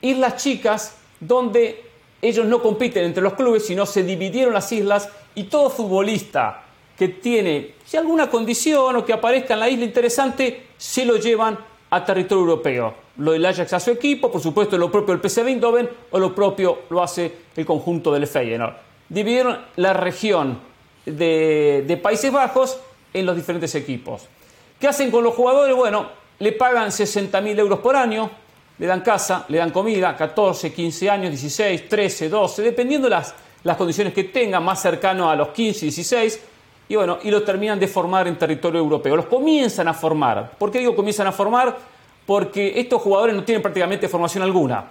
Islas 0.01 0.43
chicas 0.43 0.97
donde 1.21 1.85
ellos 2.21 2.47
no 2.47 2.63
compiten 2.63 3.05
entre 3.05 3.23
los 3.23 3.35
clubes, 3.35 3.67
sino 3.67 3.87
se 3.87 4.03
dividieron 4.03 4.55
las 4.55 4.71
islas 4.73 5.09
y 5.35 5.45
todo 5.45 5.71
futbolista 5.71 6.63
que 6.97 7.09
tiene 7.09 7.75
si 7.85 7.97
alguna 7.97 8.31
condición 8.31 8.97
o 8.97 9.05
que 9.05 9.13
aparezca 9.13 9.55
en 9.55 9.61
la 9.61 9.69
isla 9.69 9.85
interesante, 9.85 10.69
se 10.77 11.05
lo 11.05 11.17
llevan 11.17 11.59
a 11.91 12.05
territorio 12.05 12.43
europeo. 12.43 13.02
Lo 13.19 13.33
del 13.33 13.45
Ajax 13.45 13.73
a 13.75 13.81
su 13.81 13.91
equipo, 13.91 14.33
por 14.33 14.41
supuesto 14.41 14.79
lo 14.79 14.91
propio 14.91 15.15
el 15.15 15.21
PSV 15.21 15.47
Eindhoven 15.49 15.89
o 16.11 16.19
lo 16.19 16.35
propio 16.35 16.81
lo 16.89 17.03
hace 17.03 17.33
el 17.55 17.67
conjunto 17.67 18.13
del 18.13 18.27
Feyenoord. 18.27 18.75
Dividieron 19.09 19.59
la 19.77 19.93
región 19.93 20.59
de, 21.05 22.01
Países 22.03 22.33
Bajos 22.33 22.79
en 23.13 23.27
los 23.27 23.37
diferentes 23.37 23.75
equipos. 23.75 24.29
¿Qué 24.81 24.89
hacen 24.89 25.11
con 25.11 25.23
los 25.23 25.35
jugadores? 25.35 25.77
Bueno, 25.77 26.07
le 26.39 26.53
pagan 26.53 26.89
60.000 26.89 27.59
euros 27.59 27.81
por 27.81 27.97
año, 27.97 28.31
le 28.79 28.87
dan 28.87 29.03
casa, 29.03 29.45
le 29.49 29.59
dan 29.59 29.71
comida, 29.71 30.17
14, 30.17 30.73
15 30.73 31.11
años, 31.11 31.31
16, 31.31 31.89
13, 31.89 32.29
12, 32.31 32.63
dependiendo 32.63 33.09
las, 33.09 33.35
las 33.65 33.77
condiciones 33.77 34.15
que 34.15 34.25
tengan, 34.25 34.65
más 34.65 34.81
cercano 34.81 35.31
a 35.31 35.37
los 35.37 35.49
15, 35.49 35.87
16, 35.87 36.41
y 36.89 36.97
bueno, 36.97 37.19
y 37.23 37.31
lo 37.31 37.43
terminan 37.43 37.79
de 37.79 37.89
formar 37.89 38.27
en 38.27 38.37
territorio 38.37 38.81
europeo. 38.81 39.17
Los 39.17 39.27
comienzan 39.27 39.89
a 39.89 39.95
formar. 39.95 40.53
¿Por 40.59 40.71
qué 40.71 40.79
digo 40.79 40.97
comienzan 40.97 41.27
a 41.27 41.33
formar? 41.33 41.92
Porque 42.27 42.79
estos 42.79 43.03
jugadores 43.03 43.35
no 43.35 43.45
tienen 43.45 43.63
prácticamente 43.63 44.09
formación 44.09 44.43
alguna, 44.43 44.85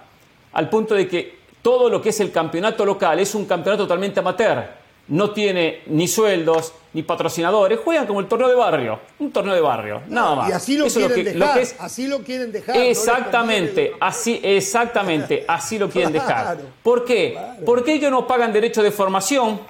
al 0.52 0.68
punto 0.68 0.94
de 0.94 1.08
que 1.08 1.38
todo 1.62 1.88
lo 1.88 2.02
que 2.02 2.10
es 2.10 2.20
el 2.20 2.30
campeonato 2.30 2.84
local 2.84 3.18
es 3.20 3.34
un 3.34 3.46
campeonato 3.46 3.84
totalmente 3.84 4.20
amateur 4.20 4.82
no 5.08 5.30
tiene 5.30 5.82
ni 5.86 6.06
sueldos 6.06 6.72
ni 6.92 7.02
patrocinadores, 7.02 7.80
juegan 7.80 8.06
como 8.06 8.20
el 8.20 8.26
torneo 8.26 8.48
de 8.48 8.54
barrio, 8.54 9.00
un 9.18 9.32
torneo 9.32 9.54
de 9.54 9.60
barrio, 9.60 10.02
nada 10.08 10.34
más. 10.34 10.50
Y 10.50 10.52
así 10.52 10.76
lo 10.76 10.86
quieren 10.86 11.38
dejar, 11.38 11.62
así 11.78 12.06
lo 12.06 12.18
quieren 12.20 12.52
dejar. 12.52 12.76
Exactamente, 12.76 13.94
así, 13.98 14.40
exactamente, 14.42 15.44
así 15.48 15.78
lo 15.78 15.88
quieren 15.88 16.12
dejar. 16.12 16.58
¿Por 16.82 17.04
qué? 17.04 17.36
Porque 17.64 17.94
ellos 17.94 18.10
no 18.10 18.26
pagan 18.26 18.52
derecho 18.52 18.82
de 18.82 18.90
formación, 18.90 19.60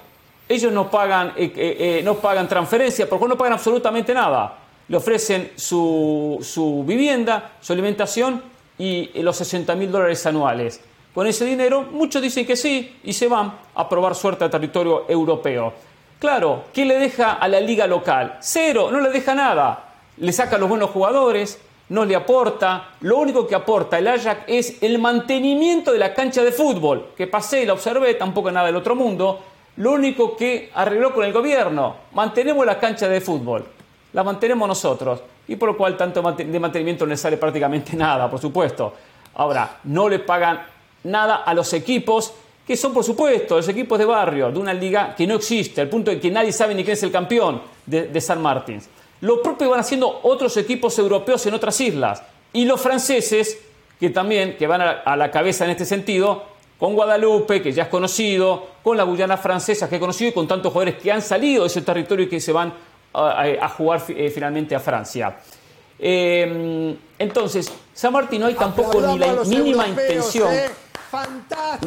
ellos 0.47 0.71
no 0.71 0.91
pagan, 0.91 1.33
eh, 1.35 1.51
eh, 1.55 1.75
eh, 1.79 2.01
no 2.03 2.15
pagan 2.15 2.47
transferencia, 2.47 3.09
porque 3.09 3.27
no 3.27 3.37
pagan 3.37 3.53
absolutamente 3.53 4.13
nada. 4.13 4.59
Le 4.87 4.97
ofrecen 4.97 5.51
su, 5.55 6.39
su 6.41 6.83
vivienda, 6.85 7.53
su 7.61 7.73
alimentación 7.73 8.41
y 8.77 9.09
los 9.21 9.37
60 9.37 9.75
mil 9.75 9.91
dólares 9.91 10.25
anuales 10.25 10.81
con 11.13 11.27
ese 11.27 11.45
dinero, 11.45 11.83
muchos 11.91 12.23
dicen 12.23 12.45
que 12.45 12.55
sí 12.55 12.95
y 13.03 13.13
se 13.13 13.27
van 13.27 13.53
a 13.75 13.87
probar 13.87 14.15
suerte 14.15 14.45
a 14.45 14.49
territorio 14.49 15.05
europeo. 15.07 15.71
Claro, 16.17 16.63
¿qué 16.73 16.85
le 16.85 16.97
deja 16.97 17.33
a 17.33 17.47
la 17.47 17.59
liga 17.59 17.85
local? 17.85 18.37
Cero, 18.41 18.89
no 18.91 18.99
le 18.99 19.11
deja 19.11 19.35
nada. 19.35 19.93
Le 20.17 20.31
saca 20.31 20.57
los 20.57 20.69
buenos 20.69 20.89
jugadores, 20.89 21.59
no 21.89 22.03
le 22.03 22.15
aporta. 22.15 22.93
Lo 23.01 23.17
único 23.17 23.45
que 23.45 23.53
aporta 23.53 23.99
el 23.99 24.07
Ajax 24.07 24.41
es 24.47 24.81
el 24.81 24.97
mantenimiento 24.97 25.91
de 25.91 25.99
la 25.99 26.15
cancha 26.15 26.43
de 26.43 26.51
fútbol, 26.51 27.11
que 27.15 27.27
pasé 27.27 27.61
y 27.61 27.65
la 27.67 27.73
observé, 27.73 28.15
tampoco 28.15 28.49
nada 28.49 28.65
del 28.65 28.77
otro 28.77 28.95
mundo. 28.95 29.43
Lo 29.75 29.91
único 29.91 30.35
que 30.35 30.71
arregló 30.73 31.13
con 31.13 31.25
el 31.25 31.33
gobierno, 31.33 31.95
mantenemos 32.13 32.65
la 32.65 32.79
cancha 32.79 33.07
de 33.07 33.21
fútbol, 33.21 33.65
la 34.13 34.23
mantenemos 34.23 34.67
nosotros, 34.67 35.21
y 35.47 35.55
por 35.55 35.69
lo 35.69 35.77
cual 35.77 35.97
tanto 35.97 36.21
de 36.21 36.59
mantenimiento 36.59 37.05
no 37.05 37.09
le 37.09 37.17
sale 37.17 37.37
prácticamente 37.37 37.95
nada, 37.97 38.29
por 38.29 38.39
supuesto. 38.39 38.93
Ahora, 39.35 39.79
no 39.85 40.07
le 40.07 40.19
pagan 40.19 40.61
nada 41.03 41.37
a 41.37 41.53
los 41.53 41.73
equipos 41.73 42.33
que 42.65 42.77
son, 42.77 42.93
por 42.93 43.03
supuesto, 43.03 43.57
los 43.57 43.67
equipos 43.67 43.99
de 43.99 44.05
barrio, 44.05 44.51
de 44.51 44.57
una 44.57 44.73
liga 44.73 45.13
que 45.15 45.27
no 45.27 45.35
existe, 45.35 45.81
al 45.81 45.89
punto 45.89 46.11
de 46.11 46.19
que 46.19 46.31
nadie 46.31 46.53
sabe 46.53 46.73
ni 46.73 46.83
quién 46.83 46.93
es 46.93 47.03
el 47.03 47.11
campeón 47.11 47.61
de, 47.85 48.21
San 48.21 48.41
Martín. 48.41 48.81
Lo 49.19 49.41
propio 49.41 49.69
van 49.69 49.81
haciendo 49.81 50.21
otros 50.23 50.55
equipos 50.57 50.97
europeos 50.97 51.45
en 51.45 51.53
otras 51.53 51.79
islas. 51.81 52.23
Y 52.53 52.65
los 52.65 52.79
franceses, 52.79 53.59
que 53.99 54.09
también 54.11 54.55
que 54.57 54.65
van 54.65 54.81
a, 54.81 55.15
la 55.17 55.29
cabeza 55.29 55.65
en 55.65 55.71
este 55.71 55.85
sentido, 55.85 56.43
con 56.79 56.93
Guadalupe, 56.93 57.61
que 57.61 57.73
ya 57.73 57.83
es 57.83 57.89
conocido, 57.89 58.67
con 58.81 58.95
la 58.95 59.03
Guyana 59.03 59.35
francesa, 59.35 59.89
que 59.89 59.95
es 59.95 60.01
conocido, 60.01 60.29
y 60.29 60.33
con 60.33 60.47
tantos 60.47 60.71
jugadores 60.71 61.01
que 61.01 61.11
han 61.11 61.21
salido 61.21 61.63
de 61.63 61.67
ese 61.67 61.81
territorio 61.81 62.25
y 62.25 62.29
que 62.29 62.39
se 62.39 62.53
van 62.53 62.73
a, 63.13 63.69
jugar 63.69 64.03
eh, 64.09 64.29
finalmente 64.29 64.75
a 64.75 64.79
Francia. 64.79 65.37
Eh, 65.99 66.97
entonces, 67.17 67.71
San 67.93 68.11
Martín 68.13 68.41
no 68.41 68.47
hay 68.47 68.55
tampoco 68.55 69.01
ni 69.01 69.17
la 69.17 69.33
mínima 69.43 69.87
intención. 69.87 70.51
¿eh? 70.51 70.69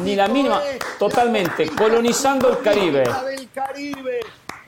Ni 0.01 0.15
la 0.15 0.27
mínima, 0.27 0.61
totalmente, 0.97 1.69
colonizando 1.69 2.49
el 2.49 2.59
Caribe. 2.59 3.03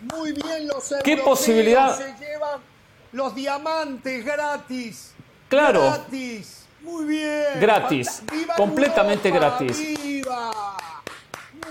Muy 0.01 0.33
bien 0.33 0.67
los 0.67 0.95
¿Qué 1.03 1.17
posibilidad? 1.17 1.97
Se 1.97 2.13
llevan 2.19 2.61
los 3.11 3.35
diamantes 3.35 4.23
gratis. 4.25 5.13
Claro. 5.47 5.81
Gratis. 5.81 6.65
Muy 6.81 7.05
bien. 7.05 7.59
Gratis. 7.59 8.23
completamente 8.55 9.31
gratis. 9.31 9.77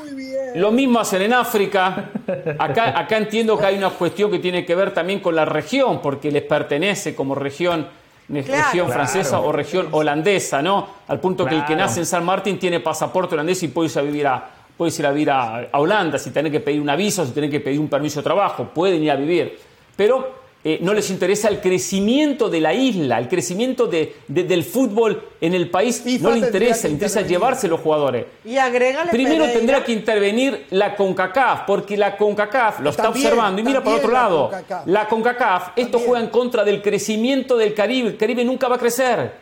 Muy 0.00 0.14
bien. 0.14 0.60
Lo 0.60 0.70
mismo 0.70 1.00
hacen 1.00 1.22
en 1.22 1.32
África. 1.32 2.10
Acá, 2.58 2.98
acá 2.98 3.16
entiendo 3.16 3.58
que 3.58 3.66
hay 3.66 3.76
una 3.76 3.90
cuestión 3.90 4.30
que 4.30 4.38
tiene 4.38 4.64
que 4.64 4.74
ver 4.74 4.92
también 4.92 5.20
con 5.20 5.34
la 5.34 5.44
región, 5.44 6.00
porque 6.00 6.30
les 6.30 6.42
pertenece 6.42 7.14
como 7.14 7.34
región 7.34 7.86
región 8.28 8.90
francesa 8.90 9.40
o 9.40 9.52
región 9.52 9.88
holandesa, 9.90 10.60
¿no? 10.60 10.86
Al 11.08 11.20
punto 11.20 11.46
que 11.46 11.56
el 11.56 11.64
que 11.64 11.74
nace 11.74 12.00
en 12.00 12.06
San 12.06 12.24
Martín 12.24 12.58
tiene 12.58 12.80
pasaporte 12.80 13.34
holandés 13.34 13.62
y 13.62 13.68
puede 13.68 13.90
ir 13.90 13.98
a 13.98 14.02
vivir 14.02 14.26
a, 14.26 14.50
ir 14.78 15.06
a, 15.06 15.10
vivir 15.10 15.30
a, 15.30 15.68
Holanda, 15.72 16.18
si 16.18 16.30
tiene 16.30 16.50
que 16.50 16.60
pedir 16.60 16.80
un 16.80 16.90
aviso, 16.90 17.24
si 17.24 17.32
tiene 17.32 17.48
que 17.48 17.60
pedir 17.60 17.80
un 17.80 17.88
permiso 17.88 18.20
de 18.20 18.24
trabajo, 18.24 18.68
pueden 18.74 19.02
ir 19.02 19.10
a 19.10 19.16
vivir. 19.16 19.58
Pero 19.96 20.47
eh, 20.70 20.78
no 20.82 20.92
les 20.92 21.08
interesa 21.08 21.48
el 21.48 21.62
crecimiento 21.62 22.50
de 22.50 22.60
la 22.60 22.74
isla, 22.74 23.18
el 23.18 23.26
crecimiento 23.26 23.86
de, 23.86 24.16
del 24.26 24.62
fútbol 24.64 25.30
en 25.40 25.54
el 25.54 25.70
país, 25.70 26.04
no 26.20 26.30
le 26.30 26.40
interesa, 26.40 26.88
le 26.88 26.92
interesa 26.92 27.22
llevarse 27.22 27.68
los 27.68 27.80
jugadores. 27.80 28.26
Y 28.44 28.58
agrégale 28.58 29.10
Primero 29.10 29.46
tendrá 29.46 29.82
que 29.82 29.92
intervenir 29.92 30.66
la 30.68 30.94
CONCACAF, 30.94 31.62
porque 31.62 31.96
la 31.96 32.18
CONCACAF 32.18 32.80
lo 32.80 32.90
está 32.90 33.08
observando 33.08 33.62
y 33.62 33.64
mira 33.64 33.82
para 33.82 33.96
otro 33.96 34.10
lado. 34.10 34.50
La 34.84 35.08
CONCACAF, 35.08 35.70
esto 35.74 36.00
juega 36.00 36.22
en 36.22 36.28
contra 36.28 36.64
del 36.64 36.82
crecimiento 36.82 37.56
del 37.56 37.72
Caribe, 37.72 38.08
el 38.08 38.18
Caribe 38.18 38.44
nunca 38.44 38.68
va 38.68 38.76
a 38.76 38.78
crecer, 38.78 39.32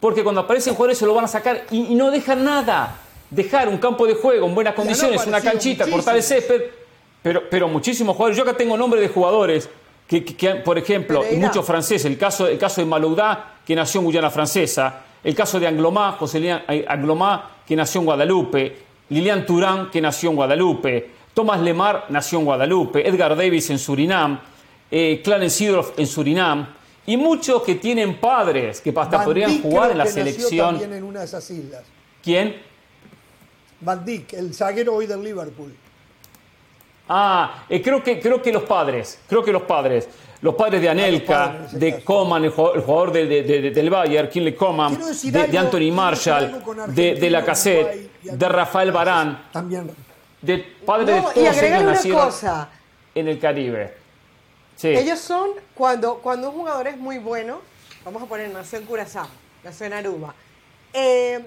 porque 0.00 0.22
cuando 0.22 0.40
aparecen 0.40 0.72
jugadores 0.72 0.96
se 0.96 1.04
lo 1.04 1.12
van 1.12 1.26
a 1.26 1.28
sacar 1.28 1.66
y, 1.70 1.94
no 1.94 2.10
dejan 2.10 2.42
nada. 2.42 2.96
Dejar 3.28 3.68
un 3.68 3.76
campo 3.76 4.06
de 4.06 4.14
juego 4.14 4.46
en 4.46 4.54
buenas 4.54 4.74
condiciones, 4.74 5.26
una 5.26 5.42
canchita, 5.42 5.86
cortar 5.90 6.16
el 6.16 6.22
césped, 6.22 6.62
pero, 7.22 7.42
pero 7.50 7.68
muchísimos 7.68 8.16
jugadores. 8.16 8.38
Yo 8.38 8.44
acá 8.44 8.56
tengo 8.56 8.78
nombre 8.78 8.98
de 8.98 9.08
jugadores 9.08 9.68
que, 10.10 10.56
por 10.56 10.76
ejemplo, 10.76 11.22
muchos 11.36 11.64
franceses, 11.64 12.04
el 12.06 12.18
caso, 12.18 12.48
el 12.48 12.58
caso 12.58 12.80
de 12.80 12.86
Maloudá, 12.86 13.58
que 13.64 13.76
nació 13.76 14.00
en 14.00 14.06
Guyana 14.06 14.28
Francesa, 14.28 15.02
el 15.22 15.36
caso 15.36 15.60
de 15.60 15.68
Anglomá, 15.68 16.16
José 16.18 16.40
Lilian 16.40 16.62
eh, 16.66 16.84
Anglomá, 16.88 17.58
que 17.64 17.76
nació 17.76 18.00
en 18.00 18.06
Guadalupe, 18.06 18.76
Lilian 19.10 19.46
Turán, 19.46 19.88
que 19.88 20.00
nació 20.00 20.30
en 20.30 20.36
Guadalupe, 20.36 21.10
Thomas 21.32 21.60
Lemar 21.60 22.06
nació 22.08 22.40
en 22.40 22.44
Guadalupe, 22.46 23.06
Edgar 23.06 23.36
Davis 23.36 23.70
en 23.70 23.78
Surinam, 23.78 24.40
eh, 24.90 25.20
Clarence 25.22 25.72
en 25.96 26.06
Surinam, 26.08 26.66
y 27.06 27.16
muchos 27.16 27.62
que 27.62 27.76
tienen 27.76 28.18
padres 28.18 28.80
que 28.80 28.92
hasta 28.96 29.24
podrían 29.24 29.62
jugar 29.62 29.92
en 29.92 29.98
la 29.98 30.06
selección. 30.06 30.78
también 30.78 30.92
en 30.92 31.04
una 31.04 31.20
de 31.20 31.26
esas 31.26 31.48
islas. 31.50 31.84
¿Quién? 32.22 32.56
Van 33.80 34.04
Dijk, 34.04 34.32
el 34.32 34.52
zaguero 34.54 34.96
hoy 34.96 35.06
del 35.06 35.22
Liverpool. 35.22 35.72
Ah, 37.12 37.64
eh, 37.68 37.82
creo, 37.82 38.04
que, 38.04 38.20
creo 38.20 38.40
que 38.40 38.52
los 38.52 38.62
padres, 38.62 39.18
creo 39.28 39.42
que 39.42 39.50
los 39.50 39.62
padres, 39.62 40.08
los 40.42 40.54
padres 40.54 40.80
de 40.80 40.88
ah, 40.88 40.92
Anelka, 40.92 41.66
de 41.72 42.04
Coman, 42.04 42.44
el 42.44 42.50
jugador, 42.50 43.10
del 43.10 43.90
Bayern, 43.90 44.28
Kinley 44.28 44.54
Coman, 44.54 44.96
de, 45.24 45.58
Anthony 45.58 45.90
Marshall, 45.92 46.62
de, 46.94 47.28
la 47.28 47.44
cassette, 47.44 48.12
de 48.22 48.48
Rafael 48.48 48.92
Barán, 48.92 49.48
también. 49.50 49.90
de 50.40 50.58
padres 50.86 51.06
de 51.08 51.20
todos 51.20 51.36
ellos 51.36 51.82
nacieron 51.82 52.32
en 53.16 53.26
el 53.26 53.40
Caribe. 53.40 53.92
Ellos 54.80 55.18
son, 55.18 55.50
cuando, 55.74 56.18
cuando 56.18 56.50
un 56.50 56.58
jugador 56.58 56.86
es 56.86 56.96
muy 56.96 57.18
bueno, 57.18 57.60
vamos 58.04 58.22
a 58.22 58.26
poner, 58.26 58.50
nació 58.50 58.78
en 58.78 58.86
Curazao, 58.86 59.26
nació 59.64 59.86
en 59.86 59.94
Aruba, 59.94 60.32
eh, 60.92 61.44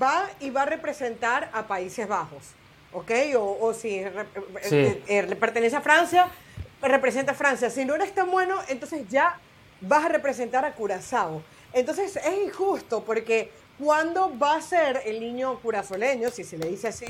va 0.00 0.28
y 0.40 0.50
va 0.50 0.62
a 0.62 0.66
representar 0.66 1.48
a 1.54 1.66
Países 1.66 2.06
Bajos 2.06 2.52
¿ok? 2.96 3.10
O, 3.38 3.74
si 3.74 3.98
eh, 3.98 4.10
eh, 4.70 5.02
eh, 5.06 5.36
pertenece 5.38 5.76
a 5.76 5.82
Francia, 5.82 6.28
representa 6.80 7.32
a 7.32 7.34
Francia. 7.34 7.68
Si 7.68 7.84
no 7.84 7.94
eres 7.94 8.14
tan 8.14 8.30
bueno, 8.30 8.58
entonces 8.68 9.06
ya 9.08 9.38
vas 9.82 10.06
a 10.06 10.08
representar 10.08 10.64
a 10.64 10.72
Curazao. 10.72 11.42
Entonces 11.74 12.16
es 12.16 12.38
injusto 12.44 13.04
porque 13.04 13.50
¿cuándo 13.78 14.36
va 14.38 14.56
a 14.56 14.62
ser 14.62 15.02
el 15.04 15.20
niño 15.20 15.60
curazoleño, 15.60 16.30
si 16.30 16.42
se 16.42 16.56
le 16.56 16.68
dice 16.68 16.88
así, 16.88 17.04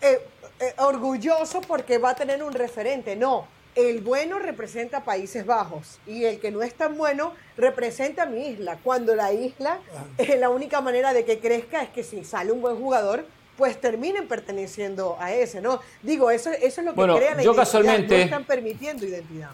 eh, 0.00 0.20
eh, 0.60 0.74
orgulloso 0.78 1.60
porque 1.62 1.98
va 1.98 2.10
a 2.10 2.14
tener 2.14 2.44
un 2.44 2.52
referente? 2.52 3.16
No, 3.16 3.48
el 3.74 4.02
bueno 4.02 4.38
representa 4.38 5.02
Países 5.02 5.44
Bajos 5.44 5.98
y 6.06 6.24
el 6.24 6.38
que 6.38 6.52
no 6.52 6.62
es 6.62 6.72
tan 6.74 6.96
bueno 6.96 7.34
representa 7.56 8.26
mi 8.26 8.46
isla. 8.46 8.78
Cuando 8.84 9.16
la 9.16 9.32
isla, 9.32 9.80
es 10.18 10.38
la 10.38 10.50
única 10.50 10.80
manera 10.80 11.12
de 11.12 11.24
que 11.24 11.40
crezca 11.40 11.82
es 11.82 11.88
que 11.88 12.04
si 12.04 12.24
sale 12.24 12.52
un 12.52 12.60
buen 12.60 12.76
jugador, 12.76 13.26
pues 13.56 13.80
terminen 13.80 14.28
perteneciendo 14.28 15.16
a 15.18 15.32
ese, 15.32 15.60
¿no? 15.60 15.80
Digo, 16.02 16.30
eso, 16.30 16.50
eso 16.50 16.80
es 16.80 16.84
lo 16.84 16.94
que 16.94 17.14
crea 17.14 17.34
la 17.34 17.42
yo 17.42 17.54
Casualmente, 17.54 18.16
no 18.16 18.24
están 18.24 18.44
permitiendo 18.44 19.06
identidad. 19.06 19.50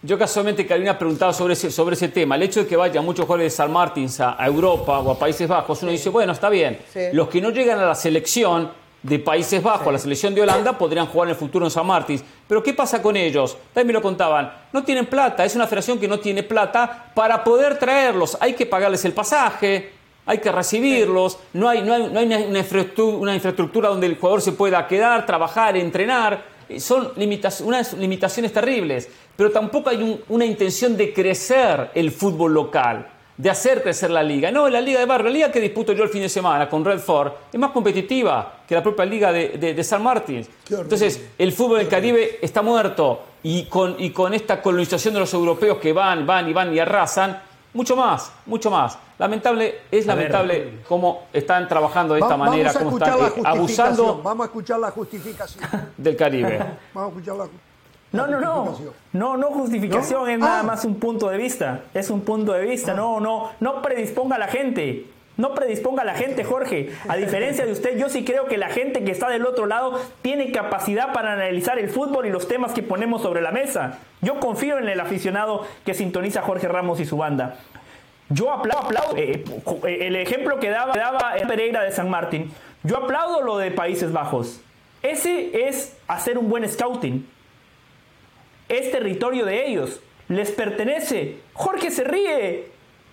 Yo 0.00 0.16
casualmente 0.16 0.64
Carolina 0.64 0.96
preguntado 0.96 1.32
sobre 1.32 1.54
ese, 1.54 1.72
sobre 1.72 1.96
ese 1.96 2.08
tema. 2.08 2.36
El 2.36 2.42
hecho 2.42 2.62
de 2.62 2.68
que 2.68 2.76
vayan 2.76 3.04
muchos 3.04 3.26
jugadores 3.26 3.52
de 3.52 3.56
San 3.56 3.72
Martins 3.72 4.20
a, 4.20 4.36
Europa 4.46 5.00
o 5.00 5.10
a 5.10 5.18
Países 5.18 5.48
Bajos, 5.48 5.82
uno 5.82 5.90
dice, 5.90 6.08
bueno, 6.08 6.32
está 6.32 6.48
bien. 6.48 6.78
Los 7.12 7.28
que 7.28 7.40
no 7.40 7.50
llegan 7.50 7.80
a 7.80 7.86
la 7.86 7.94
selección 7.96 8.70
de 9.02 9.18
Países 9.18 9.60
Bajos, 9.60 9.92
la 9.92 9.98
selección 9.98 10.34
de 10.34 10.42
Holanda, 10.42 10.78
podrían 10.78 11.06
jugar 11.06 11.28
en 11.28 11.30
el 11.34 11.36
futuro 11.36 11.66
en 11.66 11.70
San 11.72 11.84
Martín. 11.84 12.22
Pero 12.46 12.62
¿qué 12.62 12.74
pasa 12.74 13.02
con 13.02 13.16
ellos? 13.16 13.56
También 13.72 13.88
me 13.88 13.92
lo 13.94 14.02
contaban. 14.02 14.52
No 14.72 14.84
tienen 14.84 15.06
plata, 15.06 15.44
es 15.44 15.56
una 15.56 15.66
federación 15.66 15.98
que 15.98 16.06
no 16.06 16.20
tiene 16.20 16.44
plata 16.44 17.10
para 17.12 17.42
poder 17.42 17.76
traerlos. 17.76 18.36
Hay 18.40 18.54
que 18.54 18.66
pagarles 18.66 19.04
el 19.04 19.12
pasaje, 19.12 19.97
hay 20.28 20.38
que 20.38 20.52
recibirlos, 20.52 21.38
no 21.54 21.70
hay, 21.70 21.82
no 21.82 21.94
hay, 21.94 22.10
no 22.10 22.20
hay 22.20 22.26
una, 22.26 23.34
infraestructura, 23.34 23.88
donde 23.88 24.06
el 24.06 24.18
jugador 24.18 24.42
se 24.42 24.52
pueda 24.52 24.86
quedar, 24.86 25.24
trabajar, 25.24 25.74
entrenar. 25.74 26.44
Eh, 26.68 26.78
son 26.80 27.12
unas 27.64 27.94
limitaciones 27.94 28.52
terribles, 28.52 29.08
pero 29.34 29.50
tampoco 29.50 29.88
hay 29.88 30.22
una 30.28 30.44
intención 30.44 30.98
de 30.98 31.14
crecer 31.14 31.92
el 31.94 32.12
fútbol 32.12 32.52
local 32.52 33.06
de 33.38 33.48
hacer 33.48 33.82
crecer 33.82 34.10
la 34.10 34.22
liga. 34.22 34.50
No, 34.50 34.68
la 34.68 34.80
liga 34.80 34.98
de 34.98 35.06
barrio, 35.06 35.28
la 35.28 35.32
liga 35.32 35.52
que 35.52 35.60
disputo 35.60 35.92
yo 35.92 36.02
el 36.02 36.10
fin 36.10 36.22
de 36.22 36.28
semana 36.28 36.68
con 36.68 36.84
Redford 36.84 37.32
es 37.52 37.58
más 37.58 37.70
competitiva 37.70 38.62
que 38.66 38.74
la 38.74 38.82
propia 38.82 39.06
liga 39.06 39.32
de, 39.32 39.84
San 39.84 40.02
Martín. 40.02 40.44
Entonces, 40.68 41.28
el 41.38 41.52
fútbol 41.52 41.78
del 41.78 41.88
Caribe 41.88 42.40
está 42.42 42.62
muerto 42.62 43.22
y 43.44 43.64
con, 43.66 43.94
y 43.98 44.10
con 44.10 44.34
esta 44.34 44.60
colonización 44.60 45.14
de 45.14 45.20
los 45.20 45.32
europeos 45.32 45.78
que 45.78 45.92
van, 45.92 46.26
van 46.26 46.48
y 46.48 46.52
van 46.52 46.74
y 46.74 46.80
arrasan, 46.80 47.40
mucho 47.72 47.94
más, 47.94 48.32
mucho 48.44 48.70
más. 48.70 48.98
Lamentable, 49.18 49.80
es 49.90 50.06
lamentable 50.06 50.80
cómo 50.88 51.24
están 51.32 51.66
trabajando 51.66 52.14
de 52.14 52.20
esta 52.20 52.36
manera, 52.36 52.72
cómo 52.72 52.98
están 52.98 53.18
eh, 53.18 53.42
abusando. 53.44 54.20
Vamos 54.22 54.44
a 54.44 54.46
escuchar 54.46 54.78
la 54.78 54.90
justificación 54.92 55.64
del 55.96 56.16
Caribe. 56.16 56.58
Vamos 56.94 57.08
a 57.08 57.18
escuchar 57.18 57.36
la 57.36 57.48
no, 58.10 58.26
no, 58.26 58.40
no. 58.40 58.74
No, 59.12 59.36
no 59.36 59.46
justificación, 59.48 60.30
es 60.30 60.38
nada 60.38 60.60
ah. 60.60 60.62
más 60.62 60.84
un 60.84 60.94
punto 60.94 61.28
de 61.28 61.36
vista. 61.36 61.82
Es 61.92 62.08
un 62.08 62.22
punto 62.22 62.52
de 62.52 62.64
vista. 62.64 62.94
No, 62.94 63.20
no, 63.20 63.50
no 63.60 63.82
predisponga 63.82 64.36
a 64.36 64.38
la 64.38 64.48
gente. 64.48 65.06
No 65.36 65.54
predisponga 65.54 66.02
a 66.02 66.04
la 66.06 66.14
gente, 66.14 66.42
Jorge. 66.42 66.90
A 67.06 67.16
diferencia 67.16 67.66
de 67.66 67.72
usted, 67.72 67.98
yo 67.98 68.08
sí 68.08 68.24
creo 68.24 68.46
que 68.46 68.56
la 68.56 68.70
gente 68.70 69.04
que 69.04 69.12
está 69.12 69.28
del 69.28 69.46
otro 69.46 69.66
lado 69.66 70.00
tiene 70.22 70.50
capacidad 70.52 71.12
para 71.12 71.34
analizar 71.34 71.78
el 71.78 71.90
fútbol 71.90 72.26
y 72.26 72.30
los 72.30 72.48
temas 72.48 72.72
que 72.72 72.82
ponemos 72.82 73.22
sobre 73.22 73.40
la 73.40 73.52
mesa. 73.52 73.98
Yo 74.20 74.40
confío 74.40 74.78
en 74.78 74.88
el 74.88 74.98
aficionado 74.98 75.64
que 75.84 75.94
sintoniza 75.94 76.42
Jorge 76.42 76.66
Ramos 76.66 76.98
y 76.98 77.04
su 77.04 77.18
banda. 77.18 77.56
Yo 78.30 78.52
aplaudo, 78.52 78.86
aplaudo 78.86 79.16
eh, 79.16 79.44
eh, 79.86 79.98
el 80.02 80.16
ejemplo 80.16 80.58
que 80.58 80.68
daba, 80.70 80.94
daba 80.94 81.34
Pereira 81.46 81.82
de 81.82 81.92
San 81.92 82.10
Martín. 82.10 82.52
Yo 82.82 82.98
aplaudo 82.98 83.42
lo 83.42 83.58
de 83.58 83.70
Países 83.70 84.12
Bajos. 84.12 84.60
Ese 85.02 85.68
es 85.68 85.96
hacer 86.06 86.38
un 86.38 86.48
buen 86.48 86.68
scouting 86.68 87.26
es 88.68 88.90
territorio 88.90 89.44
de 89.44 89.66
ellos, 89.66 90.00
les 90.28 90.50
pertenece. 90.50 91.38
Jorge 91.54 91.90
se 91.90 92.04
ríe. 92.04 92.66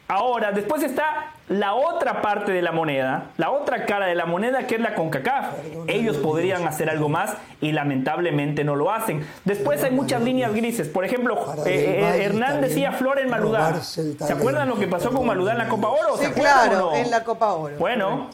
Ahora, 0.08 0.52
después 0.52 0.84
está 0.84 1.34
la 1.50 1.74
otra 1.74 2.22
parte 2.22 2.52
de 2.52 2.62
la 2.62 2.72
moneda, 2.72 3.32
la 3.38 3.50
otra 3.50 3.86
cara 3.86 4.06
de 4.06 4.14
la 4.14 4.28
moneda 4.28 4.68
que 4.68 4.76
es 4.76 4.82
la 4.82 4.94
CONCACAF. 4.94 5.54
Ellos 5.88 6.18
podrían 6.18 6.68
hacer 6.68 6.92
algo 6.92 7.10
más 7.10 7.34
y 7.60 7.72
lamentablemente 7.72 8.64
no 8.64 8.76
lo 8.76 8.92
hacen. 8.92 9.26
Después 9.46 9.84
hay 9.84 9.92
muchas 9.92 10.22
líneas 10.22 10.54
grises. 10.54 10.88
Por 10.90 11.06
ejemplo, 11.06 11.40
eh, 11.66 12.02
eh, 12.04 12.24
Hernán 12.24 12.62
decía 12.62 12.92
Flor 12.92 13.20
en 13.20 13.30
Maludá. 13.30 13.82
¿Se 13.82 14.34
acuerdan 14.34 14.70
lo 14.70 14.78
que 14.78 14.88
pasó 14.88 15.12
con 15.12 15.26
Maludá 15.26 15.54
en 15.54 15.58
la 15.58 15.68
Copa 15.70 15.88
Oro? 15.88 16.18
Sí, 16.18 16.28
claro, 16.32 16.94
en 16.94 17.10
la 17.10 17.24
Copa 17.24 17.54
Oro. 17.54 17.76
Bueno, 17.78 18.30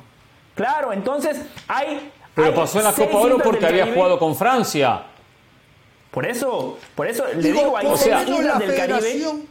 claro, 0.55 0.91
entonces 0.91 1.41
hay... 1.69 2.11
Pero 2.35 2.53
pasó 2.53 2.79
en 2.79 2.85
la 2.85 2.93
Copa 2.93 3.17
Oro 3.17 3.37
porque 3.37 3.65
había 3.65 3.93
jugado 3.93 4.19
con 4.19 4.35
Francia. 4.35 5.03
Por 6.11 6.25
eso, 6.25 6.77
por 6.95 7.07
eso 7.07 7.23
le 7.33 7.53
digo, 7.53 7.77
hay 7.77 7.87
o 7.87 7.95
sea, 7.95 8.25
del 8.25 8.75
Caribe. 8.75 9.47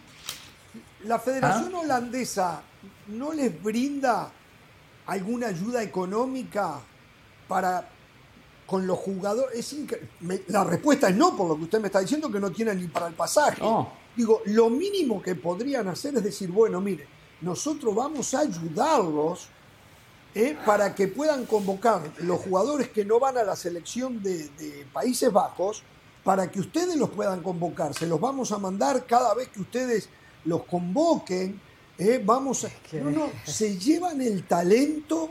La 1.04 1.18
Federación 1.18 1.72
¿Ah? 1.74 1.78
Holandesa 1.78 2.62
no 3.08 3.32
les 3.32 3.62
brinda 3.62 4.30
alguna 5.06 5.48
ayuda 5.48 5.82
económica 5.82 6.80
para 7.48 7.88
con 8.66 8.86
los 8.86 8.98
jugadores. 8.98 9.76
la 10.46 10.62
respuesta 10.62 11.08
es 11.08 11.16
no, 11.16 11.36
por 11.36 11.48
lo 11.48 11.56
que 11.56 11.64
usted 11.64 11.80
me 11.80 11.88
está 11.88 11.98
diciendo, 11.98 12.30
que 12.30 12.38
no 12.38 12.52
tienen 12.52 12.80
ni 12.80 12.86
para 12.86 13.08
el 13.08 13.14
pasaje. 13.14 13.60
Digo, 14.16 14.42
lo 14.46 14.70
mínimo 14.70 15.20
que 15.20 15.34
podrían 15.34 15.88
hacer 15.88 16.14
es 16.14 16.22
decir, 16.22 16.52
bueno, 16.52 16.80
mire, 16.80 17.06
nosotros 17.40 17.92
vamos 17.92 18.32
a 18.32 18.40
ayudarlos 18.40 19.48
eh, 20.36 20.56
para 20.64 20.94
que 20.94 21.08
puedan 21.08 21.46
convocar 21.46 22.12
los 22.18 22.38
jugadores 22.40 22.90
que 22.90 23.04
no 23.04 23.18
van 23.18 23.38
a 23.38 23.42
la 23.42 23.56
selección 23.56 24.22
de 24.22 24.86
Países 24.92 25.32
Bajos 25.32 25.82
para 26.22 26.48
que 26.48 26.60
ustedes 26.60 26.94
los 26.96 27.10
puedan 27.10 27.42
convocar. 27.42 27.92
Se 27.94 28.06
los 28.06 28.20
vamos 28.20 28.52
a 28.52 28.58
mandar 28.58 29.04
cada 29.04 29.34
vez 29.34 29.48
que 29.48 29.60
ustedes 29.60 30.08
los 30.44 30.64
convoquen. 30.64 31.60
¿eh? 31.98 32.20
vamos 32.24 32.64
a... 32.64 32.70
No, 32.92 33.10
no, 33.10 33.30
se 33.44 33.78
llevan 33.78 34.20
el 34.20 34.44
talento 34.44 35.28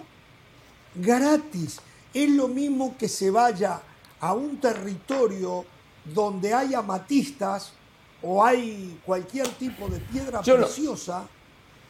gratis. 0.95 1.79
Es 2.13 2.29
lo 2.29 2.47
mismo 2.47 2.95
que 2.97 3.07
se 3.07 3.29
vaya 3.29 3.81
a 4.19 4.33
un 4.33 4.59
territorio 4.59 5.65
donde 6.05 6.53
hay 6.53 6.73
amatistas 6.73 7.73
o 8.21 8.43
hay 8.43 8.99
cualquier 9.05 9.47
tipo 9.49 9.87
de 9.87 9.99
piedra 9.99 10.41
preciosa, 10.41 11.25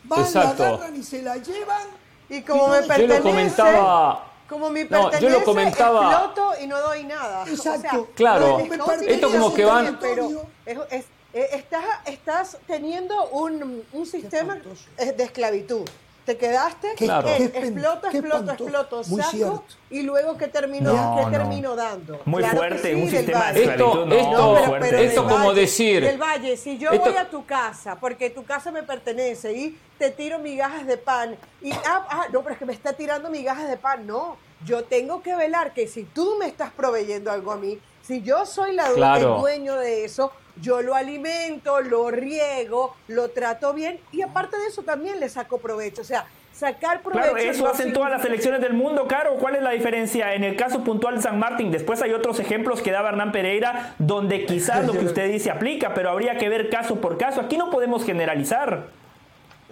van, 0.04 0.34
la 0.34 0.50
agarran 0.50 0.96
y 0.96 1.04
se 1.04 1.22
la 1.22 1.38
llevan. 1.38 1.88
Y 2.30 2.42
como 2.42 2.68
me 2.68 2.82
pertenece, 2.84 3.22
comentaba 3.22 4.30
como 4.50 4.70
mi 4.72 4.84
pertenencia, 4.84 5.20
no, 5.20 5.34
yo 5.34 5.40
lo 5.40 5.46
comentaba. 5.46 6.12
exploto 6.12 6.52
y 6.62 6.68
no 6.68 6.80
doy 6.80 7.04
nada. 7.04 7.46
Exacto. 7.48 8.10
claro. 8.16 8.60
Esto 9.08 9.32
como 9.32 9.54
que 9.54 9.64
van. 9.64 10.00
Pero 10.00 10.48
es, 10.90 11.06
estás, 11.34 11.84
estás 12.06 12.58
teniendo 12.68 13.30
un, 13.30 13.84
un 13.92 14.06
sistema 14.06 14.60
de 14.98 15.24
esclavitud. 15.24 15.88
Te 16.26 16.38
quedaste, 16.38 16.94
claro. 16.96 17.28
exploto, 17.28 18.08
exploto, 18.08 18.52
exploto, 18.52 19.04
saco 19.04 19.64
y 19.90 20.04
luego 20.04 20.38
¿qué 20.38 20.48
termino, 20.48 21.18
¿qué 21.18 21.32
termino 21.32 21.76
dando? 21.76 22.22
Muy 22.26 22.44
fuerte, 22.44 22.96
un 22.96 23.10
sistema 23.10 23.52
de 23.52 23.64
esclavitud. 23.64 24.14
Esto, 24.14 24.68
esto, 24.68 24.96
esto 24.98 25.28
como 25.28 25.54
decir... 25.56 26.04
Del 26.04 26.22
Valle, 26.22 26.56
si 26.56 26.78
yo 26.78 26.92
voy 26.92 27.16
a 27.16 27.28
tu 27.28 27.48
casa, 27.48 27.96
porque 27.96 28.30
tu 28.30 28.44
casa 28.44 28.70
me 28.70 28.84
pertenece 28.84 29.54
y 29.54 29.80
te 29.98 30.12
tiro 30.12 30.38
migajas 30.38 30.86
de 30.86 30.98
pan 30.98 31.36
y, 31.64 31.72
ah, 31.72 32.06
ah, 32.10 32.26
no, 32.32 32.44
pero 32.44 32.54
es 32.54 32.60
que 32.60 32.66
me 32.66 32.74
está 32.74 32.94
tirando 32.94 33.32
migajas 33.32 33.68
de 33.68 33.78
pan, 33.78 34.06
no. 34.06 34.38
Yo 34.64 34.84
tengo 34.84 35.24
que 35.24 35.36
velar 35.36 35.74
que 35.74 35.88
si 35.88 36.04
tú 36.04 36.36
me 36.38 36.46
estás 36.46 36.70
proveyendo 36.72 37.32
algo 37.32 37.52
a 37.52 37.58
mí, 37.58 37.80
si 38.04 38.22
yo 38.22 38.46
soy 38.46 38.76
la 38.76 38.88
el 38.90 39.24
dueño 39.24 39.78
de 39.78 40.06
eso, 40.06 40.32
yo 40.62 40.82
lo 40.82 40.96
alimento, 40.96 41.82
lo 41.82 42.12
riego, 42.12 42.96
lo 43.08 43.30
trato 43.30 43.74
bien 43.74 44.00
y 44.12 44.22
aparte 44.22 44.58
de 44.58 44.68
eso 44.68 44.84
también 44.84 45.20
le 45.20 45.30
saco 45.30 45.60
provecho. 45.60 46.02
O 46.02 46.06
sea, 46.06 46.26
sacar 46.54 47.02
provecho. 47.02 47.34
Claro, 47.34 47.38
eso 47.38 47.68
hacen 47.68 47.94
todas 47.94 48.12
las 48.12 48.24
elecciones 48.26 48.62
del 48.62 48.74
mundo, 48.74 49.08
Caro. 49.08 49.36
¿Cuál 49.36 49.56
es 49.56 49.64
la 49.64 49.72
diferencia? 49.72 50.34
En 50.34 50.44
el 50.44 50.56
caso 50.56 50.84
puntual 50.84 51.16
de 51.16 51.22
San 51.22 51.40
Martín, 51.40 51.72
después 51.72 52.02
hay 52.02 52.14
otros 52.14 52.40
ejemplos 52.40 52.82
que 52.82 52.92
daba 52.92 53.10
Hernán 53.10 53.32
Pereira, 53.32 53.96
donde 53.98 54.46
quizás 54.46 54.86
lo 54.86 54.94
que 54.94 55.06
usted 55.06 55.32
dice 55.32 55.52
aplica, 55.52 55.94
pero 55.94 56.10
habría 56.10 56.38
que 56.38 56.50
ver 56.50 56.70
caso 56.70 56.96
por 57.00 57.18
caso. 57.18 57.42
Aquí 57.42 57.58
no 57.58 57.70
podemos 57.70 58.06
generalizar. 58.06 58.88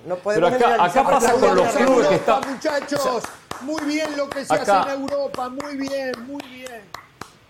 No 0.05 0.15
podemos 0.15 0.51
pero 0.51 0.71
acá, 0.71 0.83
acá 0.85 1.03
pasa 1.03 1.33
con 1.33 1.55
los 1.55 1.67
clubes 1.67 2.07
que 2.07 2.15
están. 2.15 2.41
Muchachos, 2.49 3.23
muy 3.61 3.83
bien 3.85 4.15
lo 4.15 4.29
que 4.29 4.45
se 4.45 4.53
hace 4.53 4.71
en 4.71 5.01
Europa, 5.01 5.49
muy 5.49 5.75
bien, 5.75 6.11
muy 6.25 6.43
bien. 6.43 6.81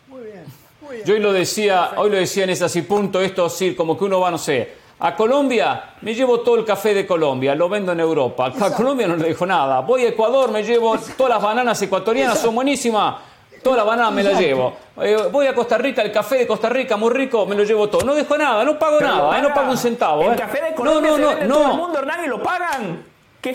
Muy 0.07 0.21
bien. 0.21 0.66
Yo 1.05 1.15
hoy 1.15 1.19
lo 1.19 1.33
decía, 1.33 1.91
hoy 1.97 2.09
lo 2.09 2.17
decía 2.17 2.43
en 2.43 2.51
ese 2.51 2.65
así 2.65 2.83
punto, 2.83 3.19
esto 3.19 3.49
sí, 3.49 3.75
como 3.75 3.97
que 3.97 4.05
uno 4.05 4.19
va, 4.19 4.31
no 4.31 4.37
sé, 4.37 4.73
a 4.99 5.15
Colombia 5.15 5.93
me 6.01 6.13
llevo 6.15 6.39
todo 6.39 6.55
el 6.55 6.65
café 6.65 6.93
de 6.93 7.05
Colombia, 7.05 7.53
lo 7.53 7.69
vendo 7.69 7.91
en 7.91 7.99
Europa. 7.99 8.51
A 8.59 8.73
Colombia 8.73 9.07
no 9.07 9.15
le 9.15 9.27
dejo 9.27 9.45
nada. 9.45 9.81
Voy 9.81 10.03
a 10.05 10.09
Ecuador, 10.09 10.51
me 10.51 10.63
llevo 10.63 10.97
todas 11.15 11.33
las 11.33 11.41
bananas 11.41 11.79
ecuatorianas, 11.81 12.39
son 12.39 12.55
buenísimas. 12.55 13.15
Toda 13.61 13.77
la 13.77 13.83
banana 13.83 14.11
me 14.11 14.23
la 14.23 14.39
llevo. 14.39 14.73
Eh, 15.01 15.17
voy 15.31 15.45
a 15.45 15.53
Costa 15.53 15.77
Rica, 15.77 16.01
el 16.01 16.11
café 16.11 16.37
de 16.37 16.47
Costa 16.47 16.69
Rica, 16.69 16.95
muy 16.95 17.11
rico, 17.11 17.45
me 17.45 17.55
lo 17.55 17.63
llevo 17.63 17.89
todo. 17.89 18.03
No 18.05 18.15
dejo 18.15 18.37
nada, 18.37 18.63
no 18.63 18.79
pago 18.79 18.99
nada, 18.99 19.37
eh, 19.37 19.41
no 19.41 19.53
pago 19.53 19.71
un 19.71 19.77
centavo. 19.77 20.23
El 20.23 20.33
eh. 20.33 20.35
café 20.35 20.61
de 20.61 20.73
Colombia 20.73 21.11
no, 21.11 21.17
no, 21.17 21.35
no, 21.35 21.45
no. 21.45 21.53
todo 21.55 21.71
el 21.71 21.77
mundo, 21.77 21.99
Hernán, 21.99 22.25
y 22.25 22.27
lo 22.27 22.41
pagan. 22.41 23.03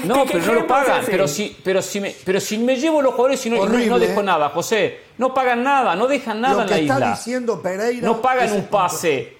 No, 0.04 0.24
pero 0.26 0.46
no 0.46 0.52
lo 0.54 0.66
pagan. 0.66 1.02
Pero 1.06 1.28
si, 1.28 1.56
pero, 1.62 1.82
si 1.82 2.00
me, 2.00 2.14
pero 2.24 2.40
si 2.40 2.58
me 2.58 2.76
llevo 2.76 3.02
los 3.02 3.12
jugadores 3.12 3.44
y 3.46 3.50
no, 3.50 3.66
no, 3.66 3.98
dejo 3.98 4.22
nada, 4.22 4.48
José. 4.50 5.00
No 5.18 5.34
pagan 5.34 5.62
nada, 5.62 5.94
no 5.96 6.06
dejan 6.06 6.40
nada 6.40 6.62
en 6.64 6.70
la 6.70 6.78
isla. 6.78 7.10
Diciendo 7.10 7.60
Pereira 7.60 8.06
no 8.06 8.20
pagan 8.20 8.52
un 8.52 8.64
pase. 8.66 9.36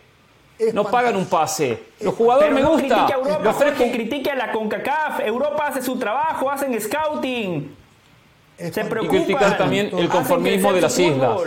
no 0.73 0.85
pagan 0.85 1.17
un 1.17 1.27
pase. 1.27 1.83
Los 2.01 2.15
jugadores 2.15 2.53
me 2.53 2.63
gusta. 2.63 3.09
Europa, 3.09 3.75
que 3.77 3.93
critique 3.93 4.31
a 4.31 4.37
la 4.37 4.53
CONCACAF. 4.53 5.21
Europa 5.21 5.69
hace 5.69 5.83
su 5.83 5.99
trabajo, 5.99 6.51
hacen 6.51 6.79
scouting. 6.81 7.77
Se 8.59 8.85
preocupan. 8.85 9.17
Y 9.17 9.25
criticar 9.25 9.59
también 9.59 9.91
el 9.97 10.09
conformismo 10.09 10.73
de 10.73 10.81
las 10.81 10.99
islas. 10.99 11.41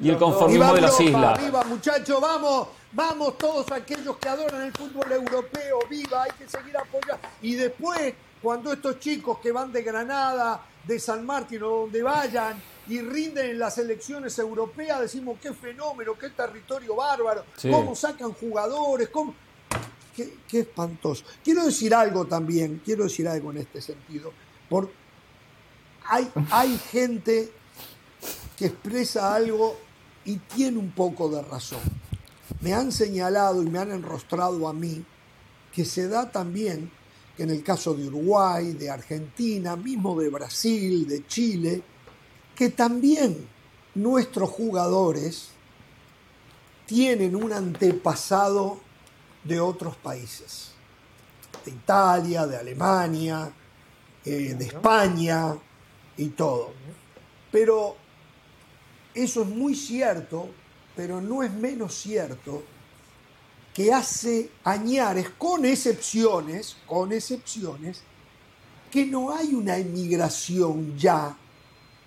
Y 0.00 0.08
el 0.08 0.16
conformismo 0.16 0.74
de 0.74 0.80
las 0.80 1.00
islas. 1.00 1.44
Viva, 1.44 1.62
muchachos, 1.64 2.20
vamos. 2.20 2.68
Vamos 2.94 3.38
todos 3.38 3.70
aquellos 3.72 4.18
que 4.18 4.28
adoran 4.28 4.62
el 4.62 4.72
fútbol 4.72 5.10
europeo, 5.10 5.78
viva, 5.88 6.24
hay 6.24 6.30
que 6.32 6.46
seguir 6.46 6.76
apoyando. 6.76 7.26
Y 7.40 7.54
después, 7.54 8.12
cuando 8.42 8.70
estos 8.70 9.00
chicos 9.00 9.38
que 9.38 9.50
van 9.50 9.72
de 9.72 9.82
Granada, 9.82 10.62
de 10.86 11.00
San 11.00 11.24
Martín 11.24 11.62
o 11.62 11.68
donde 11.68 12.02
vayan 12.02 12.60
y 12.88 13.00
rinden 13.00 13.50
en 13.52 13.58
las 13.58 13.78
elecciones 13.78 14.38
europeas, 14.38 15.00
decimos 15.00 15.38
qué 15.40 15.54
fenómeno, 15.54 16.18
qué 16.18 16.28
territorio 16.30 16.96
bárbaro, 16.96 17.46
cómo 17.62 17.94
sacan 17.94 18.32
jugadores, 18.32 19.08
cómo... 19.08 19.34
Qué, 20.14 20.34
qué, 20.46 20.60
espantoso. 20.60 21.24
Quiero 21.42 21.64
decir 21.64 21.94
algo 21.94 22.26
también, 22.26 22.82
quiero 22.84 23.04
decir 23.04 23.26
algo 23.26 23.50
en 23.50 23.56
este 23.56 23.80
sentido. 23.80 24.30
Por, 24.68 24.90
hay, 26.04 26.30
hay 26.50 26.76
gente 26.76 27.50
que 28.58 28.66
expresa 28.66 29.34
algo 29.34 29.78
y 30.26 30.36
tiene 30.36 30.78
un 30.78 30.90
poco 30.90 31.30
de 31.30 31.40
razón 31.40 31.80
me 32.62 32.72
han 32.72 32.92
señalado 32.92 33.62
y 33.62 33.66
me 33.66 33.78
han 33.78 33.90
enrostrado 33.90 34.66
a 34.68 34.72
mí 34.72 35.04
que 35.72 35.84
se 35.84 36.08
da 36.08 36.30
también 36.30 36.90
que 37.36 37.42
en 37.42 37.50
el 37.50 37.62
caso 37.62 37.94
de 37.94 38.06
Uruguay, 38.06 38.72
de 38.72 38.90
Argentina, 38.90 39.74
mismo 39.74 40.18
de 40.20 40.28
Brasil, 40.28 41.06
de 41.08 41.26
Chile, 41.26 41.82
que 42.54 42.68
también 42.68 43.48
nuestros 43.94 44.50
jugadores 44.50 45.48
tienen 46.86 47.34
un 47.34 47.52
antepasado 47.52 48.80
de 49.44 49.58
otros 49.58 49.96
países, 49.96 50.72
de 51.64 51.70
Italia, 51.72 52.46
de 52.46 52.56
Alemania, 52.58 53.52
eh, 54.24 54.54
de 54.54 54.64
España 54.66 55.56
y 56.16 56.28
todo. 56.28 56.72
Pero 57.50 57.96
eso 59.14 59.42
es 59.42 59.48
muy 59.48 59.74
cierto 59.74 60.48
pero 60.94 61.20
no 61.20 61.42
es 61.42 61.52
menos 61.52 61.94
cierto 61.94 62.62
que 63.74 63.92
hace 63.92 64.50
Añares, 64.64 65.30
con 65.38 65.64
excepciones, 65.64 66.76
con 66.86 67.12
excepciones, 67.12 68.02
que 68.90 69.06
no 69.06 69.34
hay 69.34 69.54
una 69.54 69.78
emigración 69.78 70.96
ya 70.98 71.34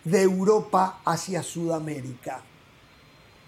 de 0.03 0.22
Europa 0.22 1.02
hacia 1.03 1.41
Sudamérica. 1.41 2.44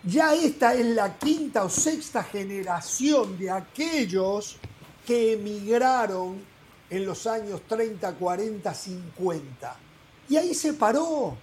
Ya 0.03 0.33
esta 0.33 0.73
es 0.73 0.85
la 0.87 1.17
quinta 1.17 1.63
o 1.63 1.69
sexta 1.69 2.23
generación 2.23 3.37
de 3.37 3.51
aquellos 3.51 4.57
que 5.05 5.33
emigraron 5.33 6.41
en 6.89 7.05
los 7.05 7.27
años 7.27 7.61
30, 7.67 8.13
40, 8.15 8.73
50. 8.73 9.75
Y 10.29 10.37
ahí 10.37 10.53
se 10.55 10.73
paró. 10.73 11.37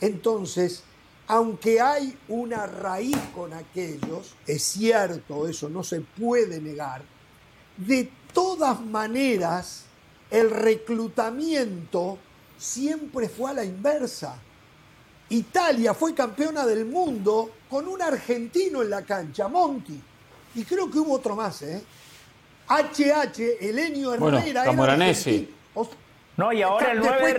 Entonces, 0.00 0.82
aunque 1.30 1.80
hay 1.80 2.18
una 2.26 2.66
raíz 2.66 3.16
con 3.32 3.52
aquellos, 3.52 4.34
es 4.48 4.64
cierto, 4.64 5.46
eso 5.46 5.68
no 5.68 5.84
se 5.84 6.00
puede 6.00 6.60
negar, 6.60 7.02
de 7.76 8.10
todas 8.34 8.80
maneras 8.80 9.84
el 10.28 10.50
reclutamiento 10.50 12.18
siempre 12.58 13.28
fue 13.28 13.52
a 13.52 13.54
la 13.54 13.64
inversa. 13.64 14.38
Italia 15.28 15.94
fue 15.94 16.14
campeona 16.14 16.66
del 16.66 16.84
mundo 16.84 17.52
con 17.70 17.86
un 17.86 18.02
argentino 18.02 18.82
en 18.82 18.90
la 18.90 19.02
cancha, 19.02 19.46
Monti. 19.46 20.00
Y 20.56 20.64
creo 20.64 20.90
que 20.90 20.98
hubo 20.98 21.12
otro 21.14 21.36
más, 21.36 21.62
¿eh? 21.62 21.80
HH, 22.68 23.58
Elenio 23.60 24.14
Herrera. 24.14 24.64
Bueno, 24.64 24.82
No, 26.36 26.52
y 26.52 26.62
ahora 26.62 26.90
el 26.90 26.98
9 26.98 27.34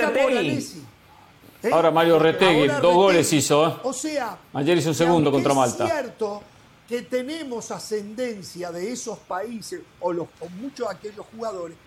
¿Eh? 1.64 1.70
Ahora 1.72 1.92
Mario 1.92 2.18
Retegui, 2.18 2.68
dos 2.68 2.96
goles 2.96 3.32
hizo. 3.34 3.68
¿eh? 3.68 3.74
O 3.84 3.94
sea, 3.94 4.38
ayer 4.54 4.78
hizo 4.78 4.90
un 4.90 4.96
segundo 4.96 5.32
contra 5.32 5.54
Malta. 5.54 5.86
Es 5.86 5.92
cierto 5.92 6.42
que 6.88 7.04
tenemos 7.04 7.72
ascendencia 7.72 8.72
de 8.72 8.92
esos 8.92 9.18
países 9.20 9.82
o, 10.00 10.12
los, 10.12 10.28
o 10.40 10.50
muchos 10.50 10.90
de 10.90 10.96
aquellos 10.96 11.26
jugadores, 11.34 11.78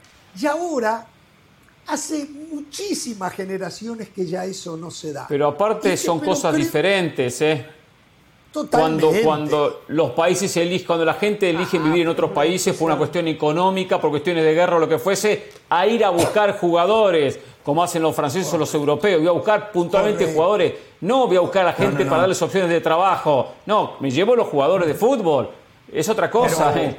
y 0.41 0.47
ahora 0.47 1.07
hace 1.87 2.27
muchísimas 2.27 3.33
generaciones 3.35 4.09
que 4.09 4.25
ya 4.25 4.45
eso 4.45 4.77
no 4.77 4.91
se 4.91 5.13
da. 5.13 5.27
Pero 5.29 5.49
aparte 5.49 5.97
son 5.97 6.21
cosas 6.21 6.55
diferentes, 6.57 7.41
¿eh? 7.43 7.67
Cuando, 8.71 9.13
cuando 9.25 9.83
los 9.89 10.13
países 10.13 10.57
eligen, 10.57 10.87
cuando 10.87 11.05
la 11.05 11.15
gente 11.15 11.51
elige 11.51 11.77
vivir 11.77 12.03
en 12.03 12.09
otros 12.09 12.31
países 12.31 12.77
por 12.77 12.87
una 12.87 12.97
cuestión 12.97 13.27
económica, 13.27 14.01
por 14.01 14.11
cuestiones 14.11 14.45
de 14.45 14.55
guerra 14.55 14.77
o 14.77 14.79
lo 14.79 14.89
que 14.89 14.99
fuese, 14.99 15.51
a 15.69 15.89
ir 15.89 16.05
a 16.05 16.11
buscar 16.11 16.57
jugadores 16.57 17.41
como 17.65 17.83
hacen 17.83 18.03
los 18.03 18.15
franceses 18.15 18.53
o 18.53 18.59
los 18.59 18.73
europeos. 18.75 19.21
Voy 19.21 19.29
a 19.29 19.33
buscar 19.33 19.73
puntualmente 19.73 20.33
jugadores. 20.33 20.75
No 21.01 21.27
voy 21.27 21.37
a 21.37 21.41
buscar 21.41 21.67
a 21.67 21.73
gente 21.73 22.05
para 22.05 22.23
darles 22.23 22.41
opciones 22.43 22.69
de 22.71 22.81
trabajo. 22.81 23.49
No, 23.67 23.93
me 24.01 24.11
llevo 24.11 24.37
los 24.37 24.49
jugadores 24.49 24.87
de 24.87 24.95
fútbol. 24.95 25.49
Es 25.91 26.09
otra 26.09 26.31
cosa. 26.31 26.73
eh. 26.81 26.97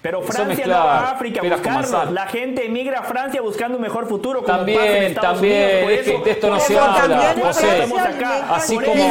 Pero 0.00 0.22
Francia 0.22 0.66
no 0.66 0.72
va 0.72 0.98
a 0.98 1.10
África 1.12 1.40
a 1.40 1.44
buscarlos. 1.44 2.12
La 2.12 2.26
gente 2.26 2.66
emigra 2.66 3.00
a 3.00 3.02
Francia 3.04 3.40
buscando 3.40 3.76
un 3.76 3.82
mejor 3.82 4.08
futuro. 4.08 4.42
Como 4.42 4.56
también, 4.58 5.14
también. 5.14 5.90
es 5.90 6.02
que 6.02 6.18
de 6.18 6.30
esto 6.30 6.48
no 6.48 6.60
se 6.60 6.78
habla. 6.78 7.34
José, 7.42 7.88
así 8.50 8.76
como. 8.76 9.04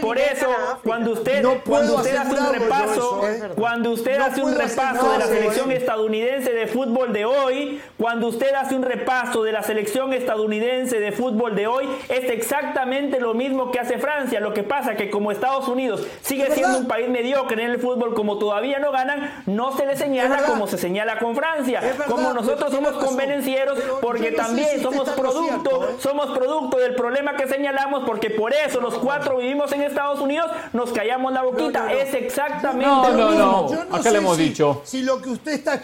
Por 0.00 0.18
eso, 0.18 0.48
cuando 0.82 1.12
usted, 1.12 1.44
cuando 1.64 1.96
usted 1.96 2.16
hace 2.16 2.34
un 2.34 2.52
repaso, 2.52 3.28
¿eh? 3.28 3.50
cuando 3.56 3.90
usted 3.90 4.20
hace 4.20 4.42
un 4.42 4.54
repaso 4.54 5.12
de 5.12 5.18
la 5.18 5.26
selección 5.26 5.72
estadounidense 5.72 6.52
de 6.52 6.66
fútbol 6.66 7.12
de 7.12 7.24
hoy, 7.24 7.80
cuando 7.98 8.28
usted 8.28 8.54
hace 8.54 8.74
un 8.74 8.82
repaso 8.82 9.42
de 9.42 9.52
la 9.52 9.62
selección 9.62 10.12
estadounidense 10.12 11.00
de 11.00 11.12
fútbol 11.12 11.54
de 11.54 11.66
hoy, 11.66 11.88
es 12.08 12.30
exactamente 12.30 13.20
lo 13.20 13.34
mismo 13.34 13.70
que 13.70 13.80
hace 13.80 13.98
Francia. 13.98 14.40
Lo 14.40 14.54
que 14.54 14.62
pasa 14.62 14.94
que 14.96 15.10
como 15.10 15.32
Estados 15.32 15.68
Unidos 15.68 16.06
sigue 16.22 16.50
siendo 16.50 16.78
un 16.78 16.88
país 16.88 17.08
mediocre 17.08 17.62
en 17.62 17.70
el 17.70 17.78
fútbol, 17.78 18.14
como 18.14 18.38
todavía 18.38 18.78
no 18.78 18.92
ganan, 18.92 19.42
no 19.46 19.76
se 19.76 19.86
les 19.86 19.99
señala 20.00 20.42
como 20.44 20.66
se 20.66 20.78
señala 20.78 21.18
con 21.18 21.34
Francia. 21.34 21.96
como 22.08 22.32
nosotros 22.32 22.72
somos 22.72 22.92
convenencieros 22.92 23.78
porque 24.00 24.32
también 24.32 24.82
somos 24.82 25.08
producto, 25.10 25.88
¿eh? 25.88 25.96
somos 25.98 26.36
producto 26.36 26.78
del 26.78 26.94
problema 26.94 27.36
que 27.36 27.46
señalamos 27.46 28.04
porque 28.06 28.30
por 28.30 28.52
eso 28.52 28.80
los 28.80 28.94
cuatro 28.94 29.38
vivimos 29.38 29.70
en 29.72 29.82
Estados 29.82 30.20
Unidos, 30.20 30.50
nos 30.72 30.92
callamos 30.92 31.32
la 31.32 31.42
boquita. 31.42 31.92
es 31.92 32.14
exactamente 32.14 33.12
lo 33.12 33.30
mismo. 33.30 33.86
Acá 33.92 34.10
le 34.10 34.18
hemos 34.18 34.36
dicho. 34.36 34.82
Si 34.84 35.02
lo 35.02 35.20
que 35.20 35.30
usted 35.30 35.52
está 35.52 35.74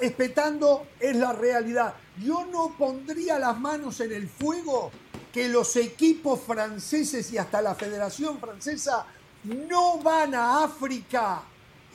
expectando 0.00 0.86
es 1.00 1.16
la 1.16 1.32
realidad. 1.32 1.94
Yo 2.22 2.46
no 2.50 2.74
pondría 2.78 3.38
las 3.38 3.58
manos 3.58 4.00
en 4.00 4.12
el 4.12 4.28
fuego 4.28 4.90
que 5.32 5.48
los 5.48 5.76
equipos 5.76 6.40
franceses 6.40 7.30
y 7.32 7.36
hasta 7.36 7.60
la 7.60 7.74
Federación 7.74 8.38
Francesa 8.38 9.04
no 9.44 9.98
van 9.98 10.34
a 10.34 10.64
África 10.64 11.42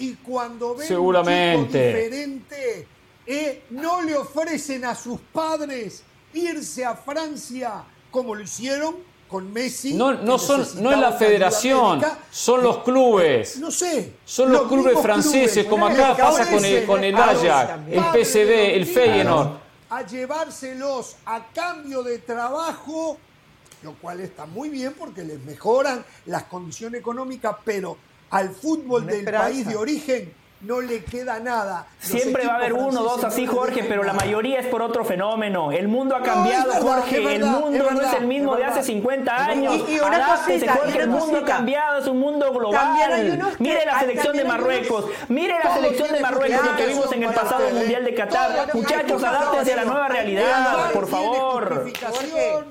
y 0.01 0.15
cuando 0.15 0.75
ven 0.75 0.87
Seguramente. 0.87 1.59
un 1.59 1.67
diferente, 1.67 2.87
eh, 3.27 3.63
no 3.69 4.01
le 4.01 4.17
ofrecen 4.17 4.83
a 4.83 4.95
sus 4.95 5.19
padres 5.19 6.01
irse 6.33 6.83
a 6.83 6.95
Francia 6.95 7.83
como 8.09 8.33
lo 8.33 8.41
hicieron 8.41 8.95
con 9.27 9.53
Messi. 9.53 9.93
No, 9.93 10.13
no, 10.15 10.39
son, 10.39 10.65
no 10.81 10.91
es 10.91 10.97
la 10.97 11.13
federación, 11.13 12.01
son 12.31 12.63
los 12.63 12.79
clubes. 12.79 13.59
No 13.59 13.69
sé. 13.69 14.13
Son 14.25 14.51
los, 14.51 14.63
clubes 14.63 14.99
franceses, 14.99 15.67
como 15.67 15.85
acá 15.85 16.17
pasa 16.17 16.49
con 16.49 16.65
el, 16.65 16.85
con 16.85 17.03
el 17.03 17.15
Ajax, 17.15 17.87
el 17.87 18.25
PSV, 18.25 18.75
el 18.75 18.85
Feyenoord. 18.87 19.49
A 19.91 20.01
llevárselos 20.03 21.17
a 21.25 21.45
cambio 21.53 22.01
de 22.01 22.17
trabajo, 22.17 23.19
lo 23.83 23.93
cual 23.93 24.19
está 24.21 24.47
muy 24.47 24.69
bien 24.69 24.95
porque 24.97 25.23
les 25.23 25.39
mejoran 25.41 26.03
las 26.25 26.43
condiciones 26.45 27.01
económicas, 27.01 27.55
pero 27.63 27.97
al 28.31 28.49
fútbol 28.49 29.05
del 29.05 29.25
país 29.25 29.67
de 29.67 29.75
origen 29.75 30.33
no 30.61 30.79
le 30.81 31.03
queda 31.03 31.39
nada. 31.39 31.87
Siempre 31.99 32.45
va 32.45 32.53
a 32.53 32.55
haber 32.57 32.73
uno 32.73 33.01
o 33.01 33.03
dos 33.03 33.23
así, 33.23 33.47
Jorge, 33.47 33.83
pero 33.83 34.03
la 34.03 34.13
mayoría 34.13 34.59
es 34.59 34.67
por 34.67 34.81
otro 34.81 35.03
fenómeno. 35.03 35.71
El 35.71 35.87
mundo 35.87 36.15
ha 36.15 36.21
cambiado, 36.21 36.71
Jorge. 36.73 37.35
el 37.35 37.45
mundo 37.45 37.89
no 37.91 38.01
es 38.01 38.13
el 38.13 38.27
mismo 38.27 38.55
de 38.55 38.65
hace 38.65 38.83
50 38.83 39.45
años. 39.45 39.89
Y, 39.89 39.99
una 39.99 40.35
cosita, 40.35 40.73
Jorge, 40.73 40.99
el 40.99 41.09
mundo 41.09 41.39
ha 41.39 41.45
cambiado, 41.45 41.99
es 41.99 42.07
un 42.07 42.19
mundo 42.19 42.51
global. 42.51 42.95
Mire 43.59 43.85
la 43.85 43.99
selección 43.99 44.35
de 44.35 44.43
Marruecos, 44.43 45.05
mire 45.29 45.55
la 45.63 45.73
selección 45.73 46.11
de 46.11 46.19
Marruecos, 46.19 46.65
lo 46.65 46.75
que 46.75 46.87
vimos 46.87 47.11
en 47.11 47.23
el 47.23 47.33
pasado 47.33 47.69
Mundial 47.71 48.05
de 48.05 48.13
Qatar. 48.13 48.75
Muchachos, 48.75 49.23
adáptense 49.23 49.73
a 49.73 49.75
la 49.77 49.85
nueva 49.85 50.07
realidad, 50.07 50.91
por 50.91 51.07
favor. 51.07 51.91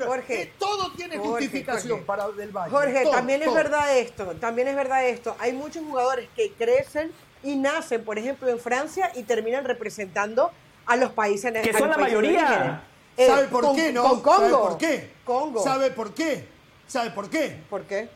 Jorge, 0.07 0.53
todo 0.59 0.93
tiene 0.93 1.19
justificación 1.19 2.05
para 2.05 2.29
del 2.29 2.51
Valle. 2.51 2.71
Jorge, 2.71 3.05
también 3.11 3.43
es 3.43 3.53
verdad 3.53 3.97
esto, 3.97 4.25
también 4.41 4.69
es 4.69 4.77
verdad 4.77 5.07
esto. 5.07 5.35
Hay 5.39 5.53
muchos 5.53 5.83
jugadores 5.85 6.29
que 6.37 6.53
crecen 6.53 7.12
y 7.43 7.57
nacen, 7.57 8.05
por 8.05 8.19
ejemplo, 8.19 8.49
en 8.49 8.59
Francia 8.59 9.11
y 9.15 9.23
terminan 9.23 9.65
representando 9.65 10.51
a 10.87 10.97
los 10.97 11.12
países 11.12 11.53
que 11.62 11.73
son 11.73 11.89
la 11.89 11.99
mayoría. 11.99 12.83
Eh, 13.17 13.27
¿Sabe 13.27 13.49
por 13.49 13.75
qué 13.75 13.93
no? 13.93 14.03
Con 14.03 14.21
Congo. 14.23 14.39
¿Sabe 14.39 14.51
por 14.51 14.79
qué? 14.79 15.11
Congo. 15.25 15.62
¿Sabe 15.62 15.91
por 15.91 16.15
qué? 16.15 16.49
¿Sabe 16.87 17.11
por 17.11 17.31
qué? 17.31 17.57
¿Por 17.69 17.83
qué? 17.83 18.09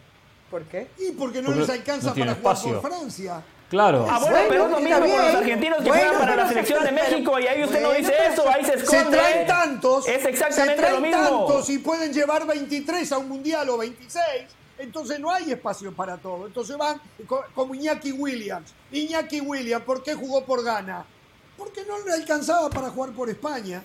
¿Por 0.51 0.63
qué? 0.65 0.89
Y 0.99 1.13
porque 1.13 1.43
no 1.43 1.53
les 1.53 1.69
alcanza 1.69 2.15
para 2.15 2.35
jugar 2.35 2.63
por 2.63 2.83
Francia. 2.83 3.43
Claro. 3.71 4.07
Ah, 4.09 4.19
bueno, 4.21 4.39
pero 4.49 4.65
es 4.67 4.71
lo 4.71 4.81
mismo 4.81 5.01
con 5.01 5.09
los 5.09 5.35
argentinos 5.35 5.79
que 5.83 5.89
juegan 5.91 6.19
para 6.19 6.37
la 6.37 6.49
selección 6.49 6.85
de 6.85 6.93
México 6.93 7.41
y 7.41 7.47
ahí 7.47 7.65
usted 7.65 7.83
no 7.83 7.93
dice 7.93 8.15
eso, 8.33 8.49
ahí 8.49 8.65
se 8.65 8.75
esconde. 8.75 9.05
Se 9.05 9.11
traen 9.11 9.47
tantos. 9.47 10.07
Es 10.07 10.25
exactamente 10.25 10.75
se 10.75 10.81
traen 10.81 10.95
lo 10.95 11.01
mismo. 11.01 11.47
tantos 11.47 11.71
y 11.71 11.79
pueden 11.79 12.13
llevar 12.13 12.47
23 12.47 13.11
a 13.13 13.19
un 13.19 13.29
mundial 13.29 13.69
o 13.71 13.79
26. 13.79 14.23
Entonces 14.79 15.21
no 15.21 15.31
hay 15.31 15.53
espacio 15.53 15.93
para 15.93 16.17
todo. 16.17 16.47
Entonces 16.47 16.77
van 16.77 17.01
como 17.55 17.75
Iñaki 17.75 18.13
Williams. 18.13 18.73
Iñaki 18.91 19.41
Williams, 19.41 19.85
¿por 19.85 20.03
qué 20.03 20.15
jugó 20.15 20.45
por 20.45 20.65
Ghana? 20.65 21.05
Porque 21.57 21.85
no 21.85 21.99
le 22.05 22.13
alcanzaba 22.13 22.69
para 22.71 22.91
jugar 22.91 23.13
por 23.13 23.31
España. 23.31 23.83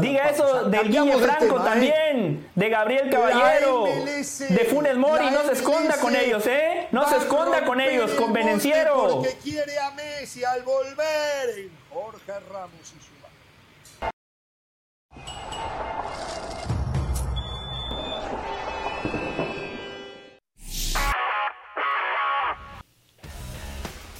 Diga 0.00 0.30
eso 0.30 0.64
del 0.68 0.88
Guille 0.88 1.18
Franco 1.18 1.58
¿eh? 1.58 1.64
también, 1.64 2.50
de 2.54 2.68
Gabriel 2.68 3.10
Caballero, 3.10 3.84
de 3.84 4.64
Funes 4.70 4.96
Mori, 4.96 5.30
no 5.30 5.42
se 5.44 5.52
esconda 5.52 5.96
con 5.98 6.14
ellos, 6.14 6.46
¿eh? 6.46 6.88
No 6.92 7.08
se 7.08 7.16
esconda 7.16 7.64
con 7.64 7.80
ellos, 7.80 8.12
con 8.12 8.32
Venenciero. 8.32 9.16
Porque 9.16 9.36
quiere 9.42 9.78
a 9.78 9.90
Messi 9.90 10.44
al 10.44 10.62
volver. 10.62 11.68
Jorge 11.90 12.40
Ramos 12.50 12.80
y 12.80 13.02
su 13.02 13.15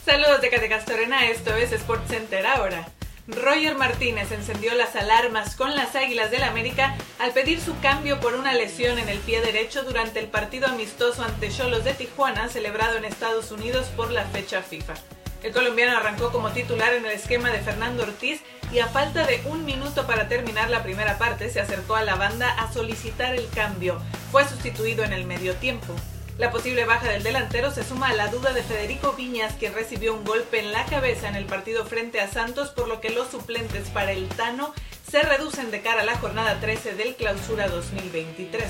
Saludos 0.06 0.40
de 0.40 0.50
Catecastorena, 0.50 1.26
esto 1.26 1.56
es 1.56 1.72
Sports 1.72 2.10
Center 2.10 2.46
ahora. 2.46 2.86
Roger 3.26 3.74
Martínez 3.74 4.30
encendió 4.30 4.72
las 4.74 4.94
alarmas 4.94 5.56
con 5.56 5.74
las 5.74 5.96
Águilas 5.96 6.30
del 6.30 6.44
América 6.44 6.94
al 7.18 7.32
pedir 7.32 7.60
su 7.60 7.76
cambio 7.80 8.20
por 8.20 8.36
una 8.36 8.54
lesión 8.54 9.00
en 9.00 9.08
el 9.08 9.18
pie 9.18 9.40
derecho 9.40 9.82
durante 9.82 10.20
el 10.20 10.28
partido 10.28 10.68
amistoso 10.68 11.24
ante 11.24 11.50
Cholos 11.50 11.82
de 11.82 11.92
Tijuana 11.92 12.48
celebrado 12.48 12.96
en 12.96 13.04
Estados 13.04 13.50
Unidos 13.50 13.88
por 13.96 14.12
la 14.12 14.24
fecha 14.26 14.62
FIFA. 14.62 14.94
El 15.42 15.52
colombiano 15.52 15.96
arrancó 15.96 16.30
como 16.30 16.52
titular 16.52 16.94
en 16.94 17.04
el 17.04 17.10
esquema 17.10 17.50
de 17.50 17.58
Fernando 17.58 18.04
Ortiz 18.04 18.42
y 18.72 18.78
a 18.78 18.86
falta 18.86 19.26
de 19.26 19.42
un 19.46 19.64
minuto 19.64 20.06
para 20.06 20.28
terminar 20.28 20.70
la 20.70 20.84
primera 20.84 21.18
parte 21.18 21.50
se 21.50 21.58
acercó 21.58 21.96
a 21.96 22.04
la 22.04 22.14
banda 22.14 22.52
a 22.52 22.72
solicitar 22.72 23.34
el 23.34 23.48
cambio. 23.48 24.00
Fue 24.30 24.46
sustituido 24.46 25.02
en 25.02 25.12
el 25.12 25.24
medio 25.24 25.56
tiempo. 25.56 25.96
La 26.38 26.50
posible 26.50 26.84
baja 26.84 27.08
del 27.08 27.22
delantero 27.22 27.70
se 27.70 27.82
suma 27.82 28.08
a 28.08 28.14
la 28.14 28.28
duda 28.28 28.52
de 28.52 28.62
Federico 28.62 29.14
Viñas, 29.14 29.54
quien 29.54 29.72
recibió 29.72 30.12
un 30.12 30.22
golpe 30.22 30.58
en 30.58 30.70
la 30.70 30.84
cabeza 30.84 31.28
en 31.28 31.34
el 31.34 31.46
partido 31.46 31.86
frente 31.86 32.20
a 32.20 32.30
Santos, 32.30 32.68
por 32.68 32.88
lo 32.88 33.00
que 33.00 33.08
los 33.08 33.30
suplentes 33.30 33.88
para 33.88 34.12
el 34.12 34.28
Tano 34.28 34.74
se 35.10 35.22
reducen 35.22 35.70
de 35.70 35.80
cara 35.80 36.02
a 36.02 36.04
la 36.04 36.18
jornada 36.18 36.60
13 36.60 36.94
del 36.94 37.16
Clausura 37.16 37.68
2023. 37.68 38.66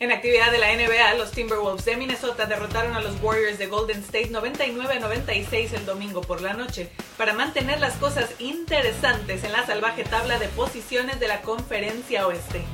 En 0.00 0.10
actividad 0.10 0.50
de 0.50 0.58
la 0.58 0.74
NBA, 0.74 1.14
los 1.14 1.30
Timberwolves 1.30 1.84
de 1.84 1.96
Minnesota 1.96 2.46
derrotaron 2.46 2.96
a 2.96 3.00
los 3.00 3.22
Warriors 3.22 3.58
de 3.58 3.68
Golden 3.68 4.00
State 4.00 4.32
99-96 4.32 5.72
el 5.72 5.86
domingo 5.86 6.20
por 6.20 6.40
la 6.40 6.54
noche, 6.54 6.90
para 7.16 7.32
mantener 7.32 7.78
las 7.78 7.94
cosas 7.94 8.28
interesantes 8.40 9.44
en 9.44 9.52
la 9.52 9.64
salvaje 9.64 10.02
tabla 10.02 10.40
de 10.40 10.48
posiciones 10.48 11.20
de 11.20 11.28
la 11.28 11.42
Conferencia 11.42 12.26
Oeste. 12.26 12.64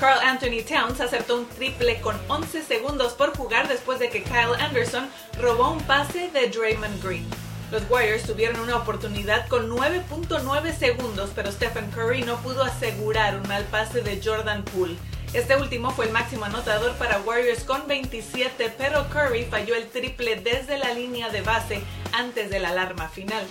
Carl 0.00 0.18
Anthony 0.22 0.62
Towns 0.66 0.98
acertó 0.98 1.36
un 1.36 1.46
triple 1.46 2.00
con 2.00 2.18
11 2.26 2.62
segundos 2.62 3.12
por 3.12 3.36
jugar 3.36 3.68
después 3.68 3.98
de 3.98 4.08
que 4.08 4.22
Kyle 4.22 4.54
Anderson 4.58 5.10
robó 5.38 5.72
un 5.72 5.82
pase 5.82 6.30
de 6.30 6.48
Draymond 6.48 7.04
Green. 7.04 7.28
Los 7.70 7.82
Warriors 7.90 8.22
tuvieron 8.22 8.60
una 8.60 8.76
oportunidad 8.76 9.46
con 9.48 9.68
9.9 9.68 10.74
segundos, 10.74 11.32
pero 11.34 11.52
Stephen 11.52 11.90
Curry 11.90 12.22
no 12.22 12.38
pudo 12.38 12.64
asegurar 12.64 13.36
un 13.36 13.46
mal 13.46 13.64
pase 13.64 14.00
de 14.00 14.22
Jordan 14.24 14.64
Poole. 14.64 14.96
Este 15.34 15.54
último 15.56 15.90
fue 15.90 16.06
el 16.06 16.12
máximo 16.12 16.46
anotador 16.46 16.94
para 16.94 17.20
Warriors 17.20 17.64
con 17.64 17.86
27, 17.86 18.72
pero 18.78 19.06
Curry 19.10 19.44
falló 19.44 19.74
el 19.74 19.86
triple 19.86 20.36
desde 20.36 20.78
la 20.78 20.94
línea 20.94 21.28
de 21.28 21.42
base 21.42 21.82
antes 22.14 22.48
de 22.48 22.58
la 22.58 22.70
alarma 22.70 23.10
final. 23.10 23.44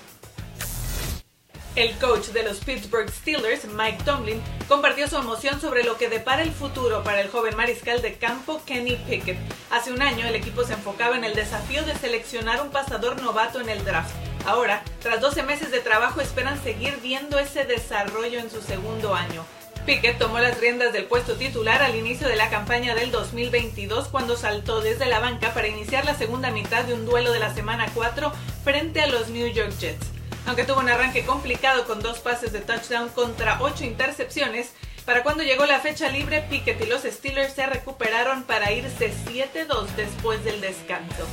El 1.76 1.96
coach 2.00 2.28
de 2.30 2.44
los 2.44 2.58
Pittsburgh 2.58 3.10
Steelers, 3.10 3.66
Mike 3.66 4.04
Tomlin, 4.04 4.42
compartió 4.68 5.08
su 5.08 5.18
emoción 5.18 5.62
sobre 5.62 5.84
lo 5.84 5.98
que 5.98 6.10
depara 6.10 6.42
el 6.42 6.52
futuro 6.52 7.04
para 7.04 7.22
el 7.22 7.30
joven 7.30 7.56
mariscal 7.56 8.02
de 8.02 8.16
campo 8.16 8.62
Kenny 8.66 8.96
Pickett. 8.96 9.38
Hace 9.70 9.94
un 9.94 10.02
año 10.02 10.26
el 10.26 10.36
equipo 10.36 10.64
se 10.64 10.74
enfocaba 10.74 11.16
en 11.16 11.24
el 11.24 11.36
desafío 11.36 11.84
de 11.86 11.96
seleccionar 11.96 12.62
un 12.62 12.72
pasador 12.72 13.22
novato 13.22 13.62
en 13.62 13.70
el 13.70 13.86
draft. 13.86 14.12
Ahora, 14.46 14.84
tras 15.02 15.22
12 15.22 15.44
meses 15.44 15.72
de 15.72 15.80
trabajo, 15.80 16.22
esperan 16.22 16.62
seguir 16.64 16.98
viendo 17.04 17.38
ese 17.38 17.66
desarrollo 17.66 18.40
en 18.40 18.50
su 18.50 18.62
segundo 18.62 19.14
año. 19.14 19.46
Pickett 19.86 20.18
tomó 20.18 20.40
las 20.40 20.60
riendas 20.60 20.92
del 20.92 21.06
puesto 21.06 21.36
titular 21.36 21.82
al 21.84 21.96
inicio 21.96 22.28
de 22.28 22.36
la 22.36 22.50
campaña 22.50 22.96
del 22.96 23.12
2022 23.12 24.08
cuando 24.10 24.36
saltó 24.38 24.82
desde 24.82 25.06
la 25.06 25.20
banca 25.20 25.54
para 25.54 25.68
iniciar 25.68 26.04
la 26.04 26.16
segunda 26.16 26.52
mitad 26.52 26.84
de 26.84 26.96
un 26.96 27.06
duelo 27.06 27.32
de 27.32 27.40
la 27.40 27.54
semana 27.54 27.88
4 27.94 28.32
frente 28.64 29.02
a 29.02 29.08
los 29.08 29.30
New 29.30 29.48
York 29.48 29.74
Jets. 29.80 30.19
Aunque 30.50 30.64
tuvo 30.64 30.80
un 30.80 30.90
arranque 30.90 31.28
complicado 31.28 31.86
con 31.86 32.02
dos 32.02 32.18
pases 32.22 32.52
de 32.52 32.60
touchdown 32.62 33.10
contra 33.10 33.62
ocho 33.62 33.84
intercepciones, 33.84 34.72
para 35.06 35.22
cuando 35.22 35.44
llegó 35.44 35.68
la 35.68 35.80
fecha 35.80 36.10
libre, 36.10 36.44
Pickett 36.50 36.82
y 36.82 36.88
los 36.88 37.04
Steelers 37.04 37.54
se 37.54 37.68
recuperaron 37.68 38.42
para 38.42 38.72
irse 38.72 39.14
7-2 39.28 39.86
después 39.96 40.44
del 40.44 40.60
descanso. 40.60 41.28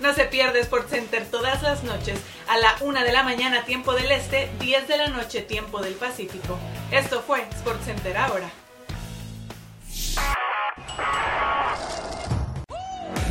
No 0.00 0.14
se 0.14 0.24
pierde 0.24 0.60
Sports 0.60 0.88
Center 0.88 1.26
todas 1.30 1.62
las 1.62 1.84
noches 1.84 2.18
a 2.48 2.56
la 2.56 2.74
1 2.80 3.04
de 3.04 3.12
la 3.12 3.22
mañana 3.22 3.66
tiempo 3.66 3.92
del 3.92 4.10
Este, 4.10 4.48
10 4.60 4.88
de 4.88 4.96
la 4.96 5.08
noche 5.08 5.42
tiempo 5.42 5.82
del 5.82 5.92
Pacífico. 5.92 6.58
Esto 6.90 7.20
fue 7.20 7.42
Sports 7.50 7.84
Center 7.84 8.16
ahora. 8.16 8.48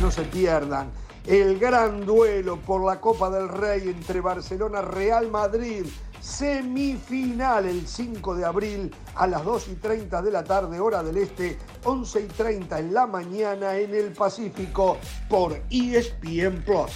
No 0.00 0.12
se 0.12 0.22
pierdan 0.22 0.92
el 1.28 1.58
gran 1.58 2.06
duelo 2.06 2.56
por 2.56 2.82
la 2.82 3.02
Copa 3.02 3.28
del 3.28 3.50
Rey 3.50 3.82
entre 3.88 4.22
Barcelona 4.22 4.80
Real 4.80 5.30
Madrid, 5.30 5.84
semifinal 6.20 7.66
el 7.66 7.86
5 7.86 8.34
de 8.34 8.46
abril 8.46 8.94
a 9.14 9.26
las 9.26 9.44
2 9.44 9.68
y 9.68 9.74
30 9.74 10.22
de 10.22 10.30
la 10.30 10.42
tarde, 10.42 10.80
hora 10.80 11.02
del 11.02 11.18
este, 11.18 11.58
11 11.84 12.20
y 12.22 12.26
30 12.28 12.78
en 12.78 12.94
la 12.94 13.06
mañana 13.06 13.76
en 13.76 13.94
el 13.94 14.12
Pacífico 14.14 14.96
por 15.28 15.60
ESPN 15.68 16.62
Plus. 16.64 16.92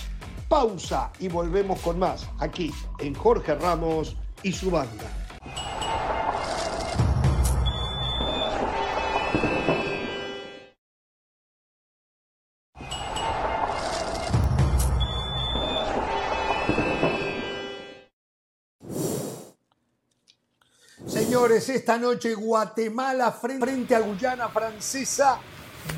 Pausa 0.49 1.13
y 1.19 1.29
volvemos 1.29 1.79
con 1.81 1.99
más 1.99 2.27
aquí 2.39 2.73
en 3.01 3.15
Jorge 3.15 3.55
Ramos 3.55 4.17
y 4.43 4.53
su 4.53 4.71
banda. 4.71 5.11
Esta 21.51 21.99
noche 21.99 22.35
Guatemala 22.35 23.33
frente 23.33 23.97
a 23.97 23.99
Guyana 23.99 24.49
Francesa 24.49 25.41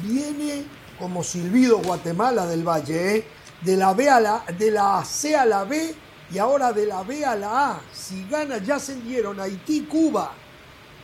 viene 0.02 0.64
como 0.98 1.22
silbido 1.22 1.80
Guatemala 1.80 2.46
del 2.46 2.66
Valle, 2.66 3.16
¿eh? 3.16 3.24
de 3.60 3.76
la 3.76 3.92
B 3.92 4.08
a 4.08 4.20
la, 4.20 4.44
de 4.56 4.70
la 4.70 5.04
C 5.04 5.36
a 5.36 5.44
la 5.44 5.64
B 5.64 5.94
y 6.32 6.38
ahora 6.38 6.72
de 6.72 6.86
la 6.86 7.02
B 7.02 7.26
a 7.26 7.36
la 7.36 7.72
A. 7.72 7.80
Si 7.92 8.26
gana 8.30 8.56
ya 8.56 8.78
se 8.78 8.94
dieron 8.94 9.38
Haití, 9.38 9.82
Cuba. 9.82 10.32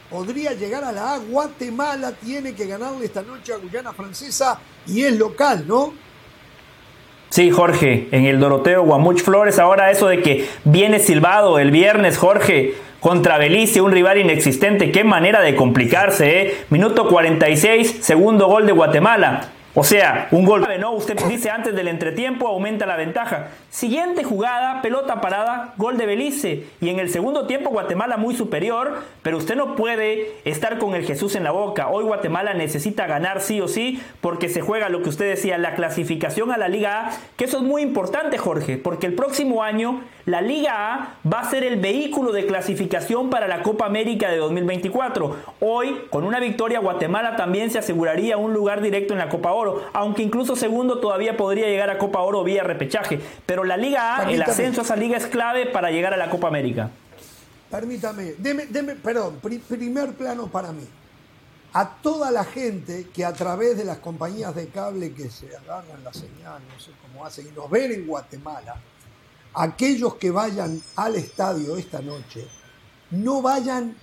Podría 0.08 0.54
llegar 0.54 0.84
a 0.84 0.92
la 0.92 1.12
A. 1.12 1.18
Guatemala 1.18 2.12
tiene 2.12 2.54
que 2.54 2.66
ganarle 2.66 3.04
esta 3.04 3.20
noche 3.20 3.52
a 3.52 3.58
Guyana 3.58 3.92
Francesa 3.92 4.58
y 4.86 5.02
es 5.02 5.18
local, 5.18 5.66
¿no? 5.68 5.92
Sí, 7.28 7.50
Jorge, 7.50 8.08
en 8.10 8.24
el 8.24 8.40
Doroteo 8.40 8.84
Guamuch 8.84 9.20
Flores, 9.20 9.58
ahora 9.58 9.90
eso 9.90 10.08
de 10.08 10.22
que 10.22 10.48
viene 10.64 10.98
silbado 10.98 11.58
el 11.58 11.70
viernes, 11.70 12.16
Jorge 12.16 12.74
contra 13.00 13.38
Belice, 13.38 13.80
un 13.80 13.92
rival 13.92 14.18
inexistente. 14.18 14.92
Qué 14.92 15.04
manera 15.04 15.40
de 15.40 15.56
complicarse, 15.56 16.42
¿eh? 16.42 16.64
Minuto 16.70 17.08
46, 17.08 17.98
segundo 18.00 18.46
gol 18.46 18.66
de 18.66 18.72
Guatemala. 18.72 19.52
O 19.72 19.84
sea, 19.84 20.26
un 20.32 20.44
gol. 20.44 20.66
¿no? 20.80 20.92
Usted 20.92 21.16
dice 21.28 21.48
antes 21.48 21.76
del 21.76 21.86
entretiempo, 21.86 22.48
aumenta 22.48 22.86
la 22.86 22.96
ventaja. 22.96 23.50
Siguiente 23.68 24.24
jugada, 24.24 24.82
pelota 24.82 25.20
parada, 25.20 25.74
gol 25.76 25.96
de 25.96 26.06
Belice. 26.06 26.64
Y 26.80 26.88
en 26.88 26.98
el 26.98 27.08
segundo 27.08 27.46
tiempo, 27.46 27.70
Guatemala 27.70 28.16
muy 28.16 28.34
superior, 28.34 29.02
pero 29.22 29.36
usted 29.36 29.54
no 29.54 29.76
puede 29.76 30.32
estar 30.44 30.78
con 30.78 30.96
el 30.96 31.04
Jesús 31.04 31.36
en 31.36 31.44
la 31.44 31.52
boca. 31.52 31.88
Hoy 31.88 32.02
Guatemala 32.02 32.52
necesita 32.52 33.06
ganar 33.06 33.40
sí 33.40 33.60
o 33.60 33.68
sí, 33.68 34.02
porque 34.20 34.48
se 34.48 34.60
juega 34.60 34.88
lo 34.88 35.02
que 35.02 35.08
usted 35.08 35.28
decía, 35.28 35.56
la 35.56 35.76
clasificación 35.76 36.50
a 36.50 36.58
la 36.58 36.66
Liga 36.66 37.06
A, 37.06 37.10
que 37.36 37.44
eso 37.44 37.58
es 37.58 37.62
muy 37.62 37.82
importante, 37.82 38.38
Jorge, 38.38 38.76
porque 38.76 39.06
el 39.06 39.14
próximo 39.14 39.62
año 39.62 40.00
la 40.26 40.40
Liga 40.40 40.94
A 40.94 41.14
va 41.32 41.40
a 41.40 41.50
ser 41.50 41.62
el 41.62 41.76
vehículo 41.76 42.32
de 42.32 42.44
clasificación 42.44 43.30
para 43.30 43.46
la 43.46 43.62
Copa 43.62 43.86
América 43.86 44.30
de 44.30 44.38
2024. 44.38 45.36
Hoy, 45.60 45.96
con 46.10 46.24
una 46.24 46.40
victoria, 46.40 46.80
Guatemala 46.80 47.36
también 47.36 47.70
se 47.70 47.78
aseguraría 47.78 48.36
un 48.36 48.52
lugar 48.52 48.80
directo 48.80 49.12
en 49.12 49.20
la 49.20 49.28
Copa 49.28 49.52
Oro, 49.60 49.84
aunque 49.92 50.22
incluso 50.22 50.56
segundo 50.56 50.98
todavía 50.98 51.36
podría 51.36 51.66
llegar 51.66 51.90
a 51.90 51.98
Copa 51.98 52.20
Oro 52.20 52.42
vía 52.42 52.64
repechaje. 52.64 53.20
Pero 53.46 53.64
la 53.64 53.76
Liga 53.76 54.16
A, 54.16 54.30
el 54.30 54.42
ascenso 54.42 54.80
a 54.80 54.84
esa 54.84 54.96
liga 54.96 55.16
es 55.16 55.26
clave 55.26 55.66
para 55.66 55.90
llegar 55.90 56.12
a 56.14 56.16
la 56.16 56.30
Copa 56.30 56.48
América. 56.48 56.90
Permítame, 57.70 58.34
deme, 58.38 58.66
deme, 58.66 58.96
perdón, 58.96 59.38
primer 59.68 60.14
plano 60.14 60.48
para 60.48 60.72
mí. 60.72 60.86
a 61.72 61.88
toda 62.02 62.30
la 62.30 62.44
gente 62.44 63.08
que 63.14 63.24
a 63.24 63.32
través 63.32 63.76
de 63.76 63.84
las 63.84 63.98
compañías 63.98 64.54
de 64.54 64.68
cable 64.68 65.12
que 65.12 65.30
se 65.30 65.54
agarran 65.56 66.02
la 66.02 66.12
señal, 66.12 66.60
no 66.72 66.80
sé 66.80 66.90
cómo 67.00 67.24
hacen, 67.24 67.46
y 67.46 67.50
nos 67.52 67.70
ven 67.70 67.92
en 67.92 68.06
Guatemala, 68.06 68.76
aquellos 69.54 70.14
que 70.14 70.30
vayan 70.30 70.80
al 70.96 71.14
estadio 71.16 71.76
esta 71.76 72.00
noche, 72.00 72.46
no 73.10 73.40
vayan 73.40 73.96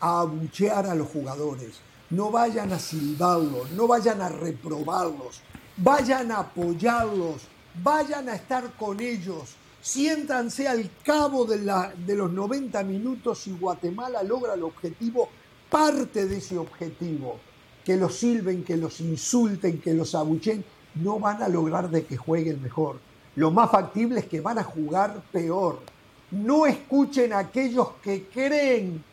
a 0.00 0.20
abuchear 0.20 0.86
a 0.86 0.94
los 0.94 1.08
jugadores, 1.08 1.80
no 2.10 2.30
vayan 2.30 2.72
a 2.72 2.78
silbarlos, 2.78 3.70
no 3.72 3.86
vayan 3.86 4.20
a 4.20 4.28
reprobarlos, 4.28 5.40
vayan 5.76 6.32
a 6.32 6.40
apoyarlos, 6.40 7.42
vayan 7.82 8.28
a 8.28 8.34
estar 8.34 8.72
con 8.72 9.00
ellos, 9.00 9.54
siéntanse 9.80 10.68
al 10.68 10.90
cabo 11.04 11.44
de, 11.44 11.60
la, 11.60 11.92
de 11.96 12.14
los 12.16 12.32
90 12.32 12.82
minutos 12.82 13.46
y 13.46 13.52
Guatemala 13.52 14.22
logra 14.22 14.54
el 14.54 14.62
objetivo, 14.64 15.28
parte 15.70 16.26
de 16.26 16.38
ese 16.38 16.58
objetivo, 16.58 17.38
que 17.84 17.96
los 17.96 18.16
silben, 18.16 18.64
que 18.64 18.76
los 18.76 19.00
insulten, 19.00 19.80
que 19.80 19.94
los 19.94 20.14
abuchen, 20.14 20.64
no 20.96 21.20
van 21.20 21.42
a 21.42 21.48
lograr 21.48 21.88
de 21.88 22.04
que 22.04 22.16
jueguen 22.16 22.60
mejor. 22.60 22.98
Lo 23.36 23.52
más 23.52 23.70
factible 23.70 24.20
es 24.20 24.26
que 24.26 24.40
van 24.40 24.58
a 24.58 24.64
jugar 24.64 25.22
peor. 25.30 25.80
No 26.32 26.66
escuchen 26.66 27.32
a 27.32 27.38
aquellos 27.38 27.92
que 28.02 28.24
creen 28.24 29.04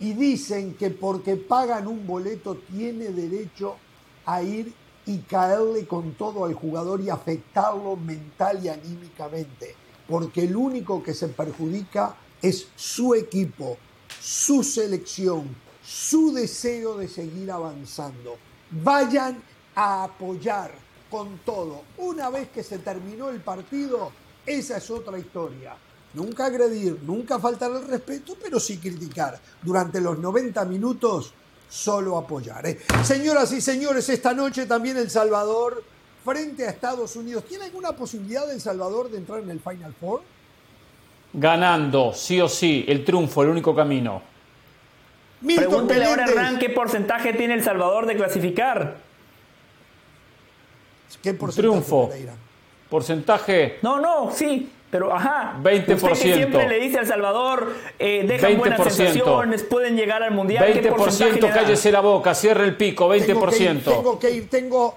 y 0.00 0.12
dicen 0.12 0.74
que 0.74 0.90
porque 0.90 1.36
pagan 1.36 1.86
un 1.86 2.06
boleto 2.06 2.56
tiene 2.56 3.08
derecho 3.08 3.76
a 4.24 4.42
ir 4.42 4.72
y 5.06 5.18
caerle 5.18 5.86
con 5.86 6.12
todo 6.12 6.44
al 6.44 6.54
jugador 6.54 7.00
y 7.00 7.10
afectarlo 7.10 7.96
mental 7.96 8.64
y 8.64 8.68
anímicamente, 8.68 9.74
porque 10.06 10.44
el 10.44 10.54
único 10.54 11.02
que 11.02 11.14
se 11.14 11.28
perjudica 11.28 12.14
es 12.42 12.68
su 12.76 13.14
equipo, 13.14 13.78
su 14.20 14.62
selección, 14.62 15.48
su 15.82 16.32
deseo 16.32 16.96
de 16.98 17.08
seguir 17.08 17.50
avanzando. 17.50 18.36
Vayan 18.70 19.42
a 19.74 20.04
apoyar 20.04 20.72
con 21.10 21.38
todo. 21.38 21.82
Una 21.96 22.28
vez 22.28 22.50
que 22.50 22.62
se 22.62 22.78
terminó 22.78 23.30
el 23.30 23.40
partido, 23.40 24.12
esa 24.44 24.76
es 24.76 24.90
otra 24.90 25.18
historia. 25.18 25.76
Nunca 26.14 26.46
agredir, 26.46 26.98
nunca 27.02 27.38
faltar 27.38 27.70
el 27.70 27.86
respeto, 27.86 28.36
pero 28.42 28.58
sí 28.58 28.78
criticar. 28.78 29.38
Durante 29.62 30.00
los 30.00 30.18
90 30.18 30.64
minutos 30.64 31.32
solo 31.68 32.16
apoyar. 32.16 32.66
¿eh? 32.66 32.78
Señoras 33.02 33.52
y 33.52 33.60
señores, 33.60 34.08
esta 34.08 34.32
noche 34.32 34.66
también 34.66 34.96
El 34.96 35.10
Salvador 35.10 35.82
frente 36.24 36.66
a 36.66 36.70
Estados 36.70 37.14
Unidos. 37.16 37.44
¿Tiene 37.44 37.64
alguna 37.64 37.92
posibilidad 37.92 38.46
de 38.46 38.54
El 38.54 38.60
Salvador 38.60 39.10
de 39.10 39.18
entrar 39.18 39.40
en 39.40 39.50
el 39.50 39.60
Final 39.60 39.94
Four? 40.00 40.22
Ganando, 41.34 42.14
sí 42.14 42.40
o 42.40 42.48
sí, 42.48 42.86
el 42.88 43.04
triunfo, 43.04 43.42
el 43.42 43.50
único 43.50 43.74
camino. 43.74 44.22
Pregúntele 45.44 46.06
ahora, 46.06 46.24
Hernán, 46.24 46.58
¿qué 46.58 46.70
porcentaje 46.70 47.34
tiene 47.34 47.54
El 47.54 47.62
Salvador 47.62 48.06
de 48.06 48.16
clasificar? 48.16 48.96
¿Qué 51.22 51.34
porcentaje? 51.34 51.68
Triunfo. 51.68 52.10
Porcentaje. 52.88 53.78
No, 53.82 54.00
no, 54.00 54.32
sí. 54.32 54.70
Pero, 54.90 55.14
ajá, 55.14 55.58
20%. 55.62 55.94
Usted 55.94 56.08
que 56.08 56.34
siempre 56.34 56.68
le 56.68 56.80
dice 56.80 56.98
al 56.98 57.06
Salvador, 57.06 57.74
eh, 57.98 58.24
dejan 58.26 58.56
buenas 58.56 58.82
sensaciones, 58.94 59.62
pueden 59.62 59.96
llegar 59.96 60.22
al 60.22 60.30
Mundial. 60.30 60.64
20%, 60.64 61.52
cállese 61.52 61.92
la 61.92 62.00
boca, 62.00 62.34
cierre 62.34 62.64
el 62.64 62.76
pico, 62.76 63.08
20%. 63.08 63.24
Tengo 63.24 63.48
que 63.48 63.60
ir, 63.60 63.84
tengo, 63.84 64.18
que 64.18 64.30
ir, 64.30 64.50
tengo 64.50 64.94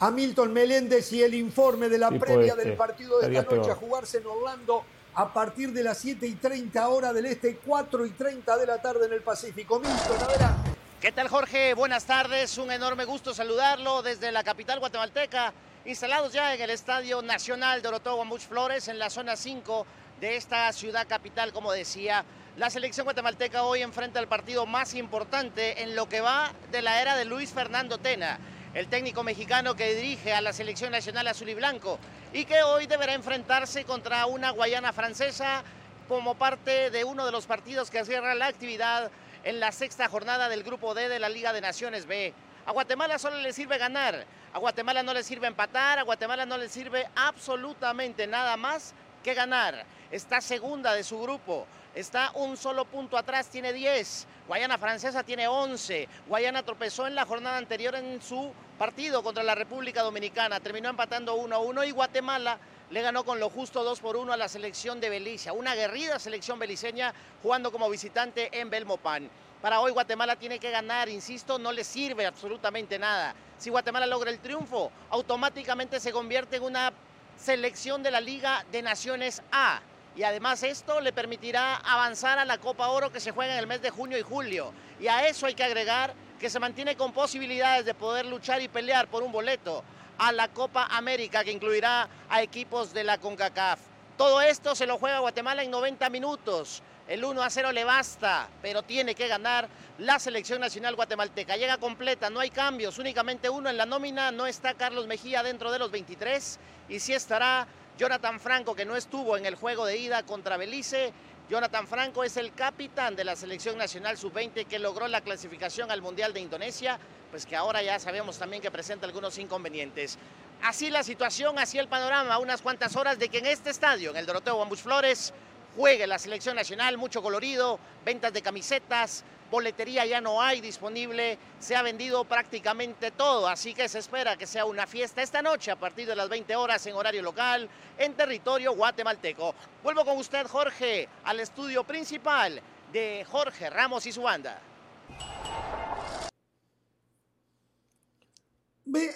a 0.00 0.10
Milton 0.10 0.52
Meléndez 0.52 1.12
y 1.12 1.22
el 1.22 1.34
informe 1.34 1.88
de 1.88 1.98
la 1.98 2.10
previa 2.10 2.54
del 2.54 2.74
partido 2.74 3.18
de 3.20 3.36
esta 3.36 3.54
noche 3.54 3.70
a 3.70 3.74
jugarse 3.74 4.18
en 4.18 4.26
Orlando 4.26 4.84
a 5.14 5.32
partir 5.32 5.72
de 5.72 5.82
las 5.82 5.98
7 5.98 6.26
y 6.26 6.34
30 6.34 6.88
hora 6.88 7.12
del 7.12 7.26
este, 7.26 7.56
4 7.64 8.06
y 8.06 8.10
30 8.10 8.56
de 8.56 8.66
la 8.66 8.80
tarde 8.80 9.06
en 9.06 9.12
el 9.12 9.22
Pacífico. 9.22 9.78
Milton, 9.78 10.28
adelante. 10.28 10.70
¿Qué 11.00 11.12
tal 11.12 11.28
Jorge? 11.28 11.74
Buenas 11.74 12.04
tardes, 12.04 12.56
un 12.58 12.70
enorme 12.70 13.04
gusto 13.04 13.34
saludarlo 13.34 14.02
desde 14.02 14.32
la 14.32 14.42
capital 14.42 14.78
guatemalteca 14.78 15.52
instalados 15.86 16.32
ya 16.32 16.52
en 16.52 16.60
el 16.60 16.70
Estadio 16.70 17.22
Nacional 17.22 17.80
de 17.80 17.90
Much 18.24 18.40
Flores, 18.40 18.88
en 18.88 18.98
la 18.98 19.08
zona 19.08 19.36
5 19.36 19.86
de 20.20 20.36
esta 20.36 20.72
ciudad 20.72 21.06
capital, 21.06 21.52
como 21.52 21.72
decía. 21.72 22.24
La 22.56 22.70
selección 22.70 23.04
guatemalteca 23.04 23.62
hoy 23.62 23.82
enfrenta 23.82 24.18
el 24.18 24.26
partido 24.26 24.66
más 24.66 24.94
importante 24.94 25.82
en 25.82 25.94
lo 25.94 26.08
que 26.08 26.20
va 26.20 26.52
de 26.72 26.82
la 26.82 27.00
era 27.00 27.14
de 27.16 27.24
Luis 27.24 27.52
Fernando 27.52 27.98
Tena, 27.98 28.40
el 28.74 28.88
técnico 28.88 29.22
mexicano 29.22 29.76
que 29.76 29.94
dirige 29.94 30.32
a 30.32 30.40
la 30.40 30.52
selección 30.52 30.90
nacional 30.90 31.28
azul 31.28 31.50
y 31.50 31.54
blanco 31.54 31.98
y 32.32 32.46
que 32.46 32.62
hoy 32.62 32.86
deberá 32.86 33.12
enfrentarse 33.12 33.84
contra 33.84 34.26
una 34.26 34.50
Guayana 34.50 34.92
francesa 34.92 35.62
como 36.08 36.34
parte 36.34 36.90
de 36.90 37.04
uno 37.04 37.26
de 37.26 37.32
los 37.32 37.46
partidos 37.46 37.90
que 37.90 38.04
cierra 38.04 38.34
la 38.34 38.46
actividad 38.46 39.10
en 39.44 39.60
la 39.60 39.70
sexta 39.70 40.08
jornada 40.08 40.48
del 40.48 40.64
Grupo 40.64 40.94
D 40.94 41.08
de 41.08 41.20
la 41.20 41.28
Liga 41.28 41.52
de 41.52 41.60
Naciones 41.60 42.06
B. 42.06 42.32
A 42.64 42.72
Guatemala 42.72 43.18
solo 43.18 43.36
le 43.36 43.52
sirve 43.52 43.78
ganar, 43.78 44.26
a 44.56 44.58
Guatemala 44.58 45.02
no 45.02 45.12
le 45.12 45.22
sirve 45.22 45.46
empatar, 45.46 45.98
a 45.98 46.02
Guatemala 46.02 46.46
no 46.46 46.56
le 46.56 46.70
sirve 46.70 47.06
absolutamente 47.14 48.26
nada 48.26 48.56
más 48.56 48.94
que 49.22 49.34
ganar. 49.34 49.84
Está 50.10 50.40
segunda 50.40 50.94
de 50.94 51.04
su 51.04 51.20
grupo, 51.20 51.66
está 51.94 52.30
un 52.32 52.56
solo 52.56 52.86
punto 52.86 53.18
atrás, 53.18 53.50
tiene 53.50 53.74
10. 53.74 54.26
Guayana 54.48 54.78
Francesa 54.78 55.24
tiene 55.24 55.46
11. 55.46 56.08
Guayana 56.26 56.62
tropezó 56.62 57.06
en 57.06 57.14
la 57.14 57.26
jornada 57.26 57.58
anterior 57.58 57.96
en 57.96 58.22
su 58.22 58.50
partido 58.78 59.22
contra 59.22 59.42
la 59.42 59.54
República 59.54 60.02
Dominicana, 60.02 60.58
terminó 60.58 60.88
empatando 60.88 61.34
1 61.34 61.54
a 61.54 61.58
1 61.58 61.84
y 61.84 61.90
Guatemala 61.90 62.58
le 62.88 63.02
ganó 63.02 63.24
con 63.26 63.38
lo 63.38 63.50
justo 63.50 63.84
2 63.84 64.00
por 64.00 64.16
1 64.16 64.32
a 64.32 64.38
la 64.38 64.48
selección 64.48 65.02
de 65.02 65.10
Belicia, 65.10 65.52
una 65.52 65.72
aguerrida 65.72 66.18
selección 66.18 66.58
beliceña 66.58 67.12
jugando 67.42 67.70
como 67.70 67.90
visitante 67.90 68.58
en 68.58 68.70
Belmopan. 68.70 69.28
Para 69.66 69.80
hoy 69.80 69.90
Guatemala 69.90 70.36
tiene 70.36 70.60
que 70.60 70.70
ganar, 70.70 71.08
insisto, 71.08 71.58
no 71.58 71.72
le 71.72 71.82
sirve 71.82 72.24
absolutamente 72.24 73.00
nada. 73.00 73.34
Si 73.58 73.68
Guatemala 73.68 74.06
logra 74.06 74.30
el 74.30 74.38
triunfo, 74.38 74.92
automáticamente 75.10 75.98
se 75.98 76.12
convierte 76.12 76.58
en 76.58 76.62
una 76.62 76.92
selección 77.36 78.00
de 78.04 78.12
la 78.12 78.20
Liga 78.20 78.64
de 78.70 78.80
Naciones 78.82 79.42
A. 79.50 79.80
Y 80.14 80.22
además 80.22 80.62
esto 80.62 81.00
le 81.00 81.12
permitirá 81.12 81.78
avanzar 81.78 82.38
a 82.38 82.44
la 82.44 82.58
Copa 82.58 82.90
Oro 82.90 83.10
que 83.10 83.18
se 83.18 83.32
juega 83.32 83.54
en 83.54 83.58
el 83.58 83.66
mes 83.66 83.82
de 83.82 83.90
junio 83.90 84.16
y 84.16 84.22
julio. 84.22 84.72
Y 85.00 85.08
a 85.08 85.26
eso 85.26 85.46
hay 85.46 85.54
que 85.56 85.64
agregar 85.64 86.14
que 86.38 86.48
se 86.48 86.60
mantiene 86.60 86.96
con 86.96 87.12
posibilidades 87.12 87.84
de 87.84 87.94
poder 87.94 88.24
luchar 88.26 88.62
y 88.62 88.68
pelear 88.68 89.08
por 89.08 89.24
un 89.24 89.32
boleto 89.32 89.82
a 90.18 90.30
la 90.30 90.46
Copa 90.46 90.86
América 90.92 91.42
que 91.42 91.50
incluirá 91.50 92.08
a 92.28 92.40
equipos 92.40 92.94
de 92.94 93.02
la 93.02 93.18
CONCACAF. 93.18 93.80
Todo 94.16 94.40
esto 94.40 94.76
se 94.76 94.86
lo 94.86 94.96
juega 94.96 95.18
Guatemala 95.18 95.64
en 95.64 95.72
90 95.72 96.08
minutos. 96.08 96.84
El 97.08 97.24
1 97.24 97.40
a 97.40 97.48
0 97.48 97.70
le 97.70 97.84
basta, 97.84 98.48
pero 98.60 98.82
tiene 98.82 99.14
que 99.14 99.28
ganar 99.28 99.68
la 99.98 100.18
selección 100.18 100.60
nacional 100.60 100.96
guatemalteca. 100.96 101.56
Llega 101.56 101.78
completa, 101.78 102.30
no 102.30 102.40
hay 102.40 102.50
cambios, 102.50 102.98
únicamente 102.98 103.48
uno 103.48 103.70
en 103.70 103.76
la 103.76 103.86
nómina. 103.86 104.32
No 104.32 104.44
está 104.44 104.74
Carlos 104.74 105.06
Mejía 105.06 105.44
dentro 105.44 105.70
de 105.70 105.78
los 105.78 105.92
23 105.92 106.58
y 106.88 106.98
sí 106.98 107.12
estará 107.12 107.68
Jonathan 107.96 108.40
Franco, 108.40 108.74
que 108.74 108.84
no 108.84 108.96
estuvo 108.96 109.36
en 109.36 109.46
el 109.46 109.54
juego 109.54 109.86
de 109.86 109.98
ida 109.98 110.24
contra 110.24 110.56
Belice. 110.56 111.12
Jonathan 111.48 111.86
Franco 111.86 112.24
es 112.24 112.36
el 112.36 112.52
capitán 112.52 113.14
de 113.14 113.22
la 113.22 113.36
selección 113.36 113.78
nacional 113.78 114.18
sub-20 114.18 114.66
que 114.66 114.80
logró 114.80 115.06
la 115.06 115.20
clasificación 115.20 115.92
al 115.92 116.02
Mundial 116.02 116.32
de 116.32 116.40
Indonesia, 116.40 116.98
pues 117.30 117.46
que 117.46 117.54
ahora 117.54 117.84
ya 117.84 118.00
sabemos 118.00 118.36
también 118.36 118.60
que 118.60 118.72
presenta 118.72 119.06
algunos 119.06 119.38
inconvenientes. 119.38 120.18
Así 120.60 120.90
la 120.90 121.04
situación, 121.04 121.56
así 121.60 121.78
el 121.78 121.86
panorama, 121.86 122.38
unas 122.38 122.62
cuantas 122.62 122.96
horas 122.96 123.20
de 123.20 123.28
que 123.28 123.38
en 123.38 123.46
este 123.46 123.70
estadio, 123.70 124.10
en 124.10 124.16
el 124.16 124.26
Doroteo 124.26 124.58
Bambus 124.58 124.80
Flores, 124.80 125.32
juegue 125.76 126.06
la 126.06 126.18
selección 126.18 126.56
nacional, 126.56 126.96
mucho 126.96 127.22
colorido, 127.22 127.78
ventas 128.04 128.32
de 128.32 128.42
camisetas, 128.42 129.24
boletería 129.50 130.06
ya 130.06 130.20
no 130.20 130.42
hay 130.42 130.60
disponible, 130.60 131.38
se 131.60 131.76
ha 131.76 131.82
vendido 131.82 132.24
prácticamente 132.24 133.10
todo, 133.10 133.46
así 133.46 133.74
que 133.74 133.88
se 133.88 133.98
espera 133.98 134.36
que 134.36 134.46
sea 134.46 134.64
una 134.64 134.86
fiesta 134.86 135.22
esta 135.22 135.42
noche 135.42 135.70
a 135.70 135.76
partir 135.76 136.06
de 136.08 136.16
las 136.16 136.28
20 136.28 136.56
horas 136.56 136.84
en 136.86 136.94
horario 136.94 137.22
local 137.22 137.68
en 137.98 138.14
territorio 138.14 138.72
guatemalteco. 138.72 139.54
Vuelvo 139.82 140.04
con 140.04 140.16
usted, 140.18 140.46
Jorge, 140.46 141.08
al 141.24 141.40
estudio 141.40 141.84
principal 141.84 142.60
de 142.92 143.24
Jorge 143.28 143.70
Ramos 143.70 144.06
y 144.06 144.12
su 144.12 144.22
banda. 144.22 144.60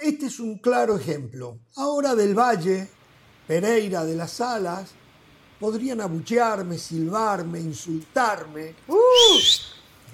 Este 0.02 0.26
es 0.26 0.40
un 0.40 0.58
claro 0.58 0.96
ejemplo. 0.96 1.60
Ahora 1.76 2.14
del 2.14 2.34
Valle, 2.34 2.88
Pereira 3.46 4.04
de 4.04 4.16
las 4.16 4.32
Salas, 4.32 4.92
podrían 5.60 6.00
abuchearme, 6.00 6.78
silbarme, 6.78 7.60
insultarme. 7.60 8.74
¡Uh! 8.88 8.96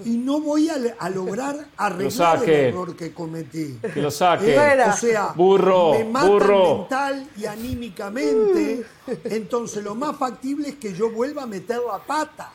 Y 0.05 0.19
no 0.19 0.41
voy 0.41 0.69
a, 0.69 1.09
lograr 1.09 1.69
arreglar 1.79 2.45
el 2.45 2.51
error 2.51 2.95
que 2.95 3.15
cometí. 3.15 3.79
Que 3.95 4.03
lo 4.03 4.11
saque. 4.11 4.59
o 4.59 4.93
sea, 4.93 5.33
burro, 5.35 5.93
me 5.93 6.05
matan 6.05 6.29
burro. 6.29 6.79
mental 6.81 7.31
y 7.39 7.47
anímicamente. 7.47 8.85
Entonces 9.25 9.83
lo 9.83 9.95
más 9.95 10.19
factible 10.19 10.69
es 10.69 10.75
que 10.75 10.93
yo 10.93 11.11
vuelva 11.11 11.45
a 11.45 11.47
meter 11.47 11.81
la 11.91 11.99
pata. 11.99 12.53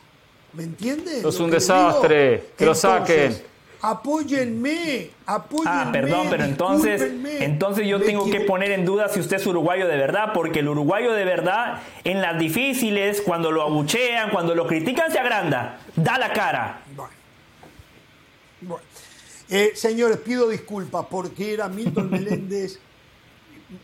¿Me 0.54 0.64
entiendes? 0.64 1.24
Es 1.24 1.40
un 1.40 1.50
desastre. 1.50 2.52
Que 2.58 2.66
lo 2.66 2.76
saquen 2.76 3.51
apóyenme, 3.82 5.10
apóyenme. 5.26 5.72
Ah, 5.72 5.90
perdón, 5.92 6.28
pero 6.30 6.44
entonces, 6.44 7.02
entonces 7.40 7.88
yo 7.88 8.02
tengo 8.02 8.30
que 8.30 8.42
poner 8.42 8.72
en 8.72 8.86
duda 8.86 9.10
si 9.10 9.20
usted 9.20 9.38
es 9.38 9.48
uruguayo 9.48 9.88
de 9.88 9.98
verdad, 9.98 10.32
porque 10.34 10.60
el 10.60 10.70
uruguayo 10.70 11.14
de 11.14 11.26
verdad, 11.26 11.82
en 12.04 12.22
las 12.22 12.38
difíciles, 12.38 13.22
cuando 13.22 13.52
lo 13.52 13.64
abuchean, 13.64 14.30
cuando 14.30 14.56
lo 14.56 14.68
critican, 14.68 15.12
se 15.12 15.20
agranda, 15.20 15.80
da 15.96 16.18
la 16.18 16.32
cara. 16.32 16.82
Bueno. 18.62 18.84
Eh, 19.50 19.74
señores, 19.76 20.18
pido 20.18 20.48
disculpas 20.48 21.06
porque 21.10 21.54
era 21.54 21.68
Milton 21.68 22.10
Meléndez. 22.12 22.80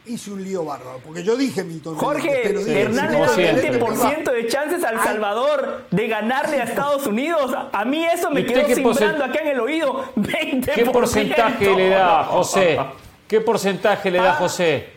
Hice 0.05 0.31
un 0.31 0.43
lío 0.43 0.65
bárbaro, 0.65 0.99
porque 1.05 1.23
yo 1.23 1.37
dije 1.37 1.63
Milton 1.63 1.95
Jorge, 1.95 2.27
Meléndez. 2.27 2.65
Jorge, 2.65 2.81
Hernán 2.81 3.11
le 3.11 3.19
da 3.19 3.79
20% 3.79 4.31
de 4.33 4.47
chances 4.47 4.83
al 4.83 5.01
Salvador 5.01 5.85
de 5.91 6.07
ganarle 6.07 6.59
a 6.59 6.65
Estados 6.65 7.07
Unidos. 7.07 7.55
A 7.71 7.85
mí 7.85 8.03
eso 8.05 8.29
me 8.29 8.45
quedó 8.45 8.67
simbrando 8.67 9.23
acá 9.23 9.39
en 9.39 9.47
el 9.47 9.59
oído. 9.61 10.03
20%. 10.17 10.73
¿Qué 10.75 10.85
porcentaje 10.85 11.73
le 11.73 11.89
da, 11.89 12.25
José? 12.25 12.79
¿Qué 13.27 13.39
porcentaje 13.39 14.11
le 14.11 14.17
da, 14.17 14.31
ah. 14.31 14.35
José? 14.35 14.96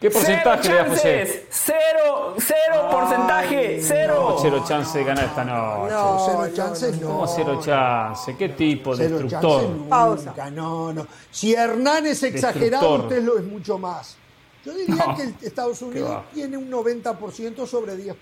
¿Qué 0.00 0.10
porcentaje 0.10 0.68
le 0.68 0.74
da 0.76 0.84
José? 0.84 1.46
Cero, 1.50 2.34
cero 2.38 2.88
porcentaje, 2.88 3.80
cero. 3.82 4.36
cero 4.40 4.64
chance 4.66 4.96
de 4.96 5.04
ganar 5.04 5.24
esta 5.24 5.44
noche. 5.44 5.92
No, 5.92 6.26
cero 6.26 6.50
chances 6.54 7.00
no. 7.00 7.08
¿Cómo 7.08 7.26
cero 7.26 7.60
chance? 7.60 8.36
¿Qué 8.36 8.50
tipo 8.50 8.94
de 8.94 9.08
destructor? 9.08 9.88
Pausa. 9.88 10.34
No, 10.52 10.92
no. 10.92 11.04
Si 11.32 11.52
Hernán 11.52 12.06
es 12.06 12.22
exagerado, 12.22 12.94
usted 12.94 13.24
lo 13.24 13.38
es 13.38 13.44
mucho 13.44 13.76
más. 13.76 14.16
Yo 14.64 14.72
diría 14.72 15.16
que 15.16 15.46
Estados 15.46 15.82
Unidos 15.82 16.22
tiene 16.32 16.56
un 16.56 16.70
90% 16.70 17.66
sobre 17.66 17.96
10%. 17.96 18.14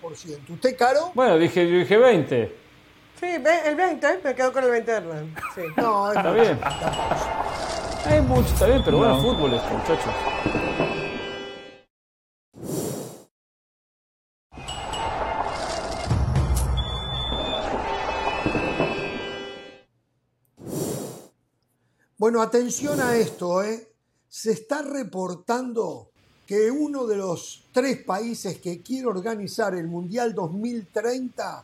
¿Usted, 0.49 0.77
Caro? 0.79 1.11
Bueno, 1.13 1.37
dije, 1.37 1.65
dije 1.65 1.97
20. 1.97 2.57
Sí, 3.21 3.27
el 3.27 3.77
20, 3.77 4.21
me 4.25 4.35
quedo 4.35 4.53
con 4.53 4.65
el 4.65 4.71
20 4.71 4.91
de 4.91 4.97
Hernán. 4.97 5.35
Sí. 5.55 5.63
No, 5.77 6.11
está 6.11 6.31
bien. 6.33 6.59
Hay 8.07 8.21
mucho, 8.23 8.49
está 8.49 8.67
bien, 8.67 8.83
pero 8.85 8.99
bueno, 8.99 9.21
fútbol 9.21 9.55
esto, 9.55 9.69
muchachos. 9.71 10.15
Bueno, 22.19 22.41
atención 22.41 22.99
a 23.03 23.15
esto, 23.15 23.63
¿eh? 23.63 23.93
Se 24.31 24.53
está 24.53 24.81
reportando 24.81 26.09
que 26.47 26.71
uno 26.71 27.07
de 27.07 27.17
los 27.17 27.65
tres 27.73 28.03
países 28.05 28.59
que 28.59 28.81
quiere 28.81 29.07
organizar 29.07 29.75
el 29.75 29.87
Mundial 29.87 30.35
2030, 30.35 31.63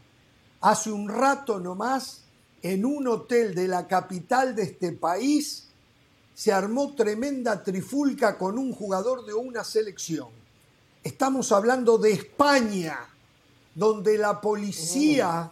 hace 0.61 0.93
un 0.93 1.09
rato 1.09 1.59
nomás, 1.59 2.24
en 2.61 2.85
un 2.85 3.09
hotel 3.09 3.55
de 3.55 3.66
la 3.66 3.89
capital 3.89 4.55
de 4.55 4.65
este 4.65 4.93
país, 4.93 5.69
se 6.35 6.53
armó 6.53 6.95
tremenda 6.95 7.62
trifulca 7.62 8.37
con 8.37 8.59
un 8.59 8.74
jugador 8.74 9.24
de 9.24 9.33
una 9.33 9.65
selección. 9.65 10.29
Estamos 11.03 11.51
hablando 11.51 11.97
de 11.97 12.12
España, 12.12 12.99
donde 13.74 14.19
la 14.19 14.39
policía, 14.39 15.51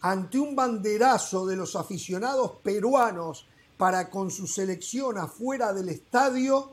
ante 0.00 0.40
un 0.40 0.56
banderazo 0.56 1.46
de 1.46 1.54
los 1.54 1.76
aficionados 1.76 2.54
peruanos 2.64 3.46
para 3.80 4.10
con 4.10 4.30
su 4.30 4.46
selección 4.46 5.16
afuera 5.16 5.72
del 5.72 5.88
estadio, 5.88 6.70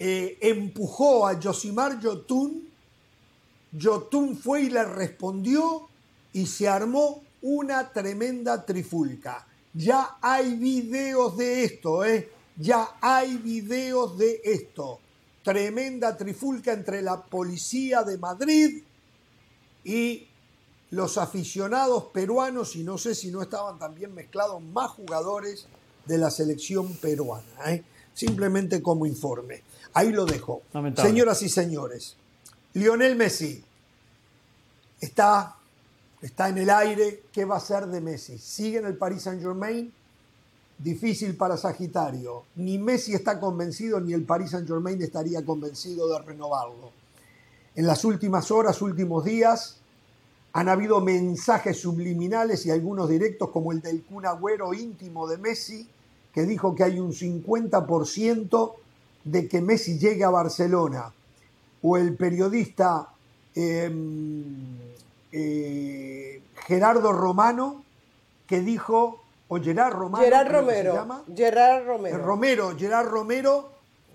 eh, 0.00 0.36
empujó 0.40 1.28
a 1.28 1.40
Josimar 1.40 2.00
Yotun, 2.00 2.68
Yotun 3.70 4.36
fue 4.36 4.62
y 4.62 4.70
le 4.70 4.82
respondió 4.82 5.88
y 6.32 6.46
se 6.46 6.66
armó 6.66 7.22
una 7.40 7.92
tremenda 7.92 8.66
trifulca. 8.66 9.46
Ya 9.72 10.18
hay 10.20 10.56
videos 10.56 11.36
de 11.36 11.62
esto, 11.62 12.04
¿eh? 12.04 12.28
Ya 12.56 12.96
hay 13.00 13.36
videos 13.36 14.18
de 14.18 14.40
esto. 14.42 14.98
Tremenda 15.44 16.16
trifulca 16.16 16.72
entre 16.72 17.00
la 17.00 17.22
policía 17.22 18.02
de 18.02 18.18
Madrid 18.18 18.82
y 19.84 20.26
los 20.90 21.16
aficionados 21.16 22.06
peruanos, 22.06 22.74
y 22.74 22.82
no 22.82 22.98
sé 22.98 23.14
si 23.14 23.30
no 23.30 23.40
estaban 23.40 23.78
también 23.78 24.12
mezclados 24.12 24.60
más 24.60 24.90
jugadores 24.90 25.68
de 26.08 26.18
la 26.18 26.30
selección 26.30 26.94
peruana. 26.94 27.72
¿eh? 27.72 27.84
Simplemente 28.14 28.82
como 28.82 29.06
informe. 29.06 29.62
Ahí 29.94 30.10
lo 30.10 30.24
dejo. 30.24 30.62
Señoras 30.96 31.42
y 31.42 31.48
señores, 31.48 32.16
Lionel 32.74 33.16
Messi 33.16 33.62
está, 35.00 35.56
está 36.20 36.48
en 36.48 36.58
el 36.58 36.70
aire. 36.70 37.22
¿Qué 37.32 37.44
va 37.44 37.56
a 37.56 37.60
ser 37.60 37.86
de 37.86 38.00
Messi? 38.00 38.38
¿Sigue 38.38 38.78
en 38.78 38.86
el 38.86 38.96
Paris 38.96 39.22
Saint 39.22 39.40
Germain? 39.40 39.92
Difícil 40.78 41.36
para 41.36 41.56
Sagitario. 41.56 42.44
Ni 42.56 42.78
Messi 42.78 43.14
está 43.14 43.38
convencido, 43.40 44.00
ni 44.00 44.12
el 44.12 44.24
Paris 44.24 44.50
Saint 44.50 44.66
Germain 44.66 45.00
estaría 45.02 45.44
convencido 45.44 46.08
de 46.08 46.20
renovarlo. 46.20 46.92
En 47.74 47.86
las 47.86 48.04
últimas 48.04 48.50
horas, 48.50 48.82
últimos 48.82 49.24
días, 49.24 49.76
han 50.52 50.68
habido 50.68 51.00
mensajes 51.00 51.80
subliminales 51.80 52.66
y 52.66 52.70
algunos 52.70 53.08
directos 53.08 53.50
como 53.50 53.72
el 53.72 53.80
del 53.80 54.02
Kun 54.02 54.26
Agüero 54.26 54.74
íntimo 54.74 55.28
de 55.28 55.38
Messi, 55.38 55.88
que 56.38 56.46
dijo 56.46 56.72
que 56.72 56.84
hay 56.84 57.00
un 57.00 57.12
50% 57.12 58.74
de 59.24 59.48
que 59.48 59.60
Messi 59.60 59.98
llegue 59.98 60.22
a 60.22 60.30
Barcelona, 60.30 61.12
o 61.82 61.96
el 61.96 62.14
periodista 62.14 63.08
em, 63.56 64.78
eh, 65.32 66.40
Gerardo 66.64 67.10
Romano, 67.10 67.82
que 68.46 68.60
dijo, 68.60 69.20
o 69.48 69.58
Gerard 69.58 69.94
Romano, 69.94 70.22
Gerard 70.22 70.52
Romero, 70.52 71.24
Gerard 71.34 71.84
Romero. 71.84 72.18
Romero, 72.18 72.76
Gerard 72.78 73.08
Romero, 73.08 73.70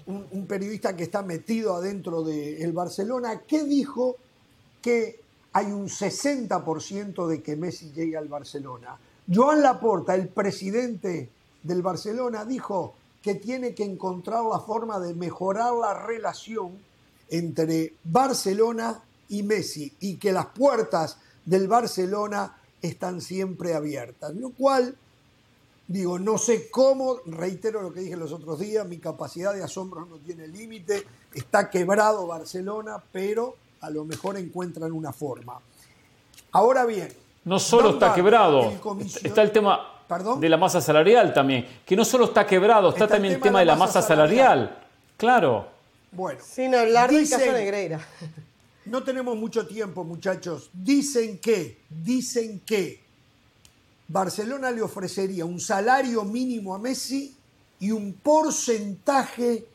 un, 0.06 0.48
periodista 0.48 0.96
que 0.96 1.04
está 1.04 1.24
metido 1.24 1.76
adentro 1.76 2.24
del 2.24 2.72
Barcelona, 2.72 3.42
que 3.46 3.66
dijo 3.66 4.16
que 4.82 5.20
hay 5.52 5.66
un 5.66 5.90
60% 5.90 7.28
de 7.28 7.44
que 7.44 7.58
Messi 7.58 7.92
llegue 7.92 8.16
al 8.16 8.30
Barcelona. 8.30 8.98
Joan 9.28 9.62
Laporta, 9.62 10.16
el 10.16 10.30
presidente 10.30 11.33
del 11.64 11.82
Barcelona 11.82 12.46
dijo 12.46 12.94
que 13.22 13.36
tiene 13.36 13.74
que 13.74 13.86
encontrar 13.86 14.44
la 14.44 14.60
forma 14.60 15.00
de 15.00 15.14
mejorar 15.14 15.74
la 15.74 15.94
relación 15.94 16.78
entre 17.30 17.94
Barcelona 18.04 19.02
y 19.30 19.44
Messi 19.44 19.92
y 20.02 20.18
que 20.18 20.34
las 20.34 20.48
puertas 20.48 21.18
del 21.46 21.68
Barcelona 21.68 22.58
están 22.82 23.22
siempre 23.22 23.74
abiertas. 23.74 24.36
Lo 24.36 24.50
cual, 24.50 24.96
digo, 25.88 26.20
no 26.20 26.38
sé 26.38 26.70
cómo, 26.70 27.18
reitero 27.26 27.82
lo 27.82 27.94
que 27.94 28.02
dije 28.02 28.18
los 28.18 28.34
otros 28.34 28.60
días, 28.60 28.86
mi 28.86 28.98
capacidad 28.98 29.54
de 29.54 29.64
asombro 29.64 30.06
no 30.06 30.18
tiene 30.18 30.48
límite, 30.48 31.06
está 31.34 31.70
quebrado 31.70 32.28
Barcelona, 32.28 33.02
pero 33.12 33.56
a 33.80 33.90
lo 33.90 34.04
mejor 34.04 34.38
encuentran 34.38 34.92
una 34.92 35.14
forma. 35.14 35.60
Ahora 36.52 36.86
bien. 36.86 37.08
No 37.46 37.60
solo 37.60 37.92
está 37.92 38.14
quebrado, 38.14 38.72
está 39.24 39.42
el 39.42 39.52
tema 39.52 39.93
de 40.40 40.50
la 40.50 40.58
masa 40.58 40.82
salarial 40.82 41.34
también, 41.34 41.66
que 41.86 41.96
no 41.96 42.06
solo 42.06 42.26
está 42.26 42.46
quebrado, 42.46 42.90
está, 42.90 43.08
también 43.08 43.36
el 43.36 43.42
tema, 43.42 43.60
de 43.60 43.66
la 43.66 43.76
masa, 43.76 44.02
salarial. 44.02 44.78
Claro. 45.18 45.68
Bueno. 46.12 46.40
Sin 46.44 46.76
hablar 46.76 47.12
del 47.12 47.30
caso 47.30 47.52
Negreira. 47.52 48.00
No 48.86 49.02
tenemos 49.02 49.38
mucho 49.38 49.66
tiempo, 49.66 50.04
muchachos. 50.04 50.70
Dicen 50.74 51.38
que, 51.38 51.80
dicen 51.90 52.60
que 52.66 53.00
Barcelona 54.10 54.72
le 54.72 54.82
ofrecería 54.82 55.46
un 55.46 55.62
salario 55.62 56.26
mínimo 56.26 56.76
a 56.76 56.80
Messi 56.80 57.34
y 57.80 57.92
un 57.92 58.12
porcentaje 58.12 59.66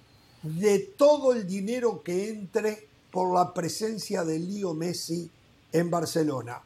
de 0.43 0.79
todo 0.99 1.33
el 1.33 1.47
dinero 1.47 2.03
que 2.03 2.29
entre 2.29 2.87
por 3.11 3.35
la 3.35 3.55
presencia 3.55 4.25
de 4.25 4.39
Lío 4.39 4.75
Messi 4.75 5.31
en 5.73 5.91
Barcelona 5.91 6.61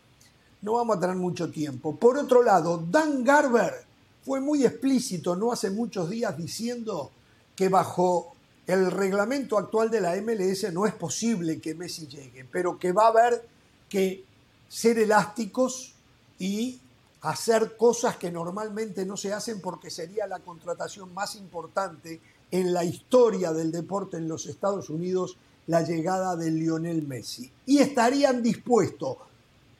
no 0.62 0.74
vamos 0.74 0.96
a 0.96 1.00
tener 1.00 1.16
mucho 1.16 1.50
tiempo. 1.50 1.94
Por 1.96 2.16
otro 2.16 2.42
lado, 2.42 2.82
Dan 2.90 3.22
Garber 3.22 3.84
fue 4.24 4.40
muy 4.40 4.64
explícito 4.64 5.34
no 5.36 5.52
hace 5.52 5.70
muchos 5.70 6.08
días 6.08 6.36
diciendo 6.36 7.10
que 7.56 7.68
bajo 7.68 8.34
el 8.66 8.90
reglamento 8.90 9.58
actual 9.58 9.90
de 9.90 10.00
la 10.00 10.14
MLS 10.22 10.72
no 10.72 10.86
es 10.86 10.94
posible 10.94 11.60
que 11.60 11.74
Messi 11.74 12.06
llegue, 12.06 12.46
pero 12.50 12.78
que 12.78 12.92
va 12.92 13.06
a 13.06 13.08
haber 13.08 13.46
que 13.88 14.24
ser 14.68 14.98
elásticos 14.98 15.94
y 16.38 16.80
hacer 17.22 17.76
cosas 17.76 18.16
que 18.16 18.30
normalmente 18.30 19.04
no 19.04 19.16
se 19.16 19.32
hacen 19.32 19.60
porque 19.60 19.90
sería 19.90 20.26
la 20.26 20.38
contratación 20.38 21.12
más 21.12 21.34
importante 21.36 22.20
en 22.50 22.72
la 22.72 22.84
historia 22.84 23.52
del 23.52 23.72
deporte 23.72 24.16
en 24.16 24.28
los 24.28 24.46
Estados 24.46 24.90
Unidos, 24.90 25.36
la 25.66 25.82
llegada 25.82 26.36
de 26.36 26.50
Lionel 26.50 27.06
Messi. 27.06 27.50
Y 27.66 27.78
estarían 27.78 28.42
dispuestos 28.42 29.16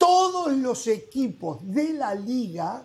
todos 0.02 0.52
los 0.56 0.88
equipos 0.88 1.58
de 1.62 1.92
la 1.92 2.12
liga 2.12 2.84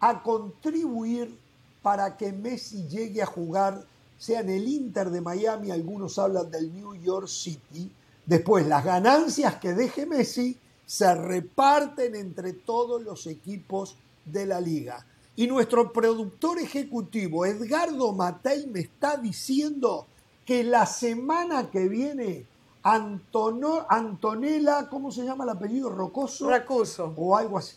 a 0.00 0.22
contribuir 0.24 1.38
para 1.82 2.16
que 2.16 2.32
Messi 2.32 2.88
llegue 2.88 3.22
a 3.22 3.26
jugar, 3.26 3.86
sea 4.18 4.40
en 4.40 4.50
el 4.50 4.66
Inter 4.66 5.10
de 5.10 5.20
Miami, 5.20 5.70
algunos 5.70 6.18
hablan 6.18 6.50
del 6.50 6.74
New 6.74 6.96
York 6.96 7.28
City. 7.28 7.88
Después, 8.26 8.66
las 8.66 8.84
ganancias 8.84 9.54
que 9.60 9.72
deje 9.72 10.04
Messi 10.04 10.58
se 10.84 11.14
reparten 11.14 12.16
entre 12.16 12.54
todos 12.54 13.00
los 13.02 13.28
equipos 13.28 13.94
de 14.24 14.44
la 14.44 14.60
liga. 14.60 15.06
Y 15.36 15.46
nuestro 15.46 15.92
productor 15.92 16.58
ejecutivo, 16.58 17.46
Edgardo 17.46 18.12
Matei, 18.12 18.66
me 18.66 18.80
está 18.80 19.16
diciendo 19.16 20.08
que 20.44 20.64
la 20.64 20.86
semana 20.86 21.70
que 21.70 21.88
viene 21.88 22.46
Antono, 22.82 23.86
Antonella, 23.88 24.88
¿cómo 24.88 25.12
se 25.12 25.24
llama 25.24 25.44
el 25.44 25.50
apellido? 25.50 25.88
¿Rocoso? 25.88 26.50
Rocuso. 26.50 27.14
O 27.16 27.36
algo 27.36 27.58
así. 27.58 27.76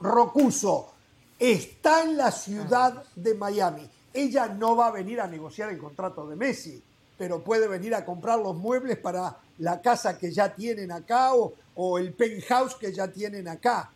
Rocuso. 0.00 0.92
está 1.38 2.02
en 2.02 2.16
la 2.16 2.30
ciudad 2.30 3.04
de 3.14 3.34
Miami. 3.34 3.88
Ella 4.12 4.46
no 4.46 4.76
va 4.76 4.86
a 4.86 4.90
venir 4.90 5.20
a 5.20 5.26
negociar 5.26 5.70
el 5.70 5.78
contrato 5.78 6.26
de 6.26 6.36
Messi, 6.36 6.82
pero 7.18 7.42
puede 7.42 7.68
venir 7.68 7.94
a 7.94 8.04
comprar 8.04 8.38
los 8.38 8.56
muebles 8.56 8.96
para 8.96 9.36
la 9.58 9.82
casa 9.82 10.18
que 10.18 10.32
ya 10.32 10.54
tienen 10.54 10.90
acá 10.90 11.32
o, 11.34 11.98
el 11.98 12.12
penthouse 12.14 12.76
que 12.76 12.92
ya 12.92 13.08
tienen 13.08 13.48
acá. 13.48 13.90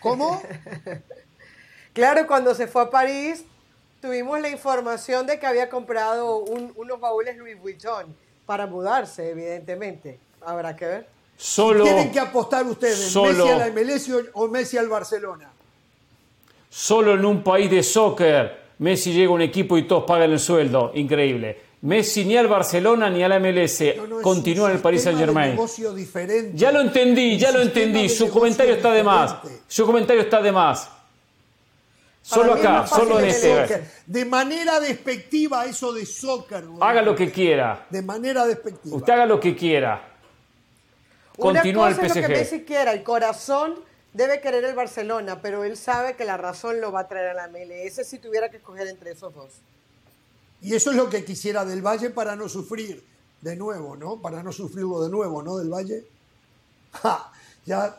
¿Cómo? 0.00 0.42
claro, 1.94 2.26
cuando 2.26 2.54
se 2.54 2.66
fue 2.66 2.82
a 2.82 2.90
París 2.90 3.44
tuvimos 4.00 4.40
la 4.40 4.50
información 4.50 5.26
de 5.26 5.38
que 5.38 5.46
había 5.46 5.70
comprado 5.70 6.38
unos 6.38 7.00
baúles 7.00 7.36
Louis 7.36 7.58
Vuitton 7.58 8.14
para 8.46 8.66
mudarse, 8.66 9.30
evidentemente. 9.30 10.18
Habrá 10.44 10.74
que 10.74 10.86
ver. 10.86 11.06
Solo, 11.36 11.84
¿Tienen 11.84 12.10
que 12.10 12.20
apostar 12.20 12.64
ustedes 12.64 13.14
Messi 13.14 13.48
a 13.48 13.56
la 13.58 13.70
MLS 13.70 14.10
o 14.32 14.48
Messi 14.48 14.78
al 14.78 14.88
Barcelona? 14.88 15.50
Solo 16.70 17.14
en 17.14 17.24
un 17.24 17.42
país 17.42 17.70
de 17.70 17.82
soccer 17.82 18.66
Messi 18.78 19.12
llega 19.12 19.30
a 19.30 19.34
un 19.34 19.42
equipo 19.42 19.78
y 19.78 19.86
todos 19.86 20.04
pagan 20.04 20.32
el 20.32 20.40
sueldo. 20.40 20.92
Increíble. 20.94 21.66
Messi 21.82 22.24
ni 22.24 22.36
al 22.36 22.48
Barcelona 22.48 23.08
ni 23.10 23.22
a 23.22 23.28
la 23.28 23.38
MLS 23.38 23.82
continúa 24.22 24.70
en 24.70 24.76
el 24.76 24.82
Paris 24.82 25.02
Saint 25.02 25.18
Germain. 25.18 25.58
Ya 26.54 26.72
lo 26.72 26.80
entendí, 26.80 27.38
ya 27.38 27.52
lo 27.52 27.60
entendí. 27.60 28.08
Su 28.08 28.28
comentario 28.28 28.74
está 28.74 28.92
de 28.92 29.02
más. 29.02 29.36
Su 29.66 29.86
comentario 29.86 30.22
está 30.22 30.42
de 30.42 30.52
más. 30.52 30.90
Solo 32.26 32.54
acá, 32.54 32.84
solo 32.88 33.20
en 33.20 33.26
este. 33.26 33.84
De 34.04 34.24
manera 34.24 34.80
despectiva 34.80 35.64
eso 35.64 35.92
de 35.92 36.04
soccer. 36.04 36.64
Haga 36.80 37.00
lo 37.00 37.14
que 37.14 37.30
quiera. 37.30 37.86
De 37.88 38.02
manera 38.02 38.44
despectiva. 38.44 38.96
Usted 38.96 39.12
haga 39.12 39.26
lo 39.26 39.38
que 39.38 39.54
quiera. 39.54 40.02
Continúa 41.38 41.88
el 41.88 41.94
PSG. 41.94 42.04
Es 42.04 42.16
lo 42.16 42.22
que 42.22 42.28
Messi 42.28 42.64
quiera, 42.64 42.92
el 42.92 43.04
corazón 43.04 43.76
debe 44.12 44.40
querer 44.40 44.64
el 44.64 44.74
Barcelona, 44.74 45.40
pero 45.40 45.62
él 45.62 45.76
sabe 45.76 46.16
que 46.16 46.24
la 46.24 46.36
razón 46.36 46.80
lo 46.80 46.90
va 46.90 47.00
a 47.00 47.08
traer 47.08 47.28
a 47.28 47.34
la 47.34 47.46
MLS 47.46 48.04
si 48.04 48.18
tuviera 48.18 48.50
que 48.50 48.56
escoger 48.56 48.88
entre 48.88 49.12
esos 49.12 49.32
dos. 49.32 49.52
Y 50.60 50.74
eso 50.74 50.90
es 50.90 50.96
lo 50.96 51.08
que 51.08 51.24
quisiera 51.24 51.64
del 51.64 51.80
Valle 51.80 52.10
para 52.10 52.34
no 52.34 52.48
sufrir 52.48 53.04
de 53.40 53.54
nuevo, 53.54 53.96
¿no? 53.96 54.16
Para 54.16 54.42
no 54.42 54.50
sufrirlo 54.50 55.00
de 55.04 55.10
nuevo, 55.10 55.44
¿no? 55.44 55.58
Del 55.58 55.72
Valle. 55.72 56.04
Ya. 57.66 57.98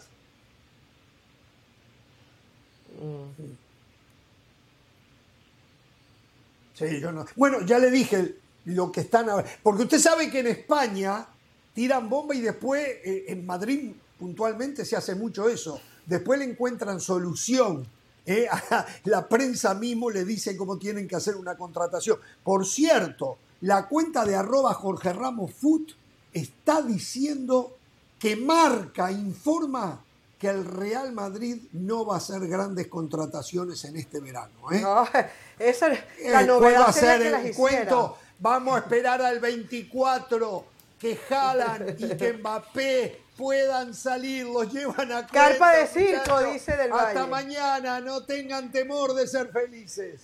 Bueno, 7.35 7.61
ya 7.61 7.79
le 7.79 7.89
dije 7.91 8.35
lo 8.65 8.91
que 8.91 9.01
están. 9.01 9.27
Porque 9.63 9.83
usted 9.83 9.99
sabe 9.99 10.29
que 10.29 10.39
en 10.39 10.47
España 10.47 11.27
tiran 11.73 12.09
bomba 12.09 12.35
y 12.35 12.41
después 12.41 12.85
eh, 13.03 13.25
en 13.27 13.45
Madrid 13.45 13.91
puntualmente 14.19 14.85
se 14.85 14.95
hace 14.95 15.15
mucho 15.15 15.47
eso. 15.47 15.79
Después 16.05 16.39
le 16.39 16.45
encuentran 16.45 16.99
solución. 16.99 17.87
¿eh? 18.25 18.47
La 19.05 19.27
prensa 19.27 19.73
mismo 19.73 20.09
le 20.09 20.25
dice 20.25 20.55
cómo 20.55 20.77
tienen 20.77 21.07
que 21.07 21.15
hacer 21.15 21.35
una 21.35 21.55
contratación. 21.55 22.19
Por 22.43 22.65
cierto, 22.65 23.37
la 23.61 23.87
cuenta 23.87 24.25
de 24.25 24.35
arroba 24.35 24.73
Jorge 24.73 25.13
Ramos 25.13 25.53
Foot 25.53 25.93
está 26.33 26.81
diciendo 26.81 27.77
que 28.19 28.35
marca, 28.35 29.11
informa 29.11 30.03
que 30.39 30.47
el 30.47 30.65
Real 30.65 31.11
Madrid 31.13 31.63
no 31.73 32.05
va 32.05 32.15
a 32.15 32.17
hacer 32.17 32.47
grandes 32.47 32.87
contrataciones 32.87 33.83
en 33.85 33.97
este 33.97 34.19
verano. 34.19 34.71
¿eh? 34.71 34.81
No, 34.81 35.07
esa 35.59 35.87
es 35.87 36.31
la 36.31 36.43
novedad. 36.43 36.81
Va 36.81 36.85
a 36.85 36.93
ser 36.93 37.21
el 37.21 37.55
cuento. 37.55 38.17
Vamos 38.39 38.75
a 38.75 38.79
esperar 38.79 39.21
al 39.21 39.39
24 39.39 40.65
que 40.99 41.15
Jalan 41.15 41.95
y 41.97 42.07
que 42.17 42.33
Mbappé 42.33 43.21
puedan 43.35 43.93
salir, 43.93 44.45
los 44.45 44.71
llevan 44.71 45.11
a 45.11 45.25
Carpa 45.27 45.73
de 45.73 45.87
circo, 45.87 46.41
dice 46.43 46.75
del 46.75 46.91
Hasta 46.91 47.27
mañana, 47.27 47.99
no 47.99 48.23
tengan 48.23 48.71
temor 48.71 49.13
de 49.13 49.27
ser 49.27 49.51
felices. 49.51 50.21